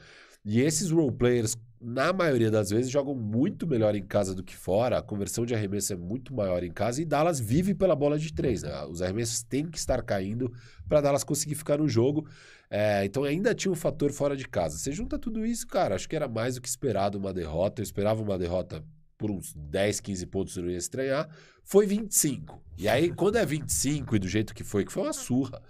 E 0.44 0.60
esses 0.60 0.90
role 0.90 1.12
players, 1.12 1.56
na 1.82 2.12
maioria 2.12 2.50
das 2.50 2.70
vezes, 2.70 2.90
jogam 2.90 3.14
muito 3.14 3.66
melhor 3.66 3.96
em 3.96 4.04
casa 4.04 4.34
do 4.34 4.42
que 4.42 4.56
fora. 4.56 4.98
A 4.98 5.02
conversão 5.02 5.44
de 5.44 5.52
arremesso 5.52 5.92
é 5.92 5.96
muito 5.96 6.32
maior 6.32 6.62
em 6.62 6.70
casa 6.70 7.02
e 7.02 7.04
Dallas 7.04 7.40
vive 7.40 7.74
pela 7.74 7.96
bola 7.96 8.16
de 8.16 8.32
três. 8.32 8.62
Né? 8.62 8.84
Os 8.84 9.02
arremessos 9.02 9.42
têm 9.42 9.66
que 9.66 9.76
estar 9.76 10.00
caindo 10.02 10.52
para 10.88 11.00
Dallas 11.00 11.24
conseguir 11.24 11.56
ficar 11.56 11.78
no 11.78 11.88
jogo. 11.88 12.28
É, 12.70 13.04
então 13.04 13.24
ainda 13.24 13.52
tinha 13.52 13.72
um 13.72 13.74
fator 13.74 14.12
fora 14.12 14.36
de 14.36 14.46
casa. 14.46 14.78
Você 14.78 14.92
junta 14.92 15.18
tudo 15.18 15.44
isso, 15.44 15.66
cara, 15.66 15.96
acho 15.96 16.08
que 16.08 16.14
era 16.14 16.28
mais 16.28 16.54
do 16.54 16.60
que 16.60 16.68
esperado 16.68 17.18
uma 17.18 17.34
derrota. 17.34 17.80
Eu 17.80 17.84
esperava 17.84 18.22
uma 18.22 18.38
derrota 18.38 18.84
por 19.18 19.30
uns 19.30 19.52
10, 19.52 20.00
15 20.00 20.26
pontos, 20.26 20.56
não 20.56 20.70
ia 20.70 20.78
estranhar. 20.78 21.28
Foi 21.64 21.84
25. 21.84 22.62
E 22.78 22.88
aí, 22.88 23.12
quando 23.12 23.36
é 23.36 23.44
25 23.44 24.16
e 24.16 24.18
do 24.20 24.28
jeito 24.28 24.54
que 24.54 24.62
foi, 24.62 24.84
que 24.84 24.92
foi 24.92 25.02
uma 25.02 25.12
surra, 25.12 25.60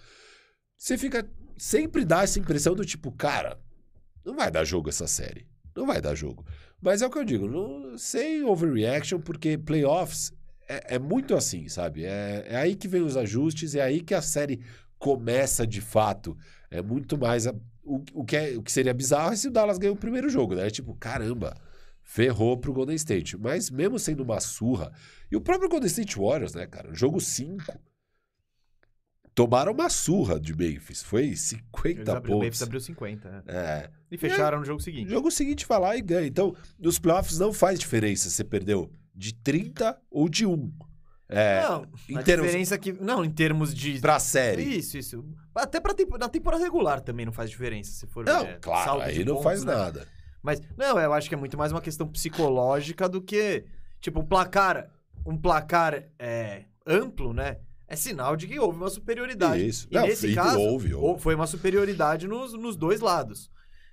você 0.76 0.98
fica. 0.98 1.26
Sempre 1.56 2.04
dá 2.04 2.22
essa 2.22 2.38
impressão 2.38 2.74
do 2.74 2.84
tipo, 2.84 3.12
cara, 3.12 3.60
não 4.24 4.34
vai 4.34 4.50
dar 4.50 4.64
jogo 4.64 4.88
essa 4.88 5.06
série. 5.06 5.46
Não 5.74 5.86
vai 5.86 6.00
dar 6.00 6.14
jogo. 6.14 6.44
Mas 6.80 7.02
é 7.02 7.06
o 7.06 7.10
que 7.10 7.18
eu 7.18 7.24
digo, 7.24 7.48
não, 7.48 7.96
sem 7.96 8.42
overreaction, 8.42 9.20
porque 9.20 9.56
playoffs 9.56 10.32
é, 10.68 10.96
é 10.96 10.98
muito 10.98 11.34
assim, 11.34 11.68
sabe? 11.68 12.04
É, 12.04 12.44
é, 12.48 12.56
aí 12.56 12.74
que 12.74 12.88
vem 12.88 13.02
os 13.02 13.16
ajustes, 13.16 13.74
é 13.74 13.82
aí 13.82 14.00
que 14.00 14.14
a 14.14 14.22
série 14.22 14.60
começa 14.98 15.66
de 15.66 15.80
fato. 15.80 16.36
É 16.70 16.80
muito 16.82 17.18
mais. 17.18 17.46
A, 17.46 17.54
o, 17.84 18.02
o, 18.14 18.24
que 18.24 18.36
é, 18.36 18.56
o 18.56 18.62
que 18.62 18.72
seria 18.72 18.94
bizarro 18.94 19.32
é 19.32 19.36
se 19.36 19.48
o 19.48 19.50
Dallas 19.50 19.78
ganhou 19.78 19.94
o 19.94 19.98
primeiro 19.98 20.28
jogo, 20.28 20.54
né? 20.54 20.70
Tipo, 20.70 20.94
caramba, 20.94 21.54
ferrou 22.02 22.56
pro 22.56 22.72
Golden 22.72 22.96
State. 22.96 23.36
Mas 23.36 23.70
mesmo 23.70 23.98
sendo 23.98 24.22
uma 24.22 24.40
surra. 24.40 24.92
E 25.30 25.36
o 25.36 25.40
próprio 25.40 25.68
Golden 25.68 25.88
State 25.88 26.18
Warriors, 26.18 26.54
né, 26.54 26.66
cara? 26.66 26.94
Jogo 26.94 27.20
5 27.20 27.91
tomaram 29.34 29.72
uma 29.72 29.88
surra 29.88 30.38
de 30.38 30.54
Memphis. 30.56 31.02
Foi 31.02 31.34
50 31.34 32.00
abriu, 32.02 32.14
pontos. 32.22 32.30
O 32.36 32.40
Memphis 32.40 32.62
abriu 32.62 32.80
50, 32.80 33.30
né? 33.30 33.42
É. 33.46 33.90
E 34.10 34.18
fecharam 34.18 34.58
no 34.58 34.64
jogo 34.64 34.80
seguinte. 34.80 35.04
No 35.06 35.10
jogo 35.10 35.30
seguinte 35.30 35.66
vai 35.66 35.80
lá 35.80 35.96
e 35.96 36.02
ganha. 36.02 36.26
Então, 36.26 36.54
nos 36.78 36.98
playoffs 36.98 37.38
não 37.38 37.52
faz 37.52 37.78
diferença 37.78 38.28
se 38.28 38.36
você 38.36 38.44
perdeu 38.44 38.92
de 39.14 39.34
30 39.34 39.98
ou 40.10 40.28
de 40.28 40.44
1. 40.46 40.72
É, 41.34 41.62
não, 41.62 41.86
em 42.10 42.18
a 42.18 42.22
termos- 42.22 42.46
diferença 42.46 42.74
é 42.74 42.78
que... 42.78 42.92
Não, 42.92 43.24
em 43.24 43.30
termos 43.30 43.74
de... 43.74 43.98
pra 44.00 44.18
série. 44.18 44.62
Isso, 44.62 44.98
isso. 44.98 45.24
Até 45.54 45.80
pra 45.80 45.94
na 46.18 46.28
temporada 46.28 46.62
regular 46.62 47.00
também 47.00 47.24
não 47.24 47.32
faz 47.32 47.48
diferença, 47.48 47.90
se 47.90 48.06
for 48.06 48.22
Não, 48.26 48.44
ver. 48.44 48.60
claro, 48.60 49.00
aí 49.00 49.20
não 49.24 49.36
pontos, 49.36 49.44
faz 49.44 49.64
né? 49.64 49.74
nada. 49.74 50.06
Mas, 50.42 50.60
não, 50.76 50.98
eu 50.98 51.12
acho 51.14 51.28
que 51.30 51.34
é 51.34 51.38
muito 51.38 51.56
mais 51.56 51.72
uma 51.72 51.80
questão 51.80 52.06
psicológica 52.06 53.08
do 53.08 53.22
que, 53.22 53.64
tipo, 54.00 54.20
um 54.20 54.26
placar, 54.26 54.90
um 55.24 55.36
placar 55.38 56.04
é, 56.18 56.64
amplo, 56.86 57.32
né? 57.32 57.58
É 57.92 57.96
sinal 57.96 58.36
de 58.36 58.46
que 58.46 58.58
houve 58.58 58.78
uma 58.78 58.88
superioridade. 58.88 59.66
Isso. 59.66 59.86
E 59.90 59.94
Não, 59.94 60.02
nesse 60.06 60.28
e 60.28 60.34
caso, 60.34 60.58
houve, 60.58 60.94
houve. 60.94 61.06
ou- 61.12 61.18
foi 61.18 61.34
uma 61.34 61.46
superioridade 61.46 62.26
nos, 62.26 62.54
nos 62.54 62.74
dois 62.76 63.00
lados. 63.00 63.50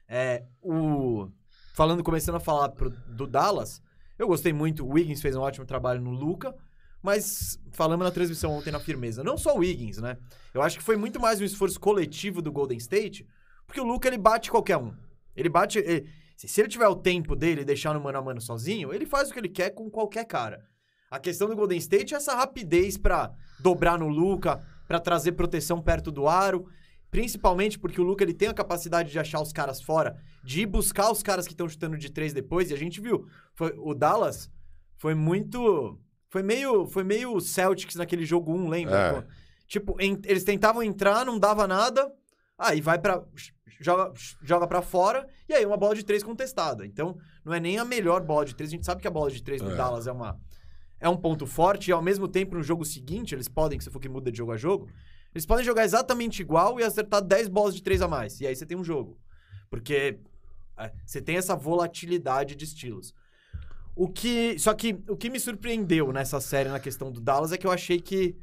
É, 0.08 0.44
o, 0.62 1.28
falando, 1.76 2.04
começando 2.04 2.36
a 2.36 2.40
falar 2.40 2.70
pro- 2.70 2.90
do 2.90 3.28
Dallas, 3.28 3.82
eu 4.18 4.28
gostei 4.28 4.54
muito, 4.54 4.86
o 4.86 4.94
Wiggins 4.94 5.22
fez 5.22 5.36
um 5.36 5.42
ótimo 5.42 5.66
trabalho 5.66 6.02
no 6.02 6.12
Luca, 6.12 6.56
mas 7.04 7.60
falamos 7.72 8.06
na 8.06 8.12
transmissão 8.12 8.52
ontem 8.52 8.72
na 8.72 8.80
firmeza, 8.80 9.24
não 9.24 9.38
só 9.38 9.54
o 9.56 9.60
Wiggins, 9.60 9.98
né? 9.98 10.18
Eu 10.54 10.62
acho 10.62 10.78
que 10.78 10.84
foi 10.84 10.96
muito 10.96 11.20
mais 11.20 11.40
um 11.42 11.46
esforço 11.46 11.80
coletivo 11.80 12.42
do 12.42 12.52
Golden 12.52 12.78
State, 12.78 13.28
porque 13.68 13.80
o 13.82 13.86
Luca 13.86 14.08
ele 14.08 14.18
bate 14.18 14.50
qualquer 14.50 14.78
um. 14.78 14.94
Ele 15.36 15.50
bate. 15.50 15.78
ele- 15.80 16.10
se 16.38 16.48
se 16.48 16.62
ele 16.62 16.70
tiver 16.70 16.88
o 16.88 16.96
tempo 16.96 17.36
dele 17.36 17.62
e 17.62 17.66
deixar 17.66 17.94
no 17.94 18.00
mano 18.00 18.18
a 18.18 18.22
mano 18.22 18.40
sozinho, 18.42 18.94
ele 18.94 19.06
faz 19.06 19.30
o 19.30 19.34
que 19.34 19.40
ele 19.40 19.50
quer 19.50 19.72
com 19.72 19.90
qualquer 19.90 20.24
cara. 20.26 20.64
A 21.10 21.20
questão 21.20 21.48
do 21.48 21.56
Golden 21.56 21.78
State 21.80 22.14
é 22.14 22.18
essa 22.18 22.36
rapidez 22.36 22.98
pra 22.98 23.32
dobrar 23.60 23.98
no 23.98 24.08
Luca, 24.08 24.62
pra 24.88 25.00
trazer 25.00 25.32
proteção 25.34 25.82
perto 25.82 26.12
do 26.12 26.28
aro. 26.28 26.68
Principalmente 27.12 27.80
porque 27.80 28.00
o 28.00 28.04
Luca 28.04 28.24
ele 28.24 28.36
tem 28.36 28.50
a 28.50 28.54
capacidade 28.54 29.12
de 29.12 29.18
achar 29.18 29.42
os 29.42 29.52
caras 29.52 29.82
fora, 29.82 30.16
de 30.44 30.62
ir 30.62 30.66
buscar 30.68 31.12
os 31.12 31.24
caras 31.24 31.48
que 31.48 31.54
estão 31.54 31.68
chutando 31.68 31.98
de 31.98 32.12
três 32.12 32.34
depois. 32.34 32.70
E 32.70 32.74
a 32.74 32.78
gente 32.78 33.02
viu, 33.02 33.26
foi, 33.56 33.74
o 33.78 33.96
Dallas 33.96 34.48
foi 34.98 35.16
muito. 35.16 35.98
Foi 36.30 36.44
meio, 36.44 36.86
foi 36.86 37.04
meio 37.04 37.40
Celtics 37.40 37.96
naquele 37.96 38.24
jogo 38.24 38.54
1, 38.54 38.70
lembra? 38.70 39.26
É. 39.28 39.34
Tipo, 39.68 40.00
en- 40.00 40.22
eles 40.26 40.44
tentavam 40.44 40.84
entrar, 40.84 41.26
não 41.26 41.40
dava 41.40 41.68
nada. 41.68 42.12
Aí 42.56 42.80
vai 42.80 43.00
pra. 43.00 43.24
Joga, 43.82 44.14
joga 44.44 44.68
pra 44.68 44.82
fora. 44.84 45.28
E 45.48 45.54
aí 45.54 45.66
uma 45.66 45.78
bola 45.78 45.96
de 45.96 46.04
três 46.06 46.22
contestada. 46.22 46.86
Então, 46.86 47.18
não 47.44 47.54
é 47.54 47.60
nem 47.60 47.80
a 47.80 47.86
melhor 47.86 48.22
bola 48.22 48.46
de 48.46 48.54
três. 48.54 48.70
A 48.70 48.76
gente 48.76 48.86
sabe 48.86 49.02
que 49.02 49.08
a 49.08 49.12
bola 49.12 49.32
de 49.32 49.42
três 49.42 49.62
do 49.64 49.72
É. 49.72 49.76
Dallas 49.76 50.06
é 50.06 50.12
uma. 50.12 50.40
É 51.00 51.08
um 51.08 51.18
ponto 51.18 51.46
forte. 51.48 51.90
E 51.90 51.94
ao 51.94 52.02
mesmo 52.02 52.28
tempo, 52.28 52.56
no 52.56 52.64
jogo 52.64 52.84
seguinte, 52.86 53.34
eles 53.34 53.48
podem, 53.48 53.78
que 53.78 53.84
se 53.84 53.90
for 53.90 54.00
que 54.00 54.10
muda 54.10 54.32
de 54.32 54.38
jogo 54.38 54.52
a 54.52 54.58
jogo, 54.58 54.90
eles 55.34 55.46
podem 55.46 55.64
jogar 55.64 55.84
exatamente 55.86 56.42
igual 56.42 56.80
e 56.80 56.84
acertar 56.84 57.22
10 57.22 57.48
bolas 57.48 57.76
de 57.76 57.82
três 57.84 58.02
a 58.02 58.08
mais. 58.08 58.40
E 58.42 58.48
aí 58.48 58.56
você 58.56 58.66
tem 58.66 58.78
um 58.78 58.84
jogo. 58.84 59.18
Porque 59.70 60.20
é, 60.78 60.92
você 61.06 61.22
tem 61.22 61.38
essa 61.38 61.56
volatilidade 61.56 62.56
de 62.56 62.66
estilos. 62.66 63.14
O 63.96 64.08
que. 64.08 64.58
Só 64.58 64.74
que 64.74 64.98
o 65.08 65.16
que 65.18 65.30
me 65.30 65.40
surpreendeu 65.40 66.12
nessa 66.12 66.40
série 66.40 66.70
na 66.70 66.80
questão 66.80 67.12
do 67.12 67.20
Dallas 67.22 67.52
é 67.52 67.58
que 67.58 67.68
eu 67.68 67.72
achei 67.72 68.00
que. 68.00 68.36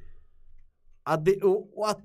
A 1.05 1.17
de- 1.17 1.39
o- 1.43 1.69
o 1.75 1.85
a- 1.85 1.97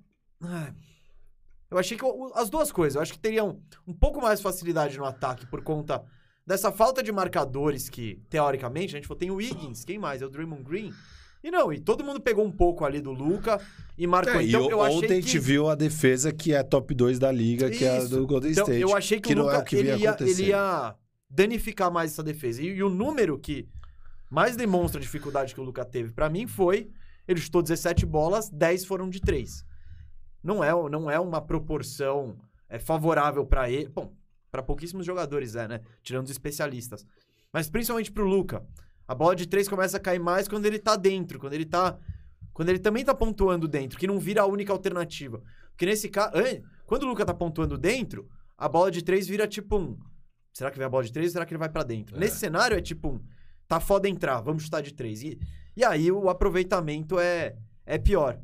eu 1.69 1.77
achei 1.77 1.97
que 1.97 2.03
o- 2.05 2.31
as 2.35 2.49
duas 2.49 2.71
coisas. 2.71 2.95
Eu 2.95 3.01
acho 3.01 3.13
que 3.13 3.19
teriam 3.19 3.61
um 3.87 3.93
pouco 3.93 4.21
mais 4.21 4.41
facilidade 4.41 4.97
no 4.97 5.05
ataque 5.05 5.45
por 5.45 5.61
conta 5.63 6.03
dessa 6.45 6.71
falta 6.71 7.01
de 7.03 7.11
marcadores 7.11 7.89
que, 7.89 8.21
teoricamente, 8.29 8.95
a 8.95 8.97
gente 8.99 9.07
falou, 9.07 9.19
tem 9.19 9.31
o 9.31 9.35
Wiggins, 9.35 9.83
quem 9.85 9.97
mais? 9.99 10.21
É 10.21 10.25
o 10.25 10.29
Draymond 10.29 10.63
Green. 10.63 10.91
E 11.43 11.49
não, 11.49 11.73
e 11.73 11.79
todo 11.79 12.03
mundo 12.03 12.19
pegou 12.21 12.45
um 12.45 12.51
pouco 12.51 12.85
ali 12.85 13.01
do 13.01 13.11
Luca 13.11 13.59
e 13.97 14.05
marcou. 14.05 14.35
É, 14.39 14.43
e 14.43 14.49
então, 14.49 14.67
o- 14.67 14.69
eu 14.71 14.81
achei 14.81 14.97
ontem 14.97 15.07
que... 15.07 15.13
a 15.13 15.21
gente 15.21 15.39
viu 15.39 15.69
a 15.69 15.75
defesa 15.75 16.31
que 16.31 16.53
é 16.53 16.61
top 16.61 16.93
2 16.93 17.17
da 17.17 17.31
liga, 17.31 17.69
que 17.69 17.83
é 17.83 17.91
a 17.91 17.97
Isso. 17.97 18.09
do 18.09 18.27
Golden 18.27 18.51
Então, 18.51 18.63
State. 18.65 18.81
eu 18.81 18.95
achei 18.95 19.19
que, 19.19 19.33
o 19.33 19.35
não 19.37 19.45
Luca, 19.45 19.55
é 19.55 19.59
o 19.59 19.63
que 19.63 19.75
ele, 19.75 19.95
ia, 19.95 20.17
ele 20.19 20.43
ia 20.49 20.95
danificar 21.29 21.91
mais 21.91 22.11
essa 22.11 22.21
defesa. 22.21 22.61
E, 22.61 22.67
e 22.67 22.83
o 22.83 22.89
número 22.89 23.39
que 23.39 23.67
mais 24.29 24.55
demonstra 24.55 24.99
a 24.99 25.01
dificuldade 25.01 25.55
que 25.55 25.59
o 25.59 25.63
Luca 25.63 25.83
teve 25.83 26.11
pra 26.11 26.29
mim 26.29 26.45
foi 26.47 26.91
ele 27.27 27.39
chutou 27.39 27.61
17 27.61 28.05
bolas, 28.05 28.49
10 28.49 28.85
foram 28.85 29.09
de 29.09 29.19
3. 29.21 29.63
Não 30.43 30.63
é, 30.63 30.71
não 30.89 31.09
é 31.09 31.19
uma 31.19 31.39
proporção 31.41 32.35
é, 32.67 32.77
favorável 32.79 33.45
pra 33.45 33.69
ele. 33.69 33.87
Bom, 33.89 34.11
pra 34.51 34.61
pouquíssimos 34.61 35.05
jogadores 35.05 35.55
é, 35.55 35.67
né? 35.67 35.81
Tirando 36.03 36.25
os 36.25 36.31
especialistas. 36.31 37.05
Mas 37.51 37.69
principalmente 37.69 38.11
pro 38.11 38.27
Luca. 38.27 38.65
A 39.07 39.15
bola 39.15 39.35
de 39.35 39.47
3 39.47 39.67
começa 39.67 39.97
a 39.97 39.99
cair 39.99 40.19
mais 40.19 40.47
quando 40.47 40.65
ele 40.65 40.77
tá 40.77 40.95
dentro, 40.95 41.39
quando 41.39 41.53
ele 41.53 41.65
tá 41.65 41.97
quando 42.53 42.67
ele 42.67 42.79
também 42.79 43.03
tá 43.03 43.13
pontuando 43.15 43.65
dentro, 43.65 43.97
que 43.97 44.05
não 44.05 44.19
vira 44.19 44.41
a 44.41 44.45
única 44.45 44.73
alternativa. 44.73 45.41
Porque 45.69 45.85
nesse 45.85 46.09
caso, 46.09 46.33
quando 46.85 47.03
o 47.03 47.07
Luca 47.07 47.25
tá 47.25 47.33
pontuando 47.33 47.77
dentro, 47.77 48.29
a 48.57 48.67
bola 48.67 48.91
de 48.91 49.01
3 49.01 49.25
vira 49.25 49.47
tipo 49.47 49.77
um, 49.77 49.97
será 50.53 50.69
que 50.69 50.77
vem 50.77 50.85
a 50.85 50.89
bola 50.89 51.03
de 51.03 51.13
3 51.13 51.27
ou 51.27 51.31
será 51.31 51.45
que 51.45 51.53
ele 51.53 51.59
vai 51.59 51.69
pra 51.69 51.81
dentro? 51.81 52.17
É. 52.17 52.19
Nesse 52.19 52.37
cenário 52.37 52.77
é 52.77 52.81
tipo 52.81 53.07
um, 53.07 53.21
tá 53.69 53.79
foda 53.79 54.07
entrar, 54.07 54.41
vamos 54.41 54.63
chutar 54.63 54.81
de 54.81 54.93
3. 54.93 55.23
E, 55.23 55.39
e 55.77 55.83
aí 55.83 56.11
o 56.11 56.29
aproveitamento 56.29 57.17
é, 57.17 57.55
é 57.85 57.97
pior. 57.97 58.37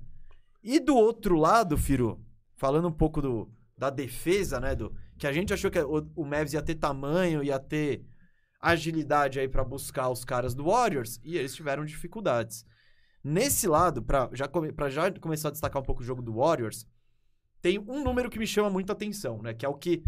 E 0.64 0.80
do 0.80 0.96
outro 0.96 1.36
lado, 1.36 1.78
Firo, 1.78 2.20
falando 2.56 2.88
um 2.88 2.94
pouco 2.94 3.22
do, 3.22 3.52
da 3.78 3.90
defesa, 3.90 4.60
né, 4.60 4.74
do 4.74 4.94
que 5.18 5.28
a 5.28 5.32
gente 5.32 5.54
achou 5.54 5.72
que 5.72 5.80
o, 5.80 6.10
o 6.16 6.26
Mavs 6.26 6.54
ia 6.54 6.62
ter 6.62 6.76
tamanho, 6.76 7.44
ia 7.44 7.60
ter 7.60 8.06
agilidade 8.60 9.40
aí 9.40 9.48
pra 9.48 9.64
buscar 9.64 10.10
os 10.10 10.26
caras 10.26 10.54
do 10.54 10.66
Warriors, 10.66 11.20
e 11.24 11.38
eles 11.38 11.56
tiveram 11.56 11.86
dificuldades. 11.86 12.66
Nesse 13.24 13.68
lado, 13.68 14.02
pra 14.02 14.30
já, 14.34 14.48
come, 14.48 14.74
já 14.90 15.12
começar 15.20 15.50
a 15.50 15.52
destacar 15.52 15.82
um 15.82 15.86
pouco 15.86 16.02
o 16.02 16.06
jogo 16.06 16.22
do 16.22 16.36
Warriors, 16.36 16.88
tem 17.62 17.80
um 17.80 18.04
número 18.04 18.30
que 18.30 18.40
me 18.40 18.48
chama 18.48 18.70
muito 18.70 18.92
atenção, 18.92 19.42
né, 19.42 19.54
que 19.54 19.66
é 19.66 19.70
o 19.70 19.74
que 19.74 20.04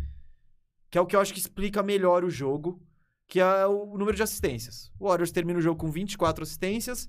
que 0.89 0.97
é 0.97 1.01
o 1.01 1.05
que 1.05 1.15
eu 1.15 1.19
acho 1.19 1.33
que 1.33 1.39
explica 1.39 1.83
melhor 1.83 2.23
o 2.23 2.31
jogo, 2.31 2.81
que 3.27 3.39
é 3.39 3.65
o 3.67 3.95
número 3.95 4.17
de 4.17 4.23
assistências. 4.23 4.91
O 4.99 5.07
Warriors 5.07 5.31
termina 5.31 5.59
o 5.59 5.61
jogo 5.61 5.79
com 5.79 5.91
24 5.91 6.41
assistências 6.41 7.07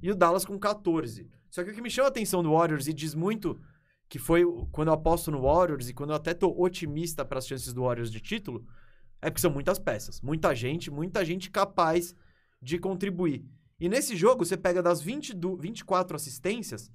e 0.00 0.08
o 0.08 0.14
Dallas 0.14 0.44
com 0.44 0.56
14. 0.56 1.28
Só 1.50 1.64
que 1.64 1.70
o 1.70 1.74
que 1.74 1.82
me 1.82 1.90
chama 1.90 2.06
a 2.06 2.10
atenção 2.10 2.44
do 2.44 2.52
Warriors 2.52 2.86
e 2.86 2.92
diz 2.92 3.16
muito 3.16 3.60
que 4.08 4.18
foi 4.18 4.42
quando 4.72 4.88
eu 4.88 4.94
aposto 4.94 5.30
no 5.30 5.42
Warriors 5.42 5.88
e 5.88 5.94
quando 5.94 6.10
eu 6.10 6.16
até 6.16 6.32
tô 6.32 6.54
otimista 6.58 7.24
para 7.24 7.38
as 7.38 7.46
chances 7.46 7.72
do 7.74 7.82
Warriors 7.82 8.10
de 8.10 8.20
título, 8.20 8.66
é 9.20 9.28
porque 9.28 9.40
são 9.40 9.50
muitas 9.50 9.78
peças, 9.78 10.20
muita 10.20 10.54
gente, 10.54 10.90
muita 10.90 11.24
gente 11.24 11.50
capaz 11.50 12.14
de 12.60 12.78
contribuir. 12.78 13.44
E 13.78 13.88
nesse 13.88 14.16
jogo, 14.16 14.44
você 14.44 14.56
pega 14.56 14.82
das 14.82 15.00
20 15.00 15.34
do- 15.34 15.56
24 15.56 16.16
assistências, 16.16 16.90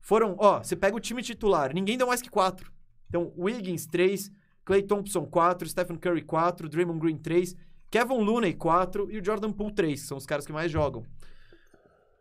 foram, 0.00 0.36
ó, 0.38 0.62
você 0.62 0.76
pega 0.76 0.96
o 0.96 1.00
time 1.00 1.22
titular, 1.22 1.72
ninguém 1.72 1.96
deu 1.96 2.06
mais 2.06 2.20
que 2.20 2.28
4. 2.30 2.72
Então, 3.08 3.32
Wiggins 3.36 3.86
3, 3.86 4.30
Clay 4.64 4.82
Thompson 4.82 5.26
4, 5.26 5.68
Stephen 5.68 5.96
Curry 5.96 6.22
4, 6.22 6.68
Draymond 6.68 6.98
Green 6.98 7.18
3, 7.18 7.54
Kevin 7.90 8.18
Looney 8.24 8.54
4 8.54 9.10
e 9.10 9.18
o 9.18 9.24
Jordan 9.24 9.52
Poole 9.52 9.72
3, 9.74 10.00
que 10.00 10.06
são 10.06 10.16
os 10.16 10.26
caras 10.26 10.46
que 10.46 10.52
mais 10.52 10.70
jogam. 10.70 11.04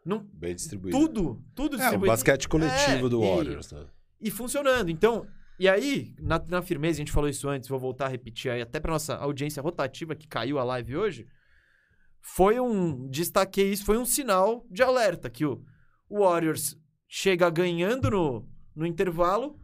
Não, 0.05 0.27
Bem 0.33 0.53
distribuído. 0.55 0.97
tudo, 0.99 1.43
tudo 1.55 1.73
É, 1.75 1.77
o 1.77 1.79
distribuído. 1.79 2.11
basquete 2.11 2.47
coletivo 2.49 3.05
É, 3.05 3.09
do 3.09 3.23
e- 3.23 3.27
Warriors, 3.29 3.71
né? 3.71 3.85
e 4.19 4.29
funcionando. 4.31 4.89
Então, 4.89 5.25
e 5.59 5.67
aí, 5.69 6.13
na, 6.19 6.39
na 6.47 6.61
firmeza, 6.61 6.97
a 6.97 7.01
gente 7.01 7.11
falou 7.11 7.29
isso 7.29 7.47
antes, 7.47 7.69
vou 7.69 7.79
voltar 7.79 8.05
a 8.05 8.09
repetir 8.09 8.51
aí, 8.51 8.61
até 8.61 8.79
pra 8.79 8.91
nossa 8.91 9.15
audiência 9.15 9.61
rotativa 9.61 10.15
que 10.15 10.27
caiu 10.27 10.59
a 10.59 10.63
live 10.63 10.97
hoje, 10.97 11.27
foi 12.21 12.59
um. 12.59 13.07
Destaquei 13.09 13.71
isso, 13.71 13.85
foi 13.85 13.97
um 13.97 14.05
sinal 14.05 14.65
de 14.69 14.81
alerta 14.81 15.29
que 15.29 15.45
o, 15.45 15.61
o 16.09 16.19
Warriors 16.19 16.77
chega 17.07 17.49
ganhando 17.49 18.09
no, 18.09 18.49
no 18.75 18.85
intervalo 18.85 19.59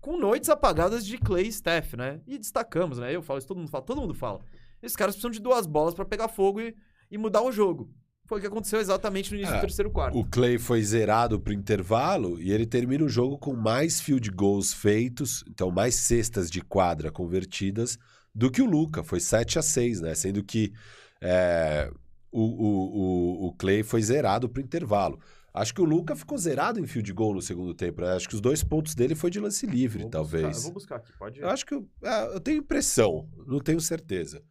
com 0.00 0.16
noites 0.16 0.48
apagadas 0.50 1.06
de 1.06 1.16
Clay 1.18 1.46
e 1.46 1.52
Steph, 1.52 1.94
né? 1.94 2.20
E 2.26 2.38
destacamos, 2.38 2.98
né? 2.98 3.14
Eu 3.14 3.22
falo 3.22 3.38
isso, 3.38 3.48
todo 3.48 3.58
mundo 3.58 3.70
fala, 3.70 3.84
todo 3.84 4.00
mundo 4.00 4.14
fala. 4.14 4.40
Esses 4.82 4.96
caras 4.96 5.14
precisam 5.14 5.30
de 5.30 5.40
duas 5.40 5.66
bolas 5.66 5.94
pra 5.94 6.04
pegar 6.04 6.28
fogo 6.28 6.60
e, 6.60 6.74
e 7.10 7.16
mudar 7.16 7.42
o 7.42 7.52
jogo. 7.52 7.88
Foi 8.32 8.38
o 8.38 8.40
que 8.40 8.46
aconteceu 8.46 8.80
exatamente 8.80 9.30
no 9.30 9.36
início 9.36 9.52
É, 9.54 9.58
do 9.58 9.60
terceiro 9.60 9.90
quarto. 9.90 10.18
O 10.18 10.24
Clay 10.24 10.56
foi 10.58 10.82
zerado 10.82 11.38
pro 11.38 11.52
intervalo 11.52 12.40
e 12.40 12.50
ele 12.50 12.64
termina 12.64 13.04
o 13.04 13.08
jogo 13.10 13.36
com 13.36 13.54
mais 13.54 14.00
field 14.00 14.30
goals 14.30 14.72
feitos, 14.72 15.44
então 15.50 15.70
mais 15.70 15.94
cestas 15.96 16.50
de 16.50 16.62
quadra 16.62 17.12
convertidas 17.12 17.98
do 18.34 18.50
que 18.50 18.62
o 18.62 18.64
Luca. 18.64 19.04
Foi 19.04 19.20
7 19.20 19.58
a 19.58 19.62
6 19.62 20.00
né? 20.00 20.14
Sendo 20.14 20.42
que 20.42 20.72
é, 21.20 21.90
o, 22.30 22.40
o, 22.40 23.44
o, 23.44 23.46
o 23.48 23.52
Clay 23.52 23.82
foi 23.82 24.00
zerado 24.00 24.48
pro 24.48 24.62
intervalo. 24.62 25.20
Acho 25.52 25.74
que 25.74 25.82
o 25.82 25.84
Luca 25.84 26.16
ficou 26.16 26.38
zerado 26.38 26.80
em 26.80 26.86
field 26.86 27.12
goal 27.12 27.34
no 27.34 27.42
segundo 27.42 27.74
tempo. 27.74 28.00
né? 28.00 28.12
Acho 28.16 28.26
que 28.30 28.34
os 28.34 28.40
dois 28.40 28.64
pontos 28.64 28.94
dele 28.94 29.14
foi 29.14 29.30
de 29.30 29.38
lance 29.40 29.66
livre, 29.66 30.04
Vou 30.04 30.10
talvez. 30.10 30.46
buscar- 30.46 30.62
vou 30.62 30.72
buscar 30.72 30.96
aqui, 30.96 31.12
pode 31.18 31.38
Eu 31.38 31.50
acho 31.50 31.66
que 31.66 31.74
eu, 31.74 31.86
é, 32.02 32.34
eu 32.34 32.40
tenho 32.40 32.60
impressão, 32.60 33.28
não 33.46 33.58
tenho 33.60 33.78
certeza. 33.78 34.42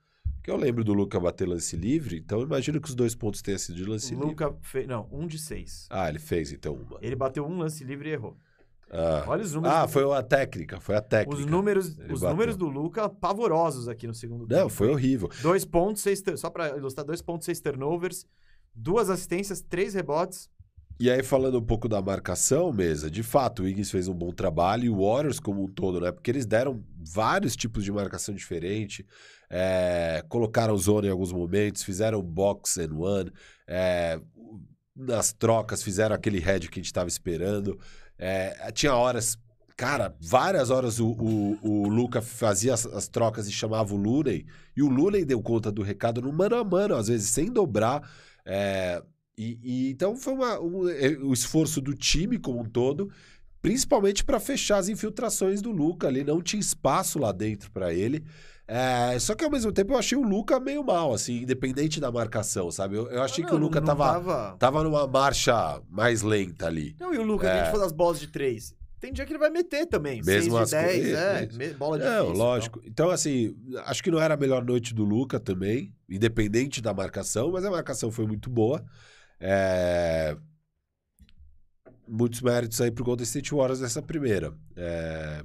Porque 0.42 0.50
eu 0.50 0.58
lembro 0.58 0.84
do 0.84 0.92
Luca 0.92 1.20
bater 1.20 1.48
lance 1.48 1.76
livre, 1.76 2.18
então 2.18 2.42
imagino 2.42 2.82
que 2.82 2.90
os 2.90 2.96
dois 2.96 3.14
pontos 3.14 3.44
tenham 3.44 3.60
sido 3.60 3.76
de 3.76 3.86
lance 3.86 4.08
O 4.14 4.16
livre. 4.16 4.30
Luca 4.30 4.56
fez. 4.64 4.88
Não, 4.88 5.08
um 5.12 5.28
de 5.28 5.38
seis. 5.38 5.86
Ah, 5.90 6.10
ele 6.10 6.18
fez 6.18 6.52
então 6.52 6.74
uma. 6.74 6.98
Ele 7.00 7.16
bateu 7.16 7.46
um 7.46 7.60
lance 7.60 7.84
livre 7.84 8.10
e 8.10 8.14
errou. 8.14 8.36
Ah, 8.90 9.24
Olha 9.28 9.44
os 9.44 9.54
números. 9.54 9.78
ah 9.78 9.86
do- 9.86 9.92
foi 9.92 10.12
a 10.18 10.24
técnica, 10.24 10.80
foi 10.80 10.96
a 10.96 11.02
técnica. 11.02 11.40
Os 11.40 11.46
números, 11.46 11.98
Ele 12.00 12.12
os 12.14 12.20
bateu. 12.22 12.30
números 12.36 12.58
do 12.58 12.68
Luca 12.68 13.08
pavorosos 13.08 13.88
aqui 13.88 14.08
no 14.08 14.14
segundo 14.16 14.48
tempo. 14.48 14.60
Não, 14.62 14.68
foi 14.68 14.90
horrível. 14.90 15.30
Dois 15.44 15.64
pontos, 15.64 16.02
seis, 16.02 16.24
só 16.38 16.50
pra 16.50 16.76
ilustrar, 16.76 17.06
dois 17.06 17.22
pontos, 17.22 17.46
seis 17.46 17.62
turnovers, 17.62 18.26
duas 18.74 19.10
assistências, 19.12 19.62
três 19.62 19.94
rebotes. 19.94 20.50
E 21.02 21.10
aí, 21.10 21.24
falando 21.24 21.58
um 21.58 21.64
pouco 21.64 21.90
da 21.90 22.00
marcação, 22.00 22.72
mesa, 22.72 23.10
de 23.10 23.24
fato, 23.24 23.64
o 23.64 23.66
Wiggins 23.66 23.90
fez 23.90 24.08
um 24.08 24.14
bom 24.14 24.32
trabalho 24.32 24.86
e 24.86 24.90
o 24.92 25.04
Warriors 25.04 25.40
como 25.40 25.64
um 25.64 25.68
todo, 25.68 26.00
né? 26.00 26.12
Porque 26.12 26.30
eles 26.30 26.46
deram 26.46 26.86
vários 26.96 27.56
tipos 27.56 27.84
de 27.84 27.92
marcação 27.92 28.36
diferente, 28.36 29.04
é, 29.50 30.24
colocaram 30.30 30.78
zona 30.78 31.08
em 31.08 31.10
alguns 31.10 31.32
momentos, 31.32 31.82
fizeram 31.82 32.22
box 32.22 32.78
and 32.78 32.94
one, 32.96 33.32
é, 33.66 34.22
nas 34.96 35.34
trocas 35.34 35.82
fizeram 35.82 36.16
aquele 36.16 36.38
head 36.38 36.70
que 36.70 36.78
a 36.80 36.82
gente 36.82 36.92
estava 36.92 37.10
esperando. 37.10 37.80
É, 38.16 38.72
tinha 38.72 38.94
horas, 38.94 39.40
cara, 39.76 40.16
várias 40.22 40.70
horas 40.70 41.00
o, 41.00 41.08
o, 41.08 41.58
o 41.64 41.90
Luca 41.90 42.22
fazia 42.22 42.76
as, 42.76 42.86
as 42.86 43.08
trocas 43.08 43.48
e 43.48 43.52
chamava 43.52 43.92
o 43.92 43.98
Looney, 43.98 44.46
e 44.78 44.84
o 44.84 44.88
Looney 44.88 45.26
deu 45.26 45.42
conta 45.42 45.72
do 45.72 45.82
recado 45.82 46.22
no 46.22 46.32
mano 46.32 46.58
a 46.58 46.64
mano, 46.64 46.94
às 46.94 47.08
vezes 47.08 47.32
sem 47.32 47.52
dobrar. 47.52 48.08
É, 49.38 49.42
e, 49.42 49.60
e 49.64 49.90
então 49.92 50.16
foi 50.16 50.34
uma, 50.34 50.60
um, 50.60 50.90
é, 50.90 51.10
o 51.22 51.34
esforço 51.34 51.82
do 51.82 51.94
time 51.94 52.38
como 52.38 52.60
um 52.62 52.66
todo, 52.66 53.12
principalmente 53.62 54.24
para 54.24 54.40
fechar 54.40 54.78
as 54.78 54.90
infiltrações 54.90 55.62
do 55.62 55.72
Luca 55.72 56.08
ali, 56.08 56.24
não 56.24 56.42
tinha 56.42 56.60
espaço 56.60 57.20
lá 57.20 57.32
dentro 57.32 57.72
para 57.72 57.94
ele. 57.94 58.24
É, 58.68 59.20
só 59.20 59.36
que 59.36 59.44
ao 59.44 59.52
mesmo 59.52 59.72
tempo 59.72 59.92
eu 59.94 59.98
achei 59.98 60.18
o 60.18 60.22
Luca 60.24 60.58
meio 60.60 60.84
mal, 60.84 61.14
assim, 61.14 61.42
independente 61.42 62.00
da 62.00 62.10
marcação, 62.10 62.72
sabe? 62.72 62.96
Eu, 62.96 63.10
eu 63.10 63.22
achei 63.22 63.44
Ah, 63.44 63.48
que 63.48 63.54
o 63.54 63.58
não, 63.60 63.66
Luca 63.66 63.82
não 63.82 63.88
tava, 63.88 64.04
tava... 64.14 64.56
tava 64.58 64.84
numa 64.84 65.06
marcha 65.08 65.82
mais 65.90 66.22
lenta 66.22 66.68
ali. 66.68 66.96
Não, 67.00 67.14
e 67.14 67.18
o 67.18 67.24
Luca, 67.24 67.48
É. 67.48 67.52
a 67.60 67.64
gente 67.64 67.72
for 67.72 67.80
das 67.80 67.92
bolas 67.92 68.20
de 68.20 68.28
três. 68.28 68.74
Tem 68.98 69.12
dia 69.12 69.26
que 69.26 69.32
ele 69.34 69.40
vai 69.40 69.50
meter 69.50 69.88
também. 69.88 70.22
Mesmo 70.24 70.52
seis 70.52 70.54
as 70.54 70.70
de 70.70 70.76
10, 70.76 71.10
co- 71.12 71.18
é. 71.18 71.48
me- 71.68 71.74
Bola 71.74 71.98
Não, 71.98 72.22
difícil. 72.28 72.34
lógico. 72.38 72.82
Então, 72.86 73.10
assim, 73.10 73.56
acho 73.86 74.02
que 74.04 74.12
não 74.12 74.22
era 74.22 74.36
a 74.36 74.38
melhor 74.38 74.64
noite 74.64 74.94
do 74.94 75.04
Luca 75.04 75.40
também, 75.40 75.92
independente 76.08 76.82
da 76.82 76.94
marcação, 76.94 77.52
mas 77.52 77.66
a 77.66 77.72
marcação 77.72 78.10
foi 78.12 78.26
muito 78.28 78.50
boa. 78.50 78.82
É, 79.42 80.38
Muitos 82.08 82.42
méritos 82.42 82.82
aí 82.82 82.92
pro 82.92 83.06
Golden 83.06 83.24
State 83.24 83.54
Warriors 83.56 83.80
nessa 83.80 84.02
primeira. 84.02 84.54
É, 84.76 85.44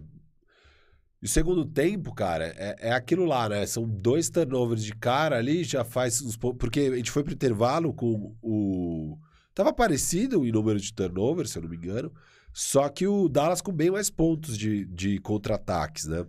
E 1.23 1.27
o 1.27 1.28
segundo 1.28 1.64
tempo, 1.64 2.12
cara, 2.12 2.47
é, 2.56 2.89
é 2.89 2.93
aquilo 2.93 3.24
lá, 3.24 3.48
né? 3.48 3.64
São 3.66 3.89
dois 3.89 4.28
turnovers 4.28 4.85
de 4.85 4.93
cara 4.94 5.39
ali, 5.39 5.62
já 5.64 5.85
faz 5.85 6.20
uns 6.20 6.36
pontos. 6.36 6.59
Porque 6.59 6.81
a 6.81 6.97
gente 6.97 7.10
foi 7.12 7.23
pro 7.23 7.32
intervalo 7.35 7.94
com 7.94 8.36
o. 8.43 9.16
Tava 9.55 9.73
parecido 9.73 10.44
em 10.44 10.52
número 10.52 10.78
de 10.81 10.93
turnovers, 10.93 11.51
se 11.51 11.59
eu 11.59 11.62
não 11.62 11.70
me 11.70 11.77
engano. 11.77 12.12
Só 12.52 12.89
que 12.89 13.06
o 13.06 13.28
Dallas 13.28 13.60
com 13.60 13.73
bem 13.73 13.90
mais 13.90 14.10
pontos 14.10 14.59
de, 14.59 14.86
de 14.86 15.18
contra-ataques, 15.20 16.06
né? 16.06 16.27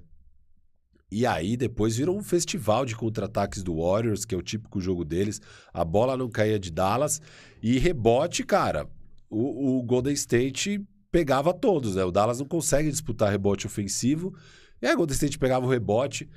E 1.09 1.25
aí 1.25 1.55
depois 1.55 1.95
virou 1.95 2.17
um 2.17 2.23
festival 2.23 2.85
de 2.85 2.95
contra-ataques 2.95 3.63
do 3.63 3.77
Warriors, 3.77 4.25
que 4.25 4.35
é 4.35 4.37
o 4.37 4.41
típico 4.41 4.79
jogo 4.81 5.05
deles. 5.05 5.41
A 5.73 5.85
bola 5.85 6.17
não 6.17 6.29
caía 6.29 6.59
de 6.59 6.69
Dallas. 6.69 7.21
E 7.63 7.77
rebote, 7.79 8.43
cara, 8.43 8.87
o, 9.29 9.77
o 9.77 9.83
Golden 9.83 10.13
State 10.13 10.81
pegava 11.09 11.53
todos, 11.53 11.95
né? 11.95 12.03
O 12.03 12.11
Dallas 12.11 12.39
não 12.39 12.45
consegue 12.45 12.91
disputar 12.91 13.31
rebote 13.31 13.65
ofensivo. 13.65 14.35
E 14.81 14.85
aí 14.87 14.93
o 14.93 14.97
Golden 14.97 15.13
State 15.13 15.39
pegava 15.39 15.65
o 15.65 15.69
rebote 15.69 16.29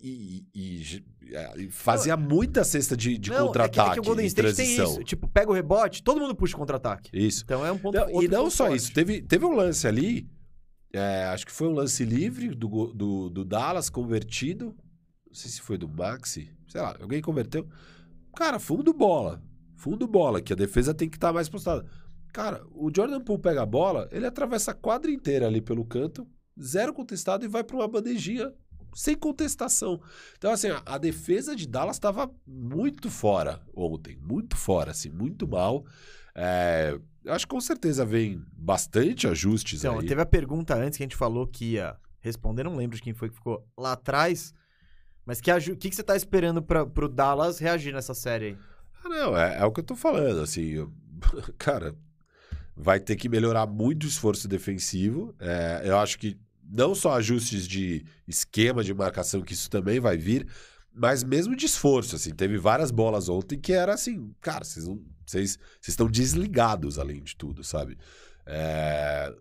e, 0.00 0.44
e- 0.54 0.82
e- 0.94 1.04
é, 1.34 1.68
fazia 1.70 2.16
muita 2.16 2.62
cesta 2.64 2.96
de, 2.96 3.18
de 3.18 3.30
Não, 3.30 3.36
é 3.36 3.40
que- 3.40 3.46
contra-ataque 3.48 3.90
é 3.90 3.94
que 3.94 4.00
o 4.00 4.04
Golden 4.04 4.26
State 4.26 4.54
tem 4.54 4.76
isso. 4.76 5.02
Tipo, 5.02 5.26
pega 5.28 5.50
o 5.50 5.54
rebote, 5.54 6.02
todo 6.04 6.20
mundo 6.20 6.34
puxa 6.36 6.54
o 6.54 6.58
contra-ataque. 6.58 7.10
Isso. 7.12 7.42
Então 7.44 7.66
é 7.66 7.72
um 7.72 7.76
ponto 7.78 7.96
Não, 7.98 8.22
e 8.22 8.28
não 8.28 8.48
só 8.48 8.66
forte. 8.68 8.76
isso, 8.80 8.92
teve, 8.94 9.20
teve 9.22 9.44
um 9.44 9.54
lance 9.54 9.86
ali, 9.88 10.26
é, 10.92 11.24
acho 11.26 11.46
que 11.46 11.52
foi 11.52 11.68
um 11.68 11.74
lance 11.74 12.04
livre 12.04 12.54
do, 12.54 12.92
do, 12.92 13.30
do 13.30 13.44
Dallas 13.44 13.90
convertido. 13.90 14.74
Não 15.26 15.34
sei 15.34 15.50
se 15.50 15.60
foi 15.60 15.76
do 15.76 15.88
Maxi, 15.88 16.50
sei 16.68 16.80
lá, 16.80 16.96
alguém 17.00 17.20
converteu. 17.20 17.68
Cara, 18.34 18.58
fundo 18.58 18.92
bola. 18.92 19.42
Fundo 19.76 20.06
bola, 20.06 20.40
que 20.40 20.52
a 20.52 20.56
defesa 20.56 20.94
tem 20.94 21.08
que 21.08 21.16
estar 21.16 21.32
mais 21.32 21.48
postada. 21.48 21.86
Cara, 22.32 22.64
o 22.72 22.90
Jordan 22.94 23.20
Poole 23.20 23.40
pega 23.40 23.62
a 23.62 23.66
bola, 23.66 24.08
ele 24.10 24.26
atravessa 24.26 24.72
a 24.72 24.74
quadra 24.74 25.10
inteira 25.10 25.46
ali 25.46 25.60
pelo 25.60 25.84
canto, 25.84 26.26
zero 26.60 26.92
contestado 26.92 27.44
e 27.44 27.48
vai 27.48 27.62
para 27.62 27.76
uma 27.76 27.88
bandejinha 27.88 28.52
sem 28.94 29.14
contestação. 29.14 30.00
Então, 30.36 30.50
assim, 30.50 30.68
a, 30.68 30.82
a 30.84 30.98
defesa 30.98 31.54
de 31.54 31.66
Dallas 31.66 31.96
estava 31.96 32.30
muito 32.46 33.10
fora 33.10 33.60
ontem, 33.74 34.16
muito 34.16 34.56
fora, 34.56 34.90
assim, 34.90 35.10
muito 35.10 35.46
mal. 35.46 35.84
É, 36.40 36.96
eu 37.24 37.32
acho 37.32 37.46
que 37.46 37.50
com 37.50 37.60
certeza 37.60 38.04
vem 38.04 38.40
bastante 38.52 39.26
ajustes 39.26 39.80
Então, 39.84 39.98
aí. 39.98 40.06
teve 40.06 40.20
a 40.22 40.26
pergunta 40.26 40.74
antes 40.76 40.96
que 40.96 41.02
a 41.02 41.06
gente 41.06 41.16
falou 41.16 41.46
que 41.48 41.72
ia 41.72 41.96
responder, 42.20 42.62
não 42.62 42.76
lembro 42.76 42.96
de 42.96 43.02
quem 43.02 43.12
foi 43.12 43.28
que 43.28 43.34
ficou 43.34 43.66
lá 43.76 43.92
atrás, 43.92 44.54
mas 45.26 45.40
que 45.40 45.50
o 45.52 45.76
que, 45.76 45.90
que 45.90 45.96
você 45.96 46.02
tá 46.02 46.14
esperando 46.14 46.62
pra, 46.62 46.86
pro 46.86 47.08
Dallas 47.08 47.58
reagir 47.58 47.92
nessa 47.92 48.14
série 48.14 48.44
aí? 48.46 48.58
Ah, 49.04 49.08
não, 49.08 49.36
é, 49.36 49.58
é 49.58 49.64
o 49.64 49.72
que 49.72 49.80
eu 49.80 49.84
tô 49.84 49.96
falando, 49.96 50.40
assim, 50.40 50.62
eu- 50.70 50.92
cara, 51.58 51.94
vai 52.76 53.00
ter 53.00 53.16
que 53.16 53.28
melhorar 53.28 53.66
muito 53.66 54.04
o 54.04 54.08
esforço 54.08 54.46
defensivo. 54.46 55.34
É, 55.40 55.82
eu 55.84 55.98
acho 55.98 56.18
que 56.18 56.38
não 56.62 56.94
só 56.94 57.14
ajustes 57.14 57.66
de 57.66 58.04
esquema 58.28 58.84
de 58.84 58.94
marcação, 58.94 59.42
que 59.42 59.54
isso 59.54 59.68
também 59.68 59.98
vai 59.98 60.16
vir, 60.16 60.46
mas 60.94 61.24
mesmo 61.24 61.56
de 61.56 61.66
esforço, 61.66 62.14
assim, 62.14 62.32
teve 62.32 62.56
várias 62.58 62.90
bolas 62.92 63.28
ontem 63.28 63.58
que 63.58 63.72
era 63.72 63.94
assim, 63.94 64.32
cara, 64.40 64.64
vocês 64.64 64.86
não- 64.86 65.00
vocês 65.30 65.58
estão 65.86 66.08
desligados 66.08 66.98
além 66.98 67.22
de 67.22 67.36
tudo, 67.36 67.62
sabe? 67.62 67.98
É, 68.46 69.34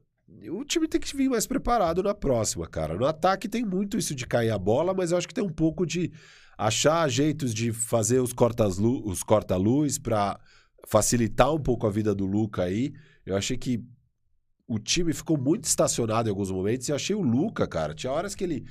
o 0.50 0.66
time 0.66 0.88
tem 0.88 1.00
que 1.00 1.16
vir 1.16 1.30
mais 1.30 1.48
preparado 1.48 2.04
na 2.04 2.14
próxima, 2.14 2.68
cara. 2.68 2.96
No 2.96 3.06
ataque 3.06 3.48
tem 3.48 3.64
muito 3.64 3.98
isso 3.98 4.14
de 4.14 4.28
cair 4.28 4.52
a 4.52 4.58
bola, 4.58 4.94
mas 4.94 5.12
eu 5.12 5.18
acho 5.18 5.28
que 5.28 5.34
tem 5.34 5.44
um 5.44 5.54
pouco 5.54 5.86
de 5.86 6.12
achar 6.58 7.08
jeitos 7.10 7.54
de 7.54 7.72
fazer 7.72 8.20
os 8.20 8.34
corta-luz 8.34 9.04
os 9.06 9.24
corta 9.24 9.56
para 10.02 10.40
facilitar 10.88 11.54
um 11.54 11.60
pouco 11.60 11.88
a 11.88 11.90
vida 11.90 12.14
do 12.14 12.26
Luca 12.26 12.64
aí. 12.64 12.94
Eu 13.26 13.38
achei 13.38 13.58
que 13.58 13.84
o 14.68 14.78
time 14.78 15.14
ficou 15.14 15.38
muito 15.38 15.64
estacionado 15.64 16.28
em 16.28 16.32
alguns 16.32 16.52
momentos 16.52 16.90
e 16.90 16.94
achei 16.94 17.16
o 17.16 17.22
Luca, 17.22 17.66
cara, 17.66 17.94
tinha 17.94 18.12
horas 18.12 18.36
que 18.36 18.44
ele 18.44 18.66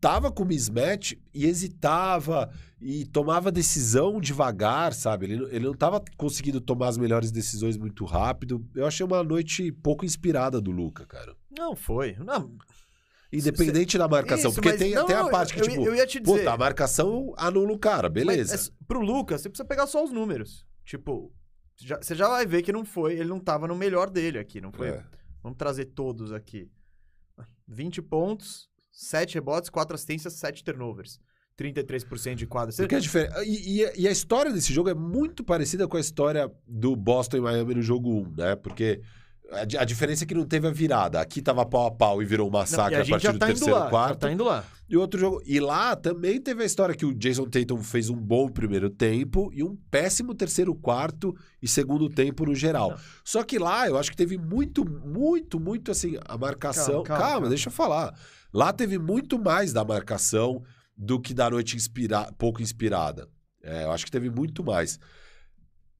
tava 0.00 0.32
com 0.32 0.44
mismatch 0.44 1.12
e 1.34 1.44
hesitava 1.46 2.50
e 2.80 3.04
tomava 3.06 3.52
decisão 3.52 4.20
devagar, 4.20 4.94
sabe? 4.94 5.26
Ele, 5.26 5.36
não- 5.36 5.48
ele 5.48 5.64
não 5.66 5.74
tava 5.74 6.02
conseguindo 6.16 6.60
tomar 6.60 6.88
as 6.88 6.96
melhores 6.96 7.30
decisões 7.30 7.76
muito 7.76 8.04
rápido. 8.04 8.66
Eu 8.74 8.86
achei 8.86 9.04
uma 9.04 9.22
noite 9.22 9.70
pouco 9.70 10.04
inspirada 10.04 10.60
do 10.60 10.70
Luca, 10.70 11.06
cara. 11.06 11.36
Não 11.56 11.76
foi. 11.76 12.16
Não, 12.18 12.56
Independente 13.32 13.96
da 13.96 14.08
marcação. 14.08 14.50
Isso, 14.50 14.60
porque 14.60 14.76
tem, 14.76 14.92
não, 14.92 15.06
tem 15.06 15.14
a 15.14 15.28
parte 15.28 15.54
que, 15.54 15.60
eu- 15.60 15.68
tipo, 15.68 15.84
eu 15.86 15.94
ia 15.94 16.04
te 16.06 16.18
dizer. 16.18 16.38
puta, 16.38 16.52
a 16.52 16.58
marcação 16.58 17.32
anula 17.36 17.72
o 17.72 17.78
cara, 17.78 18.08
beleza. 18.08 18.56
Mas, 18.56 18.68
é, 18.68 18.72
pro 18.88 19.00
Lucas, 19.00 19.40
você 19.40 19.48
precisa 19.48 19.64
pegar 19.68 19.86
só 19.86 20.02
os 20.02 20.10
números. 20.10 20.66
Tipo, 20.84 21.32
já- 21.76 21.98
você 22.02 22.14
já 22.16 22.28
vai 22.28 22.44
ver 22.44 22.62
que 22.62 22.72
não 22.72 22.84
foi, 22.84 23.12
ele 23.12 23.28
não 23.28 23.38
tava 23.38 23.68
no 23.68 23.76
melhor 23.76 24.10
dele 24.10 24.38
aqui, 24.38 24.60
não 24.60 24.72
foi? 24.72 24.88
É. 24.88 25.04
Vamos 25.44 25.56
trazer 25.58 25.84
todos 25.86 26.32
aqui. 26.32 26.68
20 27.68 28.02
pontos, 28.02 28.68
7 28.90 29.34
rebotes, 29.34 29.70
4 29.70 29.94
assistências, 29.94 30.34
7 30.34 30.64
turnovers. 30.64 31.18
33% 31.58 32.36
de 32.36 32.46
quadra. 32.46 32.74
Porque 32.74 32.94
é 32.94 33.00
diferente. 33.00 33.34
E, 33.44 33.82
e- 33.82 33.92
e 34.02 34.08
a 34.08 34.10
história 34.10 34.50
desse 34.50 34.72
jogo 34.72 34.88
é 34.88 34.94
muito 34.94 35.44
parecida 35.44 35.86
com 35.86 35.96
a 35.96 36.00
história 36.00 36.50
do 36.66 36.96
Boston 36.96 37.36
e 37.36 37.40
Miami 37.40 37.74
no 37.74 37.82
jogo 37.82 38.10
1, 38.22 38.34
né? 38.34 38.56
Porque 38.56 39.02
a, 39.52 39.60
a 39.82 39.84
diferença 39.84 40.24
é 40.24 40.26
que 40.26 40.34
não 40.34 40.46
teve 40.46 40.66
a 40.66 40.70
virada. 40.70 41.20
Aqui 41.20 41.42
tava 41.42 41.66
pau 41.66 41.86
a 41.86 41.90
pau 41.90 42.22
e 42.22 42.24
virou 42.24 42.48
um 42.48 42.50
Não, 42.50 42.58
massacre 42.60 42.94
e 42.94 42.98
a 42.98 43.02
a 43.02 43.06
partir 43.06 43.26
já 43.26 43.32
do 43.32 43.38
tá 43.38 43.46
indo 43.50 43.54
terceiro 43.56 43.74
lá, 43.78 43.84
já 43.84 43.90
quarto. 43.90 44.18
tá 44.20 44.32
indo 44.32 44.44
lá. 44.44 44.64
E 44.88 44.96
outro 44.96 45.20
jogo. 45.20 45.42
E 45.44 45.60
lá 45.60 45.94
também 45.94 46.40
teve 46.40 46.62
a 46.62 46.66
história 46.66 46.94
que 46.94 47.04
o 47.04 47.12
Jason 47.14 47.44
Tatum 47.44 47.82
fez 47.82 48.08
um 48.08 48.16
bom 48.16 48.48
primeiro 48.48 48.88
tempo 48.88 49.50
e 49.52 49.62
um 49.62 49.76
péssimo 49.90 50.34
terceiro 50.34 50.74
quarto 50.74 51.36
e 51.60 51.68
segundo 51.68 52.08
tempo 52.08 52.46
no 52.46 52.54
geral. 52.54 52.92
Não. 52.92 52.98
Só 53.22 53.42
que 53.44 53.58
lá 53.58 53.86
eu 53.86 53.98
acho 53.98 54.10
que 54.10 54.16
teve 54.16 54.38
muito, 54.38 54.82
muito, 54.88 55.60
muito 55.60 55.90
assim, 55.90 56.16
a 56.24 56.38
marcação. 56.38 57.02
Calma, 57.02 57.04
Calma, 57.04 57.18
calma, 57.20 57.32
calma. 57.34 57.48
deixa 57.50 57.68
eu 57.68 57.72
falar. 57.72 58.18
Lá 58.52 58.72
teve 58.72 58.98
muito 58.98 59.38
mais 59.38 59.72
da 59.72 59.84
marcação 59.84 60.62
do 60.96 61.20
que 61.20 61.32
da 61.32 61.48
noite 61.50 61.76
inspira... 61.76 62.30
pouco 62.38 62.60
inspirada. 62.62 63.28
É, 63.62 63.84
eu 63.84 63.92
acho 63.92 64.04
que 64.04 64.10
teve 64.10 64.28
muito 64.30 64.64
mais. 64.64 64.98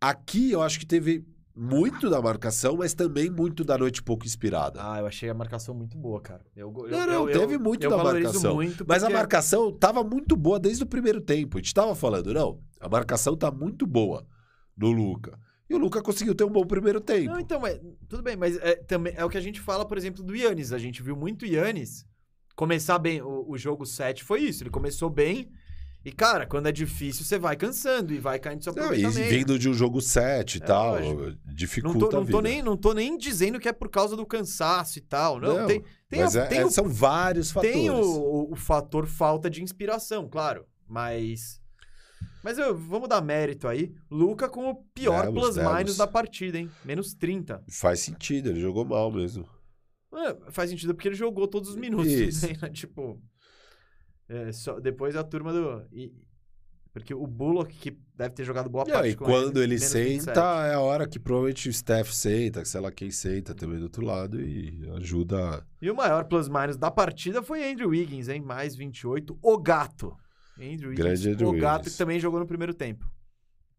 Aqui 0.01 0.51
eu 0.51 0.63
acho 0.63 0.79
que 0.79 0.87
teve 0.87 1.25
muito 1.55 2.09
da 2.09 2.23
marcação, 2.23 2.77
mas 2.77 2.95
também 2.95 3.29
muito 3.29 3.63
da 3.65 3.77
noite 3.77 4.03
pouco 4.03 4.25
inspirada. 4.25 4.81
Ah, 4.83 4.99
eu 5.01 5.07
achei 5.07 5.29
a 5.29 5.35
marcação 5.35 5.75
muito 5.75 5.97
boa, 5.99 6.21
cara. 6.21 6.43
Eu, 6.57 6.73
eu, 6.87 6.89
Não, 6.91 7.07
não, 7.07 7.29
eu- 7.29 7.39
teve 7.39 7.59
muito 7.59 7.89
da 7.89 7.97
marcação. 8.03 8.55
Muito 8.55 8.85
Mas 8.89 9.03
a 9.03 9.07
porque- 9.07 9.19
marcação 9.19 9.73
tava 9.73 10.03
muito 10.03 10.37
boa 10.37 10.59
desde 10.59 10.83
o 10.83 10.87
primeiro 10.87 11.21
tempo. 11.21 11.59
A 11.59 11.61
gente 11.61 11.75
tava 11.75 11.95
falando, 11.95 12.33
não, 12.33 12.61
a 12.81 12.89
marcação 12.89 13.37
tá 13.37 13.51
muito 13.51 13.87
boa 13.87 14.27
no 14.77 14.91
Luca. 14.91 15.39
E 15.69 15.75
o 15.75 15.79
Luca 15.79 16.03
conseguiu 16.03 16.35
ter 16.35 16.45
um 16.45 16.51
bom 16.51 16.65
primeiro 16.65 17.01
tempo. 17.01 17.31
Não, 17.31 17.39
então, 17.39 17.61
mas, 17.61 17.79
tudo 18.09 18.23
bem, 18.23 18.37
mas 18.37 18.57
é, 18.57 18.77
também, 18.77 19.13
é 19.17 19.25
o 19.25 19.29
que 19.29 19.37
a 19.39 19.41
gente 19.41 19.61
fala, 19.61 19.85
por 19.87 19.99
exemplo, 19.99 20.23
do 20.25 20.35
Yannis. 20.35 20.73
A 20.73 20.79
gente 20.79 21.03
viu 21.03 21.15
muito 21.15 21.45
Yannis 21.47 22.05
começar 22.61 22.99
bem. 22.99 23.23
O, 23.23 23.47
o 23.49 23.57
jogo 23.57 23.87
7 23.87 24.23
foi 24.23 24.43
isso. 24.43 24.63
Ele 24.63 24.71
começou 24.71 25.09
bem. 25.09 25.51
E, 26.05 26.13
cara, 26.13 26.47
quando 26.47 26.67
é 26.67 26.73
difícil, 26.73 27.25
você 27.25 27.39
vai 27.39 27.57
cansando 27.57 28.13
e 28.15 28.19
vai 28.19 28.39
caindo 28.39 28.63
seu 28.65 28.75
Não, 28.75 28.95
e 28.95 29.07
vindo 29.07 29.59
de 29.59 29.69
um 29.69 29.75
jogo 29.75 30.01
7 30.01 30.55
e 30.59 30.63
É 30.63 30.67
tal, 30.67 30.95
lógico. 30.95 31.23
não, 31.23 31.55
dificulta 31.55 31.99
tô, 31.99 32.07
a 32.09 32.21
não, 32.21 32.27
tô 32.27 32.41
nem, 32.41 32.63
não 32.63 32.77
tô 32.77 32.93
nem 32.95 33.19
dizendo 33.19 33.59
que 33.61 33.69
é 33.69 33.73
por 33.73 33.89
causa 33.91 34.17
do 34.17 34.25
cansaço 34.27 34.99
e 34.99 35.03
tal. 35.03 35.39
Não, 35.41 35.59
Não, 35.59 35.67
tem, 35.67 35.83
tem, 36.09 36.23
a- 36.23 36.27
é- 36.27 36.47
tem 36.47 36.59
é- 36.61 36.65
o 36.65 36.71
são 36.71 36.89
vários 36.89 37.51
fatores. 37.51 37.77
Tem 37.77 37.91
o, 37.91 38.01
o- 38.01 38.53
o 38.53 38.57
fator 38.57 39.07
falta 39.07 39.51
de 39.51 39.63
inspiração, 39.63 40.27
claro. 40.29 40.65
Mas. 40.89 41.61
Mas 42.43 42.57
eu, 42.59 42.75
vamos 42.77 43.09
dar 43.09 43.21
mérito 43.23 43.69
aí. 43.69 43.93
Luca 44.11 44.49
com 44.49 44.71
o 44.71 44.75
pior 44.95 45.31
plus-minus 45.33 45.97
da 45.99 46.07
partida, 46.07 46.59
hein? 46.59 46.71
Menos 46.85 47.13
30. 47.13 47.63
Faz 47.71 48.01
sentido, 48.01 48.49
ele 48.49 48.61
jogou 48.61 48.85
mal 48.87 49.11
mesmo. 49.13 49.47
Faz 50.51 50.71
sentido 50.71 50.95
porque 50.95 51.09
ele 51.09 51.15
jogou 51.15 51.47
todos 51.47 51.71
os 51.71 51.77
minutos. 51.77 52.07
Isso. 52.13 52.47
né? 52.61 52.69
Tipo. 52.71 53.21
é, 54.29 54.53
só, 54.53 54.79
depois 54.81 55.17
a 55.17 55.25
turma 55.25 55.53
do. 55.53 55.87
e- 55.93 56.13
porque 56.93 57.15
o 57.15 57.25
Bullock, 57.25 57.73
que 57.73 57.97
deve 58.17 58.35
ter 58.35 58.43
jogado 58.43 58.69
boa 58.69 58.85
parte 58.85 59.11
e 59.11 59.15
quando 59.15 59.63
ele 59.63 59.77
menos 59.77 59.85
senta, 59.85 60.09
27. 60.33 60.39
é 60.39 60.75
a 60.75 60.81
hora 60.81 61.07
que 61.09 61.21
provavelmente 61.21 61.69
o 61.69 61.73
Steph 61.73 62.11
senta, 62.11 62.65
sei 62.65 62.81
lá 62.81 62.91
quem 62.91 63.13
senta 63.13 63.55
também 63.55 63.79
do 63.79 63.85
outro 63.85 64.05
lado 64.05 64.41
e 64.41 64.91
ajuda. 64.97 65.65
E 65.81 65.89
o 65.89 65.95
maior 65.95 66.25
plus-minus 66.25 66.77
da 66.77 66.91
partida 66.91 67.45
foi 67.45 67.71
Andrew 67.71 67.91
Wiggins, 67.91 68.27
hein? 68.29 68.41
Mais 68.41 68.75
28. 68.75 69.39
O 69.41 69.57
gato. 69.59 70.17
Andrew 70.59 70.91
Wiggins. 70.91 70.97
Grande 70.97 71.31
Andrew 71.31 71.49
o 71.51 71.53
gato 71.53 71.77
Wiggins. 71.83 71.93
que 71.93 71.99
também 71.99 72.19
jogou 72.19 72.41
no 72.41 72.47
primeiro 72.47 72.75
tempo. 72.75 73.09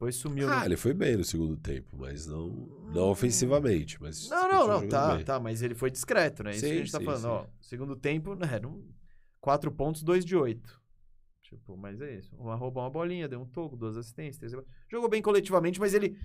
Depois 0.02 0.16
sumiu. 0.16 0.48
no- 0.48 0.54
Ah, 0.54 0.66
ele 0.66 0.76
foi 0.78 0.96
bem 0.96 1.16
no 1.16 1.24
segundo 1.24 1.56
tempo, 1.56 1.96
mas 1.96 2.26
não, 2.26 2.48
não 2.92 3.10
ofensivamente. 3.12 4.02
Mas 4.02 4.28
Não, 4.30 4.48
não, 4.52 4.68
não, 4.68 4.90
tá, 4.90 5.16
bem. 5.16 5.24
tá, 5.24 5.40
mas 5.40 5.62
ele 5.62 5.76
foi 5.76 5.92
discreto, 5.92 6.44
né? 6.44 6.52
Isso 6.52 6.62
que 6.66 6.72
a 6.72 6.76
gente 6.76 6.92
tá 6.92 6.98
sim, 6.98 7.06
falando, 7.06 7.22
sim. 7.22 7.28
ó. 7.28 7.46
Segundo 7.62 7.96
tempo, 7.96 8.34
né? 8.34 8.60
Não, 8.60 8.84
quatro 9.40 9.72
pontos, 9.72 10.02
dois 10.02 10.26
de 10.26 10.36
oito. 10.36 10.82
Tipo, 11.44 11.78
mas 11.78 12.02
é 12.02 12.16
isso. 12.18 12.36
Uma 12.36 12.56
roubou 12.56 12.82
uma 12.82 12.90
bolinha, 12.90 13.28
deu 13.28 13.42
um 13.42 13.46
toco, 13.46 13.76
duas 13.78 13.96
assistências, 13.96 14.38
três... 14.40 14.66
Jogou 14.90 15.08
bem 15.08 15.22
coletivamente, 15.22 15.80
mas 15.80 15.94
ele, 15.94 16.18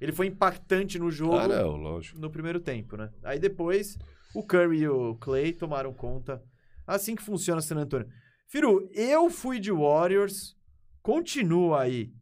ele 0.00 0.12
foi 0.12 0.28
impactante 0.28 0.96
no 1.00 1.10
jogo 1.10 1.36
Ah, 1.36 1.48
não, 1.48 1.74
lógico. 1.74 2.20
no 2.20 2.30
primeiro 2.30 2.60
tempo, 2.60 2.96
né? 2.96 3.10
Aí 3.24 3.40
depois, 3.40 3.98
o 4.32 4.44
Curry 4.44 4.78
e 4.82 4.88
o 4.88 5.16
Clay 5.16 5.52
tomaram 5.52 5.92
conta. 5.92 6.40
Assim 6.86 7.16
que 7.16 7.22
funciona 7.22 7.60
San 7.60 7.78
Antonio. 7.78 8.06
Firu, 8.46 8.88
eu 8.92 9.28
fui 9.28 9.58
de 9.58 9.72
Warriors, 9.72 10.54
continuo 11.02 11.74
aí 11.74 12.12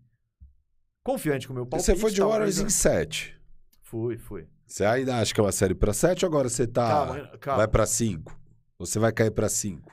confiante 1.02 1.46
com 1.46 1.52
o 1.52 1.56
meu 1.56 1.66
palpite. 1.66 1.86
Você 1.92 1.96
foi 1.96 2.10
de 2.10 2.20
Warriors 2.20 2.58
em 2.58 2.68
7. 2.68 3.36
Fui, 3.82 4.16
fui. 4.18 4.46
Você 4.66 4.84
ainda 4.84 5.18
acha 5.18 5.34
que 5.34 5.40
é 5.40 5.42
uma 5.42 5.52
série 5.52 5.74
pra 5.74 5.92
7 5.92 6.24
ou 6.24 6.28
agora 6.28 6.48
você 6.48 6.66
tá. 6.66 6.88
Calma, 6.88 7.28
calma. 7.38 7.58
Vai 7.58 7.68
pra 7.68 7.86
5? 7.86 8.40
Você 8.78 8.98
vai 8.98 9.12
cair 9.12 9.30
pra 9.30 9.48
5? 9.48 9.90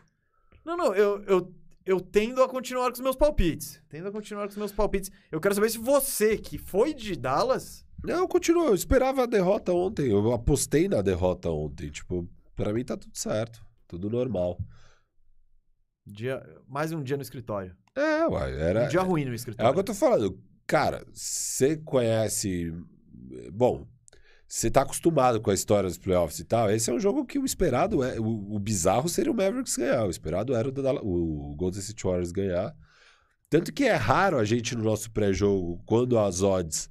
Não, 0.66 0.78
não, 0.78 0.96
eu, 0.96 1.22
eu, 1.24 1.54
eu 1.86 2.00
tendo 2.00 2.42
a 2.42 2.48
continuar 2.48 2.88
com 2.88 2.94
os 2.94 3.00
meus 3.02 3.16
palpites. 3.16 3.82
Tendo 3.90 4.08
a 4.08 4.12
continuar 4.12 4.44
com 4.46 4.52
os 4.52 4.58
meus 4.58 4.72
palpites. 4.72 5.12
Eu 5.32 5.42
quero 5.42 5.54
saber 5.56 5.70
se 5.70 5.78
você, 5.78 6.38
que 6.38 6.58
foi 6.58 6.94
de 6.94 7.16
Dallas, 7.16 7.86
Não, 8.04 8.28
continua. 8.28 8.68
Eu 8.68 8.76
esperava 8.76 9.24
a 9.24 9.26
derrota 9.26 9.74
ontem. 9.74 10.10
Eu 10.10 10.32
apostei 10.34 10.88
na 10.88 11.02
derrota 11.02 11.50
ontem. 11.50 11.90
Tipo, 11.90 12.30
pra 12.56 12.72
mim 12.72 12.86
tá 12.86 12.96
tudo 12.96 13.18
certo. 13.18 13.62
Tudo 13.88 14.10
normal. 14.10 14.58
dia, 16.06 16.42
mais 16.68 16.92
um 16.94 17.04
dia 17.04 17.18
no 17.18 17.24
escritório. 17.24 17.76
É, 17.96 18.26
uai. 18.28 18.54
Era, 18.62 18.86
um 18.86 18.88
dia 18.88 19.02
ruim 19.02 19.26
no 19.26 19.32
É 19.32 19.36
escritório. 19.36 19.72
o 19.72 19.74
que 19.74 19.80
eu 19.80 19.84
tô 19.84 19.94
falando. 19.94 20.40
Cara, 20.70 21.04
você 21.12 21.78
conhece. 21.78 22.72
Bom, 23.52 23.88
você 24.48 24.70
tá 24.70 24.84
acostumado 24.84 25.42
com 25.42 25.50
a 25.50 25.54
história 25.56 25.90
dos 25.90 25.98
playoffs 25.98 26.38
e 26.40 26.44
tal. 26.44 26.70
Esse 26.70 26.92
é 26.92 26.94
um 26.94 27.00
jogo 27.00 27.26
que 27.26 27.40
o 27.40 27.46
esperado 27.46 28.04
é. 28.04 28.20
O, 28.20 28.54
o 28.54 28.60
bizarro 28.60 29.10
seria 29.10 29.32
o 29.32 29.36
Mavericks 29.36 29.76
ganhar. 29.76 30.06
O 30.06 30.12
esperado 30.12 30.56
era 30.56 30.70
o, 30.70 31.54
o 31.54 31.56
Golden 31.56 31.80
State 31.80 32.04
Warriors 32.04 32.32
ganhar. 32.32 32.76
Tanto 33.50 33.74
que 33.74 33.86
é 33.86 33.96
raro 33.96 34.38
a 34.38 34.46
gente 34.46 34.76
no 34.76 34.84
nosso 34.84 35.10
pré-jogo, 35.10 35.82
quando 35.88 36.20
as 36.20 36.44
odds 36.44 36.88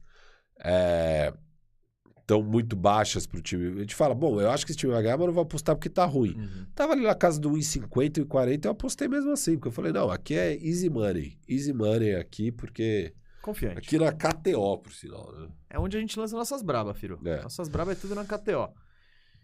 estão 2.18 2.42
muito 2.42 2.74
baixas 2.74 3.28
pro 3.28 3.40
time. 3.40 3.76
A 3.76 3.80
gente 3.82 3.94
fala, 3.94 4.12
bom, 4.12 4.40
eu 4.40 4.50
acho 4.50 4.66
que 4.66 4.72
esse 4.72 4.78
time 4.80 4.92
vai 4.92 5.04
ganhar, 5.04 5.18
mas 5.18 5.28
não 5.28 5.34
vou 5.34 5.44
apostar 5.44 5.76
porque 5.76 5.88
tá 5.88 6.04
ruim. 6.04 6.34
Uhum. 6.36 6.66
Tava 6.74 6.94
ali 6.94 7.04
na 7.04 7.14
casa 7.14 7.38
do 7.38 7.52
1,50 7.52 8.22
e 8.22 8.24
40, 8.24 8.66
eu 8.66 8.72
apostei 8.72 9.06
mesmo 9.06 9.30
assim, 9.30 9.52
porque 9.52 9.68
eu 9.68 9.72
falei, 9.72 9.92
não, 9.92 10.10
aqui 10.10 10.34
é 10.34 10.52
easy 10.60 10.90
money. 10.90 11.38
Easy 11.48 11.72
money 11.72 12.16
aqui, 12.16 12.50
porque 12.50 13.14
Confiante. 13.42 13.78
aqui 13.78 13.98
na 13.98 14.12
KTO, 14.12 14.78
por 14.78 14.92
sinal, 14.92 15.32
né? 15.32 15.48
É 15.70 15.78
onde 15.78 15.96
a 15.96 16.00
gente 16.00 16.18
lança 16.18 16.36
nossas 16.36 16.62
brabas, 16.62 16.98
Firo. 16.98 17.20
É. 17.24 17.42
Nossas 17.42 17.68
brabas 17.68 17.96
é 17.96 18.00
tudo 18.00 18.14
na 18.14 18.24
KTO. 18.24 18.72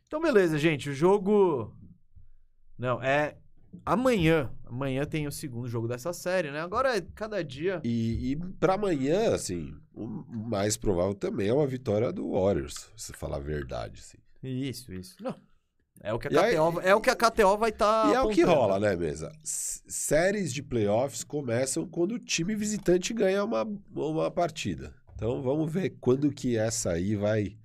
Então, 0.07 0.21
beleza, 0.21 0.59
gente. 0.59 0.91
O 0.91 0.95
jogo. 0.95 1.75
Não, 2.79 3.03
é. 3.03 3.37
Amanhã. 3.85 4.53
Amanhã 4.65 5.05
tem 5.05 5.27
o 5.27 5.33
segundo 5.33 5.69
jogo 5.69 5.89
dessa 5.89 6.13
série, 6.13 6.51
né? 6.51 6.61
Agora 6.61 6.97
é 6.97 7.01
cada 7.01 7.43
dia. 7.43 7.81
E, 7.83 8.33
e 8.33 8.37
para 8.37 8.75
amanhã, 8.75 9.35
assim, 9.35 9.75
o 9.93 10.07
mais 10.07 10.77
provável 10.77 11.15
também 11.15 11.49
é 11.49 11.53
uma 11.53 11.67
vitória 11.67 12.13
do 12.13 12.33
Warriors, 12.33 12.91
se 12.97 13.13
falar 13.13 13.39
a 13.39 13.41
verdade, 13.41 14.01
assim. 14.01 14.19
Isso, 14.43 14.93
isso. 14.93 15.17
Não. 15.21 15.35
É 16.05 16.13
o 16.13 16.19
que 16.19 16.29
a 16.29 16.31
E 16.31 16.37
aí- 16.39 16.55
KTO, 16.55 16.81
é 16.81 16.95
o 16.95 17.01
que 17.01 17.09
a 17.11 17.17
KTO 17.17 17.57
vai 17.57 17.71
estar. 17.71 18.11
e 18.11 18.15
é 18.15 18.21
o 18.21 18.29
que 18.29 18.43
rola, 18.43 18.79
né, 18.79 18.95
mesa? 18.95 19.33
Séries 19.43 20.53
de 20.53 20.63
playoffs 20.63 21.25
começam 21.25 21.87
quando 21.87 22.13
o 22.13 22.19
time 22.19 22.55
visitante 22.55 23.15
ganha 23.15 23.43
uma, 23.43 23.67
uma 23.95 24.31
partida. 24.31 24.93
Então 25.15 25.41
vamos 25.43 25.73
ver 25.73 25.97
quando 26.01 26.31
que 26.31 26.57
essa 26.57 26.91
aí 26.93 27.17
vai 27.17 27.57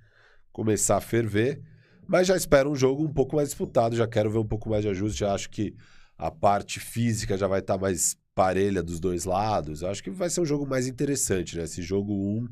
começar 0.54 0.98
a 0.98 1.02
ferver. 1.02 1.62
Mas 2.08 2.28
já 2.28 2.36
espero 2.38 2.72
um 2.72 2.76
jogo 2.76 3.04
um 3.04 3.12
pouco 3.14 3.36
mais 3.36 3.50
disputado, 3.50 3.96
já 3.96 4.08
quero 4.08 4.32
ver 4.32 4.40
um 4.40 4.48
pouco 4.48 4.70
mais 4.70 4.84
de 4.84 4.90
ajuste. 4.90 5.20
Já 5.20 5.34
acho 5.34 5.50
que 5.50 5.76
a 6.18 6.32
parte 6.32 6.80
física 6.80 7.38
já 7.38 7.46
vai 7.48 7.60
estar 7.60 7.78
mais 7.78 8.18
parelha 8.34 8.82
dos 8.82 9.00
dois 9.00 9.26
lados. 9.26 9.82
Eu 9.82 9.90
acho 9.90 10.02
que 10.04 10.10
vai 10.10 10.30
ser 10.30 10.42
um 10.42 10.46
jogo 10.46 10.66
mais 10.66 10.88
interessante, 10.88 11.58
né? 11.58 11.64
Esse 11.66 11.82
jogo 11.82 12.14
1 12.14 12.48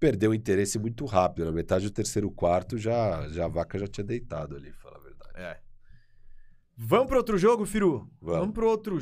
perdeu 0.00 0.30
o 0.30 0.34
interesse 0.34 0.78
muito 0.78 1.04
rápido. 1.04 1.44
Na 1.44 1.52
metade 1.52 1.84
do 1.84 1.90
terceiro 1.90 2.30
quarto, 2.30 2.78
já, 2.78 3.28
já 3.28 3.44
a 3.44 3.48
vaca 3.48 3.78
já 3.78 3.86
tinha 3.86 4.04
deitado 4.04 4.56
ali, 4.56 4.72
É. 5.38 5.60
Vamos 6.76 7.06
pro 7.06 7.16
outro 7.16 7.38
jogo, 7.38 7.64
Firu? 7.64 8.10
Vamos. 8.20 8.38
Vamos 8.40 8.54
pro 8.54 8.68
outro. 8.68 8.98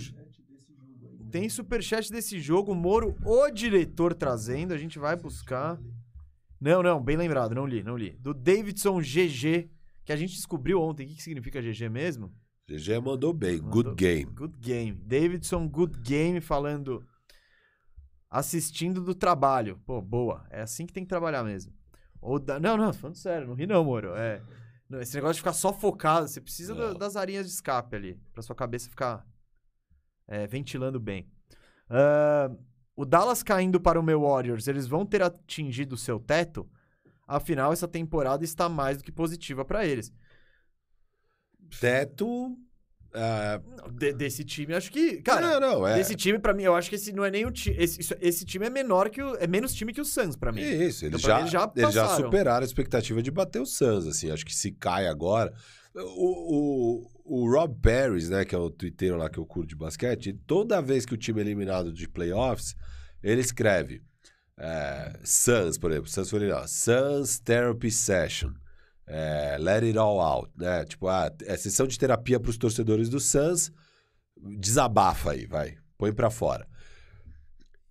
Tem 1.31 1.49
superchat 1.49 2.11
desse 2.11 2.39
jogo, 2.41 2.75
Moro, 2.75 3.17
o 3.25 3.51
diretor 3.51 4.15
trazendo. 4.15 4.73
A 4.73 4.79
gente 4.79 4.99
vai 4.99 5.17
buscar. 5.17 5.79
Não, 6.61 6.83
não, 6.83 7.03
bem 7.03 7.17
lembrado, 7.17 7.55
não 7.55 7.67
li, 7.67 7.83
não 7.83 7.97
li. 7.97 8.13
Do 8.21 8.33
Davidson 8.33 9.01
GG, 9.01 9.71
que 10.05 10.13
a 10.13 10.17
gente 10.17 10.35
descobriu 10.35 10.81
ontem. 10.81 11.05
O 11.05 11.09
que, 11.09 11.17
que 11.17 11.23
significa 11.23 11.61
GG 11.61 11.89
mesmo? 11.91 12.33
GG 12.69 13.01
mandou 13.03 13.33
bem. 13.33 13.61
Mandou- 13.61 13.71
Good 13.71 13.95
game. 13.95 14.25
Good 14.25 14.59
game. 14.59 14.93
Davidson, 14.93 15.69
good 15.69 15.99
game, 16.01 16.41
falando. 16.41 17.05
Assistindo 18.31 19.03
do 19.03 19.15
trabalho. 19.15 19.81
Pô, 19.85 20.01
boa. 20.01 20.47
É 20.51 20.63
assim 20.63 20.87
que 20.87 20.93
tem 20.93 21.05
que 21.05 21.09
trabalhar 21.09 21.45
mesmo. 21.45 21.73
Ou 22.21 22.39
da... 22.39 22.59
Não, 22.59 22.77
não, 22.77 22.93
falando 22.93 23.17
sério, 23.17 23.47
não 23.47 23.55
ri 23.55 23.67
não, 23.67 23.85
Moro. 23.85 24.15
É... 24.17 24.43
não, 24.89 25.01
Esse 25.01 25.15
negócio 25.15 25.35
de 25.35 25.41
ficar 25.41 25.53
só 25.53 25.73
focado, 25.73 26.29
você 26.29 26.41
precisa 26.41 26.75
da- 26.75 26.93
das 26.93 27.17
arinhas 27.17 27.47
de 27.47 27.53
escape 27.53 27.97
ali, 27.97 28.15
pra 28.33 28.43
sua 28.43 28.55
cabeça 28.57 28.89
ficar 28.91 29.27
é, 30.29 30.47
ventilando 30.47 30.99
bem. 30.99 31.29
Ah, 31.89 32.51
o 32.97 33.05
Dallas 33.05 33.43
caindo 33.43 33.81
para 33.81 33.99
o 34.01 34.03
meu 34.03 34.23
Warriors, 34.23 34.67
eles 34.69 34.87
vão 34.89 35.05
ter 35.07 35.23
atingido 35.23 35.95
o 35.95 35.99
seu 35.99 36.19
teto? 36.19 36.69
Afinal, 37.29 37.73
essa 37.73 37.87
temporada 37.89 38.45
está 38.45 38.69
mais 38.69 38.99
do 38.99 39.05
que 39.05 39.13
positiva 39.13 39.65
pra 39.65 39.85
eles. 39.87 40.13
Teto. 41.81 42.57
Ah, 43.17 43.61
De- 43.91 44.13
desse 44.13 44.45
time, 44.45 44.75
acho 44.75 44.93
que. 44.93 45.23
Cara, 45.23 45.59
não, 45.59 45.81
não, 45.81 45.89
é. 45.89 46.01
Esse 46.01 46.15
time, 46.15 46.39
pra 46.39 46.53
mim, 46.55 46.65
eu 46.65 46.75
acho 46.75 46.89
que 46.89 46.97
esse 46.97 47.13
não 47.13 47.25
é 47.25 47.31
nem 47.31 47.47
o 47.47 47.51
time. 47.51 47.77
Esse, 47.79 48.17
esse 48.21 48.45
time 48.45 48.67
é 48.67 48.71
menor 48.71 49.09
que 49.09 49.23
o. 49.23 49.35
É 49.37 49.47
menos 49.47 49.73
time 49.75 49.93
que 49.93 50.01
o 50.01 50.05
Suns, 50.05 50.37
pra 50.37 50.53
mim. 50.53 50.61
Isso, 50.61 51.07
eles 51.07 51.19
Então, 51.19 51.19
já, 51.19 51.37
mim, 51.37 51.41
eles 51.43 51.53
já 51.53 51.73
eles 51.77 51.95
já 51.95 52.09
superaram 52.17 52.63
a 52.63 52.67
expectativa 52.67 53.23
de 53.23 53.31
bater 53.31 53.61
o 53.61 53.67
Suns, 53.67 54.07
assim. 54.07 54.31
Acho 54.31 54.45
que 54.45 54.55
se 54.55 54.71
cai 54.73 55.07
agora... 55.07 55.53
O, 55.99 57.09
o, 57.25 57.45
o 57.45 57.51
Rob 57.51 57.75
Paris, 57.81 58.29
né, 58.29 58.45
que 58.45 58.55
é 58.55 58.59
o 58.59 58.69
twitteiro 58.69 59.17
lá 59.17 59.31
que 59.31 59.39
eu 59.39 59.47
curto 59.47 59.71
de 59.71 59.75
basquete, 59.75 60.39
toda 60.47 60.83
vez 60.83 61.07
que 61.07 61.15
o 61.15 61.17
time 61.17 61.41
é 61.41 61.43
eliminado 61.43 61.91
de 61.91 62.07
playoffs, 62.07 62.77
ele 63.23 63.41
escreve 63.41 64.03
é, 64.59 65.19
Suns, 65.25 65.79
por 65.79 65.91
exemplo. 65.91 66.11
Suns 66.11 66.29
foi 66.29 66.41
eliminado. 66.41 66.69
Suns 66.69 67.39
Therapy 67.39 67.91
Session. 67.91 68.53
É, 69.07 69.57
let 69.59 69.83
it 69.85 69.97
all 69.97 70.21
out, 70.21 70.51
né? 70.57 70.85
Tipo, 70.85 71.09
ah, 71.09 71.31
é 71.45 71.57
sessão 71.57 71.87
de 71.87 71.99
terapia 71.99 72.41
para 72.41 72.51
os 72.51 72.59
torcedores 72.59 73.09
do 73.09 73.21
Suns. 73.21 73.71
Desabafa 74.59 75.33
aí, 75.33 75.47
vai. 75.47 75.77
Põe 75.97 76.13
pra 76.13 76.31
fora. 76.31 76.67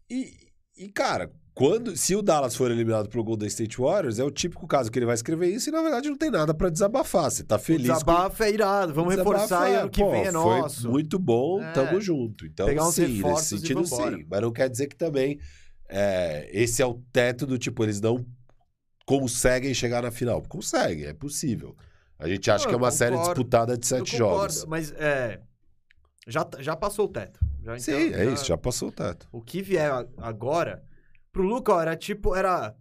E, 0.09 0.31
e, 0.77 0.89
cara, 0.89 1.31
quando 1.53 1.95
se 1.95 2.13
o 2.15 2.21
Dallas 2.21 2.55
for 2.55 2.69
eliminado 2.69 3.07
pelo 3.09 3.23
Golden 3.23 3.47
State 3.47 3.79
Warriors, 3.79 4.19
é 4.19 4.23
o 4.23 4.29
típico 4.29 4.67
caso 4.67 4.91
que 4.91 4.99
ele 4.99 5.05
vai 5.05 5.15
escrever 5.15 5.47
isso 5.47 5.69
e, 5.69 5.71
na 5.71 5.81
verdade, 5.81 6.09
não 6.09 6.17
tem 6.17 6.29
nada 6.29 6.53
pra 6.53 6.69
desabafar. 6.69 7.31
Você 7.31 7.43
tá 7.43 7.55
O 7.55 7.59
feliz 7.59 7.87
com 7.87 7.93
desabafo 7.93 8.43
é 8.43 8.51
irado. 8.51 8.93
Vamos 8.93 9.15
reforçar 9.15 9.69
é, 9.69 9.77
ano 9.77 9.89
que 9.89 10.03
pô, 10.03 10.11
vem 10.11 10.25
é 10.25 10.31
nosso. 10.31 10.81
Foi 10.83 10.91
muito 10.91 11.17
bom, 11.17 11.63
É. 11.63 11.71
tamo 11.71 11.99
junto. 12.01 12.45
Então, 12.45 12.67
Pegar 12.67 12.83
sim, 12.91 13.23
nesse 13.23 13.57
sentido, 13.57 13.85
sim. 13.85 14.25
Mas 14.29 14.41
não 14.41 14.51
quer 14.51 14.69
dizer 14.69 14.87
que 14.87 14.95
também 14.97 15.39
é, 15.89 16.49
esse 16.51 16.81
é 16.81 16.85
o 16.85 17.01
teto 17.13 17.47
do 17.47 17.57
tipo, 17.57 17.83
eles 17.83 18.01
não 18.01 18.25
conseguem 19.05 19.73
chegar 19.73 20.01
na 20.03 20.11
final. 20.11 20.41
Conseguem, 20.43 21.05
é 21.05 21.13
possível. 21.13 21.75
A 22.17 22.27
gente 22.27 22.49
acha 22.49 22.63
Não, 22.63 22.69
que 22.69 22.75
é 22.75 22.77
uma 22.77 22.91
série 22.91 23.15
concordo. 23.15 23.33
disputada 23.33 23.77
de 23.77 23.85
sete 23.85 24.13
concordo, 24.13 24.53
jogos. 24.53 24.65
Mas 24.65 24.91
é. 24.93 25.39
Já, 26.27 26.47
já 26.59 26.75
passou 26.75 27.05
o 27.05 27.09
teto. 27.09 27.39
Já, 27.63 27.77
Sim, 27.77 28.07
então, 28.07 28.19
é 28.19 28.25
isso, 28.25 28.45
já 28.45 28.57
passou 28.57 28.89
o 28.89 28.91
teto. 28.91 29.27
O 29.31 29.41
que 29.41 29.61
vier 29.61 29.91
agora. 30.17 30.83
Pro 31.31 31.43
Luca, 31.43 31.73
era 31.81 31.95
tipo. 31.95 32.35
Era. 32.35 32.73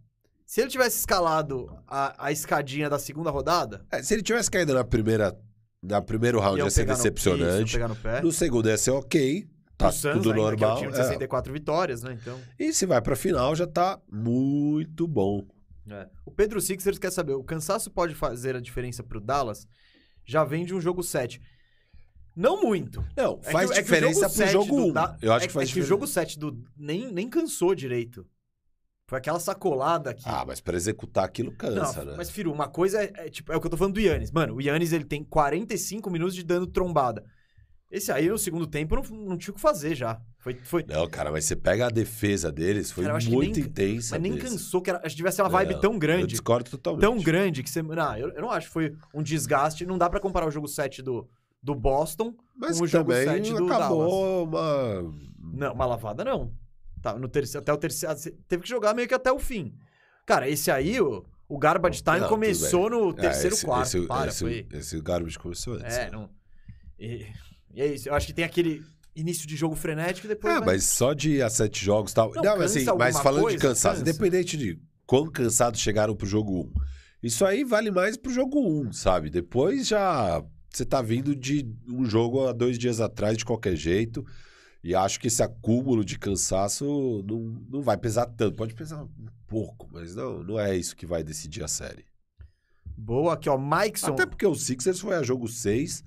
Se 0.46 0.60
ele 0.60 0.70
tivesse 0.70 0.98
escalado 0.98 1.76
a, 1.86 2.26
a 2.26 2.32
escadinha 2.32 2.88
da 2.88 2.98
segunda 2.98 3.30
rodada. 3.30 3.84
É, 3.90 4.02
se 4.02 4.14
ele 4.14 4.22
tivesse 4.22 4.50
caído 4.50 4.72
na 4.74 4.84
primeira, 4.84 5.36
na 5.82 6.00
primeiro 6.00 6.38
round 6.38 6.60
ia 6.60 6.70
ser 6.70 6.86
no- 6.86 6.92
isso, 6.92 7.02
decepcionante. 7.02 7.78
no 7.78 7.96
pé. 7.96 8.20
No 8.22 8.30
segundo 8.30 8.68
ia 8.68 8.76
ser 8.78 8.90
ok, 8.92 9.46
tá 9.76 9.90
Suns 9.90 10.12
tudo 10.22 10.32
ainda, 10.32 10.56
Que 10.56 10.62
é 10.62 10.66
o 10.66 10.70
normal. 10.70 10.76
time 10.78 10.92
de 10.92 11.00
é. 11.00 11.02
64 11.02 11.52
vitórias, 11.52 12.02
né? 12.02 12.16
Então. 12.20 12.38
E 12.58 12.72
se 12.72 12.86
vai 12.86 13.00
pra 13.02 13.16
final 13.16 13.54
já 13.56 13.66
tá 13.66 13.98
muito 14.10 15.08
bom. 15.08 15.44
É. 15.88 16.08
O 16.24 16.30
Pedro 16.30 16.60
Sixers 16.60 16.98
quer 16.98 17.10
saber, 17.12 17.34
o 17.34 17.44
cansaço 17.44 17.90
pode 17.90 18.14
fazer 18.14 18.56
a 18.56 18.60
diferença 18.60 19.02
pro 19.02 19.20
Dallas? 19.20 19.66
Já 20.24 20.44
vem 20.44 20.64
de 20.64 20.74
um 20.74 20.80
jogo 20.80 21.02
7. 21.02 21.40
Não 22.34 22.62
muito. 22.62 23.04
Não, 23.16 23.38
É 23.44 23.50
faz 23.52 23.70
que- 23.70 23.78
é 23.78 23.82
que 23.82 23.82
o 23.82 23.84
diferença 23.84 24.20
pro 24.28 24.36
7 24.38 24.52
jogo 24.52 24.76
do 24.76 24.86
1. 24.86 24.92
Da- 24.92 25.16
Eu 25.22 25.32
acho 25.32 25.44
é, 25.44 25.48
que 25.48 25.52
faz 25.52 25.68
é 25.68 25.72
que 25.72 25.78
o 25.78 25.82
diferença. 25.82 25.88
jogo 25.88 26.06
7 26.06 26.38
do 26.38 26.64
nem, 26.76 27.12
nem 27.12 27.28
cansou 27.28 27.74
direito. 27.74 28.26
Foi 29.06 29.18
aquela 29.18 29.38
sacolada 29.38 30.14
que... 30.14 30.22
Ah, 30.26 30.44
mas 30.46 30.60
pra 30.60 30.74
executar 30.76 31.24
aquilo 31.24 31.50
Não, 31.50 31.56
cansa, 31.58 32.04
né? 32.04 32.14
Mas, 32.16 32.30
Firu, 32.30 32.50
uma 32.50 32.66
coisa 32.68 33.04
é, 33.04 33.12
é, 33.14 33.28
tipo, 33.28 33.52
é 33.52 33.56
o 33.56 33.60
que 33.60 33.66
eu 33.66 33.70
tô 33.70 33.76
falando 33.76 33.94
do 33.94 34.00
Yannis. 34.00 34.30
Mano, 34.30 34.54
o 34.54 34.62
Yannis, 34.62 34.92
ele 34.92 35.04
tem 35.04 35.22
45 35.22 36.10
minutos 36.10 36.34
de 36.34 36.42
dando 36.42 36.66
trombada. 36.66 37.22
Esse 37.96 38.10
aí, 38.10 38.28
no 38.28 38.36
segundo 38.36 38.66
tempo, 38.66 38.96
não, 38.96 39.02
não 39.24 39.38
tinha 39.38 39.52
o 39.52 39.54
que 39.54 39.60
fazer 39.60 39.94
já. 39.94 40.20
Foi, 40.38 40.54
foi, 40.64 40.84
Não, 40.88 41.06
cara, 41.08 41.30
mas 41.30 41.44
você 41.44 41.54
pega 41.54 41.86
a 41.86 41.90
defesa 41.90 42.50
deles, 42.50 42.90
foi 42.90 43.04
Cara, 43.04 43.22
eu 43.22 43.30
muito 43.30 43.58
nem- 43.60 43.66
intensa. 43.68 44.16
mas 44.18 44.22
nem 44.22 44.36
cansou, 44.36 44.82
que 44.82 44.90
era, 44.90 45.00
acho 45.04 45.14
que 45.16 45.30
ser 45.32 45.42
uma 45.42 45.48
vibe 45.48 45.74
Não, 45.74 45.80
tão 45.80 45.92
Eu 45.92 45.98
grande. 46.00 46.26
discordo 46.26 46.68
totalmente. 46.70 47.00
tão 47.02 47.18
grande 47.22 47.62
que 47.62 47.70
você. 47.70 47.82
Não, 47.82 48.16
eu, 48.16 48.30
eu 48.30 48.42
não 48.42 48.50
acho 48.50 48.66
que 48.66 48.72
foi 48.72 48.96
um 49.14 49.22
desgaste. 49.22 49.86
Não 49.86 49.96
dá 49.96 50.10
pra 50.10 50.18
comparar 50.18 50.46
o 50.46 50.50
jogo 50.50 50.66
7 50.66 51.02
do, 51.02 51.28
do 51.62 51.72
Boston 51.74 52.34
Mas 52.56 52.78
com 52.78 52.84
o 52.84 52.86
jogo 52.88 53.10
também 53.12 53.24
7 53.44 53.54
do 53.54 53.66
acabou 53.66 54.44
uma... 54.44 55.14
Não, 55.52 55.72
uma 55.72 55.86
lavada 55.86 56.24
não. 56.24 56.52
Tá, 57.00 57.16
no 57.16 57.28
terceiro, 57.28 57.62
até 57.62 57.72
o 57.72 57.76
terceiro. 57.76 58.16
você 58.16 58.32
Teve 58.48 58.64
que 58.64 58.68
jogar 58.68 58.92
meio 58.92 59.06
que 59.06 59.14
até 59.14 59.30
o 59.30 59.38
fim. 59.38 59.72
Cara, 60.26 60.48
esse 60.48 60.68
aí, 60.70 61.00
o, 61.00 61.24
o 61.48 61.58
Garbage 61.58 62.02
Time 62.02 62.20
Não, 62.20 62.28
começou 62.28 62.90
no 62.90 63.10
É, 63.10 63.12
terceiro 63.12 63.54
esse, 63.54 63.64
quarto. 63.64 63.86
Esse, 63.98 64.06
para, 64.08 64.28
esse, 64.30 64.38
foi. 64.40 64.66
esse 64.72 65.00
garbage 65.00 65.38
começou 65.38 65.74
antes. 65.74 65.96
É, 65.96 66.10
não. 66.10 66.28
E, 66.98 67.26
e 67.74 67.80
é 67.82 67.94
isso. 67.94 68.08
Eu 68.08 68.14
acho 68.14 68.26
que 68.26 68.32
tem 68.32 68.44
aquele 68.44 68.84
início 69.16 69.46
de 69.46 69.56
jogo 69.56 69.74
frenético 69.74 70.26
e 70.26 70.28
depois. 70.28 70.54
Vai- 70.54 70.64
mas 70.66 70.84
só 70.84 71.12
de 71.12 71.40
a 71.42 71.48
sete 71.50 71.84
jogos 71.84 72.12
e 72.12 72.14
tal. 72.14 72.32
Não, 72.34 72.42
Não, 72.42 72.58
mas 72.58 72.76
assim, 72.76 72.84
mas 72.98 73.18
falando 73.18 73.42
coisa, 73.42 73.56
de 73.58 73.62
cansaço, 73.62 74.00
cansa. 74.00 74.10
independente 74.10 74.56
de 74.56 74.78
quão 75.06 75.30
cansados 75.30 75.80
chegaram 75.80 76.14
pro 76.16 76.26
jogo 76.26 76.60
1. 76.60 76.72
Isso 77.22 77.44
aí 77.44 77.64
vale 77.64 77.90
mais 77.90 78.16
pro 78.16 78.32
jogo 78.32 78.60
1, 78.60 78.92
sabe? 78.92 79.30
Depois 79.30 79.86
já 79.86 80.44
você 80.70 80.84
tá 80.84 81.00
vindo 81.00 81.36
de 81.36 81.64
um 81.88 82.04
jogo 82.04 82.46
há 82.48 82.52
dois 82.52 82.76
dias 82.78 83.00
atrás 83.00 83.36
de 83.38 83.44
qualquer 83.44 83.76
jeito. 83.76 84.24
E 84.82 84.94
acho 84.94 85.18
que 85.18 85.28
esse 85.28 85.42
acúmulo 85.42 86.04
de 86.04 86.18
cansaço 86.18 87.24
não, 87.26 87.40
não 87.70 87.80
vai 87.80 87.96
pesar 87.96 88.26
tanto. 88.26 88.56
Pode 88.56 88.74
pesar 88.74 89.02
um 89.04 89.08
pouco, 89.46 89.88
mas 89.90 90.14
não, 90.14 90.42
não 90.42 90.60
é 90.60 90.76
isso 90.76 90.94
que 90.94 91.06
vai 91.06 91.22
decidir 91.24 91.62
a 91.64 91.68
série. 91.68 92.04
Boa, 92.96 93.32
aqui, 93.34 93.48
ó. 93.48 93.56
Mikeson. 93.56 94.08
Até 94.12 94.26
porque 94.26 94.46
o 94.46 94.54
Sixers 94.54 95.00
foi 95.00 95.14
a 95.14 95.22
jogo 95.22 95.48
6 95.48 96.04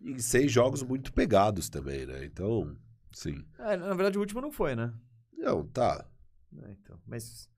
em 0.00 0.18
seis 0.18 0.50
jogos 0.52 0.82
muito 0.82 1.12
pegados 1.12 1.68
também, 1.68 2.06
né? 2.06 2.24
Então, 2.24 2.76
sim. 3.12 3.44
É, 3.58 3.76
na 3.76 3.88
verdade, 3.94 4.18
o 4.18 4.20
último 4.20 4.40
não 4.40 4.50
foi, 4.52 4.74
né? 4.76 4.92
Não, 5.36 5.66
tá. 5.66 6.04
É, 6.62 6.70
então, 6.72 6.98
mas. 7.06 7.48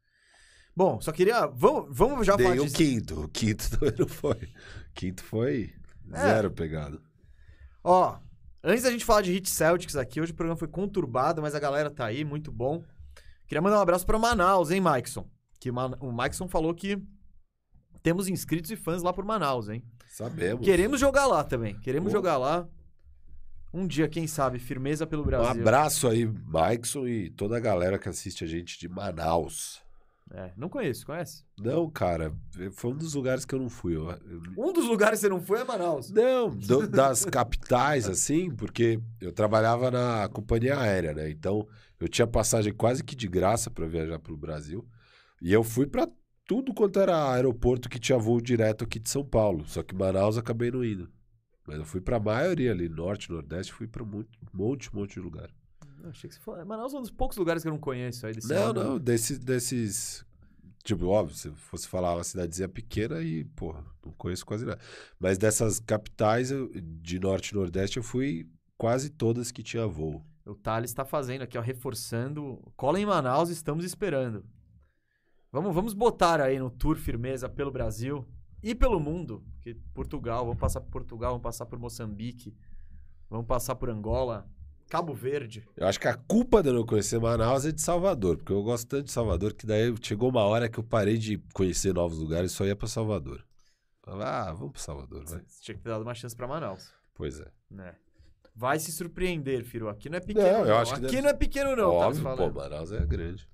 Bom, 0.74 1.01
só 1.01 1.10
queria. 1.12 1.47
Vamos, 1.47 1.89
vamos 1.97 2.27
já 2.27 2.36
falar 2.39 2.51
Dei 2.51 2.60
o 2.60 2.65
disso. 2.65 2.77
quinto. 2.77 3.20
O 3.24 3.28
quinto 3.28 3.69
não 3.98 4.06
foi. 4.09 4.36
O 4.36 4.93
quinto 4.94 5.23
foi 5.24 5.73
É. 6.12 6.16
zero 6.20 6.51
pegado. 6.51 7.02
Ó, 7.82 8.19
antes 8.62 8.82
da 8.85 8.90
gente 8.90 9.05
falar 9.05 9.23
de 9.23 9.32
Hit 9.32 9.48
Celtics 9.51 9.97
aqui, 9.97 10.20
hoje 10.20 10.32
o 10.32 10.35
programa 10.35 10.59
foi 10.59 10.69
conturbado, 10.69 11.43
mas 11.43 11.55
a 11.55 11.60
galera 11.60 11.90
tá 11.90 12.06
aí, 12.06 12.24
muito 12.24 12.52
bom. 12.52 12.85
Queria 13.47 13.62
mandar 13.62 13.78
um 13.78 13.82
abraço 13.82 14.05
pra 14.06 14.19
Manaus, 14.19 14.70
hein, 14.70 14.81
Mikeson? 14.81 15.28
Que 15.59 15.70
o 15.70 15.74
Ma- 15.74 15.97
o 16.01 16.12
Mikeson 16.12 16.47
falou 16.48 16.74
que 16.74 17.02
temos 18.02 18.28
inscritos 18.28 18.70
e 18.70 18.77
fãs 18.77 19.02
lá 19.02 19.12
por 19.12 19.24
Manaus, 19.24 19.69
hein? 19.69 19.82
Sabemos. 20.19 20.65
Queremos 20.65 20.99
jogar 20.99 21.27
lá 21.27 21.45
também. 21.45 21.78
Queremos 21.78 22.11
jogar 22.11 22.36
lá. 22.39 22.66
Um 23.73 23.86
dia, 23.86 24.09
quem 24.09 24.27
sabe, 24.27 24.59
firmeza 24.59 25.07
pelo 25.07 25.23
Um 25.23 25.27
Brasil. 25.27 25.61
abraço 25.62 26.09
aí, 26.09 26.27
Maikson 26.27 27.07
e 27.07 27.31
toda 27.31 27.57
a 27.57 27.61
galera 27.61 27.99
que 28.01 28.09
assiste 28.09 28.43
a 28.43 28.47
gente 28.47 28.81
de 28.81 28.89
Manaus. 28.89 29.81
É, 30.35 30.51
não 30.57 30.69
conheço, 30.69 31.07
conhece? 31.07 31.45
Não, 31.57 31.89
cara, 31.89 32.35
foi 32.73 32.90
um 32.90 32.97
dos 32.97 33.15
lugares 33.15 33.45
que 33.45 33.55
eu 33.55 33.61
não 33.61 33.69
fui. 33.70 33.95
Eu- 33.95 34.09
Um 34.59 34.73
dos 34.73 34.86
lugares 34.86 35.20
que 35.20 35.27
você 35.27 35.28
não 35.28 35.40
foi 35.40 35.61
é 35.61 35.65
Manaus. 35.65 36.11
Não, 36.11 36.51
do- 36.51 36.89
das 36.89 37.24
capitais, 37.24 38.09
assim, 38.09 38.51
porque 38.51 39.01
eu 39.20 39.31
trabalhava 39.32 39.89
na 39.90 40.28
companhia 40.28 40.78
aérea, 40.81 41.15
né? 41.15 41.31
Então, 41.31 41.65
eu 42.01 42.09
tinha 42.09 42.27
passagem 42.27 42.73
quase 42.74 43.05
que 43.05 43.15
de 43.15 43.28
graça 43.28 43.70
para 43.70 43.86
viajar 43.86 44.19
pelo 44.19 44.36
Brasil. 44.36 44.85
E 45.40 45.53
eu 45.53 45.62
fui 45.62 45.86
para 45.86 46.09
tudo 46.49 46.73
quanto 46.75 46.99
era 46.99 47.31
aeroporto 47.33 47.89
que 47.89 48.01
tinha 48.01 48.19
voo 48.19 48.41
direto 48.41 48.83
aqui 48.83 48.99
de 48.99 49.09
São 49.11 49.23
Paulo. 49.25 49.65
Só 49.69 49.83
que 49.85 49.95
Manaus 49.95 50.37
acabei 50.39 50.70
não 50.73 50.83
indo. 50.85 51.09
Mas 51.66 51.77
eu 51.77 51.85
fui 51.85 52.01
para 52.01 52.16
a 52.16 52.20
maioria 52.20 52.73
ali, 52.73 52.89
norte, 52.89 53.31
nordeste, 53.31 53.73
fui 53.75 53.87
para 53.87 54.03
um 54.03 54.25
monte, 54.55 54.93
monte 54.95 55.15
de 55.15 55.20
lugar. 55.20 55.51
Achei 56.05 56.29
que 56.31 56.35
você 56.35 56.41
falou. 56.41 56.65
Manaus 56.65 56.95
é 56.95 56.97
um 56.97 57.03
dos 57.03 57.11
poucos 57.11 57.37
lugares 57.37 57.62
que 57.62 57.69
eu 57.69 57.73
não 57.73 57.79
conheço 57.79 58.27
aí 58.27 58.33
desse 58.33 58.49
Não, 58.49 58.66
lado. 58.69 58.83
não, 58.83 58.99
desses, 58.99 59.39
desses. 59.39 60.25
Tipo, 60.83 61.07
óbvio, 61.09 61.37
se 61.37 61.51
fosse 61.51 61.87
falar 61.87 62.15
uma 62.15 62.25
cidadezinha 62.25 62.69
pequena 62.69 63.20
e, 63.20 63.45
porra, 63.45 63.85
não 64.03 64.11
conheço 64.12 64.47
quase 64.47 64.65
nada. 64.65 64.81
Mas 65.20 65.37
dessas 65.37 65.79
capitais 65.79 66.51
eu- 66.51 66.70
de 66.75 67.20
norte 67.20 67.51
e 67.51 67.55
nordeste 67.55 67.99
eu 67.99 68.03
fui 68.03 68.49
quase 68.79 69.11
todas 69.11 69.51
que 69.53 69.62
tinha 69.62 69.87
voo. 69.87 70.25
O 70.47 70.55
Thales 70.55 70.95
tá 70.95 71.05
fazendo 71.05 71.43
aqui, 71.43 71.59
ó, 71.59 71.61
reforçando. 71.61 72.59
Cola 72.75 72.99
em 72.99 73.05
Manaus, 73.05 73.51
estamos 73.51 73.85
esperando. 73.85 74.43
Vamos, 75.60 75.74
vamos 75.74 75.93
botar 75.94 76.40
aí 76.40 76.56
no 76.59 76.70
tour 76.70 76.97
firmeza 76.97 77.48
pelo 77.48 77.70
Brasil 77.72 78.24
e 78.62 78.74
pelo 78.76 79.01
mundo. 79.01 79.43
Porque 79.55 79.74
Portugal, 79.93 80.44
vamos 80.44 80.60
passar 80.60 80.80
por 80.80 80.90
Portugal, 80.90 81.30
vamos 81.32 81.43
passar 81.43 81.66
por 81.66 81.78
Moçambique, 81.80 82.55
vamos 83.28 83.44
passar 83.47 83.74
por 83.74 83.90
Angola, 83.90 84.48
Cabo 84.89 85.12
Verde. 85.12 85.66
Eu 85.76 85.89
acho 85.89 85.98
que 85.98 86.06
a 86.06 86.14
culpa 86.14 86.62
de 86.62 86.68
eu 86.68 86.74
não 86.74 86.86
conhecer 86.86 87.18
Manaus 87.18 87.66
é 87.66 87.72
de 87.72 87.80
Salvador, 87.80 88.36
porque 88.36 88.52
eu 88.52 88.62
gosto 88.62 88.86
tanto 88.86 89.06
de 89.06 89.10
Salvador 89.12 89.52
que 89.52 89.66
daí 89.66 89.93
chegou 90.01 90.30
uma 90.30 90.43
hora 90.43 90.68
que 90.68 90.78
eu 90.78 90.85
parei 90.85 91.18
de 91.18 91.39
conhecer 91.52 91.93
novos 91.93 92.18
lugares 92.18 92.52
e 92.52 92.55
só 92.55 92.64
ia 92.64 92.76
pra 92.76 92.86
Salvador. 92.86 93.44
Falava, 94.05 94.51
ah, 94.51 94.52
vamos 94.55 94.72
pra 94.72 94.80
Salvador, 94.80 95.24
vai. 95.24 95.40
Você 95.44 95.62
tinha 95.62 95.74
que 95.76 95.82
ter 95.82 95.90
dado 95.90 96.02
uma 96.02 96.14
chance 96.14 96.36
pra 96.36 96.47
Manaus. 96.47 96.93
Pois 97.14 97.40
é. 97.40 97.48
né? 97.68 97.94
Vai 98.55 98.78
se 98.78 98.90
surpreender, 98.93 99.64
Firo. 99.64 99.89
Aqui 99.89 100.09
não 100.09 100.18
é 100.18 100.20
pequeno. 100.20 100.47
Não, 100.47 100.60
eu 100.60 100.66
não. 100.68 100.78
acho 100.78 100.93
que 100.94 100.98
Aqui 101.01 101.06
deve- 101.16 101.22
não 101.22 101.28
é 101.30 101.35
pequeno, 101.35 101.70
não. 101.76 101.98
tá 101.98 102.06
Óbvio, 102.09 102.36
pô. 102.36 102.51
Manaus 102.52 102.90
é 102.93 103.05
grande. 103.05 103.48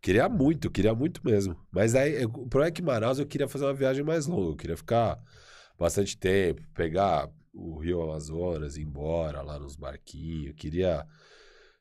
Queria 0.00 0.28
muito, 0.28 0.70
queria 0.70 0.94
muito 0.94 1.20
mesmo. 1.24 1.56
Mas 1.70 1.94
aí, 1.94 2.22
eu- 2.22 2.28
o 2.28 2.46
problema 2.48 2.68
é 2.68 2.70
que 2.70 2.82
Manaus 2.82 3.18
eu 3.18 3.26
queria 3.26 3.48
fazer 3.48 3.64
uma 3.64 3.74
viagem 3.74 4.04
mais 4.04 4.26
longa. 4.26 4.52
Eu 4.52 4.56
queria 4.56 4.76
ficar 4.76 5.18
bastante 5.78 6.16
tempo, 6.16 6.62
pegar 6.74 7.28
o 7.52 7.78
Rio 7.78 8.00
Amazonas, 8.02 8.76
ir 8.76 8.82
embora 8.82 9.42
lá 9.42 9.58
nos 9.58 9.74
barquinhos. 9.76 10.54
Queria. 10.56 11.04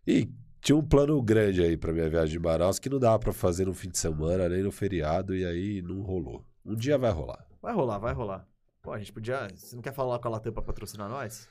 E 0.06 0.28
tinha 0.62 0.76
um 0.76 0.84
plano 0.84 1.22
grande 1.22 1.62
aí 1.62 1.78
pra 1.78 1.94
minha 1.94 2.10
viagem 2.10 2.32
de 2.32 2.40
Manaus 2.40 2.80
que 2.80 2.90
não 2.90 3.00
dava 3.00 3.20
pra 3.20 3.32
fazer 3.34 3.66
no 3.66 3.74
fim 3.74 3.90
de 3.90 3.98
semana, 4.00 4.50
nem 4.50 4.64
no 4.64 4.72
feriado, 4.72 5.36
e 5.36 5.46
aí 5.46 5.82
não 5.84 6.02
rolou. 6.02 6.44
Um 6.66 6.76
dia 6.76 6.98
vai 6.98 7.12
rolar. 7.12 7.46
Vai 7.62 7.74
rolar, 7.74 8.00
vai 8.00 8.14
rolar. 8.14 8.48
Pô, 8.82 8.92
a 8.94 8.98
gente 9.00 9.14
podia. 9.14 9.48
Você 9.56 9.76
não 9.76 9.84
quer 9.84 9.94
falar 9.94 10.18
com 10.20 10.28
a 10.28 10.32
Latam 10.32 10.52
pra 10.54 10.64
patrocinar 10.64 11.08
nós? 11.10 11.48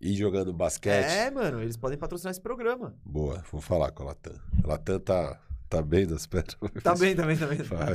Ir 0.00 0.14
jogando 0.14 0.52
basquete. 0.52 1.04
É, 1.06 1.30
mano, 1.30 1.60
eles 1.62 1.76
podem 1.76 1.96
patrocinar 1.98 2.30
esse 2.30 2.40
programa. 2.40 2.94
Boa, 3.04 3.42
vou 3.50 3.60
falar 3.60 3.90
com 3.92 4.02
a 4.02 4.06
Latam. 4.06 4.34
A 4.64 4.66
Latam 4.66 4.98
tá, 5.00 5.40
tá 5.76 5.82
bem 5.82 6.06
das 6.06 6.26
pernas. 6.26 6.54
Tá 6.82 6.94
bem, 6.94 7.16
tá 7.16 7.24
bem, 7.24 7.36
tá 7.36 7.46
bem. 7.46 7.58
Tá. 7.58 7.86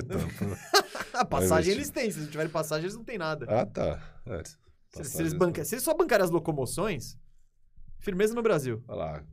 A 1.14 1.26
passagem 1.26 1.74
eles 1.74 1.90
têm. 1.92 2.10
Se 2.12 2.20
não 2.20 2.28
tiverem 2.28 2.52
passagem, 2.52 2.86
eles 2.86 2.96
não 2.96 3.04
têm 3.04 3.18
nada. 3.18 3.46
Ah, 3.50 3.66
tá. 3.66 4.02
É, 4.26 4.44
se, 5.04 5.04
se 5.12 5.22
eles 5.22 5.34
banca... 5.34 5.64
se 5.64 5.76
eles 5.76 5.84
só 5.84 5.94
bancarem 5.96 6.24
as 6.24 6.32
locomoções, 6.32 7.18
firmeza 8.00 8.34
no 8.34 8.42
Brasil. 8.42 8.84
Olha 8.88 8.98
lá. 8.98 9.24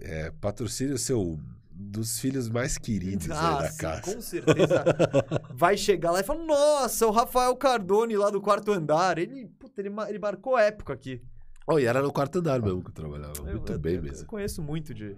É, 0.00 0.30
patrocínio 0.40 0.96
seu 0.96 1.38
dos 1.74 2.18
filhos 2.20 2.48
mais 2.48 2.78
queridos 2.78 3.30
aí 3.30 3.36
Ah, 3.36 3.62
da 3.62 3.70
sim, 3.70 3.78
casa. 3.78 4.02
com 4.02 4.20
certeza 4.20 4.84
vai 5.54 5.76
chegar 5.76 6.12
lá 6.12 6.20
e 6.20 6.24
falar: 6.24 6.44
Nossa, 6.44 7.06
o 7.06 7.10
Rafael 7.10 7.54
Cardone 7.56 8.16
lá 8.16 8.30
do 8.30 8.40
quarto 8.40 8.70
andar. 8.72 9.18
Ele, 9.18 9.48
puta, 9.58 9.80
ele, 9.80 9.90
ele 10.08 10.18
marcou 10.18 10.56
época 10.58 10.92
aqui. 10.92 11.20
Oh, 11.66 11.78
e 11.78 11.84
era 11.84 12.02
no 12.02 12.12
quarto 12.12 12.38
andar 12.38 12.60
mesmo 12.60 12.82
que 12.82 12.90
eu 12.90 12.94
trabalhava. 12.94 13.32
Eu- 13.38 13.44
Muito 13.56 13.72
eu, 13.72 13.78
bem 13.78 13.96
eu, 13.96 14.02
mesmo. 14.02 14.24
Eu 14.24 14.26
conheço 14.26 14.62
muito 14.62 14.92
de, 14.94 15.16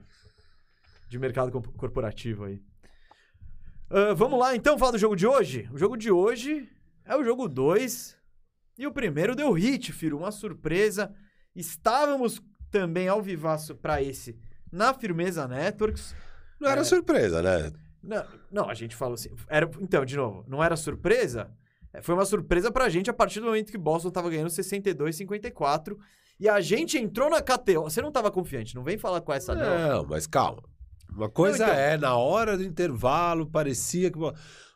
de 1.14 1.18
mercado 1.20 1.52
corp- 1.52 1.76
corporativo 1.76 2.44
aí. 2.44 2.60
Ah, 3.88 4.14
vamos 4.14 4.38
lá 4.38 4.54
então 4.56 4.76
falar 4.76 4.90
do 4.92 4.98
jogo 4.98 5.14
de 5.14 5.26
hoje? 5.26 5.68
O 5.72 5.78
jogo 5.78 5.96
de 5.96 6.10
hoje 6.10 6.68
é 7.04 7.16
o 7.16 7.22
jogo 7.22 7.48
2. 7.48 8.16
E 8.76 8.84
o 8.86 8.92
primeiro 8.92 9.36
deu 9.36 9.52
hit, 9.52 9.92
filho. 9.92 10.18
Uma 10.18 10.32
surpresa. 10.32 11.14
Estávamos 11.54 12.42
também 12.68 13.06
ao 13.08 13.22
vivaço 13.22 13.76
pra 13.76 14.02
esse 14.02 14.36
na 14.72 14.92
Firmeza 14.92 15.46
Networks. 15.46 16.14
Não 16.60 16.68
era 16.68 16.80
É. 16.80 16.84
surpresa, 16.84 17.40
né? 17.40 17.70
Não, 18.02 18.24
não, 18.50 18.68
a 18.68 18.74
gente 18.74 18.96
falou 18.96 19.14
assim. 19.14 19.30
Era, 19.48 19.70
então, 19.80 20.04
de 20.04 20.16
novo, 20.16 20.44
não 20.48 20.62
era 20.62 20.76
surpresa? 20.76 21.50
É, 21.92 22.02
Foi 22.02 22.14
uma 22.16 22.24
surpresa 22.24 22.72
pra 22.72 22.88
gente 22.88 23.08
a 23.08 23.14
partir 23.14 23.38
do 23.38 23.46
momento 23.46 23.70
que 23.70 23.78
Boston 23.78 24.10
tava 24.10 24.28
ganhando 24.28 24.50
62, 24.50 25.14
54. 25.14 25.96
E 26.40 26.48
a 26.48 26.60
gente 26.60 26.98
entrou 26.98 27.30
na 27.30 27.40
KTO. 27.40 27.84
Você 27.84 28.02
não 28.02 28.10
tava 28.10 28.28
confiante, 28.32 28.74
não 28.74 28.82
vem 28.82 28.98
falar 28.98 29.20
com 29.20 29.32
essa, 29.32 29.54
não. 29.54 29.78
Não, 30.02 30.04
mas 30.08 30.26
calma. 30.26 30.64
Uma 31.10 31.28
coisa 31.30 31.66
Não, 31.66 31.72
então- 31.72 31.80
é, 31.84 31.96
na 31.96 32.16
hora 32.16 32.56
do 32.56 32.62
intervalo, 32.64 33.46
parecia 33.46 34.10
que. 34.10 34.18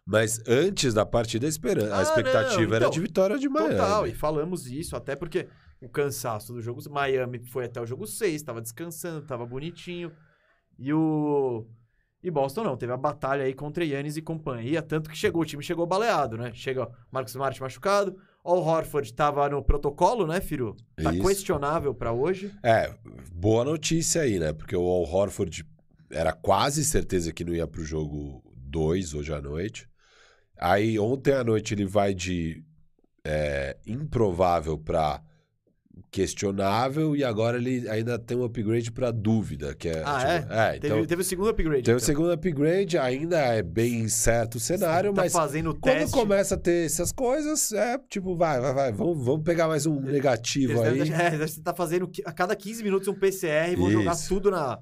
Mas 0.07 0.41
antes 0.49 0.95
da 0.95 1.05
partida, 1.05 1.47
a, 1.47 1.49
esperan- 1.49 1.93
a 1.93 1.99
Ah, 1.99 2.03
expectativa 2.03 2.63
não, 2.67 2.75
era 2.77 2.85
então, 2.87 2.91
de 2.91 3.01
vitória 3.01 3.39
de 3.39 3.49
Miami. 3.49 3.75
Total, 3.75 4.07
e 4.07 4.15
falamos 4.15 4.67
isso, 4.67 4.97
até 4.97 5.15
porque 5.15 5.49
o 5.83 5.89
cansaço 5.89 6.53
do 6.55 6.63
jogo. 6.63 6.81
Miami 6.91 7.41
foi 7.47 7.67
até 7.67 7.81
o 7.81 7.87
jogo 7.87 8.07
6, 8.07 8.43
tava 8.43 8.63
descansando, 8.63 9.27
tava 9.27 9.45
bonitinho. 9.45 10.11
E 10.79 10.93
o. 10.93 11.67
E 12.23 12.31
Boston 12.31 12.65
não, 12.65 12.77
teve 12.77 12.93
a 12.93 12.97
batalha 12.97 13.45
aí 13.45 13.55
contra 13.55 13.85
Yannis 13.85 14.17
e 14.17 14.23
companhia, 14.23 14.83
tanto 14.83 15.09
que 15.09 15.17
chegou, 15.17 15.43
o 15.43 15.45
time 15.45 15.63
chegou 15.63 15.87
baleado, 15.87 16.37
né? 16.37 16.51
Chega 16.53 16.89
Marcos 17.13 17.33
Smart 17.33 17.61
machucado, 17.61 18.17
Al 18.45 18.59
Horford 18.59 19.13
tava 19.15 19.49
no 19.49 19.63
protocolo, 19.63 20.27
né, 20.27 20.41
Firu? 20.41 20.75
Tá 21.01 21.13
Isso. 21.13 21.23
questionável 21.23 21.95
pra 21.95 22.13
hoje. 22.13 22.53
É, 22.63 22.93
boa 23.33 23.65
notícia 23.65 24.23
aí, 24.23 24.39
né? 24.41 24.53
Porque 24.53 24.75
o 24.75 24.81
Al 24.81 25.03
Horford 25.05 25.65
era 26.11 26.33
quase 26.33 26.85
certeza 26.85 27.33
que 27.33 27.45
não 27.45 27.55
ia 27.55 27.67
pro 27.67 27.85
jogo 27.85 28.43
2 28.57 29.15
hoje 29.15 29.33
à 29.33 29.41
noite. 29.41 29.89
Aí 30.59 30.99
ontem 30.99 31.33
à 31.33 31.45
noite 31.45 31.75
ele 31.75 31.85
vai 31.87 32.13
de 32.15 32.63
é, 33.25 33.77
improvável 33.87 34.79
pra 34.79 35.23
questionável 36.11 37.15
e 37.17 37.25
agora 37.25 37.59
ele 37.59 37.89
ainda 37.89 38.19
tem 38.19 38.37
um 38.37 38.45
upgrade 38.45 38.91
pra 38.93 39.11
dúvida, 39.11 39.75
que 39.75 39.89
é... 39.89 40.03
Ah, 40.05 40.19
tipo, 40.41 40.53
é? 40.53 40.77
então 40.77 40.91
Teve, 40.97 41.07
teve 41.07 41.23
o 41.23 41.25
segundo 41.25 41.49
upgrade. 41.51 41.83
tem 41.83 41.95
o 41.95 41.97
então. 41.97 42.07
segundo 42.07 42.31
upgrade, 42.31 42.97
ainda 42.99 43.39
é 43.39 43.63
bem 43.63 44.09
certo 44.09 44.57
o 44.57 44.61
cenário, 44.61 45.13
tá 45.13 45.23
mas 45.23 45.33
fazendo 45.33 45.71
o 45.71 45.75
quando 45.79 45.99
teste. 45.99 46.15
começa 46.17 46.55
a 46.55 46.59
ter 46.59 46.87
essas 46.87 47.13
coisas, 47.13 47.73
é 47.73 47.99
tipo, 48.09 48.37
vai, 48.37 48.61
vai, 48.61 48.73
vai, 48.75 48.93
vamos, 48.93 49.25
vamos 49.25 49.43
pegar 49.45 49.69
mais 49.69 49.87
um 49.87 50.01
negativo 50.01 50.73
Eles 50.87 51.03
aí. 51.03 51.11
devem- 51.11 51.15
É, 51.43 51.47
você 51.47 51.61
tá 51.61 51.75
fazendo 51.75 52.11
a 52.25 52.33
cada 52.33 52.55
15 52.57 52.83
minutos 52.83 53.09
um 53.09 53.15
PCR, 53.15 53.77
vão 53.77 53.91
jogar 53.91 54.17
tudo 54.27 54.51
na. 54.51 54.79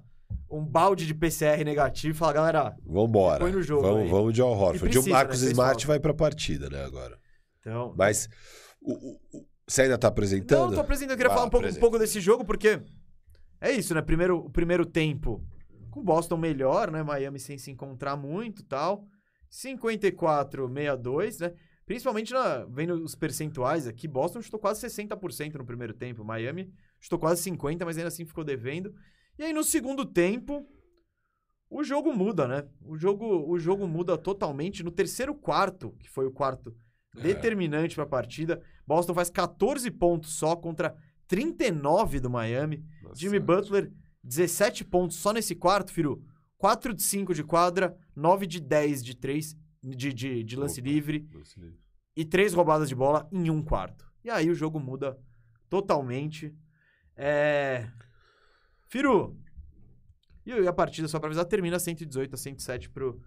Um 0.57 0.65
balde 0.65 1.07
de 1.07 1.15
PCR 1.15 1.65
negativo 1.65 2.15
e 2.15 2.16
falar, 2.19 2.33
galera, 2.33 2.77
Vambora. 2.85 3.41
Põe 3.41 3.53
no 3.53 3.62
jogo 3.62 3.83
vamos, 3.83 4.03
aí. 4.05 4.09
vamos 4.11 4.33
de 4.35 4.41
Al 4.41 4.51
Horford. 4.51 4.78
precisa, 4.81 5.09
o 5.09 5.12
Marcos 5.12 5.43
né? 5.43 5.51
Smart 5.51 5.73
falta. 5.74 5.87
vai 5.87 6.01
pra 6.01 6.15
partida, 6.15 6.69
né, 6.70 6.85
agora. 6.85 7.19
então. 7.61 7.95
Mas 7.97 8.28
o- 8.81 8.93
o- 9.33 9.47
você 9.69 9.83
ainda 9.83 9.99
tá 9.99 10.09
apresentando? 10.09 10.69
Não, 10.69 10.74
tô 10.74 10.81
apresentando. 10.81 11.12
Eu 11.12 11.16
queria 11.16 11.28
Vai, 11.28 11.37
falar 11.39 11.49
um 11.49 11.51
pouco, 11.51 11.66
um 11.69 11.74
pouco 11.81 11.99
desse 11.99 12.20
jogo, 12.20 12.45
porque 12.45 12.81
é 13.61 13.73
isso, 13.73 13.93
né? 13.95 14.01
Primeiro, 14.03 14.39
o 14.39 14.51
primeiro 14.51 14.87
tempo 14.87 15.43
com 15.91 16.03
Boston 16.05 16.37
melhor, 16.37 16.91
né? 16.91 17.03
Miami 17.03 17.39
sem 17.41 17.59
se 17.59 17.70
encontrar 17.70 18.16
muito 18.16 18.62
e 18.62 18.65
tal. 18.65 19.05
54-62, 19.51 21.41
né? 21.41 21.53
Principalmente 21.85 22.33
na, 22.33 22.65
vendo 22.65 22.95
os 22.95 23.15
percentuais 23.15 23.87
aqui, 23.87 24.09
Boston 24.09 24.43
chutou 24.43 24.59
quase 24.59 24.81
60% 24.81 25.55
no 25.55 25.65
primeiro 25.65 25.95
tempo. 25.95 26.24
Miami 26.24 26.70
chutou 27.01 27.19
quase 27.19 27.43
50%, 27.43 27.85
mas 27.85 27.97
ainda 27.97 28.09
assim 28.09 28.24
ficou 28.24 28.43
devendo. 28.45 28.93
E 29.39 29.45
aí 29.45 29.53
no 29.53 29.63
segundo 29.65 30.05
tempo, 30.05 30.67
o 31.69 31.83
jogo 31.85 32.13
muda, 32.13 32.47
né? 32.49 32.67
O 32.83 32.97
jogo, 32.97 33.49
o 33.51 33.59
jogo 33.59 33.87
muda 33.87 34.17
totalmente. 34.17 34.83
No 34.83 34.91
terceiro 34.91 35.35
quarto, 35.35 35.93
que 35.99 36.09
foi 36.09 36.27
o 36.27 36.31
quarto 36.33 36.75
É. 37.17 37.21
determinante 37.21 37.95
para 37.95 38.05
a 38.05 38.09
partida, 38.09 38.63
Boston 38.87 39.15
faz 39.15 39.29
14 39.31 39.91
pontos 39.91 40.33
só 40.35 40.55
contra 40.57 40.95
39 41.29 42.21
do 42.21 42.31
Miami. 42.31 42.85
Nossa, 43.03 43.21
Jimmy 43.21 43.39
Butler, 43.41 43.93
17 44.23 44.85
pontos 44.85 45.17
só 45.17 45.33
nesse 45.33 45.55
quarto, 45.55 45.93
Firu. 45.93 46.23
4 46.59 46.95
de 46.95 47.03
5 47.03 47.35
de 47.35 47.45
quadra, 47.45 47.95
9 48.15 48.47
de 48.47 48.61
10 48.61 49.03
de 49.05 49.15
3 49.17 49.55
de, 49.83 50.13
de, 50.13 50.43
de 50.43 50.57
lance 50.57 50.81
Opa. 50.81 50.89
livre 50.89 51.29
lance 51.33 51.61
livre. 51.61 51.79
e 52.17 52.25
três 52.25 52.55
roubadas 52.55 52.89
de 52.89 52.95
bola 52.95 53.29
em 53.31 53.51
um 53.51 53.63
quarto. 53.63 54.11
E 54.25 54.31
aí 54.31 54.49
o 54.51 54.55
jogo 54.55 54.81
muda 54.81 55.19
totalmente. 55.69 56.53
É... 57.15 57.89
Firu, 58.89 59.37
e 60.47 60.67
a 60.67 60.73
partida, 60.73 61.09
só 61.09 61.19
pra 61.19 61.27
avisar, 61.27 61.45
termina 61.45 61.79
118 61.79 62.35
a 62.35 62.39
107 62.39 62.89
pro, 62.91 63.21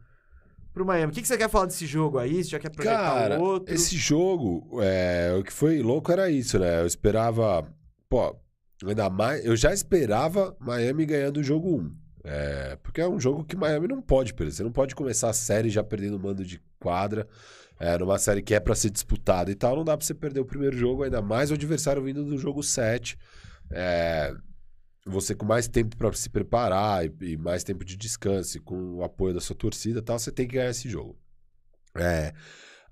pro 0.73 0.85
Miami. 0.85 1.11
O 1.11 1.13
que, 1.13 1.21
que 1.21 1.27
você 1.27 1.37
quer 1.37 1.49
falar 1.49 1.65
desse 1.65 1.85
jogo 1.85 2.17
aí? 2.17 2.41
Você 2.41 2.51
já 2.51 2.59
quer 2.59 2.69
projetar 2.69 2.97
Cara, 2.97 3.39
o 3.39 3.43
outro? 3.43 3.73
esse 3.73 3.97
jogo, 3.97 4.81
é, 4.81 5.35
o 5.37 5.43
que 5.43 5.51
foi 5.51 5.81
louco 5.81 6.11
era 6.11 6.31
isso, 6.31 6.57
né? 6.57 6.79
Eu 6.79 6.87
esperava, 6.87 7.67
pô, 8.07 8.33
ainda 8.85 9.09
mais, 9.09 9.43
eu 9.43 9.55
já 9.57 9.73
esperava 9.73 10.55
Miami 10.61 11.05
ganhando 11.05 11.37
o 11.37 11.43
jogo 11.43 11.75
1. 11.77 11.95
É, 12.23 12.77
porque 12.83 13.01
é 13.01 13.07
um 13.07 13.19
jogo 13.19 13.43
que 13.43 13.55
Miami 13.55 13.87
não 13.87 14.01
pode 14.01 14.33
perder. 14.33 14.53
Você 14.53 14.63
não 14.63 14.71
pode 14.71 14.95
começar 14.95 15.29
a 15.29 15.33
série 15.33 15.69
já 15.69 15.83
perdendo 15.83 16.15
o 16.15 16.19
mando 16.19 16.45
de 16.45 16.61
quadra. 16.79 17.27
É, 17.77 17.97
numa 17.97 18.17
série 18.17 18.41
que 18.41 18.53
é 18.53 18.59
pra 18.59 18.75
ser 18.75 18.89
disputada 18.89 19.49
e 19.49 19.55
tal, 19.55 19.75
não 19.75 19.85
dá 19.85 19.95
pra 19.95 20.05
você 20.05 20.13
perder 20.13 20.41
o 20.41 20.45
primeiro 20.45 20.77
jogo, 20.77 21.03
ainda 21.03 21.21
mais 21.21 21.49
o 21.49 21.53
adversário 21.53 22.03
vindo 22.03 22.25
do 22.25 22.37
jogo 22.37 22.61
7. 22.61 23.17
É, 23.71 24.33
você 25.09 25.35
com 25.35 25.45
mais 25.45 25.67
tempo 25.67 25.97
pra 25.97 26.11
se 26.13 26.29
preparar 26.29 27.05
e, 27.05 27.13
e 27.21 27.37
mais 27.37 27.63
tempo 27.63 27.83
de 27.83 27.97
descanso, 27.97 28.57
e 28.57 28.59
com 28.59 28.95
o 28.95 29.03
apoio 29.03 29.33
da 29.33 29.41
sua 29.41 29.55
torcida 29.55 30.01
tal, 30.01 30.19
você 30.19 30.31
tem 30.31 30.47
que 30.47 30.55
ganhar 30.55 30.69
esse 30.69 30.89
jogo. 30.89 31.17
É, 31.95 32.33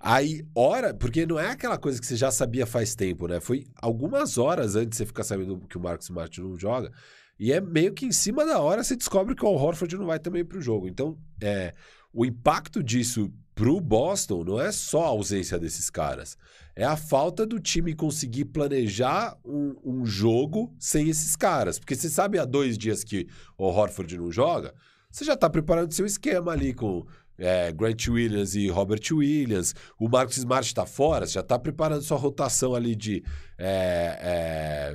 Aí, 0.00 0.46
hora, 0.54 0.94
porque 0.94 1.26
não 1.26 1.38
é 1.40 1.50
aquela 1.50 1.76
coisa 1.76 2.00
que 2.00 2.06
você 2.06 2.16
já 2.16 2.30
sabia 2.30 2.66
faz 2.66 2.94
tempo, 2.94 3.26
né? 3.26 3.40
Foi 3.40 3.66
algumas 3.76 4.38
horas 4.38 4.76
antes 4.76 4.90
de 4.90 4.96
você 4.96 5.06
ficar 5.06 5.24
sabendo 5.24 5.58
que 5.68 5.76
o 5.76 5.80
Marcos 5.80 6.06
Smart 6.06 6.40
não 6.40 6.56
joga. 6.56 6.92
E 7.38 7.52
é 7.52 7.60
meio 7.60 7.92
que 7.92 8.06
em 8.06 8.12
cima 8.12 8.46
da 8.46 8.60
hora 8.60 8.84
você 8.84 8.94
descobre 8.96 9.34
que 9.34 9.44
o 9.44 9.48
Horford 9.48 9.96
não 9.96 10.06
vai 10.06 10.18
também 10.20 10.44
pro 10.44 10.60
jogo. 10.60 10.88
Então, 10.88 11.18
é, 11.40 11.74
o 12.12 12.24
impacto 12.24 12.82
disso 12.82 13.32
pro 13.54 13.80
Boston 13.80 14.44
não 14.44 14.60
é 14.60 14.70
só 14.70 15.04
a 15.04 15.08
ausência 15.08 15.58
desses 15.58 15.90
caras. 15.90 16.36
É 16.78 16.84
a 16.84 16.96
falta 16.96 17.44
do 17.44 17.58
time 17.58 17.92
conseguir 17.92 18.44
planejar 18.44 19.36
um, 19.44 19.74
um 19.84 20.06
jogo 20.06 20.72
sem 20.78 21.08
esses 21.08 21.34
caras. 21.34 21.76
Porque 21.76 21.96
você 21.96 22.08
sabe 22.08 22.38
há 22.38 22.44
dois 22.44 22.78
dias 22.78 23.02
que 23.02 23.26
o 23.58 23.64
Horford 23.66 24.16
não 24.16 24.30
joga, 24.30 24.72
você 25.10 25.24
já 25.24 25.36
tá 25.36 25.50
preparando 25.50 25.92
seu 25.92 26.06
esquema 26.06 26.52
ali 26.52 26.72
com 26.72 27.04
é, 27.36 27.72
Grant 27.72 28.06
Williams 28.06 28.54
e 28.54 28.68
Robert 28.68 29.02
Williams. 29.10 29.74
O 29.98 30.08
Marcos 30.08 30.36
Smart 30.36 30.68
está 30.68 30.86
fora, 30.86 31.26
você 31.26 31.32
já 31.32 31.40
está 31.40 31.58
preparando 31.58 32.02
sua 32.02 32.16
rotação 32.16 32.76
ali 32.76 32.94
de 32.94 33.24
é, 33.58 34.94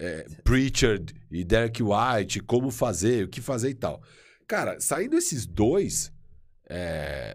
é, 0.00 0.04
é, 0.06 0.26
Pritchard 0.42 1.14
e 1.30 1.44
Derek 1.44 1.82
White, 1.82 2.40
como 2.40 2.70
fazer, 2.70 3.26
o 3.26 3.28
que 3.28 3.42
fazer 3.42 3.68
e 3.68 3.74
tal. 3.74 4.02
Cara, 4.48 4.80
saindo 4.80 5.18
esses 5.18 5.44
dois, 5.44 6.10
é, 6.66 7.34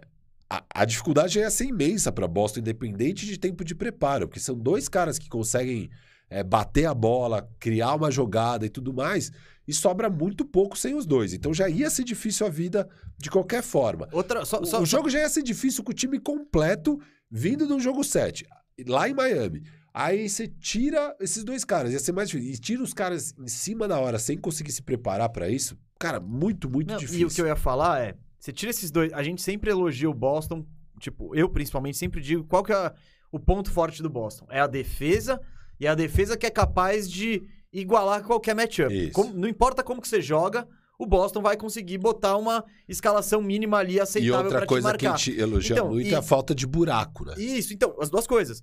a, 0.50 0.64
a 0.74 0.84
dificuldade 0.84 1.38
ia 1.38 1.48
ser 1.50 1.66
imensa 1.66 2.10
para 2.10 2.26
Boston, 2.26 2.60
independente 2.60 3.24
de 3.24 3.38
tempo 3.38 3.64
de 3.64 3.74
preparo, 3.74 4.26
porque 4.26 4.40
são 4.40 4.56
dois 4.56 4.88
caras 4.88 5.18
que 5.18 5.28
conseguem 5.28 5.88
é, 6.28 6.42
bater 6.42 6.86
a 6.86 6.94
bola, 6.94 7.48
criar 7.60 7.94
uma 7.94 8.10
jogada 8.10 8.66
e 8.66 8.68
tudo 8.68 8.92
mais, 8.92 9.30
e 9.66 9.72
sobra 9.72 10.10
muito 10.10 10.44
pouco 10.44 10.76
sem 10.76 10.94
os 10.94 11.06
dois. 11.06 11.32
Então 11.32 11.54
já 11.54 11.68
ia 11.68 11.88
ser 11.88 12.02
difícil 12.04 12.46
a 12.46 12.50
vida 12.50 12.88
de 13.16 13.30
qualquer 13.30 13.62
forma. 13.62 14.08
Outra, 14.12 14.44
só, 14.44 14.60
O- 14.60 14.66
só- 14.66 14.80
o 14.82 14.86
jogo 14.86 15.08
já 15.08 15.20
ia 15.20 15.28
ser 15.28 15.42
difícil 15.42 15.84
com 15.84 15.92
o 15.92 15.94
time 15.94 16.18
completo 16.18 17.00
vindo 17.30 17.66
do 17.66 17.78
jogo 17.78 18.02
7, 18.02 18.44
lá 18.88 19.08
em 19.08 19.14
Miami. 19.14 19.62
Aí 19.92 20.28
você 20.28 20.46
tira 20.48 21.16
esses 21.20 21.42
dois 21.44 21.64
caras, 21.64 21.92
ia 21.92 21.98
ser 21.98 22.12
mais 22.12 22.28
difícil. 22.28 22.52
E 22.54 22.58
tira 22.58 22.82
os 22.82 22.94
caras 22.94 23.34
em 23.38 23.48
cima 23.48 23.86
da 23.88 23.98
hora 23.98 24.18
sem 24.18 24.36
conseguir 24.38 24.70
se 24.72 24.82
preparar 24.82 25.28
pra 25.28 25.48
isso. 25.48 25.76
Cara, 25.98 26.18
muito, 26.20 26.70
muito 26.70 26.90
Não, 26.92 26.96
difícil. 26.98 27.20
E 27.20 27.24
o 27.24 27.28
que 27.28 27.40
eu 27.40 27.46
ia 27.46 27.56
falar 27.56 28.00
é, 28.00 28.14
você 28.40 28.52
tira 28.52 28.70
esses 28.70 28.90
dois, 28.90 29.12
a 29.12 29.22
gente 29.22 29.40
sempre 29.42 29.70
elogia 29.70 30.08
o 30.10 30.14
Boston, 30.14 30.64
tipo, 30.98 31.34
eu 31.36 31.48
principalmente 31.48 31.96
sempre 31.98 32.20
digo 32.20 32.42
qual 32.44 32.62
que 32.64 32.72
é 32.72 32.92
o 33.30 33.38
ponto 33.38 33.70
forte 33.70 34.02
do 34.02 34.10
Boston. 34.10 34.46
É 34.50 34.58
a 34.60 34.66
defesa, 34.66 35.40
e 35.78 35.86
é 35.86 35.90
a 35.90 35.94
defesa 35.94 36.36
que 36.36 36.46
é 36.46 36.50
capaz 36.50 37.08
de 37.08 37.42
igualar 37.72 38.24
qualquer 38.24 38.54
matchup. 38.54 39.10
Como- 39.12 39.32
não 39.34 39.46
importa 39.48 39.82
como 39.84 40.00
que 40.00 40.08
você 40.08 40.20
joga, 40.20 40.66
o 40.98 41.06
Boston 41.06 41.40
vai 41.40 41.56
conseguir 41.56 41.98
botar 41.98 42.36
uma 42.36 42.64
escalação 42.88 43.40
mínima 43.40 43.78
ali 43.78 43.94
E 43.94 44.00
aceitável 44.00 44.44
outra 44.44 44.58
pra 44.58 44.66
coisa 44.66 44.92
te 44.92 44.98
que 44.98 45.06
a 45.06 45.10
marcar. 45.10 45.24
gente 45.24 45.40
elogia 45.40 45.76
Então, 45.76 45.88
muito 45.88 46.08
e- 46.08 46.12
é 46.12 46.16
a 46.16 46.22
falta 46.22 46.54
de 46.54 46.66
buraco, 46.66 47.24
né? 47.24 47.34
Isso, 47.38 47.72
então, 47.72 47.94
as 48.00 48.10
duas 48.10 48.26
coisas. 48.26 48.62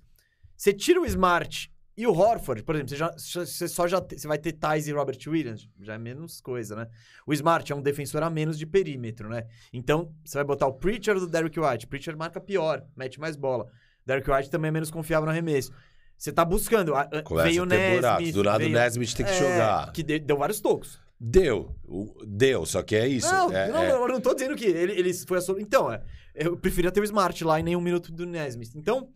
Você 0.56 0.74
tira 0.74 1.00
o 1.02 1.06
Smart 1.06 1.72
e 1.98 2.06
o 2.06 2.12
Horford, 2.14 2.64
por 2.64 2.76
exemplo, 2.76 2.90
você, 2.92 2.96
já, 2.96 3.12
você 3.46 3.68
só 3.68 3.88
já 3.88 4.00
você 4.00 4.28
vai 4.28 4.38
ter 4.38 4.52
Thais 4.54 4.88
e 4.88 4.92
Robert 4.92 5.18
Williams, 5.28 5.68
já 5.82 5.96
é 5.96 5.98
menos 5.98 6.40
coisa, 6.40 6.76
né? 6.76 6.88
O 7.26 7.34
Smart 7.34 7.72
é 7.72 7.76
um 7.76 7.82
defensor 7.82 8.22
a 8.24 8.30
menos 8.30 8.58
de 8.58 8.66
perímetro, 8.68 9.28
né? 9.28 9.46
Então, 9.74 10.14
você 10.24 10.38
vai 10.38 10.46
botar 10.46 10.68
o 10.68 10.74
Preacher 10.74 11.16
do 11.20 11.28
Derrick 11.28 11.60
White. 11.60 11.86
O 11.86 11.88
Preacher 11.90 12.16
marca 12.16 12.40
pior, 12.40 12.84
mete 12.96 13.20
mais 13.20 13.36
bola. 13.36 13.64
O 13.66 13.70
Derrick 14.06 14.30
White 14.30 14.50
também 14.50 14.70
é 14.70 14.72
menos 14.72 14.92
confiável 14.92 15.26
no 15.26 15.32
arremesso. 15.32 15.72
Você 16.18 16.32
tá 16.32 16.46
buscando. 16.46 16.96
a- 16.96 17.02
a- 17.02 17.22
Começa 17.24 17.48
veio 17.50 17.64
o. 17.64 17.66
Nesmith. 17.66 18.34
Do 18.34 18.44
lado 18.44 18.58
veio, 18.60 18.72
do 18.72 18.78
Nesmith 18.80 19.14
tem 19.16 19.26
que 19.26 19.32
é, 19.32 19.40
jogar. 19.40 19.92
Que 19.92 20.04
de- 20.04 20.20
deu 20.20 20.38
vários 20.38 20.60
tocos. 20.60 21.00
Deu. 21.20 21.76
O- 21.84 22.16
Deu, 22.26 22.66
só 22.66 22.82
que 22.84 22.96
é 22.96 23.08
isso. 23.08 23.32
Não, 23.32 23.52
é, 23.52 23.68
não, 23.72 23.82
é- 23.84 23.92
eu 23.92 24.08
não 24.08 24.22
tô 24.22 24.34
dizendo 24.34 24.56
que 24.56 24.66
ele, 24.66 24.94
ele 24.94 25.14
foi 25.14 25.38
a 25.40 25.42
sua. 25.42 25.62
Então, 25.62 25.92
é, 25.92 26.02
eu 26.36 26.56
preferia 26.58 26.92
ter 26.92 27.02
o 27.02 27.04
Smart 27.04 27.44
lá 27.44 27.60
em 27.60 27.64
nenhum 27.64 27.82
minuto 27.82 28.12
do 28.12 28.26
Nesmith. 28.26 28.72
Então, 28.76 29.10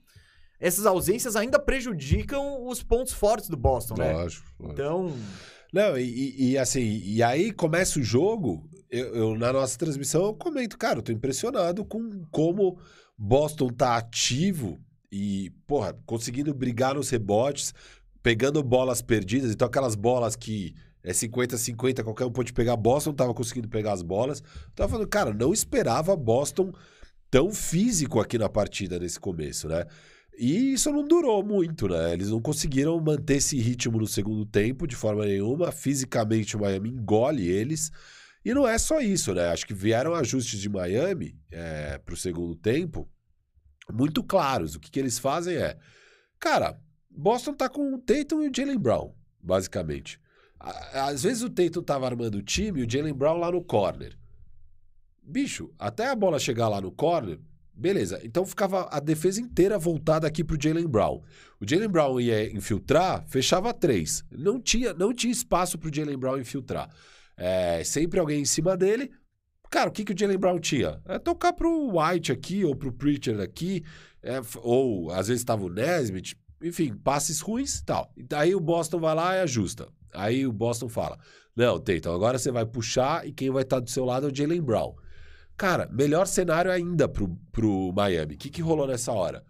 essas 0.62 0.86
ausências 0.86 1.36
ainda 1.36 1.60
prejudicam 1.60 2.66
os 2.68 2.82
pontos 2.82 3.12
fortes 3.12 3.50
do 3.50 3.58
Boston, 3.58 3.96
né? 3.98 4.14
Lógico, 4.14 4.46
lógico. 4.60 4.72
Então, 4.82 5.14
Não, 5.74 5.98
e, 5.98 6.04
e- 6.04 6.52
e 6.52 6.58
assim, 6.58 7.02
e 7.04 7.24
aí 7.24 7.52
começa 7.52 7.98
o 8.00 8.04
jogo, 8.04 8.70
eu, 8.90 9.16
eu, 9.16 9.38
na 9.38 9.52
nossa 9.52 9.78
transmissão 9.78 10.24
eu 10.26 10.34
comento, 10.34 10.78
cara, 10.78 11.00
eu 11.00 11.04
tô 11.04 11.12
impressionado 11.12 11.84
com 11.86 12.24
como 12.30 12.78
Boston 13.18 13.70
tá 13.70 13.96
ativo 13.98 14.80
e, 15.12 15.50
porra, 15.66 15.98
conseguindo 16.06 16.54
brigar 16.54 16.96
nos 16.96 17.10
rebotes, 17.10 17.74
pegando 18.22 18.62
bolas 18.62 19.02
perdidas, 19.02 19.52
então 19.52 19.68
aquelas 19.68 19.96
bolas 19.96 20.36
que 20.36 20.76
é 21.04 21.12
50-50, 21.14 22.04
qualquer 22.04 22.26
um 22.26 22.32
pode 22.32 22.54
pegar, 22.54 22.76
Boston 22.76 23.14
tava 23.14 23.34
conseguindo 23.34 23.68
pegar 23.68 23.94
as 23.94 24.02
bolas. 24.04 24.44
Tava 24.76 24.90
falando, 24.92 25.08
cara, 25.08 25.34
não 25.34 25.52
esperava 25.52 26.16
Boston 26.16 26.72
tão 27.32 27.52
físico 27.52 28.20
aqui 28.20 28.38
na 28.38 28.48
partida 28.50 29.00
nesse 29.00 29.20
começo, 29.20 29.68
né? 29.68 29.86
E 30.38 30.74
isso 30.74 30.92
não 30.92 31.08
durou 31.08 31.44
muito, 31.44 31.88
né? 31.88 32.14
Eles 32.14 32.30
não 32.30 32.42
conseguiram 32.42 33.00
manter 33.00 33.36
esse 33.36 33.60
ritmo 33.60 34.00
no 34.00 34.08
segundo 34.08 34.46
tempo 34.46 34.88
de 34.88 34.96
forma 34.96 35.26
nenhuma. 35.26 35.72
Fisicamente, 35.72 36.56
o 36.56 36.62
Miami 36.62 36.90
engole 36.90 37.48
eles. 37.48 37.92
E 38.44 38.54
não 38.54 38.68
é 38.68 38.78
só 38.78 39.00
isso, 39.00 39.34
né? 39.34 39.50
Acho 39.50 39.68
que 39.68 39.74
vieram 39.74 40.16
ajustes 40.16 40.60
de 40.60 40.70
Miami 40.70 41.38
é, 41.52 42.00
para 42.00 42.14
o 42.14 42.18
segundo 42.18 42.56
tempo 42.56 43.08
muito 43.92 44.24
claros. 44.24 44.76
O 44.76 44.80
que, 44.80 44.90
que 44.90 45.00
eles 45.00 45.20
fazem 45.20 45.56
é. 45.56 45.78
Cara, 46.40 46.80
Boston 47.10 47.54
tá 47.54 47.70
com 47.70 47.94
o 47.94 48.00
Tatum 48.00 48.42
e 48.42 48.50
o 48.50 48.52
Jalen 48.56 48.80
Brown, 48.80 49.14
basicamente. 49.42 50.20
Às 50.60 51.24
vezes 51.24 51.44
o 51.44 51.50
Tatum 51.50 51.82
tava 51.82 52.06
armando 52.06 52.36
o 52.36 52.44
time 52.44 52.80
e 52.80 52.86
o 52.86 52.90
Jalen 52.90 53.14
Brown 53.14 53.38
lá 53.38 53.52
no 53.52 53.64
corner. 53.64 54.18
Bicho, 55.22 55.74
até 55.78 56.08
a 56.08 56.16
bola 56.16 56.40
chegar 56.40 56.68
lá 56.68 56.82
no 56.82 56.92
corner, 56.92 57.40
beleza. 57.82 58.22
Então 58.24 58.46
ficava 58.46 58.88
a 58.92 59.00
defesa 59.00 59.42
inteira 59.42 59.78
voltada 59.78 60.28
aqui 60.28 60.44
pro 60.44 60.58
Jalen 60.62 60.88
Brown. 60.88 61.22
O 61.60 61.68
Jalen 61.68 61.90
Brown 61.90 62.20
ia 62.20 62.56
infiltrar, 62.56 63.26
fechava 63.28 63.74
três. 63.74 64.24
Não 64.32 64.62
tinha, 64.62 64.94
não 64.94 65.12
tinha 65.14 65.32
espaço 65.32 65.78
pro 65.78 65.94
Jalen 65.94 66.18
Brown 66.18 66.38
infiltrar. 66.38 66.90
É, 67.36 67.84
sempre 67.84 68.20
alguém 68.20 68.42
em 68.42 68.46
cima 68.46 68.78
dele. 68.78 69.12
Cara, 69.72 69.90
o 69.90 69.92
que, 69.92 70.04
que 70.04 70.14
o 70.14 70.18
Jalen 70.18 70.38
Brown 70.38 70.60
tinha? 70.60 71.02
É 71.06 71.18
tocar 71.18 71.54
pro 71.54 71.98
White 71.98 72.32
aqui, 72.32 72.64
ou 72.64 72.76
pro 72.76 72.92
Preacher 72.92 73.40
aqui, 73.40 73.84
é, 74.22 74.40
ou 74.62 75.10
às 75.12 75.28
vezes 75.28 75.42
estava 75.42 75.64
o 75.64 75.70
Nesmith, 75.70 76.36
enfim, 76.62 76.94
passes 76.94 77.40
ruins 77.40 77.80
e 77.80 77.86
tal. 77.86 78.14
Daí 78.28 78.54
o 78.54 78.60
Boston 78.60 79.00
vai 79.00 79.16
lá 79.16 79.36
e 79.36 79.40
ajusta. 79.40 79.88
Aí 80.14 80.46
o 80.46 80.52
Boston 80.52 80.90
fala: 80.90 81.18
Não, 81.56 81.80
Tatum, 81.80 82.14
agora 82.14 82.38
você 82.38 82.52
vai 82.52 82.66
puxar 82.66 83.26
e 83.26 83.32
quem 83.32 83.50
vai 83.50 83.64
estar 83.64 83.80
do 83.80 83.90
seu 83.90 84.06
lado 84.06 84.28
é 84.28 84.32
o 84.32 84.36
Jalen 84.36 84.62
Brown. 84.62 84.94
Cara, 85.62 85.88
melhor 85.92 86.26
cenário 86.26 86.72
ainda 86.72 87.08
pro, 87.08 87.38
pro 87.52 87.94
Miami. 87.94 88.34
O 88.34 88.38
que, 88.40 88.50
que 88.50 88.64
rolou 88.64 88.88
nessa 88.88 89.12
hora? 89.12 89.46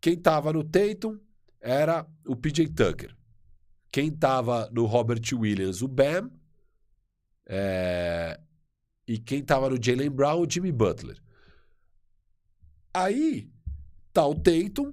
Quem 0.00 0.16
tava 0.16 0.50
no 0.50 0.64
Tatum 0.64 1.20
era 1.60 2.06
o 2.26 2.34
PJ 2.34 2.66
Tucker. 2.68 3.14
Quem 3.92 4.10
tava 4.10 4.70
no 4.72 4.86
Robert 4.86 5.20
Williams, 5.34 5.82
o 5.82 5.88
Bam. 5.88 6.30
É, 7.46 8.40
E 9.06 9.18
quem 9.18 9.44
tava 9.44 9.68
no 9.68 9.76
Jalen 9.78 10.08
Brown, 10.08 10.40
o 10.40 10.50
Jimmy 10.50 10.72
Butler. 10.72 11.22
Aí 12.94 13.52
tá 14.14 14.26
o 14.26 14.34
Tatum, 14.34 14.90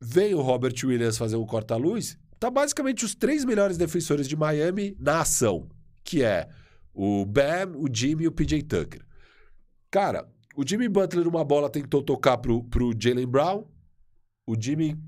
vem 0.00 0.34
o 0.34 0.40
Robert 0.40 0.74
Williams 0.82 1.18
fazer 1.18 1.36
um 1.36 1.44
corta-luz. 1.44 2.18
Tá 2.40 2.50
basicamente 2.50 3.04
os 3.04 3.14
três 3.14 3.44
melhores 3.44 3.76
defensores 3.76 4.26
de 4.26 4.36
Miami 4.36 4.96
na 4.98 5.20
ação, 5.20 5.68
que 6.02 6.22
é 6.22 6.48
o 6.94 7.26
Bam, 7.26 7.76
o 7.76 7.94
Jimmy 7.94 8.24
e 8.24 8.28
o 8.28 8.32
PJ 8.32 8.62
Tucker. 8.62 9.05
Cara, 9.90 10.28
o 10.56 10.66
Jimmy 10.66 10.88
Butler 10.88 11.24
numa 11.24 11.44
bola 11.44 11.70
tentou 11.70 12.02
tocar 12.02 12.38
pro, 12.38 12.64
pro 12.64 12.92
Jalen 12.98 13.26
Brown. 13.26 13.64
O 14.46 14.54
Jimmy 14.58 14.98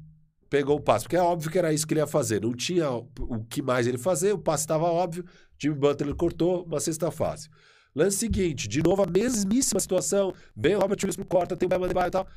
pegou 0.50 0.76
o 0.76 0.80
passe, 0.80 1.04
porque 1.04 1.16
é 1.16 1.22
óbvio 1.22 1.50
que 1.50 1.58
era 1.58 1.72
isso 1.72 1.86
que 1.86 1.94
ele 1.94 2.00
ia 2.00 2.06
fazer. 2.06 2.42
Não 2.42 2.52
tinha 2.52 2.90
o 2.90 3.44
que 3.48 3.62
mais 3.62 3.86
ele 3.86 3.98
fazer, 3.98 4.32
o 4.32 4.38
passe 4.38 4.64
estava 4.64 4.84
óbvio. 4.84 5.24
Jimmy 5.60 5.76
Butler 5.76 6.14
cortou, 6.14 6.64
uma 6.64 6.80
cesta 6.80 7.10
fácil. 7.10 7.50
Lance 7.94 8.18
seguinte, 8.18 8.68
de 8.68 8.82
novo 8.82 9.02
a 9.02 9.06
mesmíssima 9.06 9.80
situação. 9.80 10.32
Vem 10.56 10.76
o 10.76 10.80
Robert 10.80 10.98
Williams 11.02 11.28
corta, 11.28 11.56
tem 11.56 11.66
o 11.66 11.68
Bam 11.68 11.84
Adebayo 11.84 12.08
e 12.08 12.10
tal. 12.10 12.28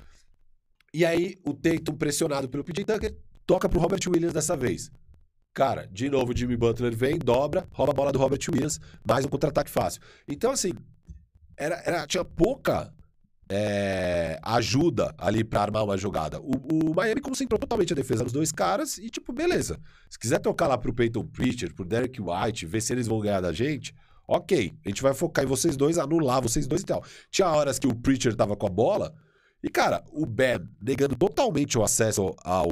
E 0.94 1.06
aí 1.06 1.40
o 1.46 1.54
Tatum 1.54 1.96
pressionado 1.96 2.50
pelo 2.50 2.64
PJ 2.64 2.84
Tucker 2.84 3.16
toca 3.46 3.70
pro 3.70 3.80
Robert 3.80 4.02
Williams 4.08 4.34
dessa 4.34 4.58
vez. 4.58 4.92
Cara, 5.54 5.86
de 5.86 6.10
novo 6.10 6.32
o 6.32 6.36
Jimmy 6.36 6.56
Butler 6.56 6.96
vem, 6.96 7.20
dobra, 7.20 7.68
rouba 7.72 7.92
a 7.92 7.96
bola 7.96 8.12
do 8.12 8.20
Robert 8.20 8.40
Williams, 8.50 8.80
mais 9.06 9.26
um 9.26 9.30
contra-ataque 9.30 9.70
fácil. 9.70 10.02
Então, 10.28 10.52
assim, 10.52 10.72
era, 11.64 11.82
era- 11.86 12.08
tinha 12.08 12.24
pouca 12.26 12.94
é, 13.50 14.40
ajuda 14.44 15.14
ali 15.18 15.44
pra 15.44 15.62
armar 15.62 15.84
uma 15.84 15.98
jogada. 15.98 16.40
O, 16.40 16.52
o 16.92 16.96
Miami 16.96 17.20
concentrou 17.22 17.60
totalmente 17.60 17.92
a 17.92 17.96
defesa 17.96 18.24
dos 18.24 18.32
dois 18.34 18.52
caras 18.52 18.98
e, 18.98 19.10
tipo, 19.10 19.34
beleza. 19.34 19.78
Se 20.10 20.18
quiser 20.18 20.40
tocar 20.40 20.68
lá 20.68 20.78
pro 20.78 20.94
Peyton 20.94 21.26
Pritchard, 21.26 21.74
pro 21.76 21.84
Derek 21.86 22.22
White, 22.22 22.66
ver 22.66 22.82
se 22.82 22.94
eles 22.94 23.08
vão 23.08 23.20
ganhar 23.20 23.42
da 23.42 23.52
gente, 23.52 23.94
ok. 24.28 24.74
A 24.86 24.90
gente 24.90 25.02
vai 25.02 25.14
focar 25.14 25.44
em 25.44 25.48
vocês 25.48 25.76
dois, 25.76 25.98
anular 25.98 26.42
vocês 26.42 26.66
dois 26.66 26.82
e 26.82 26.86
tal. 26.86 27.04
Tinha 27.30 27.50
horas 27.50 27.78
que 27.78 27.88
o 27.88 27.96
Pritchard 27.96 28.38
tava 28.38 28.56
com 28.56 28.68
a 28.68 28.70
bola 28.70 29.14
e, 29.62 29.70
cara, 29.70 30.02
o 30.14 30.26
Ben 30.26 30.60
negando 30.82 31.16
totalmente 31.16 31.78
o 31.78 31.84
acesso 31.84 32.34
ao. 32.44 32.70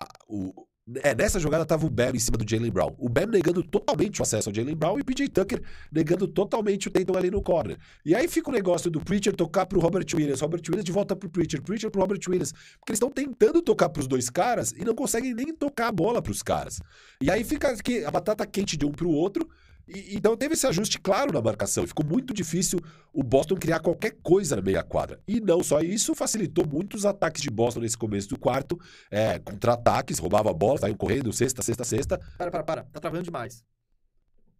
a- 0.00 0.08
o- 0.28 0.66
é, 1.02 1.14
nessa 1.14 1.38
jogada 1.38 1.66
tava 1.66 1.86
o 1.86 1.90
Bam 1.90 2.12
em 2.14 2.18
cima 2.18 2.38
do 2.38 2.48
Jalen 2.48 2.70
Brown. 2.70 2.94
O 2.98 3.08
Bam 3.08 3.26
negando 3.26 3.62
totalmente 3.62 4.20
o 4.20 4.22
acesso 4.22 4.48
ao 4.48 4.54
Jalen 4.54 4.74
Brown 4.74 4.98
e 4.98 5.02
o 5.02 5.04
PJ 5.04 5.28
Tucker 5.28 5.62
negando 5.92 6.26
totalmente 6.26 6.88
o 6.88 6.90
Tatum 6.90 7.16
ali 7.16 7.30
no 7.30 7.42
corner. 7.42 7.76
E 8.04 8.14
aí 8.14 8.26
fica 8.26 8.48
o 8.48 8.52
negócio 8.52 8.90
do 8.90 9.00
Preacher 9.00 9.34
tocar 9.34 9.66
pro 9.66 9.80
Robert 9.80 10.06
Williams, 10.14 10.40
Robert 10.40 10.62
Williams 10.66 10.84
de 10.84 10.92
volta 10.92 11.14
pro 11.14 11.28
Preacher, 11.28 11.62
Preacher 11.62 11.90
pro 11.90 12.00
Robert 12.00 12.20
Williams. 12.26 12.52
Porque 12.52 12.92
eles 12.92 12.96
estão 12.96 13.10
tentando 13.10 13.60
tocar 13.60 13.88
pros 13.88 14.06
dois 14.06 14.30
caras 14.30 14.72
e 14.72 14.84
não 14.84 14.94
conseguem 14.94 15.34
nem 15.34 15.54
tocar 15.54 15.88
a 15.88 15.92
bola 15.92 16.22
pros 16.22 16.42
caras. 16.42 16.80
E 17.20 17.30
aí 17.30 17.44
fica 17.44 17.74
a 18.06 18.10
batata 18.10 18.46
quente 18.46 18.76
de 18.76 18.86
um 18.86 18.92
pro 18.92 19.10
outro. 19.10 19.48
E, 19.88 20.16
então 20.16 20.36
teve 20.36 20.54
esse 20.54 20.66
ajuste 20.66 21.00
claro 21.00 21.32
na 21.32 21.40
marcação. 21.40 21.86
Ficou 21.86 22.04
muito 22.04 22.34
difícil 22.34 22.78
o 23.12 23.22
Boston 23.22 23.56
criar 23.56 23.80
qualquer 23.80 24.16
coisa 24.22 24.56
na 24.56 24.62
meia 24.62 24.82
quadra. 24.82 25.20
E 25.26 25.40
não 25.40 25.62
só 25.62 25.80
isso, 25.80 26.14
facilitou 26.14 26.66
muitos 26.66 27.06
ataques 27.06 27.42
de 27.42 27.50
Boston 27.50 27.80
nesse 27.80 27.96
começo 27.96 28.28
do 28.28 28.38
quarto. 28.38 28.78
É, 29.10 29.38
contra-ataques, 29.38 30.18
roubava 30.18 30.50
a 30.50 30.54
bola, 30.54 30.78
saiu 30.78 30.96
correndo, 30.96 31.32
sexta, 31.32 31.62
sexta, 31.62 31.84
sexta. 31.84 32.18
para, 32.36 32.50
para, 32.50 32.62
para. 32.62 32.84
Tá 32.84 33.00
travando 33.00 33.24
demais. 33.24 33.64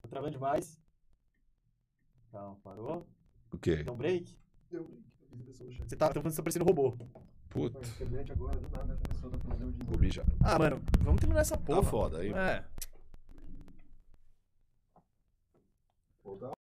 Tá 0.02 0.08
travando 0.08 0.32
demais. 0.32 0.78
Calma, 2.32 2.56
parou. 2.62 3.06
O 3.52 3.58
quê? 3.58 3.82
Deu 3.82 3.94
um 3.94 3.96
break. 3.96 4.36
Deu 4.70 4.90
do 5.30 5.52
chat. 5.52 5.88
Você 5.88 5.96
tá, 5.96 6.08
falando 6.08 6.24
que 6.24 6.30
você 6.30 6.36
tá 6.36 6.42
parecendo 6.42 6.64
um 6.64 6.68
robô. 6.68 6.96
Puta, 7.48 7.80
vou 9.86 9.98
mijar. 9.98 10.26
Ah, 10.40 10.58
mano, 10.58 10.82
vamos 11.00 11.18
terminar 11.18 11.40
essa 11.40 11.56
porra. 11.56 11.82
Tá 11.82 11.88
foda 11.88 12.18
aí. 12.18 12.32
É. 12.32 12.62
novo. 16.36 16.57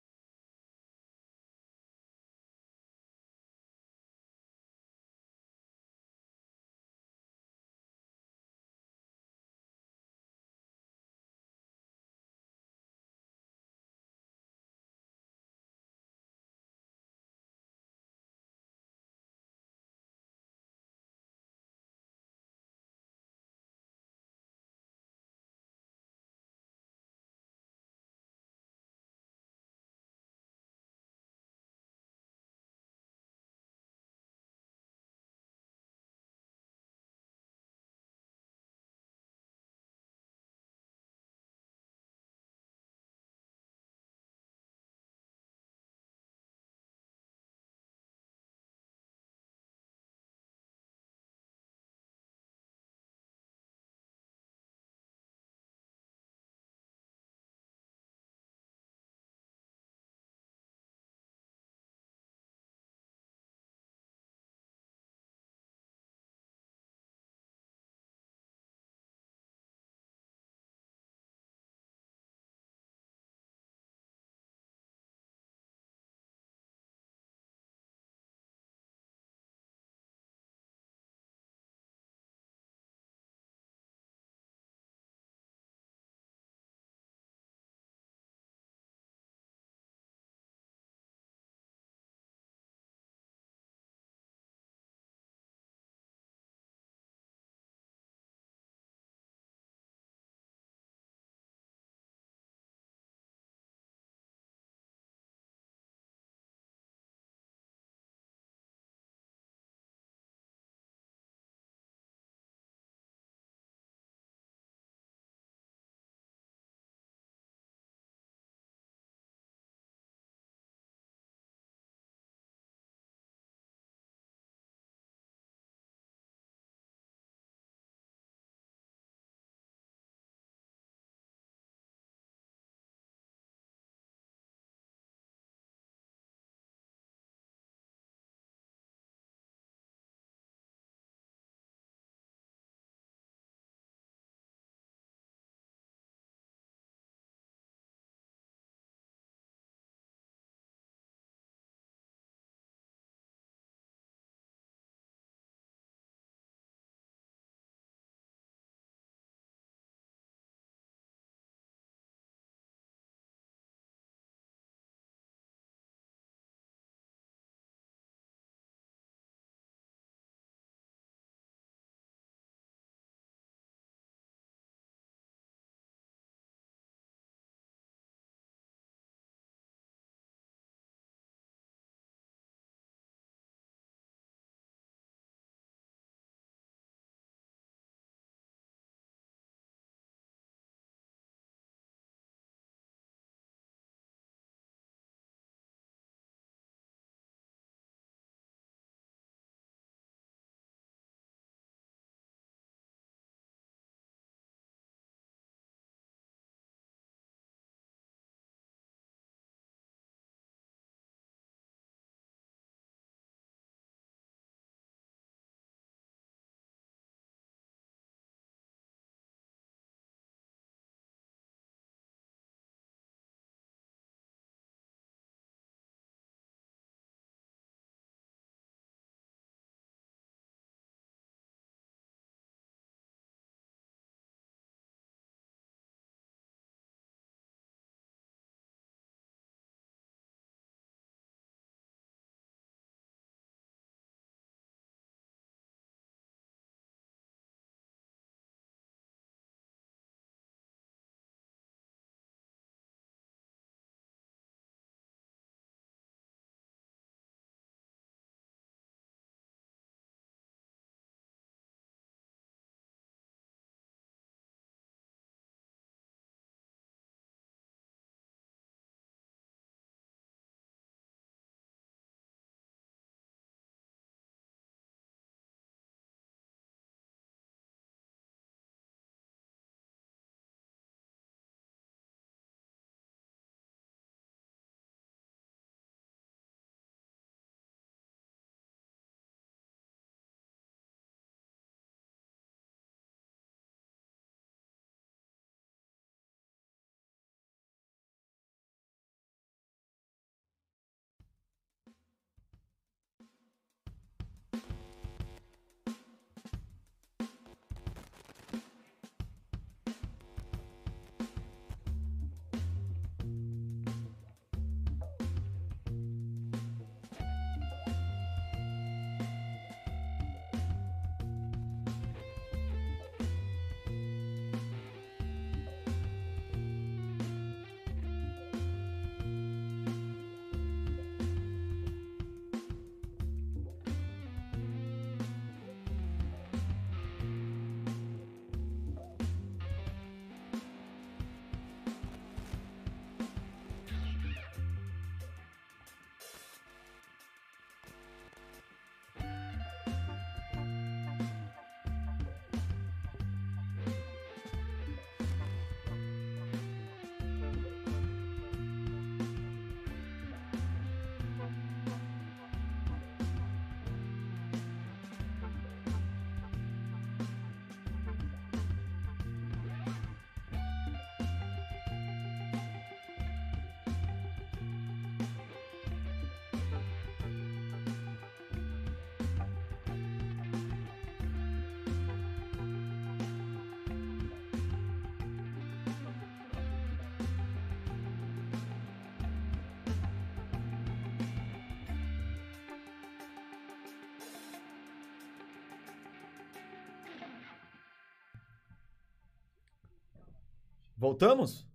Voltamos? 401.02 401.68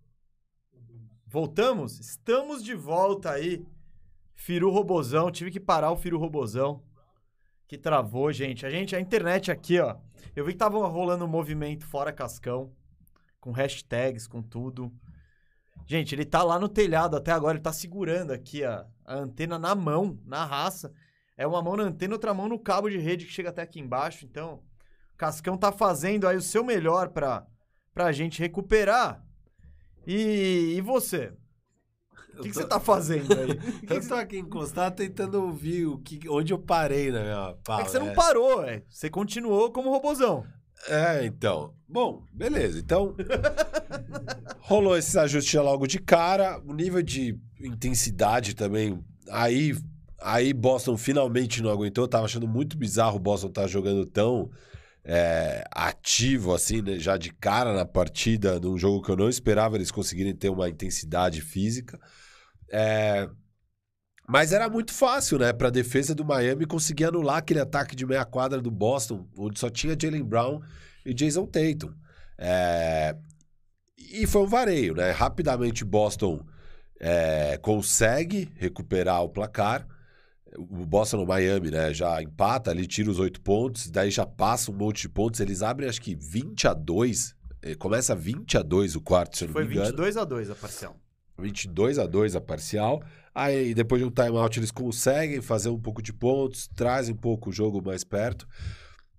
Voltamos? 1.27 1.99
Estamos 1.99 2.63
de 2.63 2.77
volta 2.77 3.33
aí. 3.33 3.67
Firu 4.37 4.71
Robozão, 4.71 5.33
tive 5.33 5.51
que 5.51 5.59
parar 5.59 5.91
o 5.91 5.97
Firu 5.97 6.17
Robozão. 6.17 6.81
Que 7.67 7.77
travou, 7.77 8.33
gente. 8.33 8.65
A 8.65 8.71
gente, 8.71 8.95
a 8.95 9.01
internet 9.01 9.51
aqui, 9.51 9.81
ó. 9.81 9.97
Eu 10.37 10.45
vi 10.45 10.53
que 10.53 10.59
tava 10.59 10.79
rolando 10.87 11.25
um 11.25 11.29
movimento 11.29 11.85
fora 11.85 12.13
Cascão, 12.13 12.73
com 13.41 13.51
hashtags, 13.51 14.29
com 14.29 14.41
tudo. 14.41 14.93
Gente, 15.89 16.15
ele 16.15 16.25
tá 16.25 16.45
lá 16.45 16.57
no 16.57 16.69
telhado 16.69 17.17
até 17.17 17.33
agora, 17.33 17.57
ele 17.57 17.65
tá 17.65 17.73
segurando 17.73 18.31
aqui 18.31 18.63
a, 18.63 18.87
a 19.05 19.17
antena 19.17 19.59
na 19.59 19.75
mão, 19.75 20.21
na 20.25 20.45
raça. 20.45 20.95
É 21.37 21.45
uma 21.45 21.61
mão 21.61 21.75
na 21.75 21.83
antena, 21.83 22.15
outra 22.15 22.33
mão 22.33 22.49
no 22.49 22.61
cabo 22.61 22.89
de 22.89 22.99
rede 22.99 23.27
que 23.27 23.33
chega 23.33 23.49
até 23.49 23.63
aqui 23.63 23.81
embaixo. 23.81 24.25
Então, 24.25 24.63
Cascão 25.17 25.59
tá 25.59 25.73
fazendo 25.73 26.29
aí 26.29 26.37
o 26.37 26.43
seu 26.43 26.63
melhor 26.63 27.09
pra, 27.09 27.45
pra 27.97 28.13
gente 28.13 28.41
recuperar. 28.41 29.25
E, 30.07 30.75
e 30.77 30.81
você? 30.83 31.33
O 32.35 32.43
que, 32.43 32.51
que 32.51 32.55
você 32.55 32.67
tá 32.67 32.79
fazendo 32.79 33.33
aí? 33.33 33.57
Que 33.87 33.95
Eu 33.95 34.01
que 34.03 34.07
tô 34.07 34.15
aqui 34.15 34.39
encostado 34.39 34.97
tentando 34.97 35.43
ouvir 35.43 35.87
o 35.87 35.97
que, 35.97 36.29
onde 36.29 36.53
eu 36.53 36.59
parei 36.59 37.11
na 37.11 37.23
minha 37.23 37.57
É 37.81 37.85
que 37.85 37.91
você 37.91 37.99
não 37.99 38.13
parou, 38.13 38.63
é. 38.63 38.83
Você 38.91 39.09
continuou 39.09 39.73
como 39.73 39.89
robozão. 39.89 40.45
É, 40.87 41.25
então. 41.25 41.73
Bom, 41.89 42.23
beleza. 42.31 42.79
Então, 42.79 43.17
rolou 44.61 44.99
esses 44.99 45.17
ajustes 45.17 45.55
logo 45.55 45.87
de 45.87 45.99
cara. 45.99 46.61
O 46.67 46.75
nível 46.75 47.01
de 47.01 47.41
intensidade 47.59 48.55
também. 48.55 49.03
Aí, 49.31 49.75
aí 50.21 50.53
Boston 50.53 50.99
finalmente 50.99 51.63
não 51.63 51.71
aguentou. 51.71 52.05
Eu 52.05 52.09
tava 52.09 52.27
achando 52.27 52.47
muito 52.47 52.77
bizarro 52.77 53.17
o 53.17 53.21
Boston 53.21 53.49
estar 53.49 53.67
jogando 53.67 54.05
tão 54.05 54.51
é, 55.07 55.65
ativo, 55.71 56.53
assim, 56.55 56.83
né, 56.83 56.99
já 56.99 57.17
de 57.17 57.33
cara 57.33 57.73
na 57.73 57.87
partida, 57.87 58.59
num 58.61 58.77
jogo 58.77 59.03
que 59.03 59.11
eu 59.11 59.17
não 59.17 59.29
esperava 59.29 59.77
eles 59.77 59.91
conseguirem 59.93 60.35
ter 60.35 60.51
uma 60.51 60.69
intensidade 60.69 61.41
física. 61.41 61.99
É, 62.71 63.29
mas 64.29 64.53
era 64.53 64.69
muito 64.69 64.93
fácil, 64.93 65.39
né, 65.39 65.53
pra 65.53 65.71
defesa 65.71 66.15
do 66.15 66.25
Miami 66.25 66.67
conseguir 66.67 67.05
anular 67.07 67.39
aquele 67.39 67.61
ataque 67.61 67.95
de 67.95 68.05
meia 68.05 68.25
quadra 68.25 68.61
do 68.61 68.71
Boston, 68.71 69.29
onde 69.39 69.59
só 69.61 69.71
tinha 69.71 69.97
Jalen 70.01 70.25
Brown 70.25 70.61
e 71.05 71.15
Jason 71.15 71.47
Tatum. 71.47 71.95
É, 72.39 73.17
E 73.99 74.27
foi 74.27 74.43
um 74.43 74.47
vareio, 74.47 74.95
né? 74.95 75.11
Rapidamente 75.11 75.85
Boston 75.85 76.45
é, 77.01 77.59
consegue 77.59 78.51
recuperar 78.57 79.23
o 79.23 79.29
placar. 79.29 79.87
O 80.57 80.87
Boston 80.87 81.19
no 81.19 81.27
Miami, 81.27 81.71
né? 81.71 81.93
Já 81.93 82.23
empata 82.23 82.71
ali, 82.71 82.87
tira 82.87 83.11
os 83.11 83.19
oito 83.19 83.41
pontos, 83.41 83.91
daí 83.91 84.11
já 84.11 84.25
passa 84.25 84.71
um 84.71 84.75
monte 84.75 85.03
de 85.03 85.09
pontos. 85.09 85.41
Eles 85.41 85.61
abrem 85.63 85.89
acho 85.89 86.01
que 86.01 86.15
20 86.15 86.69
a 86.69 86.73
2. 86.75 87.35
eh, 87.63 87.75
Começa 87.75 88.15
20 88.15 88.57
a 88.57 88.63
2 88.63 88.95
o 88.97 89.01
quarto, 89.01 89.37
se 89.37 89.45
eu 89.45 89.49
não 89.49 89.53
Foi 89.53 89.65
me 89.65 89.71
engano. 89.73 89.87
22 89.89 90.17
a 90.17 90.25
2 90.25 90.51
a 90.51 90.55
parcial. 90.55 90.97
22 91.39 91.99
a 91.99 92.07
2 92.07 92.37
a 92.37 92.41
parcial. 92.41 93.03
Aí 93.35 93.75
depois 93.75 94.01
de 94.01 94.07
um 94.07 94.11
timeout 94.11 94.59
eles 94.59 94.71
conseguem 94.71 95.43
fazer 95.43 95.69
um 95.69 95.79
pouco 95.81 96.01
de 96.01 96.13
pontos, 96.13 96.69
trazem 96.75 97.15
um 97.15 97.19
pouco 97.19 97.51
o 97.51 97.53
jogo 97.53 97.83
mais 97.85 98.05
perto. 98.05 98.47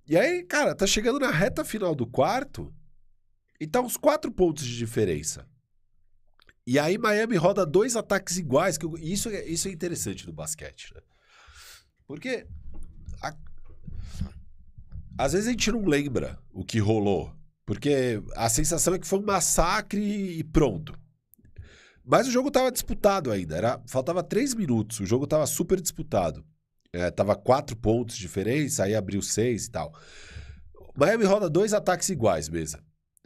E 0.08 0.18
aí, 0.18 0.42
cara, 0.44 0.74
tá 0.74 0.88
chegando 0.88 1.20
na 1.20 1.30
reta 1.30 1.64
final 1.66 1.94
do 1.94 2.08
quarto 2.08 2.74
e 3.60 3.68
tá 3.68 3.82
uns 3.82 3.98
quatro 3.98 4.32
pontos 4.32 4.64
de 4.66 4.76
diferença. 4.78 5.46
E 6.66 6.80
aí 6.80 6.98
Miami 6.98 7.36
roda 7.36 7.66
dois 7.66 7.96
ataques 7.96 8.38
iguais, 8.38 8.78
que 8.78 8.86
eu- 8.86 8.98
isso, 8.98 9.30
é- 9.30 9.46
isso 9.46 9.68
é 9.68 9.72
interessante 9.72 10.26
no 10.26 10.34
basquete, 10.34 10.94
né? 10.96 11.02
Porque 12.08 12.48
a- 13.22 13.36
às 15.18 15.34
vezes 15.34 15.48
a 15.48 15.52
gente 15.52 15.72
não 15.72 15.86
lembra 15.86 16.40
o 16.52 16.64
que 16.64 16.80
rolou, 16.80 17.34
porque 17.66 18.22
a 18.36 18.50
sensação 18.50 18.94
é 18.94 19.00
que 19.00 19.08
foi 19.08 19.20
um 19.20 19.26
massacre 19.26 20.02
e 20.02 20.44
pronto. 20.44 20.94
Mas 22.06 22.26
o 22.28 22.32
jogo 22.32 22.50
tava 22.50 22.72
disputado 22.72 23.32
ainda. 23.32 23.58
Era, 23.58 23.82
faltava 23.86 24.24
três 24.24 24.54
minutos. 24.56 25.02
O 25.02 25.06
jogo 25.06 25.28
tava 25.28 25.46
super 25.46 25.82
disputado. 25.82 26.46
É, 26.94 27.12
tava 27.12 27.36
quatro 27.36 27.76
pontos 27.76 28.16
de 28.16 28.22
diferença, 28.22 28.86
aí 28.86 28.96
abriu 28.96 29.22
seis 29.22 29.66
e 29.66 29.72
tal. 29.72 29.94
Miami 30.96 31.26
roda 31.26 31.50
dois 31.50 31.74
ataques 31.74 32.08
iguais, 32.08 32.48
mesa. 32.48 32.82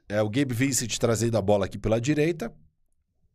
É 0.09 0.19
o 0.21 0.29
Gabe 0.29 0.55
Vincent 0.55 0.97
trazendo 0.97 1.37
a 1.37 1.41
bola 1.41 1.65
aqui 1.65 1.77
pela 1.77 2.01
direita 2.01 2.51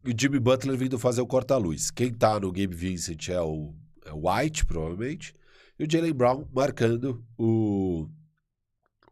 e 0.04 0.10
o 0.10 0.14
Jimmy 0.20 0.40
Butler 0.40 0.76
vindo 0.76 0.98
fazer 0.98 1.20
o 1.20 1.26
corta-luz. 1.26 1.92
Quem 1.92 2.12
tá 2.12 2.40
no 2.40 2.50
Gabe 2.50 2.74
Vincent 2.74 3.28
é 3.28 3.40
o 3.40 3.72
White, 4.14 4.64
provavelmente, 4.66 5.34
e 5.78 5.84
o 5.84 5.90
Jalen 5.90 6.12
Brown 6.12 6.48
marcando 6.52 7.24
o, 7.38 8.08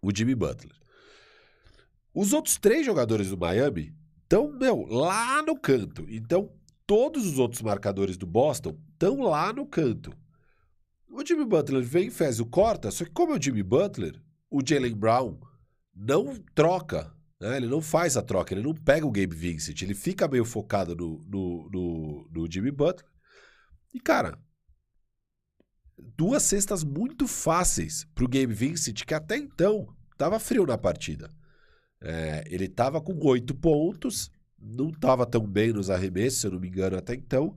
o 0.00 0.10
Jimmy 0.14 0.34
Butler. 0.34 0.74
Os 2.14 2.32
outros 2.32 2.56
três 2.56 2.86
jogadores 2.86 3.28
do 3.28 3.36
Miami 3.36 3.94
estão, 4.22 4.52
meu, 4.52 4.86
lá 4.86 5.42
no 5.42 5.58
canto. 5.58 6.06
Então, 6.08 6.52
todos 6.86 7.26
os 7.26 7.38
outros 7.38 7.62
marcadores 7.62 8.16
do 8.16 8.26
Boston 8.26 8.78
estão 8.92 9.20
lá 9.20 9.52
no 9.52 9.66
canto. 9.66 10.12
O 11.08 11.24
Jimmy 11.24 11.44
Butler 11.44 11.82
vem 11.82 12.10
faz 12.10 12.40
o 12.40 12.46
corta, 12.46 12.90
só 12.90 13.04
que 13.04 13.10
como 13.10 13.32
é 13.32 13.38
o 13.38 13.42
Jimmy 13.42 13.62
Butler, 13.62 14.20
o 14.50 14.60
Jalen 14.66 14.94
Brown 14.94 15.38
não 15.94 16.34
troca, 16.54 17.14
né? 17.40 17.56
ele 17.56 17.68
não 17.68 17.80
faz 17.80 18.16
a 18.16 18.22
troca, 18.22 18.52
ele 18.52 18.62
não 18.62 18.74
pega 18.74 19.06
o 19.06 19.12
Gabe 19.12 19.34
Vincent, 19.34 19.80
ele 19.82 19.94
fica 19.94 20.26
meio 20.26 20.44
focado 20.44 20.96
no, 20.96 21.24
no, 21.28 21.70
no, 21.70 22.28
no 22.32 22.50
Jimmy 22.50 22.70
Butler. 22.70 23.08
E, 23.92 24.00
cara, 24.00 24.38
duas 25.98 26.42
cestas 26.42 26.84
muito 26.84 27.26
fáceis 27.26 28.06
pro 28.14 28.28
Gabe 28.28 28.52
Vincent, 28.52 29.04
que 29.04 29.14
até 29.14 29.36
então 29.36 29.86
tava 30.16 30.38
frio 30.38 30.66
na 30.66 30.78
partida. 30.78 31.30
É, 32.02 32.44
ele 32.48 32.68
tava 32.68 33.00
com 33.00 33.18
oito 33.26 33.54
pontos, 33.54 34.30
não 34.58 34.90
tava 34.90 35.26
tão 35.26 35.46
bem 35.46 35.72
nos 35.72 35.90
arremessos, 35.90 36.40
se 36.40 36.46
eu 36.46 36.52
não 36.52 36.60
me 36.60 36.68
engano, 36.68 36.96
até 36.96 37.14
então. 37.14 37.56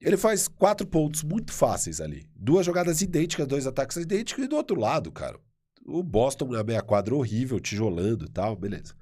Ele 0.00 0.16
faz 0.16 0.48
quatro 0.48 0.86
pontos 0.86 1.22
muito 1.22 1.52
fáceis 1.52 2.00
ali. 2.00 2.28
Duas 2.34 2.66
jogadas 2.66 3.00
idênticas, 3.02 3.46
dois 3.46 3.66
ataques 3.66 3.96
idênticos, 3.96 4.44
e 4.44 4.48
do 4.48 4.56
outro 4.56 4.78
lado, 4.78 5.12
cara. 5.12 5.38
O 5.84 6.02
Boston 6.02 6.46
na 6.46 6.64
meia 6.64 6.82
quadra 6.82 7.14
horrível, 7.14 7.60
tijolando 7.60 8.24
e 8.24 8.28
tal, 8.28 8.56
beleza. 8.56 8.94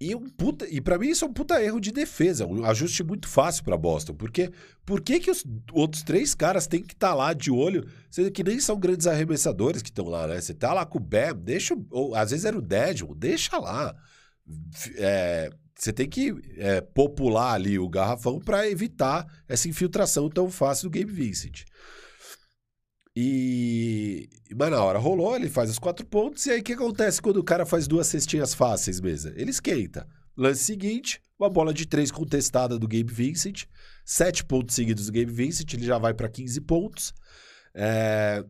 E, 0.00 0.14
um 0.14 0.28
puta, 0.28 0.64
e 0.70 0.80
para 0.80 0.96
mim 0.96 1.08
isso 1.08 1.24
é 1.24 1.28
um 1.28 1.32
puta 1.32 1.60
erro 1.60 1.80
de 1.80 1.90
defesa, 1.90 2.46
um 2.46 2.64
ajuste 2.64 3.02
muito 3.02 3.26
fácil 3.26 3.64
para 3.64 3.76
Boston, 3.76 4.14
porque 4.14 4.52
por 4.86 5.00
que, 5.00 5.18
que 5.18 5.30
os 5.30 5.44
outros 5.72 6.04
três 6.04 6.36
caras 6.36 6.68
têm 6.68 6.82
que 6.82 6.94
estar 6.94 7.14
lá 7.14 7.32
de 7.32 7.50
olho, 7.50 7.84
sendo 8.08 8.30
que 8.30 8.44
nem 8.44 8.60
são 8.60 8.78
grandes 8.78 9.08
arremessadores 9.08 9.82
que 9.82 9.88
estão 9.88 10.06
lá, 10.06 10.28
né? 10.28 10.40
Você 10.40 10.54
tá 10.54 10.72
lá 10.72 10.86
com 10.86 10.98
o 10.98 11.00
Bam, 11.00 11.34
deixa, 11.34 11.76
ou 11.90 12.14
às 12.14 12.30
vezes 12.30 12.44
era 12.44 12.56
o 12.56 12.62
Dedmon, 12.62 13.12
deixa 13.16 13.58
lá. 13.58 13.92
É, 14.96 15.50
você 15.74 15.92
tem 15.92 16.08
que 16.08 16.32
é, 16.56 16.80
popular 16.80 17.54
ali 17.54 17.76
o 17.76 17.88
garrafão 17.88 18.38
para 18.38 18.68
evitar 18.68 19.26
essa 19.48 19.68
infiltração 19.68 20.28
tão 20.28 20.48
fácil 20.48 20.88
do 20.88 20.96
Gabe 20.96 21.12
Vincent. 21.12 21.64
E. 23.20 24.28
Mas 24.54 24.70
na 24.70 24.80
hora 24.80 24.96
rolou, 24.96 25.34
ele 25.34 25.48
faz 25.48 25.68
os 25.68 25.78
quatro 25.78 26.06
pontos, 26.06 26.46
e 26.46 26.52
aí 26.52 26.60
o 26.60 26.62
que 26.62 26.74
acontece 26.74 27.20
quando 27.20 27.38
o 27.38 27.42
cara 27.42 27.66
faz 27.66 27.88
duas 27.88 28.06
cestinhas 28.06 28.54
fáceis 28.54 29.00
mesmo? 29.00 29.32
Ele 29.34 29.50
esquenta. 29.50 30.06
Lance 30.36 30.62
seguinte, 30.62 31.20
uma 31.36 31.50
bola 31.50 31.74
de 31.74 31.84
três 31.84 32.12
contestada 32.12 32.78
do 32.78 32.86
Gabe 32.86 33.12
Vincent, 33.12 33.64
sete 34.04 34.44
pontos 34.44 34.76
seguidos 34.76 35.06
do 35.06 35.12
Gabe 35.12 35.32
Vincent, 35.32 35.74
ele 35.74 35.84
já 35.84 35.98
vai 35.98 36.14
para 36.14 36.28
15 36.28 36.60
pontos. 36.60 37.12
É, 37.74 38.44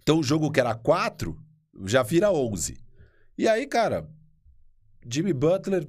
Então 0.00 0.20
o 0.20 0.22
jogo 0.22 0.50
que 0.50 0.58
era 0.58 0.74
quatro 0.74 1.36
já 1.84 2.02
vira 2.02 2.32
11. 2.32 2.78
E 3.36 3.46
aí, 3.46 3.66
cara, 3.66 4.08
Jimmy 5.06 5.34
Butler, 5.34 5.86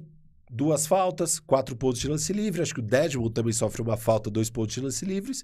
duas 0.50 0.86
faltas, 0.86 1.40
quatro 1.40 1.74
pontos 1.74 2.00
de 2.00 2.08
lance 2.08 2.34
livre. 2.34 2.60
Acho 2.60 2.74
que 2.74 2.80
o 2.80 2.82
Dedmon 2.82 3.30
também 3.30 3.54
sofre 3.54 3.80
uma 3.80 3.96
falta, 3.96 4.28
dois 4.28 4.50
pontos 4.50 4.74
de 4.74 4.82
lance 4.82 5.06
livres. 5.06 5.42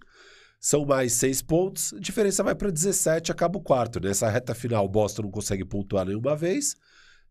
São 0.64 0.86
mais 0.86 1.12
seis 1.12 1.42
pontos. 1.42 1.92
A 1.92 2.00
diferença 2.00 2.42
vai 2.42 2.54
para 2.54 2.70
17, 2.70 3.30
acaba 3.30 3.58
o 3.58 3.60
quarto. 3.60 4.00
Nessa 4.00 4.30
reta 4.30 4.54
final, 4.54 4.86
o 4.86 4.88
Boston 4.88 5.24
não 5.24 5.30
consegue 5.30 5.62
pontuar 5.62 6.06
nenhuma 6.06 6.34
vez. 6.34 6.74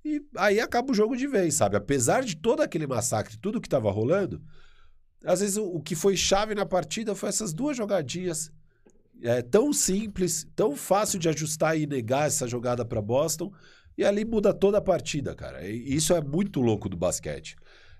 E 0.05 0.21
aí 0.37 0.59
acaba 0.59 0.91
o 0.91 0.93
jogo 0.93 1.17
de 1.17 1.25
vez, 1.25 1.55
sabe? 1.55 1.75
Apesar 1.75 2.23
de 2.23 2.35
todo 2.35 2.61
aquele 2.61 2.85
massacre, 2.85 3.35
tudo 3.35 3.59
que 3.59 3.65
estava 3.65 3.89
rolando, 3.89 4.39
às 5.25 5.39
vezes 5.39 5.57
o, 5.57 5.65
o 5.65 5.81
que 5.81 5.95
foi 5.95 6.15
chave 6.15 6.53
na 6.53 6.63
partida 6.63 7.15
foi 7.15 7.29
essas 7.29 7.55
duas 7.55 7.75
jogadinhas. 7.75 8.51
É, 9.23 9.41
tão 9.41 9.73
simples, 9.73 10.45
tão 10.55 10.75
fácil 10.75 11.17
de 11.17 11.27
ajustar 11.27 11.75
e 11.75 11.87
negar 11.87 12.27
essa 12.27 12.47
jogada 12.47 12.85
para 12.85 13.01
Boston. 13.01 13.51
E 13.97 14.05
ali 14.05 14.23
muda 14.23 14.53
toda 14.53 14.77
a 14.77 14.81
partida, 14.81 15.33
cara. 15.33 15.67
E 15.67 15.95
isso 15.95 16.13
é 16.13 16.21
muito 16.21 16.61
louco 16.61 16.87
do 16.87 16.95
basquete. 16.95 17.55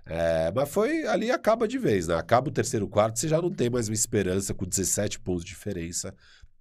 É, 0.06 0.52
mas 0.54 0.70
foi 0.70 1.08
ali 1.08 1.32
acaba 1.32 1.68
de 1.68 1.78
vez, 1.78 2.08
né? 2.08 2.16
Acaba 2.16 2.50
o 2.50 2.52
terceiro 2.52 2.88
quarto, 2.88 3.20
você 3.20 3.28
já 3.28 3.42
não 3.42 3.50
tem 3.50 3.70
mais 3.70 3.88
uma 3.88 3.94
esperança 3.94 4.54
com 4.54 4.66
17 4.66 5.20
pontos 5.20 5.46
de 5.46 5.52
diferença 5.52 6.14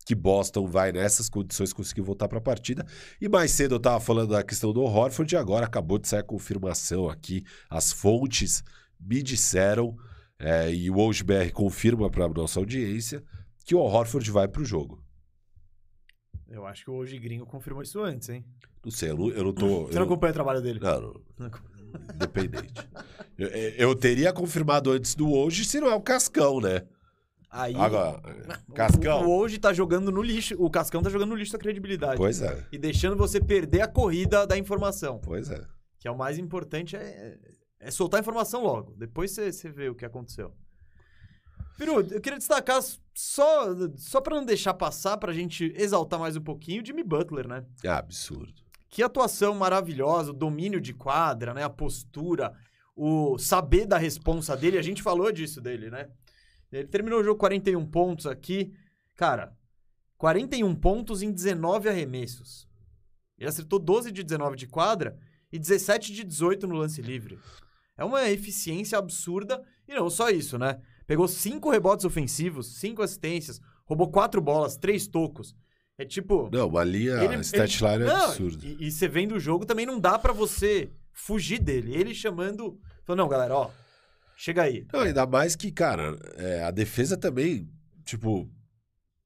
que 0.05 0.14
Boston 0.14 0.66
vai 0.66 0.93
nessas 0.93 1.28
condições 1.28 1.73
conseguir 1.73 2.01
voltar 2.01 2.28
para 2.28 2.39
a 2.39 2.43
partida. 2.43 2.85
E 3.20 3.28
mais 3.28 3.52
cedo 3.52 3.74
eu 3.74 3.78
estava 3.78 4.01
falando 4.01 4.31
da 4.31 4.43
questão 4.43 4.73
do 4.73 4.82
Horford 4.82 5.32
e 5.35 5.39
agora 5.39 5.66
acabou 5.66 5.98
de 5.98 6.09
sair 6.09 6.20
a 6.20 6.24
confirmação 6.24 7.09
aqui. 7.09 7.44
As 7.70 7.93
fontes 7.93 8.62
me 9.01 9.23
disseram, 9.23 9.97
é, 10.39 10.73
e 10.73 10.90
o 10.90 10.98
OGBR 10.98 11.52
confirma 11.52 12.10
para 12.10 12.28
nossa 12.28 12.59
audiência, 12.59 13.23
que 13.64 13.74
o 13.74 13.81
Horford 13.81 14.28
vai 14.31 14.48
para 14.48 14.62
o 14.62 14.64
jogo. 14.64 15.02
Eu 16.48 16.66
acho 16.66 16.85
que 16.85 16.90
o 16.90 16.94
Hoje 16.94 17.19
Gringo 17.19 17.47
confirmou 17.47 17.82
isso 17.82 18.02
antes, 18.02 18.28
hein? 18.28 18.44
Não 18.85 18.90
sei, 18.90 19.10
eu 19.10 19.16
não, 19.16 19.31
eu 19.31 19.44
não 19.44 19.52
tô. 19.55 19.86
Você 19.86 19.94
não 19.94 20.05
acompanha 20.05 20.32
o 20.32 20.35
trabalho 20.35 20.60
dele? 20.60 20.81
não, 20.81 21.01
não. 21.01 21.20
Não. 21.39 21.51
Independente. 22.14 22.73
Eu, 23.39 23.48
eu 23.48 23.94
teria 23.94 24.32
confirmado 24.32 24.90
antes 24.90 25.14
do 25.14 25.31
hoje 25.32 25.64
se 25.64 25.81
não 25.81 25.89
é 25.89 25.94
o 25.94 26.01
Cascão, 26.01 26.60
né? 26.60 26.82
Aí. 27.51 27.74
Agora, 27.77 28.20
o- 28.69 28.73
Cascão. 28.73 29.27
O, 29.27 29.39
hoje 29.39 29.59
tá 29.59 29.73
jogando 29.73 30.10
no 30.10 30.23
lixo. 30.23 30.55
O 30.59 30.70
Cascão 30.70 31.02
tá 31.02 31.10
jogando 31.10 31.31
no 31.31 31.36
lixo 31.36 31.52
da 31.52 31.59
credibilidade. 31.59 32.16
Pois 32.16 32.40
é, 32.40 32.66
E 32.73 32.78
deixando 32.78 33.16
você 33.16 33.40
perder 33.40 33.82
a 33.82 33.89
corrida 33.89 34.47
da 34.47 34.56
informação. 34.56 35.19
pois 35.19 35.51
é. 35.51 35.60
Que 36.01 36.09
é 36.09 36.10
o 36.10 36.16
mais 36.16 36.39
importante, 36.39 36.97
é, 36.97 37.39
é 37.78 37.90
soltar 37.90 38.19
a 38.19 38.23
informação 38.23 38.62
logo. 38.62 38.94
Depois 38.97 39.31
você, 39.31 39.52
você 39.52 39.69
vê 39.70 39.89
o 39.89 39.94
que 39.94 40.05
aconteceu. 40.05 40.52
Peru, 41.78 42.01
eu 42.01 42.20
queria 42.20 42.39
destacar 42.39 42.81
só, 43.14 43.66
só 43.97 44.20
para 44.20 44.36
não 44.36 44.44
deixar 44.44 44.74
passar, 44.74 45.16
pra 45.16 45.32
gente 45.32 45.73
exaltar 45.77 46.19
mais 46.20 46.36
um 46.36 46.40
pouquinho, 46.40 46.82
o 46.82 46.86
Jimmy 46.86 47.02
Butler, 47.02 47.47
né? 47.48 47.64
É 47.85 47.89
absurdo. 47.89 48.61
Que 48.93 49.02
atuação 49.02 49.55
maravilhosa, 49.55 50.32
o 50.32 50.35
domínio 50.35 50.78
de 50.78 50.93
quadra, 50.93 51.55
né? 51.55 51.64
A 51.64 51.70
postura, 51.70 52.52
o 52.94 53.39
saber 53.39 53.86
da 53.86 53.97
responsa 53.97 54.55
dele. 54.55 54.77
A 54.77 54.82
gente 54.82 55.02
falou 55.02 55.32
disso 55.32 55.62
dele, 55.62 55.89
né? 55.89 56.10
Ele 56.70 56.86
terminou 56.86 57.20
o 57.20 57.24
jogo 57.24 57.39
41 57.40 57.86
pontos 57.86 58.27
aqui. 58.27 58.70
Cara, 59.16 59.56
41 60.19 60.74
pontos 60.74 61.23
em 61.23 61.32
19 61.32 61.89
arremessos. 61.89 62.69
Ele 63.39 63.48
acertou 63.48 63.78
12 63.78 64.12
de 64.12 64.23
19 64.23 64.59
de 64.59 64.66
quadra 64.66 65.19
e 65.51 65.59
17 65.59 66.12
de 66.12 66.23
18 66.23 66.66
no 66.66 66.74
lance 66.74 67.01
livre. 67.01 67.39
É 67.97 68.05
uma 68.05 68.28
eficiência 68.28 68.98
absurda. 68.98 69.64
E 69.89 69.94
não 69.94 70.10
só 70.10 70.28
isso, 70.28 70.59
né? 70.59 70.82
Pegou 71.06 71.27
5 71.27 71.70
rebotes 71.70 72.05
ofensivos, 72.05 72.78
5 72.78 73.01
assistências, 73.01 73.59
roubou 73.86 74.10
4 74.10 74.39
bolas, 74.43 74.77
3 74.77 75.06
tocos. 75.06 75.56
É 76.03 76.05
tipo. 76.05 76.49
Não, 76.53 76.69
uma 76.69 76.83
linha 76.85 77.23
Ele- 77.23 77.37
statline 77.43 78.05
é 78.05 78.11
absurda. 78.11 78.66
E, 78.66 78.87
e 78.87 78.91
você 78.91 79.07
vendo 79.09 79.37
o 79.37 79.41
jogo 79.41 79.65
também 79.65 79.87
não 79.87 79.99
dá 80.01 80.19
pra 80.19 80.33
você 80.33 80.91
fugir 81.12 81.59
dele. 81.61 81.95
Ele 81.95 82.15
chamando. 82.15 82.79
Falando, 83.05 83.19
não, 83.20 83.29
galera, 83.29 83.55
ó. 83.55 83.70
Chega 84.37 84.62
aí. 84.62 84.87
Não, 84.93 85.01
ainda 85.01 85.27
mais 85.27 85.55
que, 85.55 85.70
cara, 85.70 86.19
é, 86.37 86.65
a 86.65 86.70
defesa 86.70 87.16
também, 87.16 87.69
tipo, 88.05 88.51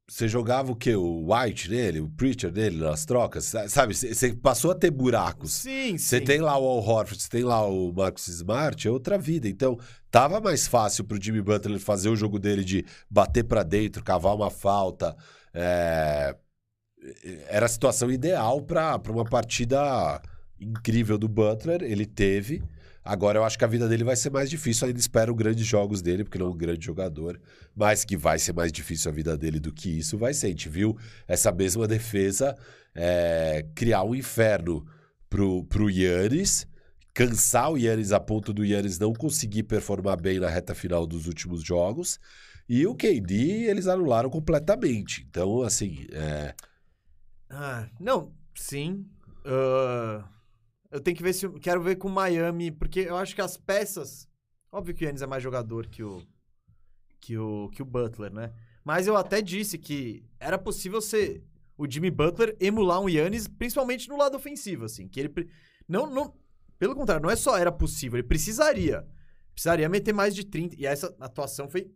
você 0.08 0.28
jogava 0.28 0.70
o 0.72 0.76
quê? 0.76 0.94
O 0.94 1.32
White 1.32 1.70
nele, 1.70 2.00
o 2.00 2.08
Preacher 2.10 2.52
nele 2.52 2.76
nas 2.78 3.04
trocas, 3.06 3.44
sa- 3.46 3.68
sabe? 3.68 3.94
Você 3.94 4.34
passou 4.34 4.70
a 4.72 4.74
ter 4.74 4.90
buracos. 4.90 5.52
Sim, 5.52 5.96
Você 5.96 6.20
tem 6.20 6.40
lá 6.40 6.58
o 6.58 6.64
Al 6.68 6.78
Horford, 6.78 7.22
você 7.22 7.28
tem 7.30 7.42
lá 7.44 7.66
o 7.66 7.92
Marcus 7.92 8.28
Smart, 8.28 8.86
é 8.86 8.90
outra 8.90 9.16
vida. 9.16 9.48
Então, 9.48 9.78
tava 10.10 10.40
mais 10.40 10.66
fácil 10.68 11.04
pro 11.04 11.20
Jimmy 11.22 11.40
Butler 11.40 11.78
fazer 11.80 12.08
o 12.10 12.16
jogo 12.16 12.38
dele 12.38 12.62
de 12.62 12.84
bater 13.10 13.44
pra 13.44 13.62
dentro, 13.62 14.04
cavar 14.04 14.34
uma 14.34 14.50
falta. 14.50 15.16
é, 15.58 16.36
Era 17.48 17.66
a 17.66 17.68
situação 17.68 18.10
ideal 18.10 18.62
pra 18.62 19.00
uma 19.08 19.24
partida 19.24 20.20
incrível 20.60 21.18
do 21.18 21.28
Butler. 21.28 21.82
Ele 21.82 22.06
teve. 22.06 22.62
Agora 23.04 23.38
eu 23.38 23.44
acho 23.44 23.56
que 23.56 23.64
a 23.64 23.68
vida 23.68 23.88
dele 23.88 24.02
vai 24.02 24.16
ser 24.16 24.30
mais 24.30 24.50
difícil. 24.50 24.88
Ainda 24.88 24.98
espero 24.98 25.34
grandes 25.34 25.64
jogos 25.64 26.02
dele, 26.02 26.24
porque 26.24 26.36
ele 26.36 26.44
é 26.44 26.48
um 26.48 26.56
grande 26.56 26.84
jogador. 26.84 27.40
Mas 27.74 28.04
que 28.04 28.16
vai 28.16 28.38
ser 28.38 28.52
mais 28.52 28.72
difícil 28.72 29.10
a 29.10 29.14
vida 29.14 29.36
dele 29.36 29.60
do 29.60 29.72
que 29.72 29.98
isso, 29.98 30.18
vai 30.18 30.34
ser. 30.34 30.46
A 30.46 30.50
gente 30.50 30.68
viu 30.68 30.96
essa 31.28 31.52
mesma 31.52 31.86
defesa 31.86 32.56
é, 32.94 33.64
criar 33.74 34.02
um 34.02 34.14
inferno 34.14 34.84
pro, 35.30 35.62
pro 35.64 35.88
Yannis, 35.88 36.66
cansar 37.14 37.70
o 37.70 37.78
Yannis 37.78 38.10
a 38.10 38.18
ponto 38.18 38.52
do 38.52 38.64
Yannis 38.64 38.98
não 38.98 39.12
conseguir 39.12 39.62
performar 39.64 40.20
bem 40.20 40.40
na 40.40 40.48
reta 40.48 40.74
final 40.74 41.06
dos 41.06 41.26
últimos 41.26 41.62
jogos. 41.62 42.18
E 42.68 42.84
o 42.86 42.94
KD 42.94 43.66
eles 43.68 43.86
anularam 43.86 44.28
completamente. 44.28 45.24
Então, 45.30 45.62
assim, 45.62 46.06
é, 46.10 46.54
Ah, 47.50 47.88
não, 48.00 48.34
sim. 48.54 49.08
Ah, 49.44 50.28
eu 50.90 51.00
tenho 51.00 51.16
que 51.16 51.22
ver 51.22 51.32
se. 51.32 51.48
Quero 51.60 51.82
ver 51.82 51.96
com 51.96 52.08
o 52.08 52.12
Miami, 52.12 52.70
porque 52.70 53.00
eu 53.00 53.16
acho 53.16 53.34
que 53.34 53.40
as 53.40 53.56
peças. 53.56 54.28
Óbvio 54.70 54.94
que 54.94 55.04
o 55.04 55.06
Yannis 55.06 55.22
é 55.22 55.26
mais 55.26 55.42
jogador 55.42 55.86
que 55.86 56.02
o. 56.02 56.22
Que 57.20 57.36
o, 57.36 57.68
que 57.70 57.82
o 57.82 57.84
Butler, 57.84 58.32
né? 58.32 58.52
Mas 58.84 59.06
eu 59.06 59.16
até 59.16 59.42
disse 59.42 59.78
que 59.78 60.24
era 60.38 60.58
possível 60.58 61.00
ser 61.00 61.44
o 61.76 61.90
Jimmy 61.90 62.10
Butler 62.10 62.56
emular 62.60 63.00
um 63.00 63.08
Yannis, 63.08 63.48
principalmente 63.48 64.08
no 64.08 64.16
lado 64.16 64.36
ofensivo, 64.36 64.84
assim. 64.84 65.08
Que 65.08 65.20
ele. 65.20 65.48
Não, 65.88 66.06
não, 66.08 66.34
pelo 66.78 66.94
contrário, 66.94 67.22
não 67.22 67.30
é 67.30 67.36
só 67.36 67.56
era 67.56 67.72
possível, 67.72 68.18
ele 68.18 68.26
precisaria. 68.26 69.06
Precisaria 69.52 69.88
meter 69.88 70.12
mais 70.12 70.34
de 70.34 70.44
30. 70.44 70.76
E 70.78 70.86
essa 70.86 71.14
atuação 71.18 71.68
foi 71.68 71.90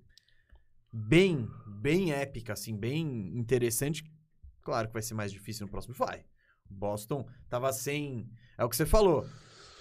bem, 0.93 1.49
bem 1.67 2.13
épica, 2.13 2.55
assim, 2.55 2.77
bem 2.77 3.37
interessante. 3.37 4.03
Claro 4.63 4.89
que 4.89 4.93
vai 4.93 5.03
ser 5.03 5.15
mais 5.15 5.33
difícil 5.33 5.67
no 5.67 5.71
próximo. 5.71 5.95
Vai. 5.95 6.21
O 6.71 6.75
Boston 6.75 7.27
tava 7.49 7.73
sem. 7.73 8.29
É 8.59 8.65
o 8.65 8.69
que 8.69 8.77
você 8.77 8.87
falou. 8.87 9.27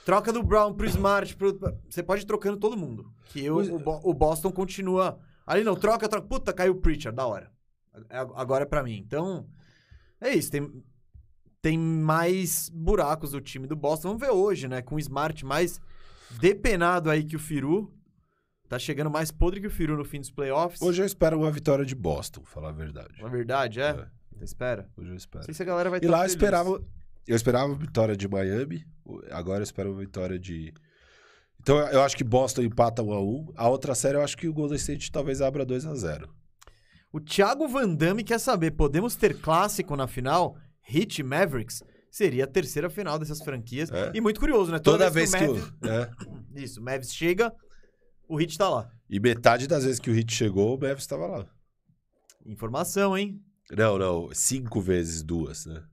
Troca 0.06 0.34
do 0.34 0.42
Brown 0.42 0.74
pro 0.74 0.88
Smart. 0.88 1.36
Pro... 1.36 1.60
Você 1.90 2.02
pode 2.02 2.24
ir 2.24 2.26
trocando 2.26 2.58
todo 2.58 2.76
mundo. 2.78 3.14
Que 3.26 3.50
o, 3.50 3.56
Pois- 3.56 3.70
o, 3.70 3.78
Bo- 3.80 4.02
o 4.04 4.14
Boston 4.14 4.52
continua. 4.52 5.20
Ali 5.46 5.64
não, 5.64 5.76
troca, 5.76 6.08
troca. 6.10 6.28
Puta, 6.28 6.54
caiu 6.54 6.74
o 6.74 6.82
Preacher, 6.82 7.12
da 7.12 7.26
hora. 7.28 7.52
É- 8.10 8.18
Agora 8.36 8.64
é 8.64 8.68
pra 8.68 8.82
mim. 8.84 8.98
Então, 8.98 9.48
é 10.20 10.34
isso. 10.34 10.50
Tem, 10.50 10.84
tem 11.62 11.78
mais 11.78 12.70
buracos 12.70 13.32
do 13.32 13.42
time 13.42 13.68
do 13.68 13.76
Boston. 13.76 14.10
Vamos 14.10 14.22
ver 14.22 14.32
hoje, 14.32 14.68
né? 14.68 14.82
Com 14.82 14.96
o 14.96 15.00
Smart 15.00 15.46
mais 15.46 15.80
depenado 16.40 17.10
aí 17.10 17.24
que 17.24 17.36
o 17.36 17.40
Firu. 17.40 17.94
Tá 18.68 18.78
chegando 18.78 19.10
mais 19.10 19.32
podre 19.32 19.60
que 19.60 19.66
o 19.68 19.72
Firu 19.72 19.98
no 19.98 20.06
fim 20.06 20.20
dos 20.20 20.30
playoffs. 20.30 20.80
hoje 20.82 21.02
eu 21.02 21.06
espero 21.06 21.40
uma 21.40 21.50
vitória 21.50 21.84
de 21.84 21.96
Boston, 21.96 22.44
falar 22.46 22.70
a 22.70 22.72
verdade. 22.72 23.20
Na 23.20 23.28
verdade, 23.28 23.80
é. 23.82 23.90
É. 23.90 24.08
Espera? 24.42 24.90
Hoje 24.98 25.08
eu 25.08 25.12
Não 25.12 25.18
espero. 25.18 25.44
sei 25.46 25.54
se 25.54 25.62
a 25.62 25.66
galera 25.66 25.90
vai 25.90 26.00
E 26.02 26.08
lá 26.08 26.18
eu 26.18 26.22
feliz. 26.22 26.34
esperava. 26.34 26.84
Eu 27.28 27.36
esperava 27.36 27.74
vitória 27.76 28.16
de 28.18 28.28
Miami. 28.28 28.84
Agora 29.32 29.60
eu 29.60 29.64
espero 29.64 29.92
uma 29.92 30.00
vitória 30.00 30.40
de. 30.40 30.74
Então 31.62 31.78
eu 31.90 32.02
acho 32.02 32.16
que 32.16 32.24
Boston 32.24 32.62
empata 32.64 33.04
1 33.04 33.12
a 33.14 33.22
1 33.22 33.54
A 33.56 33.70
outra 33.70 33.94
série 33.94 34.18
eu 34.18 34.22
acho 34.24 34.38
que 34.38 34.48
o 34.48 34.54
Golden 34.54 34.78
State 34.78 35.12
talvez 35.12 35.42
abra 35.42 35.66
2 35.66 35.86
a 35.86 35.94
0 35.94 36.30
O 37.12 37.20
Thiago 37.20 37.68
Van 37.68 37.94
Damme 37.94 38.24
quer 38.24 38.40
saber: 38.40 38.72
podemos 38.72 39.16
ter 39.16 39.40
clássico 39.40 39.96
na 39.96 40.08
final? 40.08 40.56
Hit 40.82 41.22
Mavericks? 41.22 41.84
Seria 42.10 42.46
a 42.46 42.48
terceira 42.48 42.90
final 42.90 43.20
dessas 43.20 43.40
franquias. 43.42 43.92
É. 43.92 44.12
E 44.16 44.22
muito 44.22 44.40
curioso, 44.40 44.72
né? 44.72 44.80
Toda, 44.80 45.10
vez 45.12 45.36
que, 45.36 45.44
o 45.44 45.52
o. 45.52 45.56
Mavs... 45.56 45.74
é. 45.84 46.10
Isso, 46.64 46.80
o 46.80 46.84
Mavs 46.84 47.14
chega, 47.14 47.54
o 48.28 48.36
Hit 48.36 48.58
tá 48.58 48.68
lá. 48.68 48.90
E 49.08 49.20
metade 49.20 49.68
das 49.68 49.84
vezes 49.84 50.00
que 50.00 50.10
o 50.10 50.14
Hit 50.14 50.34
chegou, 50.34 50.76
o 50.76 50.80
Mavis 50.80 51.04
estava 51.04 51.28
lá. 51.28 51.46
Informação, 52.46 53.16
hein? 53.18 53.40
Não, 53.72 53.98
não. 53.98 54.30
Cinco 54.34 54.82
vezes 54.82 55.22
duas, 55.24 55.66
né? 55.66 55.84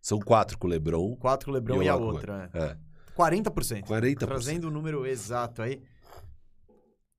São 0.00 0.18
quatro 0.20 0.56
com 0.58 0.66
o 0.66 0.70
LeBron. 0.70 1.16
Quatro 1.16 1.46
com 1.46 1.50
o 1.50 1.54
Lebron 1.54 1.82
E 1.82 1.86
e, 1.86 1.88
a 1.88 1.96
uma 1.96 2.06
com- 2.06 2.12
outra. 2.14 2.50
É. 2.54 2.58
É. 2.58 2.76
40%. 3.16 3.84
40%. 3.86 4.16
Trazendo 4.26 4.68
o 4.68 4.70
número 4.70 5.04
exato 5.06 5.62
aí. 5.62 5.82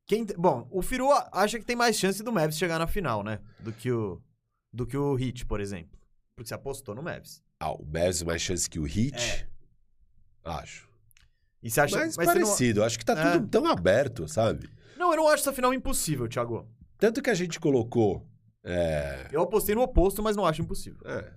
Quem 0.06 0.26
Bom, 0.38 0.68
o 0.72 0.82
Firu 0.82 1.10
acha 1.34 1.60
que 1.60 1.66
tem 1.66 1.76
mais 1.76 1.98
chance 1.98 2.24
do 2.24 2.32
Mavs 2.32 2.58
chegar 2.58 2.80
na 2.80 2.88
final, 2.88 3.24
né? 3.24 3.40
Do 3.60 3.74
que 3.74 3.92
o, 3.92 4.22
do 4.72 4.86
que 4.86 4.96
o 4.96 5.14
Hit, 5.16 5.46
por 5.46 5.60
exemplo. 5.60 5.98
Porque 6.36 6.48
você 6.48 6.54
apostou 6.54 6.96
no 6.96 7.04
Mavs. 7.04 7.42
Ah, 7.60 7.72
o 7.74 7.84
Mavis 7.86 8.24
mais 8.24 8.42
chance 8.42 8.70
que 8.70 8.80
o 8.80 8.84
Hit? 8.84 9.18
É. 9.18 9.48
Acho. 10.46 10.88
E 11.62 11.70
você 11.70 11.82
acha 11.82 11.98
Mas 11.98 12.16
mas 12.16 12.28
você 12.30 12.40
não- 12.40 12.46
parecido. 12.46 12.84
Acho 12.84 12.98
que 13.00 13.04
tá 13.06 13.20
É. 13.20 13.32
tudo 13.34 13.48
tão 13.50 13.66
aberto, 13.66 14.28
sabe? 14.30 14.70
Não, 14.96 15.12
eu 15.12 15.18
não 15.18 15.28
acho 15.28 15.42
essa 15.42 15.52
final 15.52 15.74
impossível, 15.74 16.28
Thiago. 16.30 16.66
Tanto 16.98 17.22
que 17.22 17.30
a 17.30 17.34
gente 17.34 17.60
colocou. 17.60 18.26
É, 18.70 19.30
Eu 19.32 19.42
apostei 19.44 19.74
no 19.76 19.82
oposto, 19.82 20.22
mas 20.22 20.36
não 20.36 20.46
acho 20.46 20.62
impossível. 20.62 21.00
é, 21.06 21.32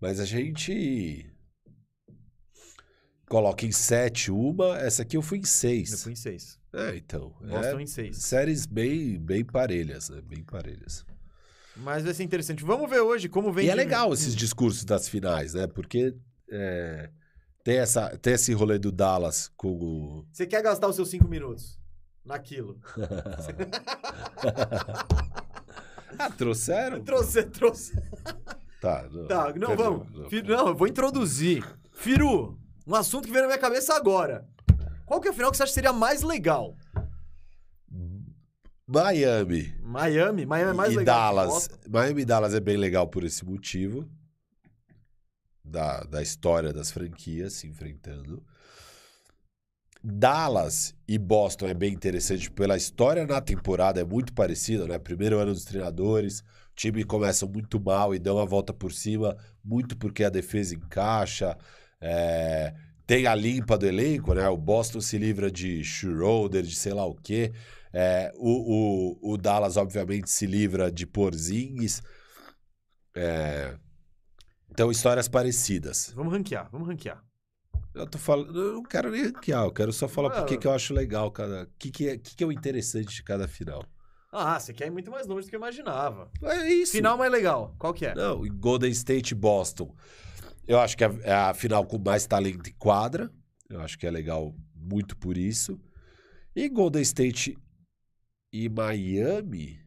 mas 0.00 0.20
a 0.20 0.24
gente 0.24 1.28
coloca 3.28 3.64
em 3.66 3.72
sete 3.72 4.30
uma, 4.30 4.78
essa 4.78 5.02
aqui 5.02 5.16
eu 5.16 5.22
fui 5.22 5.38
em 5.38 5.40
Eu 5.40 5.46
seis. 5.46 6.02
fui 6.02 6.12
em 6.12 6.16
seis. 6.16 6.58
É, 6.72 6.96
então. 6.96 7.30
Boston 7.40 7.78
é, 7.78 7.82
em 7.82 7.86
seis. 7.86 8.18
séries 8.18 8.66
bem, 8.66 9.18
bem 9.18 9.44
parelhas, 9.44 10.08
né? 10.10 10.20
Bem 10.20 10.42
parelhas. 10.44 11.04
Mas 11.76 12.04
vai 12.04 12.14
ser 12.14 12.22
interessante. 12.22 12.62
Vamos 12.64 12.88
ver 12.88 13.00
hoje 13.00 13.28
como 13.28 13.52
vem. 13.52 13.66
E 13.66 13.68
é 13.68 13.72
de- 13.72 13.76
legal 13.78 14.12
esses 14.12 14.34
discursos 14.36 14.84
das 14.84 15.08
finais, 15.08 15.54
né? 15.54 15.66
Porque 15.66 16.14
é, 16.50 17.10
tem, 17.64 17.78
essa, 17.78 18.16
tem 18.18 18.34
esse 18.34 18.52
rolê 18.52 18.78
do 18.78 18.92
Dallas 18.92 19.50
com 19.56 19.72
o. 19.72 20.26
Você 20.32 20.46
quer 20.46 20.62
gastar 20.62 20.86
os 20.88 20.94
seus 20.96 21.08
cinco 21.10 21.26
minutos 21.26 21.78
naquilo? 22.24 22.78
ah, 26.18 26.30
trouxeram? 26.30 27.02
trouxe, 27.02 27.42
trouxe. 27.44 27.92
Tá, 28.80 29.08
não, 29.10 29.26
Tá, 29.28 29.46
não, 29.54 29.68
perdão, 29.68 29.76
vamos. 29.76 30.12
não. 30.12 30.28
Fi- 30.30 30.42
Não, 30.42 30.68
eu 30.68 30.74
vou 30.74 30.86
introduzir. 30.86 31.64
Firu, 31.92 32.58
um 32.86 32.94
assunto 32.94 33.24
que 33.26 33.30
veio 33.32 33.42
na 33.44 33.48
minha 33.48 33.58
cabeça 33.60 33.94
agora. 33.94 34.46
Qual 35.06 35.20
que 35.20 35.28
é 35.28 35.30
a 35.30 35.34
final 35.34 35.50
que 35.50 35.56
você 35.56 35.62
acha 35.62 35.70
que 35.70 35.74
seria 35.74 35.92
mais 35.92 36.22
legal? 36.22 36.76
Miami. 38.86 39.74
Miami? 39.82 40.44
Miami 40.44 40.70
é 40.70 40.74
mais 40.74 40.92
e 40.92 40.96
legal. 40.96 41.34
Dallas. 41.34 41.70
Miami 41.88 42.22
e 42.22 42.24
Dallas 42.24 42.54
é 42.54 42.60
bem 42.60 42.76
legal 42.76 43.06
por 43.08 43.24
esse 43.24 43.44
motivo. 43.44 44.08
Da, 45.64 46.00
da 46.04 46.20
história 46.22 46.72
das 46.72 46.90
franquias 46.92 47.54
se 47.54 47.66
enfrentando. 47.66 48.44
Dallas 50.06 50.94
e 51.08 51.16
Boston 51.16 51.66
é 51.66 51.72
bem 51.72 51.94
interessante 51.94 52.50
pela 52.50 52.76
história 52.76 53.26
na 53.26 53.40
temporada, 53.40 54.02
é 54.02 54.04
muito 54.04 54.34
parecida, 54.34 54.86
né? 54.86 54.98
Primeiro 54.98 55.38
ano 55.38 55.54
dos 55.54 55.64
treinadores, 55.64 56.40
o 56.40 56.74
time 56.76 57.04
começa 57.04 57.46
muito 57.46 57.80
mal 57.80 58.14
e 58.14 58.18
dão 58.18 58.38
a 58.38 58.44
volta 58.44 58.74
por 58.74 58.92
cima, 58.92 59.34
muito 59.64 59.96
porque 59.96 60.22
a 60.22 60.28
defesa 60.28 60.74
encaixa. 60.74 61.56
é, 62.02 62.74
tem 63.06 63.26
a 63.26 63.34
limpa 63.34 63.78
do 63.78 63.86
elenco, 63.86 64.34
né? 64.34 64.46
O 64.48 64.58
Boston 64.58 65.00
se 65.00 65.16
livra 65.16 65.50
de 65.50 65.82
Schroeder, 65.82 66.62
de 66.62 66.74
sei 66.74 66.92
lá 66.92 67.06
o 67.06 67.14
quê. 67.14 67.52
É, 67.92 68.30
o, 68.36 69.18
o, 69.22 69.32
o 69.32 69.36
Dallas, 69.38 69.76
obviamente, 69.78 70.30
se 70.30 70.46
livra 70.46 70.92
de 70.92 71.06
Porzingis. 71.06 72.02
É, 73.16 73.74
então, 74.70 74.90
histórias 74.90 75.28
parecidas. 75.28 76.12
Vamos 76.14 76.32
ranquear, 76.32 76.68
vamos 76.70 76.88
ranquear. 76.88 77.22
Eu 77.94 78.06
tô 78.06 78.18
falando, 78.18 78.60
eu 78.60 78.72
não 78.74 78.82
quero 78.82 79.10
nem 79.10 79.24
ranquear, 79.24 79.64
eu 79.64 79.72
quero 79.72 79.92
só 79.92 80.08
falar 80.08 80.30
por 80.30 80.44
que 80.44 80.66
eu 80.66 80.72
acho 80.72 80.92
legal 80.92 81.30
cada. 81.30 81.62
O 81.62 81.68
que, 81.78 81.90
que, 81.90 82.08
é, 82.08 82.18
que, 82.18 82.34
que 82.34 82.42
é 82.42 82.46
o 82.46 82.52
interessante 82.52 83.14
de 83.14 83.22
cada 83.22 83.46
final. 83.46 83.84
Ah, 84.32 84.58
você 84.58 84.72
quer 84.72 84.88
ir 84.88 84.90
muito 84.90 85.12
mais 85.12 85.28
longe 85.28 85.46
do 85.46 85.50
que 85.50 85.54
eu 85.54 85.60
imaginava. 85.60 86.28
É 86.42 86.68
isso. 86.72 86.92
Final 86.92 87.16
mais 87.16 87.30
legal, 87.30 87.72
qual 87.78 87.94
que 87.94 88.04
é? 88.04 88.14
Não, 88.16 88.42
Golden 88.58 88.90
State 88.90 89.32
e 89.32 89.36
Boston. 89.36 89.94
Eu 90.66 90.80
acho 90.80 90.96
que 90.96 91.04
é 91.04 91.10
é 91.22 91.32
a 91.32 91.54
final 91.54 91.86
com 91.86 91.98
mais 91.98 92.26
talento 92.26 92.68
em 92.68 92.74
quadra. 92.74 93.30
Eu 93.70 93.80
acho 93.80 93.96
que 93.96 94.06
é 94.06 94.10
legal 94.10 94.52
muito 94.74 95.16
por 95.16 95.38
isso. 95.38 95.80
E 96.54 96.68
Golden 96.68 97.02
State 97.02 97.56
e 98.52 98.68
Miami. 98.68 99.83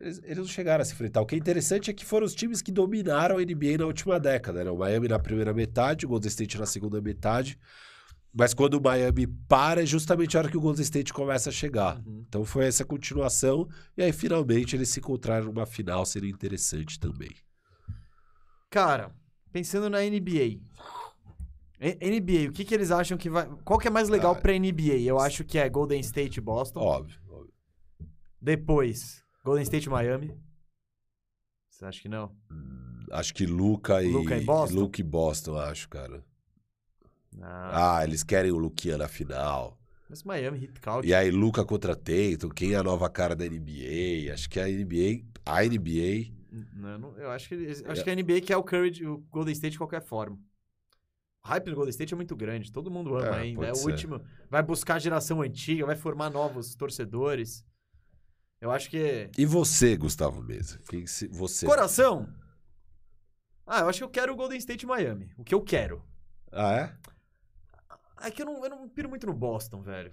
Eles, 0.00 0.20
eles 0.24 0.38
não 0.38 0.46
chegaram 0.46 0.80
a 0.80 0.84
se 0.84 0.94
enfrentar. 0.94 1.20
O 1.20 1.26
que 1.26 1.34
é 1.34 1.38
interessante 1.38 1.90
é 1.90 1.92
que 1.92 2.04
foram 2.04 2.24
os 2.24 2.34
times 2.34 2.62
que 2.62 2.72
dominaram 2.72 3.36
a 3.36 3.40
NBA 3.40 3.76
na 3.78 3.86
última 3.86 4.18
década. 4.18 4.64
Né? 4.64 4.70
O 4.70 4.78
Miami 4.78 5.08
na 5.08 5.18
primeira 5.18 5.52
metade, 5.52 6.06
o 6.06 6.08
Golden 6.08 6.28
State 6.28 6.58
na 6.58 6.66
segunda 6.66 7.00
metade. 7.00 7.58
Mas 8.32 8.54
quando 8.54 8.74
o 8.74 8.80
Miami 8.80 9.26
para, 9.26 9.82
é 9.82 9.86
justamente 9.86 10.36
a 10.36 10.40
hora 10.40 10.48
que 10.48 10.56
o 10.56 10.60
Golden 10.60 10.82
State 10.82 11.12
começa 11.12 11.50
a 11.50 11.52
chegar. 11.52 11.98
Uhum. 12.06 12.24
Então 12.26 12.44
foi 12.44 12.64
essa 12.66 12.84
continuação. 12.84 13.68
E 13.96 14.02
aí, 14.02 14.12
finalmente, 14.12 14.74
eles 14.74 14.88
se 14.88 15.00
encontraram 15.00 15.46
numa 15.46 15.66
final. 15.66 16.06
Seria 16.06 16.30
interessante 16.30 16.98
também. 16.98 17.30
Cara, 18.70 19.10
pensando 19.52 19.90
na 19.90 19.98
NBA. 20.00 20.60
NBA, 21.80 22.50
o 22.50 22.52
que, 22.52 22.64
que 22.64 22.74
eles 22.74 22.90
acham 22.90 23.18
que 23.18 23.28
vai. 23.28 23.48
Qual 23.64 23.78
que 23.78 23.88
é 23.88 23.90
mais 23.90 24.08
legal 24.08 24.32
Ah, 24.32 24.40
pra 24.40 24.56
NBA? 24.56 25.00
Eu 25.00 25.18
acho 25.18 25.44
que 25.44 25.58
é 25.58 25.68
Golden 25.68 25.98
State 26.00 26.38
e 26.38 26.40
Boston. 26.40 26.80
Óbvio. 26.80 27.18
óbvio. 27.28 27.52
Depois, 28.40 29.19
Golden 29.44 29.62
State 29.64 29.88
Miami. 29.88 30.34
Você 31.68 31.84
acha 31.84 32.00
que 32.02 32.08
não? 32.08 32.34
Acho 33.10 33.34
que 33.34 33.46
Luca 33.46 34.02
e, 34.02 34.10
Luka 34.10 34.36
e 34.36 34.44
Boston? 34.44 34.74
Luka 34.80 35.00
e 35.00 35.04
Boston, 35.04 35.56
acho, 35.58 35.88
cara. 35.88 36.24
Ah, 37.40 37.98
Ah, 37.98 38.04
eles 38.04 38.22
querem 38.22 38.50
o 38.52 38.58
Luquinha 38.58 38.98
na 38.98 39.08
final. 39.08 39.78
mas 40.08 40.22
Miami, 40.24 40.64
Heat 40.64 40.80
Couch. 40.80 41.06
E 41.08 41.14
aí, 41.14 41.30
Luca 41.30 41.64
contra 41.64 41.94
Tatum, 41.96 42.48
quem 42.54 42.72
é 42.72 42.76
a 42.76 42.82
nova 42.82 43.08
cara 43.08 43.34
da 43.34 43.44
NBA? 43.46 44.32
Acho 44.32 44.48
que 44.50 44.58
a 44.60 44.68
NBA, 44.68 45.24
a 45.46 45.64
NBA, 45.64 46.32
Não, 46.74 46.98
não- 46.98 47.16
eu 47.16 47.30
acho 47.30 47.48
que, 47.48 47.54
eles- 47.54 47.80
É. 47.82 47.90
acho 47.92 48.02
que 48.02 48.10
a 48.10 48.12
NBA 48.12 48.40
quer 48.40 48.56
o 48.56 48.62
Curry, 48.64 49.06
o 49.06 49.18
Golden 49.30 49.52
State 49.52 49.72
de 49.72 49.78
qualquer 49.78 50.02
forma. 50.02 50.36
O 51.44 51.48
hype 51.48 51.66
do 51.70 51.76
Golden 51.76 51.90
State 51.90 52.12
é 52.12 52.16
muito 52.16 52.34
grande, 52.36 52.72
todo 52.72 52.90
mundo 52.90 53.14
ama 53.16 53.36
É, 53.36 53.40
ainda. 53.40 53.66
É 53.66 53.70
o 53.72 53.74
ser. 53.76 53.90
último. 53.90 54.20
Vai 54.50 54.62
buscar 54.62 54.96
a 54.96 54.98
geração 54.98 55.40
antiga, 55.40 55.86
vai 55.86 55.94
formar 55.96 56.28
novos 56.28 56.74
torcedores. 56.74 57.64
Eu 58.60 58.70
acho 58.70 58.90
que. 58.90 59.30
E 59.38 59.46
você, 59.46 59.96
Gustavo 59.96 60.42
Mesa? 60.42 60.78
Quem 60.88 61.06
se, 61.06 61.26
você? 61.28 61.66
Coração! 61.66 62.28
Ah, 63.66 63.80
eu 63.80 63.88
acho 63.88 63.98
que 63.98 64.04
eu 64.04 64.10
quero 64.10 64.32
o 64.32 64.36
Golden 64.36 64.58
State 64.58 64.84
Miami. 64.84 65.32
O 65.38 65.44
que 65.44 65.54
eu 65.54 65.62
quero. 65.62 66.04
Ah, 66.52 66.72
é? 66.74 66.96
É 68.26 68.30
que 68.30 68.42
eu 68.42 68.46
não, 68.46 68.62
eu 68.64 68.70
não 68.70 68.88
piro 68.88 69.08
muito 69.08 69.26
no 69.26 69.32
Boston, 69.32 69.80
velho. 69.82 70.12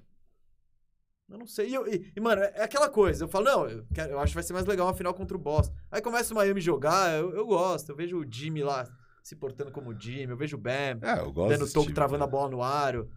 Eu 1.29 1.37
não 1.37 1.45
sei. 1.47 1.69
E, 1.69 1.73
eu- 1.73 1.85
e- 1.87 2.13
e, 2.15 2.21
mano, 2.21 2.41
é 2.41 2.63
aquela 2.63 2.89
coisa. 2.89 3.25
Eu 3.25 3.27
falo, 3.27 3.43
não, 3.45 3.67
eu, 3.69 3.85
quero- 3.93 4.11
eu 4.13 4.19
acho 4.19 4.31
que 4.31 4.35
vai 4.35 4.43
ser 4.43 4.53
mais 4.53 4.65
legal 4.65 4.87
uma 4.87 4.93
final 4.93 5.13
contra 5.13 5.35
o 5.35 5.39
Boston. 5.39 5.75
Aí 5.91 6.01
começa 6.01 6.33
o 6.33 6.37
Miami 6.37 6.61
jogar, 6.61 7.17
eu, 7.19 7.31
eu 7.35 7.45
gosto. 7.45 7.89
Eu 7.89 7.95
vejo 7.97 8.17
o 8.19 8.31
Jimmy 8.31 8.63
lá 8.63 8.85
se 9.21 9.35
portando 9.35 9.71
como 9.71 9.89
o 9.89 9.99
Jimmy. 9.99 10.31
Eu 10.31 10.37
vejo 10.37 10.55
o 10.55 10.59
Bam 10.59 10.99
É, 11.01 11.19
eu 11.19 11.33
gosto 11.33 11.49
dando 11.57 11.67
toco, 11.73 11.81
time, 11.87 11.95
travando 11.95 12.19
né? 12.19 12.23
a 12.25 12.27
bola 12.27 12.49
no 12.49 12.63
aro. 12.63 13.11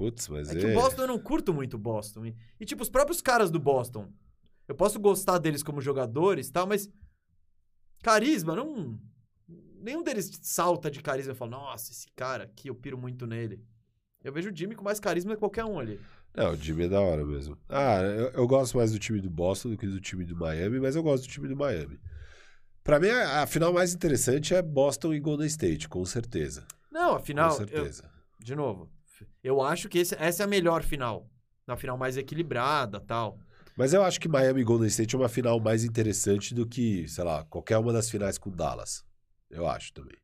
Putz, 0.00 0.28
mas 0.28 0.48
É 0.48 0.56
é... 0.56 0.60
que 0.60 0.66
o 0.66 0.74
Boston 0.74 1.02
eu 1.02 1.08
não 1.08 1.18
curto 1.18 1.52
muito 1.52 1.74
o 1.74 1.78
Boston. 1.78 2.32
E, 2.58 2.64
tipo, 2.64 2.82
os 2.82 2.88
próprios 2.88 3.20
caras 3.20 3.50
do 3.50 3.60
Boston. 3.60 4.10
Eu 4.66 4.74
posso 4.74 4.98
gostar 4.98 5.36
deles 5.38 5.62
como 5.62 5.80
jogadores 5.80 6.48
e 6.48 6.52
tal, 6.52 6.66
mas. 6.66 6.88
Carisma, 8.02 8.56
não. 8.56 8.98
Nenhum 9.82 10.02
deles 10.02 10.30
salta 10.42 10.90
de 10.90 11.02
carisma 11.02 11.32
e 11.32 11.36
fala, 11.36 11.50
nossa, 11.52 11.90
esse 11.92 12.06
cara 12.14 12.44
aqui, 12.44 12.68
eu 12.68 12.74
piro 12.74 12.96
muito 12.98 13.26
nele. 13.26 13.62
Eu 14.22 14.32
vejo 14.32 14.50
o 14.50 14.56
Jimmy 14.56 14.74
com 14.74 14.84
mais 14.84 15.00
carisma 15.00 15.34
que 15.34 15.40
qualquer 15.40 15.64
um 15.64 15.78
ali. 15.78 15.98
Não, 16.34 16.52
o 16.52 16.56
time 16.56 16.84
é 16.84 16.88
da 16.88 17.00
hora 17.00 17.24
mesmo. 17.24 17.58
Ah, 17.68 18.00
eu, 18.02 18.28
eu 18.30 18.46
gosto 18.46 18.76
mais 18.76 18.92
do 18.92 18.98
time 18.98 19.20
do 19.20 19.30
Boston 19.30 19.70
do 19.70 19.76
que 19.78 19.86
do 19.86 20.00
time 20.00 20.24
do 20.24 20.36
Miami, 20.36 20.78
mas 20.78 20.94
eu 20.96 21.02
gosto 21.02 21.24
do 21.26 21.28
time 21.30 21.48
do 21.48 21.56
Miami. 21.56 21.98
Pra 22.84 23.00
mim, 23.00 23.08
a, 23.08 23.42
a 23.42 23.46
final 23.46 23.72
mais 23.72 23.92
interessante 23.94 24.54
é 24.54 24.62
Boston 24.62 25.12
e 25.14 25.20
Golden 25.20 25.46
State, 25.46 25.88
com 25.88 26.04
certeza. 26.04 26.66
Não, 26.90 27.10
Com 27.10 27.16
afinal, 27.16 27.50
eu- 27.50 27.56
certeza. 27.56 28.10
de 28.38 28.54
novo, 28.54 28.90
eu 29.42 29.60
acho 29.62 29.88
que 29.88 29.98
esse- 29.98 30.16
essa 30.18 30.42
é 30.42 30.44
a 30.44 30.48
melhor 30.48 30.82
final. 30.82 31.28
A 31.66 31.76
final 31.76 31.96
mais 31.96 32.16
equilibrada 32.16 32.98
tal. 33.00 33.38
Mas 33.76 33.92
eu 33.94 34.02
acho 34.02 34.20
que 34.20 34.28
Miami 34.28 34.60
e 34.60 34.64
Golden 34.64 34.88
State 34.88 35.14
é 35.14 35.18
uma 35.18 35.28
final 35.28 35.58
mais 35.60 35.84
interessante 35.84 36.52
do 36.54 36.66
que, 36.66 37.06
sei 37.08 37.22
lá, 37.24 37.44
qualquer 37.44 37.78
uma 37.78 37.92
das 37.92 38.10
finais 38.10 38.36
com 38.36 38.50
Dallas. 38.50 39.04
Eu 39.48 39.66
acho 39.68 39.92
também. 39.92 40.16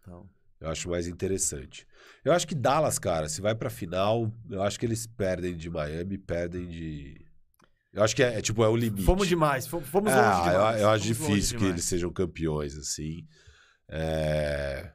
Então, 0.00 0.28
Eu 0.60 0.68
acho 0.68 0.90
mais 0.90 1.06
interessante. 1.08 1.86
Eu 2.24 2.32
acho 2.32 2.46
que 2.46 2.54
Dallas, 2.54 2.98
cara, 2.98 3.28
se 3.28 3.40
vai 3.40 3.54
pra 3.54 3.70
final, 3.70 4.30
eu 4.50 4.62
acho 4.62 4.78
que 4.78 4.84
eles 4.84 5.06
perdem 5.06 5.56
de 5.56 5.70
Miami, 5.70 6.18
perdem 6.18 6.66
de. 6.68 7.24
Eu 7.92 8.02
acho 8.02 8.14
que 8.14 8.22
é, 8.22 8.38
é 8.38 8.42
tipo, 8.42 8.62
é 8.62 8.68
o 8.68 8.76
limite. 8.76 9.04
fomos 9.06 9.26
demais, 9.26 9.66
fomos, 9.66 9.88
longe 9.88 10.38
eu, 10.46 10.52
demais. 10.52 10.80
eu 10.82 10.88
acho 10.90 11.04
fomos 11.04 11.20
longe 11.20 11.34
difícil 11.34 11.58
que 11.58 11.64
eles 11.64 11.84
sejam 11.84 12.12
campeões, 12.12 12.76
assim. 12.76 13.26
É, 13.88 14.92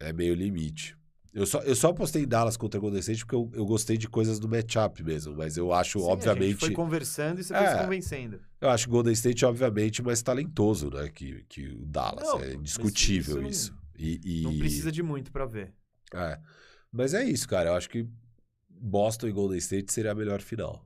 é 0.00 0.12
meio 0.12 0.34
limite. 0.34 0.96
Eu 1.32 1.44
só, 1.46 1.60
eu 1.60 1.74
só 1.76 1.88
apostei 1.90 2.22
em 2.22 2.26
Dallas 2.26 2.56
contra 2.56 2.80
Golden 2.80 3.00
State 3.00 3.24
porque 3.24 3.34
eu, 3.36 3.50
eu 3.52 3.66
gostei 3.66 3.98
de 3.98 4.08
coisas 4.08 4.38
do 4.40 4.48
matchup 4.48 5.02
mesmo, 5.04 5.36
mas 5.36 5.56
eu 5.56 5.72
acho, 5.72 5.98
Sim, 6.00 6.06
A 6.06 6.08
gente 6.14 6.28
obviamente. 6.28 6.58
foi 6.60 6.70
conversando 6.72 7.40
e 7.40 7.44
você 7.44 7.54
foi 7.54 7.62
É. 7.64 7.76
se 7.76 7.82
convencendo. 7.84 8.40
Eu 8.60 8.70
acho 8.70 8.88
o 8.88 8.90
Golden 8.90 9.12
State, 9.12 9.44
obviamente, 9.44 10.02
mais 10.02 10.22
talentoso, 10.22 10.90
né? 10.90 11.08
Que, 11.10 11.44
que 11.48 11.68
o 11.68 11.84
Dallas. 11.86 12.24
Não, 12.26 12.40
é 12.40 12.54
indiscutível 12.54 13.46
isso 13.46 13.72
não- 13.72 13.78
E, 13.98 14.20
e- 14.24 14.42
Não 14.42 14.56
precisa 14.58 14.90
de 14.90 15.02
muito 15.02 15.30
pra 15.30 15.44
ver. 15.44 15.72
é. 16.14 16.38
Mas 16.90 17.12
é 17.12 17.22
isso, 17.24 17.46
cara. 17.46 17.68
Eu 17.70 17.74
acho 17.74 17.90
que 17.90 18.08
Boston 18.70 19.26
e 19.28 19.32
Golden 19.32 19.58
State 19.58 19.92
seria 19.92 20.12
a 20.12 20.14
melhor 20.14 20.40
final. 20.40 20.82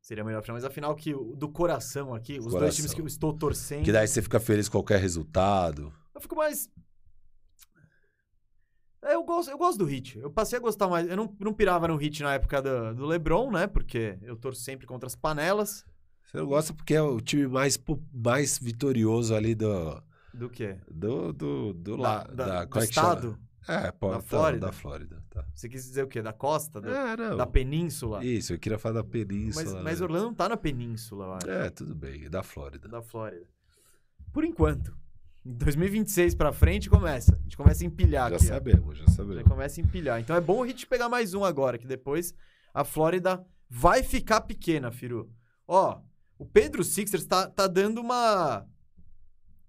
Seria 0.00 0.22
melhor 0.22 0.42
final, 0.42 0.56
mas 0.56 0.64
afinal 0.64 0.94
que 0.94 1.14
o- 1.14 1.34
do 1.34 1.48
coração 1.48 2.14
aqui, 2.14 2.34
os 2.34 2.44
dois 2.44 2.52
Coração. 2.54 2.76
times 2.76 2.94
que 2.94 3.00
eu 3.00 3.06
estou 3.06 3.32
torcendo. 3.32 3.82
Que 3.84 3.90
daí 3.90 4.06
você 4.06 4.20
fica 4.22 4.38
feliz 4.38 4.68
com 4.68 4.78
qualquer 4.78 5.00
resultado. 5.00 5.92
Eu 6.14 6.20
fico 6.20 6.36
mais. 6.36 6.68
É, 9.04 9.14
eu 9.14 9.22
gosto, 9.22 9.50
eu 9.50 9.58
gosto 9.58 9.78
do 9.78 9.84
Hit. 9.84 10.18
Eu 10.18 10.30
passei 10.30 10.58
a 10.58 10.62
gostar 10.62 10.88
mais. 10.88 11.08
Eu 11.08 11.16
não, 11.16 11.34
não 11.38 11.52
pirava 11.52 11.86
no 11.88 11.96
Hit 11.96 12.22
na 12.22 12.34
época 12.34 12.62
do, 12.62 12.94
do 12.94 13.06
LeBron, 13.06 13.50
né? 13.50 13.66
Porque 13.66 14.18
eu 14.22 14.34
torço 14.36 14.62
sempre 14.62 14.86
contra 14.86 15.06
as 15.06 15.14
panelas. 15.14 15.84
Você 16.24 16.38
não 16.38 16.46
gosta 16.46 16.72
porque 16.72 16.94
é 16.94 17.02
o 17.02 17.20
time 17.20 17.46
mais, 17.46 17.78
mais 18.12 18.58
vitorioso 18.58 19.34
ali 19.34 19.54
do. 19.54 20.02
Do 20.32 20.48
quê? 20.48 20.78
Do. 20.90 21.32
Do. 21.32 21.74
Do, 21.74 21.96
lá, 21.96 22.24
da, 22.24 22.46
da, 22.46 22.64
do 22.64 22.78
é 22.80 22.84
estado? 22.84 23.38
É, 23.68 23.90
pô, 23.92 24.10
Da 24.10 24.16
tá, 24.16 24.22
Flórida? 24.22 24.66
Da 24.66 24.72
Flórida, 24.72 25.22
tá. 25.30 25.44
Você 25.54 25.68
quis 25.68 25.84
dizer 25.84 26.02
o 26.02 26.06
quê? 26.06 26.20
Da 26.20 26.32
costa? 26.32 26.80
Do- 26.80 26.88
É, 26.88 27.16
não. 27.16 27.36
da 27.36 27.46
península? 27.46 28.22
Isso, 28.24 28.52
eu 28.52 28.58
queria 28.58 28.78
falar 28.78 28.96
da 28.96 29.04
península. 29.04 29.64
Mas, 29.64 29.82
mas 29.82 30.00
né? 30.00 30.04
Orlando 30.04 30.24
não 30.26 30.34
tá 30.34 30.48
na 30.48 30.56
península, 30.56 31.24
eu 31.26 31.32
acho. 31.34 31.50
É, 31.50 31.70
tudo 31.70 31.94
bem, 31.94 32.24
é 32.24 32.28
da 32.28 32.42
Flórida. 32.42 32.88
Da 32.88 33.00
Flórida. 33.00 33.46
Por 34.32 34.44
enquanto. 34.44 34.94
Em 35.46 35.52
2026 35.52 36.34
pra 36.34 36.52
frente 36.52 36.88
começa. 36.88 37.34
A 37.34 37.42
gente 37.42 37.56
começa 37.56 37.84
a 37.84 37.86
empilhar 37.86 38.30
já 38.30 38.36
aqui. 38.36 38.46
sabemos, 38.46 38.98
já 38.98 39.04
Já 39.06 39.12
sabemos. 39.12 39.42
começa 39.44 39.80
a 39.80 39.84
empilhar. 39.84 40.20
Então 40.20 40.34
é 40.34 40.40
bom 40.40 40.62
a 40.62 40.66
gente 40.66 40.86
pegar 40.86 41.08
mais 41.08 41.34
um 41.34 41.44
agora, 41.44 41.76
que 41.76 41.86
depois 41.86 42.34
a 42.72 42.82
Flórida 42.84 43.44
vai 43.68 44.02
ficar 44.02 44.40
pequena, 44.42 44.90
Firu. 44.90 45.30
Ó, 45.68 46.00
o 46.38 46.46
Pedro 46.46 46.82
Sixers 46.82 47.24
tá, 47.26 47.46
tá 47.48 47.66
dando 47.66 48.00
uma. 48.00 48.66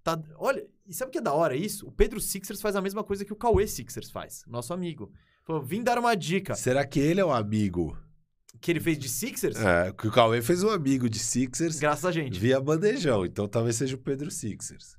Tá, 0.02 0.18
olha, 0.36 0.66
e 0.86 0.94
sabe 0.94 1.08
o 1.10 1.12
que 1.12 1.18
é 1.18 1.22
da 1.22 1.32
hora 1.34 1.54
isso? 1.54 1.86
O 1.86 1.92
Pedro 1.92 2.20
Sixers 2.20 2.60
faz 2.62 2.74
a 2.76 2.80
mesma 2.80 3.04
coisa 3.04 3.24
que 3.24 3.32
o 3.32 3.36
Cauê 3.36 3.66
Sixers 3.66 4.10
faz, 4.10 4.44
nosso 4.46 4.72
amigo. 4.72 5.12
Falou, 5.44 5.62
vim 5.62 5.82
dar 5.82 5.98
uma 5.98 6.14
dica. 6.16 6.54
Será 6.54 6.86
que 6.86 6.98
ele 6.98 7.20
é 7.20 7.24
um 7.24 7.32
amigo? 7.32 7.96
Que 8.60 8.72
ele 8.72 8.80
fez 8.80 8.98
de 8.98 9.08
Sixers? 9.08 9.56
É, 9.56 9.92
que 9.92 10.08
o 10.08 10.10
Cauê 10.10 10.40
fez 10.40 10.62
um 10.62 10.70
amigo 10.70 11.10
de 11.10 11.18
Sixers 11.18 11.78
Graças 11.78 12.04
a 12.04 12.10
gente. 12.12 12.38
via 12.40 12.58
bandejão, 12.60 13.26
então 13.26 13.46
talvez 13.46 13.76
seja 13.76 13.94
o 13.94 13.98
Pedro 13.98 14.30
Sixers. 14.30 14.96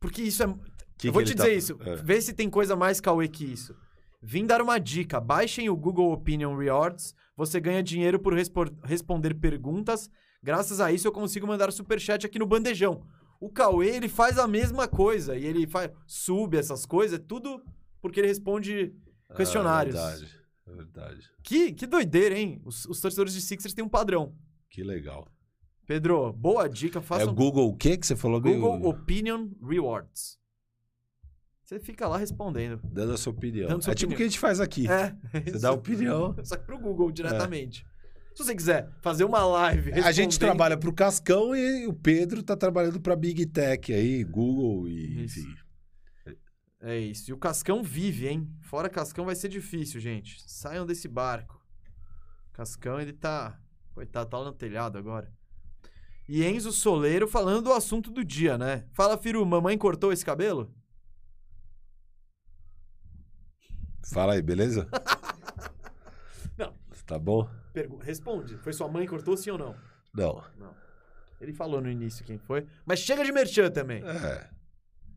Porque 0.00 0.22
isso 0.22 0.42
é. 0.42 0.54
Que 0.96 1.08
eu 1.08 1.12
vou 1.12 1.22
te 1.22 1.34
tá- 1.34 1.44
dizer 1.44 1.56
isso. 1.56 1.76
É. 1.80 1.96
Vê 1.96 2.20
se 2.20 2.32
tem 2.32 2.50
coisa 2.50 2.74
mais 2.74 3.00
Cauê 3.00 3.28
que 3.28 3.44
isso. 3.44 3.74
Vim 4.20 4.44
dar 4.46 4.60
uma 4.60 4.78
dica. 4.78 5.20
Baixem 5.20 5.68
o 5.68 5.76
Google 5.76 6.12
Opinion 6.12 6.56
Rewards. 6.56 7.14
Você 7.36 7.60
ganha 7.60 7.82
dinheiro 7.82 8.18
por 8.18 8.34
respo- 8.34 8.64
responder 8.82 9.34
perguntas. 9.34 10.10
Graças 10.42 10.80
a 10.80 10.90
isso 10.90 11.06
eu 11.06 11.12
consigo 11.12 11.46
mandar 11.46 11.72
superchat 11.72 12.26
aqui 12.26 12.38
no 12.38 12.46
bandejão. 12.46 13.02
O 13.40 13.48
Cauê, 13.48 13.90
ele 13.90 14.08
faz 14.08 14.38
a 14.38 14.48
mesma 14.48 14.88
coisa. 14.88 15.36
E 15.36 15.44
ele 15.44 15.66
faz, 15.68 15.90
sube 16.06 16.56
essas 16.56 16.84
coisas. 16.84 17.20
É 17.20 17.22
tudo 17.22 17.62
porque 18.00 18.18
ele 18.18 18.26
responde 18.26 18.92
questionários. 19.36 19.94
Ah, 19.94 20.10
é 20.10 20.16
verdade, 20.16 20.40
é 20.66 20.72
verdade. 20.72 21.30
que, 21.44 21.72
que 21.72 21.86
doideira, 21.86 22.36
hein? 22.36 22.60
Os, 22.64 22.84
os 22.86 23.00
torcedores 23.00 23.32
de 23.34 23.40
Sixers 23.40 23.74
têm 23.74 23.84
um 23.84 23.88
padrão. 23.88 24.34
Que 24.68 24.82
legal. 24.82 25.28
Pedro, 25.88 26.34
boa 26.34 26.68
dica. 26.68 27.00
Faça 27.00 27.22
É 27.22 27.26
um 27.26 27.30
o 27.30 27.34
Google 27.34 27.68
o 27.70 27.74
quê 27.76 27.96
que 27.96 28.06
você 28.06 28.14
falou? 28.14 28.40
meio- 28.42 28.60
Google 28.60 28.90
Opinion 28.90 29.48
Rewards. 29.66 30.38
Você 31.64 31.80
fica 31.80 32.06
lá 32.06 32.18
respondendo. 32.18 32.78
Dando 32.84 33.14
a 33.14 33.16
sua 33.16 33.32
opinião. 33.32 33.68
Dando 33.68 33.82
sua 33.82 33.92
é 33.92 33.94
tipo 33.94 34.12
o 34.12 34.14
opinião. 34.14 34.16
que 34.18 34.22
a 34.22 34.26
gente 34.28 34.38
faz 34.38 34.60
aqui. 34.60 34.86
É. 34.86 35.16
Você 35.50 35.58
dá 35.58 35.72
opinião. 35.72 36.36
Só 36.44 36.56
que 36.58 36.64
pro 36.66 36.78
Google 36.78 37.10
diretamente. 37.10 37.86
Se 38.34 38.44
você 38.44 38.54
quiser 38.54 38.88
fazer 39.02 39.24
uma 39.24 39.44
live. 39.46 39.92
A 39.94 40.12
gente 40.12 40.26
respondendo- 40.32 40.38
trabalha 40.38 40.76
pro 40.76 40.92
Cascão 40.92 41.56
e 41.56 41.86
o 41.86 41.92
Pedro 41.94 42.42
tá 42.42 42.54
trabalhando 42.56 43.00
pra 43.00 43.16
Big 43.16 43.44
Tech 43.46 43.92
aí, 43.92 44.22
Google 44.24 44.86
e 44.88 45.24
Isso. 45.24 45.40
enfim. 45.40 45.54
É 46.80 46.98
isso. 46.98 47.30
E 47.30 47.34
o 47.34 47.38
Cascão 47.38 47.82
vive, 47.82 48.28
hein? 48.28 48.48
Fora 48.62 48.88
Cascão 48.90 49.24
vai 49.24 49.34
ser 49.34 49.48
difícil, 49.48 50.00
gente. 50.00 50.40
Saiam 50.46 50.84
desse 50.86 51.08
barco. 51.08 51.58
Cascão, 52.52 53.00
ele 53.00 53.12
tá. 53.14 53.58
Coitado, 53.94 54.28
tá 54.30 54.38
lá 54.38 54.44
no 54.44 54.52
telhado 54.52 54.96
agora. 54.98 55.32
E 56.28 56.44
Enzo 56.44 56.70
Soleiro 56.72 57.26
falando 57.26 57.62
do 57.64 57.72
assunto 57.72 58.10
do 58.10 58.22
dia, 58.24 58.58
né? 58.58 58.84
Fala, 58.92 59.16
Firu, 59.16 59.44
mamãe 59.46 59.78
cortou 59.78 60.12
esse 60.12 60.24
cabelo? 60.24 60.70
Fala 64.12 64.34
aí, 64.34 64.42
beleza? 64.42 64.88
Não. 66.56 66.74
Tá 67.06 67.18
bom? 67.18 67.48
Pergu- 67.72 67.98
Responde. 67.98 68.56
Foi 68.58 68.72
sua 68.72 68.88
mãe 68.88 69.04
que 69.04 69.10
cortou, 69.10 69.36
sim 69.36 69.50
ou 69.50 69.58
não? 69.58 69.76
Não. 70.14 70.42
Não. 70.58 70.74
Ele 71.40 71.52
falou 71.52 71.80
no 71.80 71.90
início 71.90 72.24
quem 72.24 72.38
foi. 72.38 72.66
Mas 72.84 72.98
chega 73.00 73.24
de 73.24 73.30
merchan 73.30 73.70
também. 73.70 74.02
É. 74.02 74.50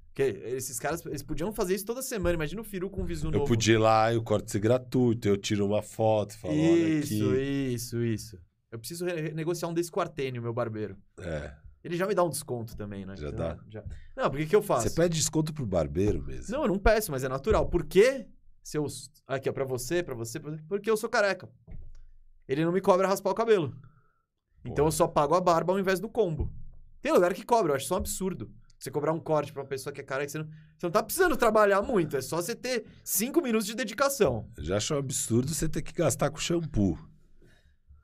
Porque 0.07 0.23
esses 0.23 0.77
caras, 0.79 1.05
eles 1.05 1.23
podiam 1.23 1.51
fazer 1.53 1.73
isso 1.73 1.85
toda 1.85 2.01
semana. 2.01 2.35
Imagina 2.35 2.61
o 2.61 2.65
Firu 2.65 2.89
com 2.89 3.01
um 3.01 3.05
visu 3.05 3.27
Eu 3.27 3.31
novo. 3.31 3.45
podia 3.45 3.75
ir 3.75 3.77
lá 3.77 4.13
e 4.13 4.17
o 4.17 4.23
corte 4.23 4.51
ser 4.51 4.59
gratuito, 4.59 5.27
eu 5.27 5.37
tiro 5.37 5.65
uma 5.65 5.81
foto, 5.81 6.37
falo, 6.37 6.53
olha 6.53 6.99
Isso, 6.99 7.13
aqui. 7.31 7.73
isso, 7.73 8.03
isso. 8.03 8.39
Eu 8.71 8.79
preciso 8.79 9.05
re- 9.05 9.33
negociar 9.33 9.67
um 9.67 9.73
desse 9.73 9.91
com 9.91 9.99
o 9.99 10.03
Artênio, 10.03 10.41
meu 10.41 10.53
barbeiro. 10.53 10.97
É. 11.19 11.53
Ele 11.83 11.97
já 11.97 12.05
me 12.07 12.13
dá 12.15 12.23
um 12.23 12.29
desconto 12.29 12.75
também, 12.77 13.05
né? 13.05 13.15
Já 13.17 13.31
dá? 13.31 13.57
já. 13.67 13.83
Não, 14.15 14.29
porque 14.29 14.45
que 14.45 14.55
eu 14.55 14.61
faço? 14.61 14.87
Você 14.87 14.95
pede 14.95 15.17
desconto 15.17 15.53
pro 15.53 15.65
barbeiro 15.65 16.23
mesmo. 16.23 16.55
Não, 16.55 16.63
eu 16.63 16.67
não 16.67 16.77
peço, 16.79 17.11
mas 17.11 17.23
é 17.23 17.27
natural. 17.29 17.67
Por 17.67 17.83
quê? 17.85 18.27
Se 18.63 18.77
eu... 18.77 18.85
Aqui, 19.27 19.49
ó, 19.49 19.53
pra 19.53 19.65
você, 19.65 20.03
pra 20.03 20.13
você, 20.13 20.39
pra. 20.39 20.55
Porque 20.69 20.89
eu 20.89 20.95
sou 20.95 21.09
careca. 21.09 21.49
Ele 22.47 22.63
não 22.63 22.71
me 22.71 22.81
cobra 22.81 23.07
raspar 23.07 23.31
o 23.31 23.35
cabelo. 23.35 23.75
Então 24.61 24.75
Porra. 24.75 24.87
eu 24.87 24.91
só 24.91 25.07
pago 25.07 25.33
a 25.33 25.41
barba 25.41 25.73
ao 25.73 25.79
invés 25.79 25.99
do 25.99 26.07
combo. 26.07 26.53
Tem 27.01 27.11
lugar 27.11 27.33
que 27.33 27.43
cobra, 27.43 27.71
eu 27.71 27.75
acho 27.75 27.85
isso 27.85 27.93
um 27.95 27.97
absurdo. 27.97 28.51
Você 28.77 28.91
cobrar 28.91 29.11
um 29.11 29.19
corte 29.19 29.51
pra 29.51 29.61
uma 29.63 29.67
pessoa 29.67 29.91
que 29.93 30.01
é 30.01 30.03
careca, 30.03 30.29
você 30.29 30.37
não, 30.39 30.45
você 30.45 30.85
não 30.85 30.91
tá 30.91 31.01
precisando 31.03 31.35
trabalhar 31.35 31.81
muito. 31.81 32.15
É 32.15 32.21
só 32.21 32.37
você 32.37 32.55
ter 32.55 32.85
cinco 33.03 33.41
minutos 33.41 33.65
de 33.65 33.75
dedicação. 33.75 34.47
Eu 34.57 34.63
já 34.63 34.77
acho 34.77 34.93
um 34.93 34.97
absurdo 34.97 35.53
você 35.53 35.67
ter 35.67 35.81
que 35.81 35.93
gastar 35.93 36.29
com 36.29 36.37
shampoo. 36.37 36.97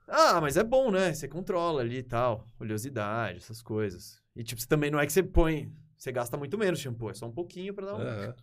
Ah, 0.08 0.40
mas 0.40 0.56
é 0.56 0.64
bom, 0.64 0.90
né? 0.90 1.12
Você 1.12 1.28
controla 1.28 1.80
ali 1.82 1.98
e 1.98 2.02
tal. 2.02 2.46
Oleosidade, 2.58 3.38
essas 3.38 3.60
coisas. 3.60 4.20
E, 4.34 4.42
tipo, 4.42 4.60
você 4.60 4.66
também 4.66 4.90
não 4.90 4.98
é 4.98 5.06
que 5.06 5.12
você 5.12 5.22
põe. 5.22 5.72
Você 5.96 6.10
gasta 6.12 6.36
muito 6.36 6.56
menos 6.56 6.78
shampoo, 6.80 7.10
é 7.10 7.14
só 7.14 7.26
um 7.26 7.32
pouquinho 7.32 7.74
pra 7.74 7.86
dar 7.86 7.94
um. 7.96 8.02
É. 8.02 8.34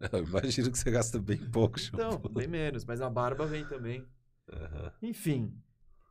Eu 0.12 0.24
imagino 0.24 0.70
que 0.70 0.78
você 0.78 0.90
gasta 0.90 1.18
bem 1.18 1.38
pouco 1.50 1.78
Então, 1.80 2.12
shampoo. 2.12 2.28
bem 2.30 2.46
menos. 2.46 2.84
Mas 2.84 3.00
a 3.00 3.08
barba 3.10 3.46
vem 3.46 3.66
também. 3.66 4.06
Enfim. 5.00 5.56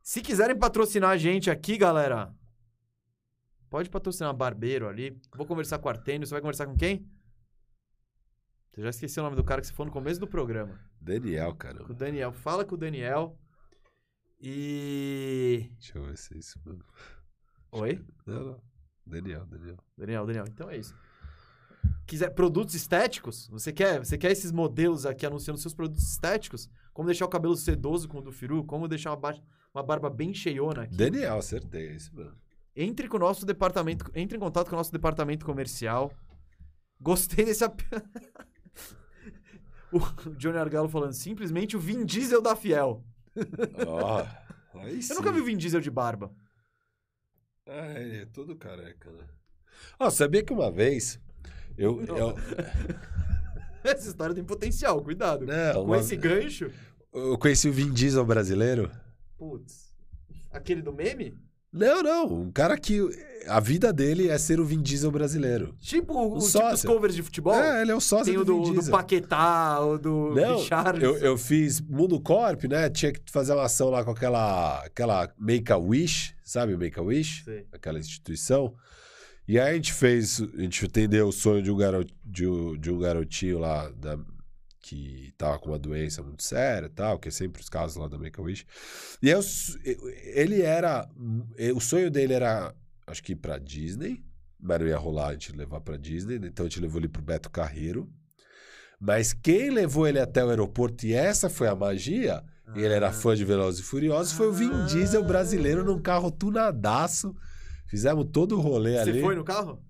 Se 0.03 0.22
quiserem 0.22 0.57
patrocinar 0.57 1.11
a 1.11 1.18
gente 1.18 1.49
aqui, 1.51 1.77
galera. 1.77 2.34
Pode 3.69 3.89
patrocinar 3.89 4.34
barbeiro 4.34 4.89
ali. 4.89 5.18
Vou 5.35 5.45
conversar 5.45 5.77
com 5.80 5.88
o 5.88 5.91
Artênio. 5.91 6.26
Você 6.27 6.34
vai 6.34 6.41
conversar 6.41 6.65
com 6.65 6.76
quem? 6.76 7.07
Você 8.72 8.81
já 8.81 8.89
esqueceu 8.89 9.22
o 9.22 9.26
nome 9.26 9.35
do 9.35 9.43
cara 9.43 9.61
que 9.61 9.68
você 9.68 9.73
foi 9.73 9.85
no 9.85 9.91
começo 9.91 10.19
do 10.19 10.27
programa. 10.27 10.80
Daniel, 10.99 11.55
Com 11.85 11.93
o. 11.93 11.95
Daniel. 11.95 12.31
Fala 12.34 12.65
com 12.65 12.76
o 12.76 12.77
Daniel. 12.77 13.38
E. 14.41 15.69
Deixa 15.77 15.99
eu 15.99 16.05
ver 16.05 16.18
se 16.18 16.34
é 16.34 16.38
isso 16.38 16.59
mesmo. 16.65 16.84
Oi? 17.72 18.03
Não, 18.26 18.43
não. 18.43 18.61
Daniel, 19.05 19.45
Daniel. 19.45 19.77
Daniel, 19.95 20.26
Daniel. 20.26 20.45
Então 20.49 20.69
é 20.69 20.77
isso. 20.77 20.95
Quiser 22.07 22.30
produtos 22.31 22.73
estéticos? 22.73 23.47
Você 23.49 23.72
quer, 23.72 23.99
você 23.99 24.18
quer 24.18 24.31
esses 24.31 24.51
modelos 24.51 25.05
aqui 25.05 25.26
anunciando 25.26 25.59
seus 25.59 25.73
produtos 25.73 26.03
estéticos? 26.03 26.68
Como 26.91 27.05
deixar 27.05 27.26
o 27.26 27.30
cabelo 27.30 27.55
sedoso 27.55 28.07
com 28.07 28.18
o 28.18 28.22
do 28.22 28.31
Firu? 28.31 28.63
Como 28.63 28.88
deixar 28.88 29.15
uma, 29.15 29.35
uma 29.73 29.84
barba 29.84 30.09
bem 30.09 30.34
cheiona 30.34 30.84
aqui? 30.84 30.95
Daniel, 30.95 31.38
acertei, 31.38 31.89
é 31.89 31.95
isso 31.95 32.13
mesmo. 32.15 32.35
Entre 32.76 33.07
com 33.07 33.18
o 33.18 33.19
nosso 33.19 33.45
departamento, 33.45 34.09
entre 34.15 34.38
em 34.38 34.39
contato 34.39 34.69
com 34.69 34.76
o 34.76 34.77
nosso 34.77 34.91
departamento 34.91 35.45
comercial. 35.45 36.11
Gostei 36.99 37.45
desse 37.45 37.63
ap... 37.63 37.80
O 39.93 39.99
Johnny 40.38 40.57
Argalo 40.57 40.88
falando 40.88 41.11
simplesmente 41.11 41.76
o 41.76 41.80
Vin 41.80 42.05
Diesel 42.05 42.41
da 42.41 42.55
Fiel. 42.55 43.03
Aí 44.76 44.95
Eu 44.95 45.02
sim. 45.02 45.14
nunca 45.14 45.32
vi 45.32 45.41
o 45.41 45.45
Vin 45.45 45.58
Diesel 45.58 45.82
de 45.82 45.91
barba. 45.91 46.32
Ah, 47.68 47.94
ele 47.99 48.18
é 48.22 48.26
todo 48.26 48.56
careca, 48.56 49.12
né? 49.12 49.26
Ó, 49.99 50.10
sabia 50.10 50.44
que 50.44 50.52
uma 50.53 50.72
vez 50.72 51.20
eu... 51.78 52.03
eu... 52.03 52.36
Essa 53.84 54.10
história 54.10 54.36
tem 54.36 54.44
potencial, 54.44 55.02
cuidado. 55.02 55.45
Não, 55.45 55.74
com 55.74 55.82
uma- 55.84 55.98
esse 55.98 56.16
gancho, 56.16 56.72
eu 57.14 57.38
conheci 57.38 57.68
o 57.68 57.74
Vin 57.74 57.91
Diesel 57.91 58.26
brasileiro. 58.26 58.91
putz. 59.38 59.91
Aquele 60.52 60.82
do 60.82 60.91
meme? 60.94 61.38
Não, 61.72 62.03
não. 62.03 62.26
Um 62.41 62.52
cara 62.52 62.77
que 62.77 62.99
a 63.48 63.60
vida 63.60 63.91
dele 63.93 64.27
é 64.27 64.38
ser 64.38 64.60
o 64.60 64.65
Vin 64.65 64.81
Diesel 64.81 65.10
brasileiro. 65.10 65.73
Tipo 65.80 66.14
o, 66.14 66.34
O 66.34 66.38
os 66.38 66.52
sócio. 66.52 66.77
tipos 66.77 66.84
covers 66.84 67.15
de 67.15 67.23
futebol? 67.23 67.53
É, 67.56 67.81
ele 67.81 67.91
é 67.91 67.95
o 67.95 68.02
sócio 68.02 68.26
Tem 68.26 68.35
do, 68.35 68.43
do, 68.45 68.64
Vin 68.64 68.69
do 68.69 68.73
Diesel. 68.80 68.91
Paquetá, 68.91 69.80
o 69.80 69.98
do 69.98 70.34
Não, 70.35 70.57
Richard. 70.57 71.03
eu, 71.03 71.18
eu 71.18 71.38
fiz 71.38 71.80
Mundo 71.80 72.19
Corp, 72.19 72.65
né? 72.65 72.89
Tinha 72.89 73.11
que 73.14 73.22
fazer 73.31 73.53
uma 73.53 73.64
ação 73.64 73.89
lá 73.89 74.03
com 74.03 74.11
aquela, 74.11 74.84
aquela 74.85 75.30
Make-A-Wish, 75.38 76.35
sabe 76.43 76.73
o 76.73 76.77
Make-A-Wish? 76.77 77.45
Aquela 77.72 77.99
instituição. 77.99 78.76
E 79.48 79.60
aí 79.60 79.72
a 79.72 79.73
gente 79.73 79.91
fez, 79.93 80.41
a 80.41 80.61
gente 80.61 80.85
entendeu 80.85 81.27
o 81.27 81.31
sonho 81.31 81.61
de 81.64 81.72
um, 81.72 81.76
garo, 81.76 82.06
de 82.23 82.48
um, 82.48 82.77
de 82.77 82.91
um 82.91 82.99
garotinho 82.99 83.60
lá 83.60 83.89
da, 83.89 84.18
que 84.82 85.32
tava 85.38 85.60
com 85.60 85.70
uma 85.70 85.78
doença 85.80 86.24
muito 86.24 86.41
séria 86.44 86.90
tal, 86.90 87.20
que 87.20 87.28
é 87.28 87.32
sempre 87.32 87.62
os 87.62 87.70
casos 87.70 87.98
lá 87.98 88.08
da 88.08 88.18
Make-A-Wish. 88.18 88.66
E 89.22 89.34
o 89.34 89.40
s- 89.40 89.78
ele 90.34 90.62
era, 90.62 91.08
o 91.76 91.80
sonho 91.80 92.10
dele 92.10 92.34
era, 92.34 92.74
acho 93.06 93.22
que 93.22 93.34
ir 93.34 93.36
pra 93.36 93.58
Disney, 93.60 94.24
mas 94.60 94.80
não 94.80 94.88
ia 94.88 94.98
rolar 94.98 95.28
a 95.28 95.34
gente 95.34 95.56
levar 95.56 95.82
pra 95.82 95.98
Disney, 95.98 96.36
então 96.36 96.66
a 96.66 96.70
gente 96.70 96.82
levou 96.82 96.99
ele 96.99 97.08
pro 97.08 97.22
Beto 97.22 97.49
Carreiro. 97.49 98.10
Mas 98.99 99.34
quem 99.34 99.70
levou 99.70 100.08
ele 100.08 100.20
até 100.20 100.44
o 100.45 100.49
aeroporto, 100.49 101.06
e 101.06 101.14
essa 101.14 101.49
foi 101.49 101.68
a 101.68 101.76
magia, 101.76 102.44
e 102.76 102.80
ele 102.82 102.94
era 102.94 103.12
fã 103.12 103.36
de 103.36 103.44
Velozes 103.44 103.82
e 103.82 103.84
Furiosos, 103.84 104.34
foi 104.34 104.48
o 104.48 104.53
Vin 104.53 104.86
Diesel 104.86 105.24
brasileiro 105.24 105.84
num 105.84 105.99
carro 106.02 106.32
tunadaço. 106.32 107.36
Fizemos 107.88 108.26
todo 108.32 108.58
o 108.58 108.62
rolê 108.62 108.94
Você 109.03 109.10
ali. 109.10 109.22
foi 109.22 109.36
no 109.36 109.44
carro? 109.44 109.84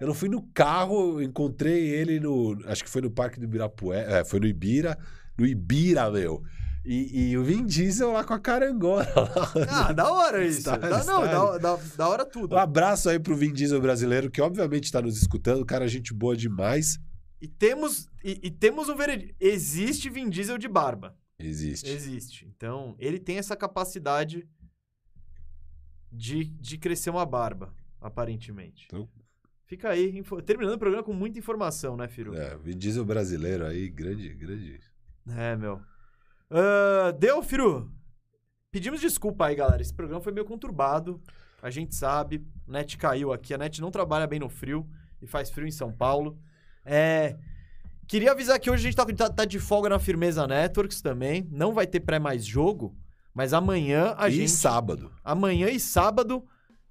Eu 0.00 0.06
não 0.06 0.14
fui 0.14 0.28
no 0.28 0.42
carro, 0.54 1.20
encontrei 1.20 1.88
ele 1.88 2.20
no. 2.20 2.56
Acho 2.66 2.84
que 2.84 2.90
foi 2.90 3.02
no 3.02 3.10
Parque 3.10 3.38
do 3.38 3.44
Ibirapuera. 3.44 4.18
É, 4.18 4.24
foi 4.24 4.38
no 4.38 4.46
Ibira. 4.46 4.96
No 5.36 5.44
Ibira, 5.44 6.10
meu. 6.10 6.42
E, 6.84 7.30
e 7.30 7.36
o 7.36 7.42
Vin 7.44 7.66
Diesel 7.66 8.12
lá 8.12 8.22
com 8.24 8.32
a 8.32 8.38
carangola. 8.40 9.06
Ah, 9.68 9.92
da 9.92 10.10
hora 10.10 10.44
isso. 10.46 10.60
Style, 10.60 10.80
da, 10.80 11.04
não, 11.04 11.22
style. 11.24 11.30
da, 11.30 11.58
da, 11.58 11.76
da 11.96 12.08
hora 12.08 12.24
tudo. 12.24 12.54
Um 12.54 12.58
abraço 12.58 13.08
aí 13.10 13.18
pro 13.18 13.36
Vin 13.36 13.52
Diesel 13.52 13.80
brasileiro, 13.80 14.30
que 14.30 14.40
obviamente 14.40 14.84
está 14.84 15.02
nos 15.02 15.20
escutando. 15.20 15.66
Cara, 15.66 15.86
gente 15.88 16.14
boa 16.14 16.36
demais. 16.36 16.98
E 17.40 17.46
temos, 17.48 18.08
e, 18.24 18.40
e 18.42 18.50
temos 18.50 18.88
um 18.88 18.96
veredito. 18.96 19.34
Existe 19.40 20.08
Vin 20.08 20.30
Diesel 20.30 20.56
de 20.58 20.68
barba. 20.68 21.16
Existe. 21.38 21.90
Existe. 21.90 22.46
Então, 22.56 22.94
ele 22.98 23.18
tem 23.18 23.36
essa 23.38 23.56
capacidade 23.56 24.48
de, 26.10 26.44
de 26.44 26.78
crescer 26.78 27.10
uma 27.10 27.26
barba, 27.26 27.74
aparentemente. 28.00 28.86
Então- 28.86 29.08
Fica 29.68 29.90
aí, 29.90 30.22
terminando 30.46 30.76
o 30.76 30.78
programa 30.78 31.04
com 31.04 31.12
muita 31.12 31.38
informação, 31.38 31.94
né, 31.94 32.08
Firu? 32.08 32.34
É, 32.34 32.56
Vin 32.56 32.76
Diesel 32.76 33.04
brasileiro 33.04 33.66
aí, 33.66 33.88
grande, 33.90 34.30
grande. 34.30 34.80
É, 35.36 35.54
meu. 35.54 35.78
Ah, 36.50 37.12
deu, 37.12 37.42
Firu? 37.42 37.92
Pedimos 38.70 38.98
desculpa 38.98 39.44
aí, 39.46 39.54
galera. 39.54 39.82
Esse 39.82 39.92
programa 39.92 40.22
foi 40.22 40.32
meio 40.32 40.46
conturbado. 40.46 41.20
A 41.62 41.68
gente 41.68 41.94
sabe. 41.94 42.46
A 42.66 42.72
net 42.72 42.96
caiu 42.96 43.30
aqui. 43.30 43.52
A 43.52 43.58
net 43.58 43.78
não 43.82 43.90
trabalha 43.90 44.26
bem 44.26 44.38
no 44.40 44.48
frio. 44.48 44.88
E 45.20 45.26
faz 45.26 45.50
frio 45.50 45.66
em 45.66 45.70
São 45.70 45.92
Paulo. 45.92 46.38
É. 46.82 47.36
Queria 48.06 48.32
avisar 48.32 48.58
que 48.58 48.70
hoje 48.70 48.88
a 48.88 48.90
gente 48.90 48.96
tá, 48.96 49.04
tá- 49.04 49.34
tá 49.34 49.44
de 49.44 49.58
folga 49.58 49.90
na 49.90 49.98
Firmeza 49.98 50.46
Networks 50.46 51.02
também. 51.02 51.46
Não 51.50 51.74
vai 51.74 51.86
ter 51.86 52.00
pré 52.00 52.18
mais 52.18 52.42
jogo. 52.42 52.96
Mas 53.34 53.52
amanhã 53.52 54.14
a 54.16 54.30
e 54.30 54.32
gente. 54.32 54.50
sábado, 54.50 55.12
Amanhã 55.22 55.68
e 55.68 55.78
sábado 55.78 56.42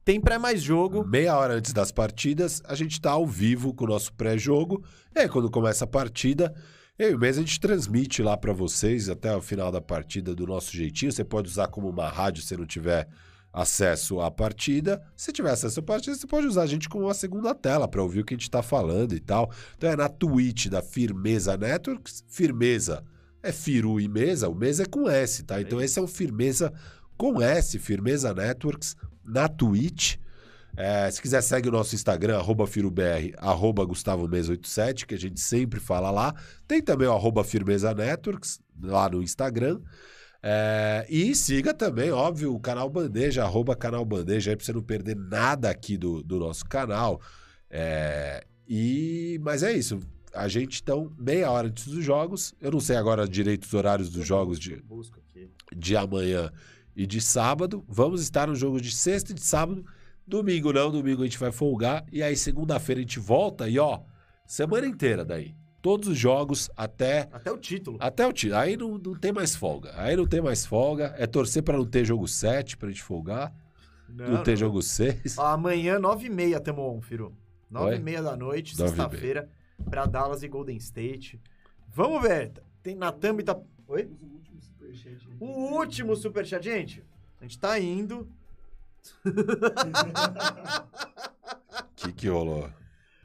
tem 0.08 0.22
pré 0.22 0.38
mais 0.38 0.64
jogo. 0.64 1.06
meia 1.06 1.36
hora 1.36 1.56
antes 1.56 1.74
das 1.74 1.92
partidas, 1.92 2.62
a 2.66 2.76
gente 2.76 3.02
tá 3.02 3.12
ao 3.12 3.28
vivo 3.28 3.74
com 3.74 3.84
o 3.84 3.90
nosso 3.90 4.14
pré-jogo. 4.14 4.82
E 5.14 5.20
aí, 5.20 5.28
quando 5.28 5.52
começa 5.52 5.84
a 5.84 5.88
partida, 5.88 6.56
eu 6.98 7.12
e 7.12 7.14
o 7.14 7.20
Mês 7.20 7.38
a 7.38 7.42
gente 7.42 7.60
transmite 7.60 8.24
lá 8.24 8.38
pra 8.38 8.54
vocês 8.54 9.10
até 9.10 9.36
o 9.36 9.42
final 9.42 9.70
da 9.70 9.82
partida 9.82 10.34
do 10.34 10.48
nosso 10.48 10.72
jeitinho. 10.72 11.12
Você 11.12 11.26
pode 11.26 11.50
usar 11.50 11.68
como 11.68 11.90
uma 11.90 12.08
rádio 12.08 12.42
se 12.42 12.56
não 12.56 12.66
tiver 12.66 13.06
acesso 13.52 14.22
à 14.22 14.32
partida. 14.32 15.04
Se 15.14 15.34
tiver 15.34 15.52
acesso 15.52 15.82
à 15.82 15.84
partida, 15.84 16.16
você 16.16 16.26
pode 16.26 16.48
usar 16.48 16.62
a 16.62 16.68
gente 16.68 16.88
como 16.88 17.04
uma 17.04 17.14
segunda 17.14 17.54
tela 17.54 17.86
pra 17.86 18.02
ouvir 18.02 18.22
o 18.22 18.24
que 18.24 18.34
a 18.34 18.38
gente 18.38 18.50
tá 18.50 18.64
falando 18.64 19.14
e 19.14 19.20
tal. 19.20 19.52
Então 19.78 19.90
é 19.90 19.96
na 19.98 20.08
Twitch 20.08 20.68
da 20.68 20.82
Firmeza 20.82 21.58
Networks. 21.58 22.24
Firmeza 22.30 23.04
é 23.44 23.52
Firu 23.52 24.00
e 24.00 24.08
Mesa, 24.08 24.48
o 24.48 24.56
Mesa 24.56 24.84
é 24.84 24.86
com 24.86 25.10
S, 25.10 25.44
tá? 25.44 25.62
Então 25.62 25.82
esse 25.82 26.00
é 26.00 26.02
o 26.02 26.08
Firmeza 26.08 26.74
com 27.18 27.42
S, 27.42 27.80
Firmeza 27.80 28.34
Networks, 28.34 28.96
na 29.26 29.48
Twitch. 29.48 30.18
É, 30.76 31.10
se 31.10 31.20
quiser, 31.20 31.42
segue 31.42 31.70
o 31.70 31.72
nosso 31.72 31.96
Instagram, 31.96 32.38
arroba 32.38 32.68
FiroBR, 32.68 33.34
arroba 33.38 33.84
GustavoMesa87, 33.84 35.06
que 35.06 35.16
a 35.16 35.20
gente 35.20 35.40
sempre 35.40 35.80
fala 35.80 36.12
lá. 36.12 36.36
Tem 36.68 36.82
também 36.82 37.08
o 37.08 37.14
arroba 37.14 37.44
Firmeza 37.44 37.94
Networks, 37.96 38.60
lá 38.80 39.10
no 39.10 39.24
Instagram. 39.24 39.82
É, 40.44 41.06
e 41.10 41.34
siga 41.34 41.74
também, 41.74 42.12
óbvio, 42.12 42.54
o 42.54 42.60
canal 42.60 42.90
Bandeja, 42.90 43.44
arroba 43.44 43.76
canal 43.76 44.06
Bandeja, 44.06 44.52
aí 44.52 44.56
pra 44.56 44.64
você 44.64 44.72
não 44.72 44.84
perder 44.84 45.16
nada 45.16 45.70
aqui 45.70 45.98
do, 45.98 46.22
do 46.22 46.38
nosso 46.38 46.64
canal. 46.66 47.20
É, 47.72 48.46
e, 48.68 49.40
mas 49.42 49.64
é 49.64 49.74
isso. 49.74 50.00
A 50.32 50.48
gente, 50.48 50.82
então, 50.82 51.12
meia 51.18 51.50
hora 51.50 51.68
antes 51.68 51.88
dos 51.88 52.06
jogos. 52.06 52.54
Eu 52.62 52.72
não 52.72 52.80
sei 52.80 52.98
agora 52.98 53.28
direito 53.28 53.64
os 53.64 53.74
horários 53.74 54.12
dos 54.12 54.28
jogos 54.28 54.60
de, 54.60 54.80
de 55.76 55.98
amanhã 55.98 56.52
e 56.98 57.06
de 57.06 57.22
sábado. 57.22 57.86
Vamos 57.88 58.24
estar 58.24 58.48
no 58.48 58.56
jogo 58.56 58.82
de 58.82 58.92
sexta 58.92 59.32
e 59.32 59.36
de 59.36 59.44
sábado. 59.44 59.86
Domingo 60.26 60.74
não, 60.74 60.92
domingo 60.92 61.22
a 61.22 61.26
gente 61.26 61.38
vai 61.38 61.52
folgar. 61.52 62.04
E 62.12 62.24
aí, 62.24 62.36
segunda-feira, 62.36 63.00
a 63.00 63.04
gente 63.04 63.20
volta 63.20 63.70
e, 63.70 63.78
ó, 63.78 64.02
semana 64.48 64.88
inteira 64.88 65.24
daí. 65.24 65.56
Todos 65.80 66.10
os 66.10 66.18
jogos 66.18 66.72
até. 66.76 67.30
Até 67.32 67.52
o 67.52 67.58
título. 67.58 67.98
Até 68.02 68.26
o 68.26 68.34
título. 68.34 68.60
Aí 68.60 68.76
não, 68.76 68.98
não 68.98 69.16
tem 69.16 69.32
mais 69.32 69.56
folga. 69.56 69.94
Aí 69.96 70.16
não 70.16 70.26
tem 70.26 70.42
mais 70.42 70.66
folga. 70.66 71.14
É 71.18 71.28
torcer 71.28 71.62
pra 71.62 71.78
não 71.78 71.86
ter 71.86 72.04
jogo 72.04 72.28
7 72.28 72.76
pra 72.76 72.90
gente 72.90 73.04
folgar. 73.04 73.54
Não, 74.10 74.42
ter 74.42 74.58
jogo 74.58 74.82
6. 74.82 75.38
Ó, 75.38 75.46
amanhã, 75.46 76.00
9h30, 76.00 76.60
tamo 76.62 76.82
on, 76.82 77.00
Firu. 77.00 77.32
9h30 77.72 78.24
da 78.24 78.36
noite, 78.36 78.76
9h30. 78.76 78.88
sexta-feira, 78.88 79.50
pra 79.90 80.06
Dallas 80.08 80.42
e 80.42 80.48
Golden 80.48 80.78
State. 80.78 81.40
Vamos 81.94 82.22
ver. 82.24 82.54
Tem 82.82 82.96
na 82.96 83.12
thumb 83.12 83.44
tá. 83.44 83.56
Oi? 83.88 84.10
O 85.40 85.76
último 85.78 86.16
superchat 86.16 86.64
gente. 86.64 87.04
A 87.40 87.44
gente 87.44 87.60
tá 87.60 87.80
indo. 87.80 88.28
O 89.24 89.26
que, 91.96 92.12
que 92.14 92.28
rolou? 92.28 92.70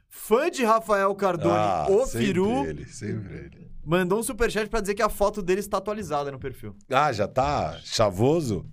Fã 0.08 0.50
de 0.50 0.64
Rafael 0.64 1.14
Cardone, 1.14 1.54
Ah, 1.56 1.86
o 1.90 2.06
sempre 2.06 2.26
Firu, 2.26 2.66
ele, 2.66 2.86
sempre 2.86 3.34
ele. 3.34 3.70
mandou 3.84 4.20
um 4.20 4.22
superchat 4.22 4.68
pra 4.68 4.80
dizer 4.80 4.94
que 4.94 5.02
a 5.02 5.08
foto 5.08 5.42
dele 5.42 5.60
está 5.60 5.78
atualizada 5.78 6.30
no 6.30 6.38
perfil. 6.38 6.76
Ah, 6.90 7.12
já 7.12 7.26
tá 7.26 7.78
chavoso? 7.82 8.66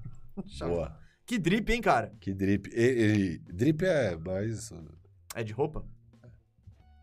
Boa. 0.60 0.96
Que 1.26 1.38
drip, 1.38 1.70
hein, 1.72 1.80
cara? 1.80 2.12
Que 2.20 2.32
drip. 2.32 2.68
E- 2.72 2.80
e- 2.80 3.38
drip 3.52 3.82
é 3.84 4.16
mais. 4.16 4.72
É 5.34 5.42
de 5.42 5.52
roupa? 5.52 5.84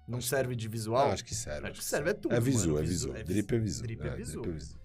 Não 0.07 0.21
serve 0.21 0.55
de 0.55 0.67
visual? 0.67 1.09
Ah, 1.09 1.13
acho 1.13 1.23
que 1.25 1.35
serve. 1.35 1.67
Acho 1.69 1.79
que 1.79 1.85
serve, 1.85 2.09
é 2.09 2.13
tudo. 2.13 2.35
É 2.35 2.39
visu, 2.39 2.69
mano. 2.73 2.79
é 2.79 2.83
visu. 2.83 3.15
é 3.15 3.23
Drip 3.23 3.55
é 3.55 3.59
visu. 3.59 3.83
Drip 3.83 4.03
é, 4.03 4.07
É, 4.07 4.15
visu. 4.15 4.41
drip 4.41 4.49
é 4.49 4.53
visu. 4.57 4.79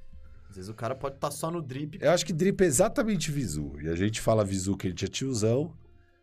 Às 0.56 0.60
vezes 0.60 0.70
o 0.70 0.74
cara 0.74 0.94
pode 0.94 1.16
estar 1.16 1.30
só 1.30 1.50
no 1.50 1.60
drip. 1.60 1.98
Eu 2.00 2.10
acho 2.10 2.24
que 2.24 2.32
drip 2.32 2.62
é 2.62 2.66
exatamente 2.66 3.30
visu. 3.30 3.78
E 3.78 3.90
a 3.90 3.94
gente 3.94 4.22
fala 4.22 4.42
visu 4.42 4.74
que 4.74 4.86
a 4.86 4.90
gente 4.90 5.04
é 5.04 5.08
tiozão. 5.08 5.76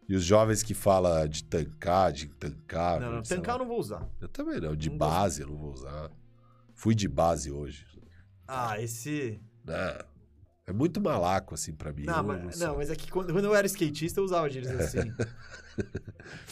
E 0.09 0.15
os 0.15 0.23
jovens 0.23 0.63
que 0.63 0.73
fala 0.73 1.27
de 1.27 1.43
tancar, 1.43 2.11
de 2.11 2.25
tancar. 2.27 2.99
não, 2.99 3.11
não, 3.11 3.21
tancar 3.21 3.55
eu 3.55 3.59
não 3.59 3.67
vou 3.67 3.79
usar. 3.79 4.09
Eu 4.19 4.27
também 4.27 4.59
não. 4.59 4.75
De 4.75 4.89
Não 4.89 4.97
base 4.97 5.41
eu 5.43 5.47
não 5.49 5.55
vou 5.55 5.71
usar. 5.71 6.09
Fui 6.73 6.95
de 6.95 7.07
base 7.07 7.51
hoje. 7.51 7.85
Ah, 8.47 8.81
esse. 8.81 9.39
Não. 9.63 10.03
É 10.65 10.73
muito 10.73 10.99
malaco, 10.99 11.53
assim, 11.53 11.71
pra 11.73 11.93
mim. 11.93 12.03
Não, 12.03 12.17
Eu 12.17 12.23
mas, 12.23 12.57
sou- 12.57 12.67
não, 12.67 12.77
mas 12.77 12.89
é 12.89 12.95
que 12.95 13.11
quando, 13.11 13.31
quando 13.31 13.45
eu 13.45 13.53
era 13.53 13.67
skatista 13.67 14.19
eu 14.19 14.23
usava 14.23 14.49
gírias 14.49 14.71
assim. 14.79 15.13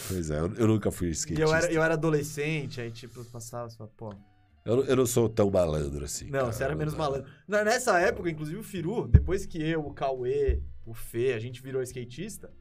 Pois 0.07 0.29
é, 0.31 0.39
eu, 0.39 0.53
eu 0.55 0.67
nunca 0.67 0.91
fui 0.91 1.09
skatista. 1.09 1.43
eu 1.43 1.53
era, 1.55 1.71
eu 1.71 1.83
era 1.83 1.93
adolescente, 1.93 2.79
aí 2.81 2.91
tipo, 2.91 3.19
eu 3.21 3.25
passava 3.25 3.69
só, 3.69 3.87
pô. 3.87 4.13
Eu, 4.63 4.75
não- 4.77 4.83
eu 4.83 4.95
não 4.95 5.05
sou 5.05 5.27
tão 5.27 5.49
malandro 5.49 6.05
assim. 6.05 6.25
Não, 6.25 6.39
cara. 6.41 6.51
você 6.53 6.63
era 6.63 6.75
menos 6.75 6.93
malandro. 6.93 7.29
Na- 7.47 7.63
Nessa 7.63 7.99
época, 7.99 8.29
inclusive, 8.29 8.59
o 8.59 8.63
Firu, 8.63 9.07
depois 9.07 9.45
que 9.45 9.61
eu, 9.61 9.85
o 9.85 9.93
Cauê, 9.93 10.61
o 10.85 10.93
Fê, 10.93 11.33
a 11.33 11.39
gente 11.39 11.61
virou 11.61 11.81
skatista, 11.81 12.51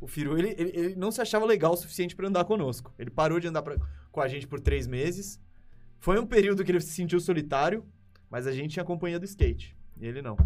o 0.00 0.06
Firu, 0.06 0.38
ele, 0.38 0.54
ele, 0.56 0.70
ele 0.74 0.94
não 0.96 1.10
se 1.10 1.20
achava 1.20 1.44
legal 1.44 1.72
o 1.72 1.76
suficiente 1.76 2.14
pra 2.14 2.28
andar 2.28 2.44
conosco. 2.44 2.94
Ele 2.98 3.10
parou 3.10 3.40
de 3.40 3.48
andar 3.48 3.62
pra- 3.62 3.76
com 4.12 4.20
a 4.20 4.28
gente 4.28 4.46
por 4.46 4.60
três 4.60 4.86
meses. 4.86 5.40
Foi 5.98 6.18
um 6.18 6.26
período 6.26 6.64
que 6.64 6.70
ele 6.70 6.80
se 6.80 6.92
sentiu 6.92 7.18
solitário, 7.20 7.84
mas 8.30 8.46
a 8.46 8.52
gente 8.52 8.72
tinha 8.72 8.84
companhia 8.84 9.18
do 9.18 9.24
skate. 9.24 9.76
E 10.00 10.06
ele 10.06 10.22
não. 10.22 10.36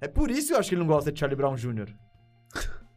É 0.00 0.08
por 0.08 0.30
isso 0.30 0.48
que 0.48 0.54
eu 0.54 0.58
acho 0.58 0.68
que 0.70 0.74
ele 0.74 0.80
não 0.80 0.88
gosta 0.88 1.12
de 1.12 1.20
Charlie 1.20 1.36
Brown 1.36 1.54
Jr. 1.54 1.94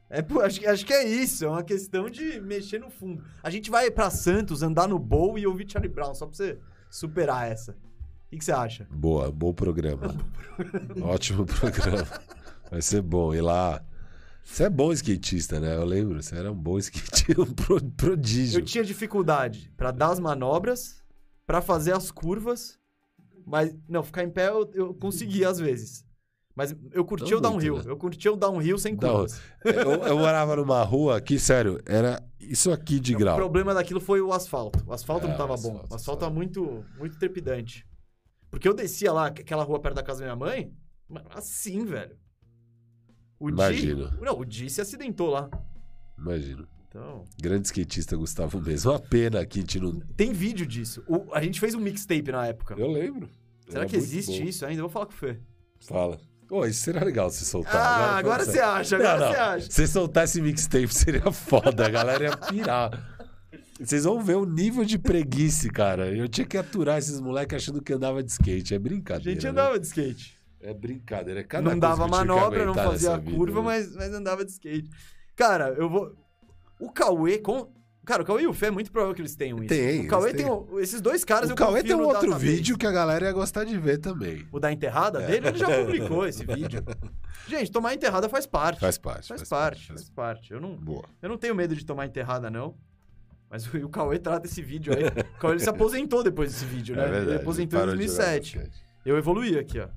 É 0.09 0.21
por, 0.21 0.43
acho, 0.45 0.59
que- 0.59 0.67
acho 0.67 0.85
que 0.85 0.93
é 0.93 1.03
isso, 1.07 1.45
é 1.45 1.47
uma 1.49 1.63
questão 1.63 2.09
de 2.09 2.39
mexer 2.39 2.79
no 2.79 2.89
fundo. 2.89 3.23
A 3.43 3.49
gente 3.49 3.69
vai 3.69 3.89
pra 3.91 4.09
Santos, 4.09 4.61
andar 4.63 4.87
no 4.87 4.97
bowl 4.97 5.37
e 5.37 5.45
ouvir 5.45 5.69
Charlie 5.69 5.91
Brown, 5.91 6.13
só 6.15 6.25
pra 6.25 6.35
você 6.35 6.57
superar 6.89 7.51
essa. 7.51 7.71
O 7.71 8.29
que, 8.29 8.37
que 8.37 8.45
você 8.45 8.51
acha? 8.51 8.87
Boa, 8.91 9.31
bom 9.31 9.53
programa. 9.53 10.15
Ótimo 11.01 11.45
programa. 11.45 12.07
Vai 12.69 12.81
ser 12.81 13.01
bom. 13.01 13.33
E 13.33 13.41
lá. 13.41 13.83
Você 14.43 14.65
é 14.65 14.69
bom 14.69 14.91
skatista, 14.91 15.59
né? 15.59 15.75
Eu 15.75 15.85
lembro. 15.85 16.21
Você 16.21 16.35
era 16.35 16.51
um 16.51 16.55
bom 16.55 16.77
skatista, 16.77 17.41
um 17.41 17.45
pro- 17.53 17.83
prodígio. 17.91 18.59
Eu 18.59 18.65
tinha 18.65 18.83
dificuldade 18.83 19.71
pra 19.75 19.91
dar 19.91 20.09
as 20.09 20.19
manobras, 20.19 21.01
pra 21.47 21.61
fazer 21.61 21.93
as 21.95 22.11
curvas, 22.11 22.77
mas 23.45 23.75
não, 23.87 24.03
ficar 24.03 24.23
em 24.23 24.29
pé 24.29 24.49
eu, 24.49 24.69
eu 24.73 24.93
conseguia 24.93 25.49
às 25.49 25.59
vezes. 25.59 26.04
Mas 26.55 26.73
eu 26.93 27.03
curtia 27.03 27.31
Não 27.31 27.37
o 27.37 27.41
downhill, 27.41 27.73
muito, 27.73 27.85
né? 27.87 27.91
eu 27.91 27.97
curtia 27.97 28.31
o 28.31 28.35
downhill 28.37 28.77
sem 28.77 28.95
curvas. 28.95 29.41
Eu, 29.63 29.73
eu 30.07 30.17
morava 30.17 30.55
numa 30.55 30.81
rua 30.83 31.19
que, 31.19 31.37
sério, 31.37 31.81
era 31.85 32.23
isso 32.39 32.71
aqui 32.71 32.97
de 32.99 33.13
O 33.13 33.19
grau. 33.19 33.35
problema 33.35 33.73
daquilo 33.73 33.99
foi 33.99 34.21
o 34.21 34.31
asfalto. 34.31 34.81
O 34.87 34.93
asfalto 34.93 35.25
É, 35.25 35.29
não 35.29 35.35
tava 35.37 35.53
o 35.53 35.57
bom. 35.57 35.85
O 35.89 35.93
asfalto 35.95 36.21
tava 36.21 36.33
muito, 36.33 36.85
muito 36.97 37.19
trepidante. 37.19 37.85
Porque 38.49 38.67
eu 38.69 38.73
descia 38.73 39.11
lá, 39.11 39.25
aquela 39.27 39.63
rua 39.65 39.81
perto 39.81 39.95
da 39.95 40.03
casa 40.03 40.19
da 40.19 40.25
minha 40.27 40.35
mãe, 40.37 40.71
assim, 41.31 41.83
velho. 41.83 42.15
O 43.37 43.47
Di, 43.49 43.53
Imagino. 43.53 44.11
não, 44.21 44.39
o 44.39 44.45
Di 44.45 44.69
se 44.69 44.79
acidentou 44.79 45.29
lá. 45.29 45.49
Imagino. 46.17 46.65
Então, 46.87 47.25
Grande 47.41 47.67
skatista 47.67 48.15
Gustavo 48.15 48.61
mesmo. 48.61 48.91
Uma 48.91 48.99
pena 48.99 49.45
que 49.45 49.59
a 49.59 49.61
gente 49.61 49.77
não. 49.81 49.99
tem 50.15 50.31
vídeo 50.31 50.65
disso. 50.65 51.03
O- 51.05 51.33
a 51.33 51.41
gente 51.41 51.59
fez 51.59 51.75
um 51.75 51.81
mixtape 51.81 52.31
na 52.31 52.47
época. 52.47 52.75
Eu 52.77 52.87
lembro. 52.89 53.29
Será 53.67 53.81
Era 53.81 53.89
que 53.89 53.97
existe 53.97 54.39
bom. 54.41 54.47
isso 54.47 54.65
ainda? 54.65 54.79
Eu 54.79 54.83
vou 54.85 54.89
falar 54.89 55.07
com 55.07 55.11
o 55.11 55.15
Fê. 55.15 55.37
Fala. 55.81 56.17
Pô, 56.47 56.65
isso 56.65 56.81
seria 56.83 57.03
legal 57.03 57.29
se 57.29 57.43
soltar. 57.45 57.75
Ah, 57.75 58.17
agora 58.17 58.39
falando 58.43 58.53
você 58.53 58.59
acha, 58.61 58.97
Não, 58.97 59.05
agora 59.05 59.25
não. 59.25 59.31
você 59.33 59.39
acha. 59.39 59.71
Se 59.71 59.87
soltar 59.87 60.25
esse 60.25 60.41
mixtape 60.41 60.93
seria 60.93 61.31
foda, 61.31 61.85
a 61.85 61.89
galera 61.89 62.23
ia 62.25 62.37
pirar. 62.37 62.91
Vocês 63.79 64.03
vão 64.05 64.21
ver 64.21 64.35
o 64.35 64.45
nível 64.45 64.85
de 64.85 64.97
preguiça, 64.97 65.67
cara. 65.69 66.07
Eu 66.15 66.27
tinha 66.29 66.45
que 66.47 66.57
aturar 66.57 66.97
esses 66.97 67.19
moleques 67.19 67.55
achando 67.57 67.81
que 67.81 67.91
andava 67.91 68.23
de 68.23 68.31
skate. 68.31 68.73
É 68.73 68.77
A 68.77 68.79
brincadeira. 68.79 69.31
gente 69.31 69.43
né? 69.43 69.49
andava 69.49 69.79
de 69.79 69.85
skate. 69.87 70.37
É 70.61 70.73
brincadeira. 70.73 71.41
É 71.41 71.43
cada 71.43 71.69
não 71.69 71.77
dava 71.77 72.07
manobra, 72.07 72.65
não 72.65 72.73
fazia 72.73 73.09
nessa 73.09 73.13
a 73.15 73.17
vida, 73.17 73.35
curva, 73.37 73.59
né? 73.59 73.65
mas, 73.65 73.95
mas 73.95 74.13
andava 74.13 74.45
de 74.45 74.51
skate. 74.51 74.89
Cara, 75.35 75.75
eu 75.77 75.89
vou. 75.89 76.13
O 76.79 76.89
Cauê 76.91 77.37
com. 77.39 77.69
Cara, 78.05 78.21
o 78.21 78.25
Cauê 78.25 78.43
e 78.43 78.47
o 78.47 78.53
Fê 78.53 78.67
é 78.67 78.71
muito 78.71 78.91
provável 78.91 79.15
que 79.15 79.21
eles 79.21 79.35
tenham 79.35 79.57
isso. 79.59 79.67
Tem, 79.69 80.01
O 80.05 80.07
Cauê 80.07 80.33
tem. 80.33 80.45
um- 80.49 80.79
Esses 80.79 81.01
dois 81.01 81.23
caras 81.25 81.49
O 81.49 81.55
Cauê 81.55 81.81
tem 81.83 81.95
um 81.95 82.01
outro 82.03 82.21
database. 82.21 82.45
vídeo 82.45 82.77
que 82.77 82.85
a 82.85 82.91
galera 82.91 83.25
ia 83.25 83.31
gostar 83.33 83.63
de 83.63 83.77
ver 83.77 83.97
também. 83.97 84.45
O 84.51 84.59
da 84.59 84.71
enterrada 84.71 85.21
É. 85.23 85.27
dele, 85.27 85.47
ele 85.47 85.57
já 85.57 85.67
publicou 85.83 86.25
esse 86.27 86.45
vídeo. 86.45 86.83
Gente, 87.47 87.71
tomar 87.71 87.93
enterrada 87.93 88.29
faz 88.29 88.45
parte. 88.45 88.79
Faz 88.79 88.97
parte. 88.97 89.27
Faz, 89.27 89.43
parte, 89.49 89.87
faz 89.87 90.09
parte. 90.09 90.51
Eu 90.53 90.61
não, 90.61 90.75
Boa. 90.75 91.03
eu 91.21 91.29
não 91.29 91.37
tenho 91.37 91.55
medo 91.55 91.75
de 91.75 91.85
tomar 91.85 92.05
enterrada, 92.05 92.49
não. 92.49 92.75
Mas 93.49 93.65
o, 93.73 93.77
o 93.77 93.89
Cauê 93.89 94.17
trata 94.19 94.47
esse 94.47 94.61
vídeo 94.61 94.93
aí. 94.95 95.05
O 95.05 95.39
Cauê 95.39 95.53
ele 95.53 95.59
se 95.63 95.69
aposentou 95.69 96.23
depois 96.23 96.51
desse 96.51 96.65
vídeo, 96.65 96.95
né? 96.95 97.03
É 97.03 97.07
verdade. 97.07 97.29
ele 97.31 97.35
aposentou 97.37 97.79
em 97.79 97.81
de 97.83 97.89
jogar 97.91 97.95
2007. 97.97 98.57
basquete. 98.57 98.85
Eu 99.05 99.17
evoluí 99.17 99.57
aqui, 99.57 99.79
ó. 99.79 99.87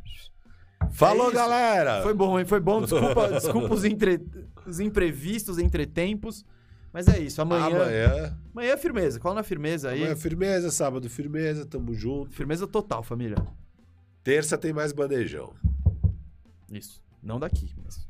Falou, 0.92 1.30
É 1.30 1.34
galera! 1.34 2.02
Foi 2.02 2.14
bom, 2.14 2.38
hein? 2.38 2.44
Foi 2.44 2.60
bom. 2.60 2.80
Desculpa, 2.82 3.28
desculpa 3.32 3.74
os, 3.74 3.84
entre... 3.84 4.20
os 4.66 4.80
imprevistos, 4.80 5.58
entretempos. 5.58 6.44
Mas 6.92 7.06
é 7.08 7.18
isso. 7.18 7.40
Amanhã. 7.42 7.66
Amanhã, 7.66 8.38
Amanhã. 8.52 8.72
é 8.72 8.76
firmeza. 8.76 9.20
Cola 9.20 9.36
na 9.36 9.42
firmeza 9.42 9.90
aí. 9.90 9.98
Amanhã 9.98 10.12
é 10.12 10.16
firmeza, 10.16 10.70
sábado 10.70 11.08
firmeza, 11.10 11.66
tamo 11.66 11.92
junto. 11.94 12.34
Firmeza 12.34 12.66
total, 12.66 13.02
família. 13.02 13.36
Terça 14.24 14.56
tem 14.56 14.72
mais 14.72 14.92
bandejão. 14.92 15.54
Isso. 16.70 17.02
Não 17.22 17.38
daqui, 17.38 17.74
mas 17.84 18.07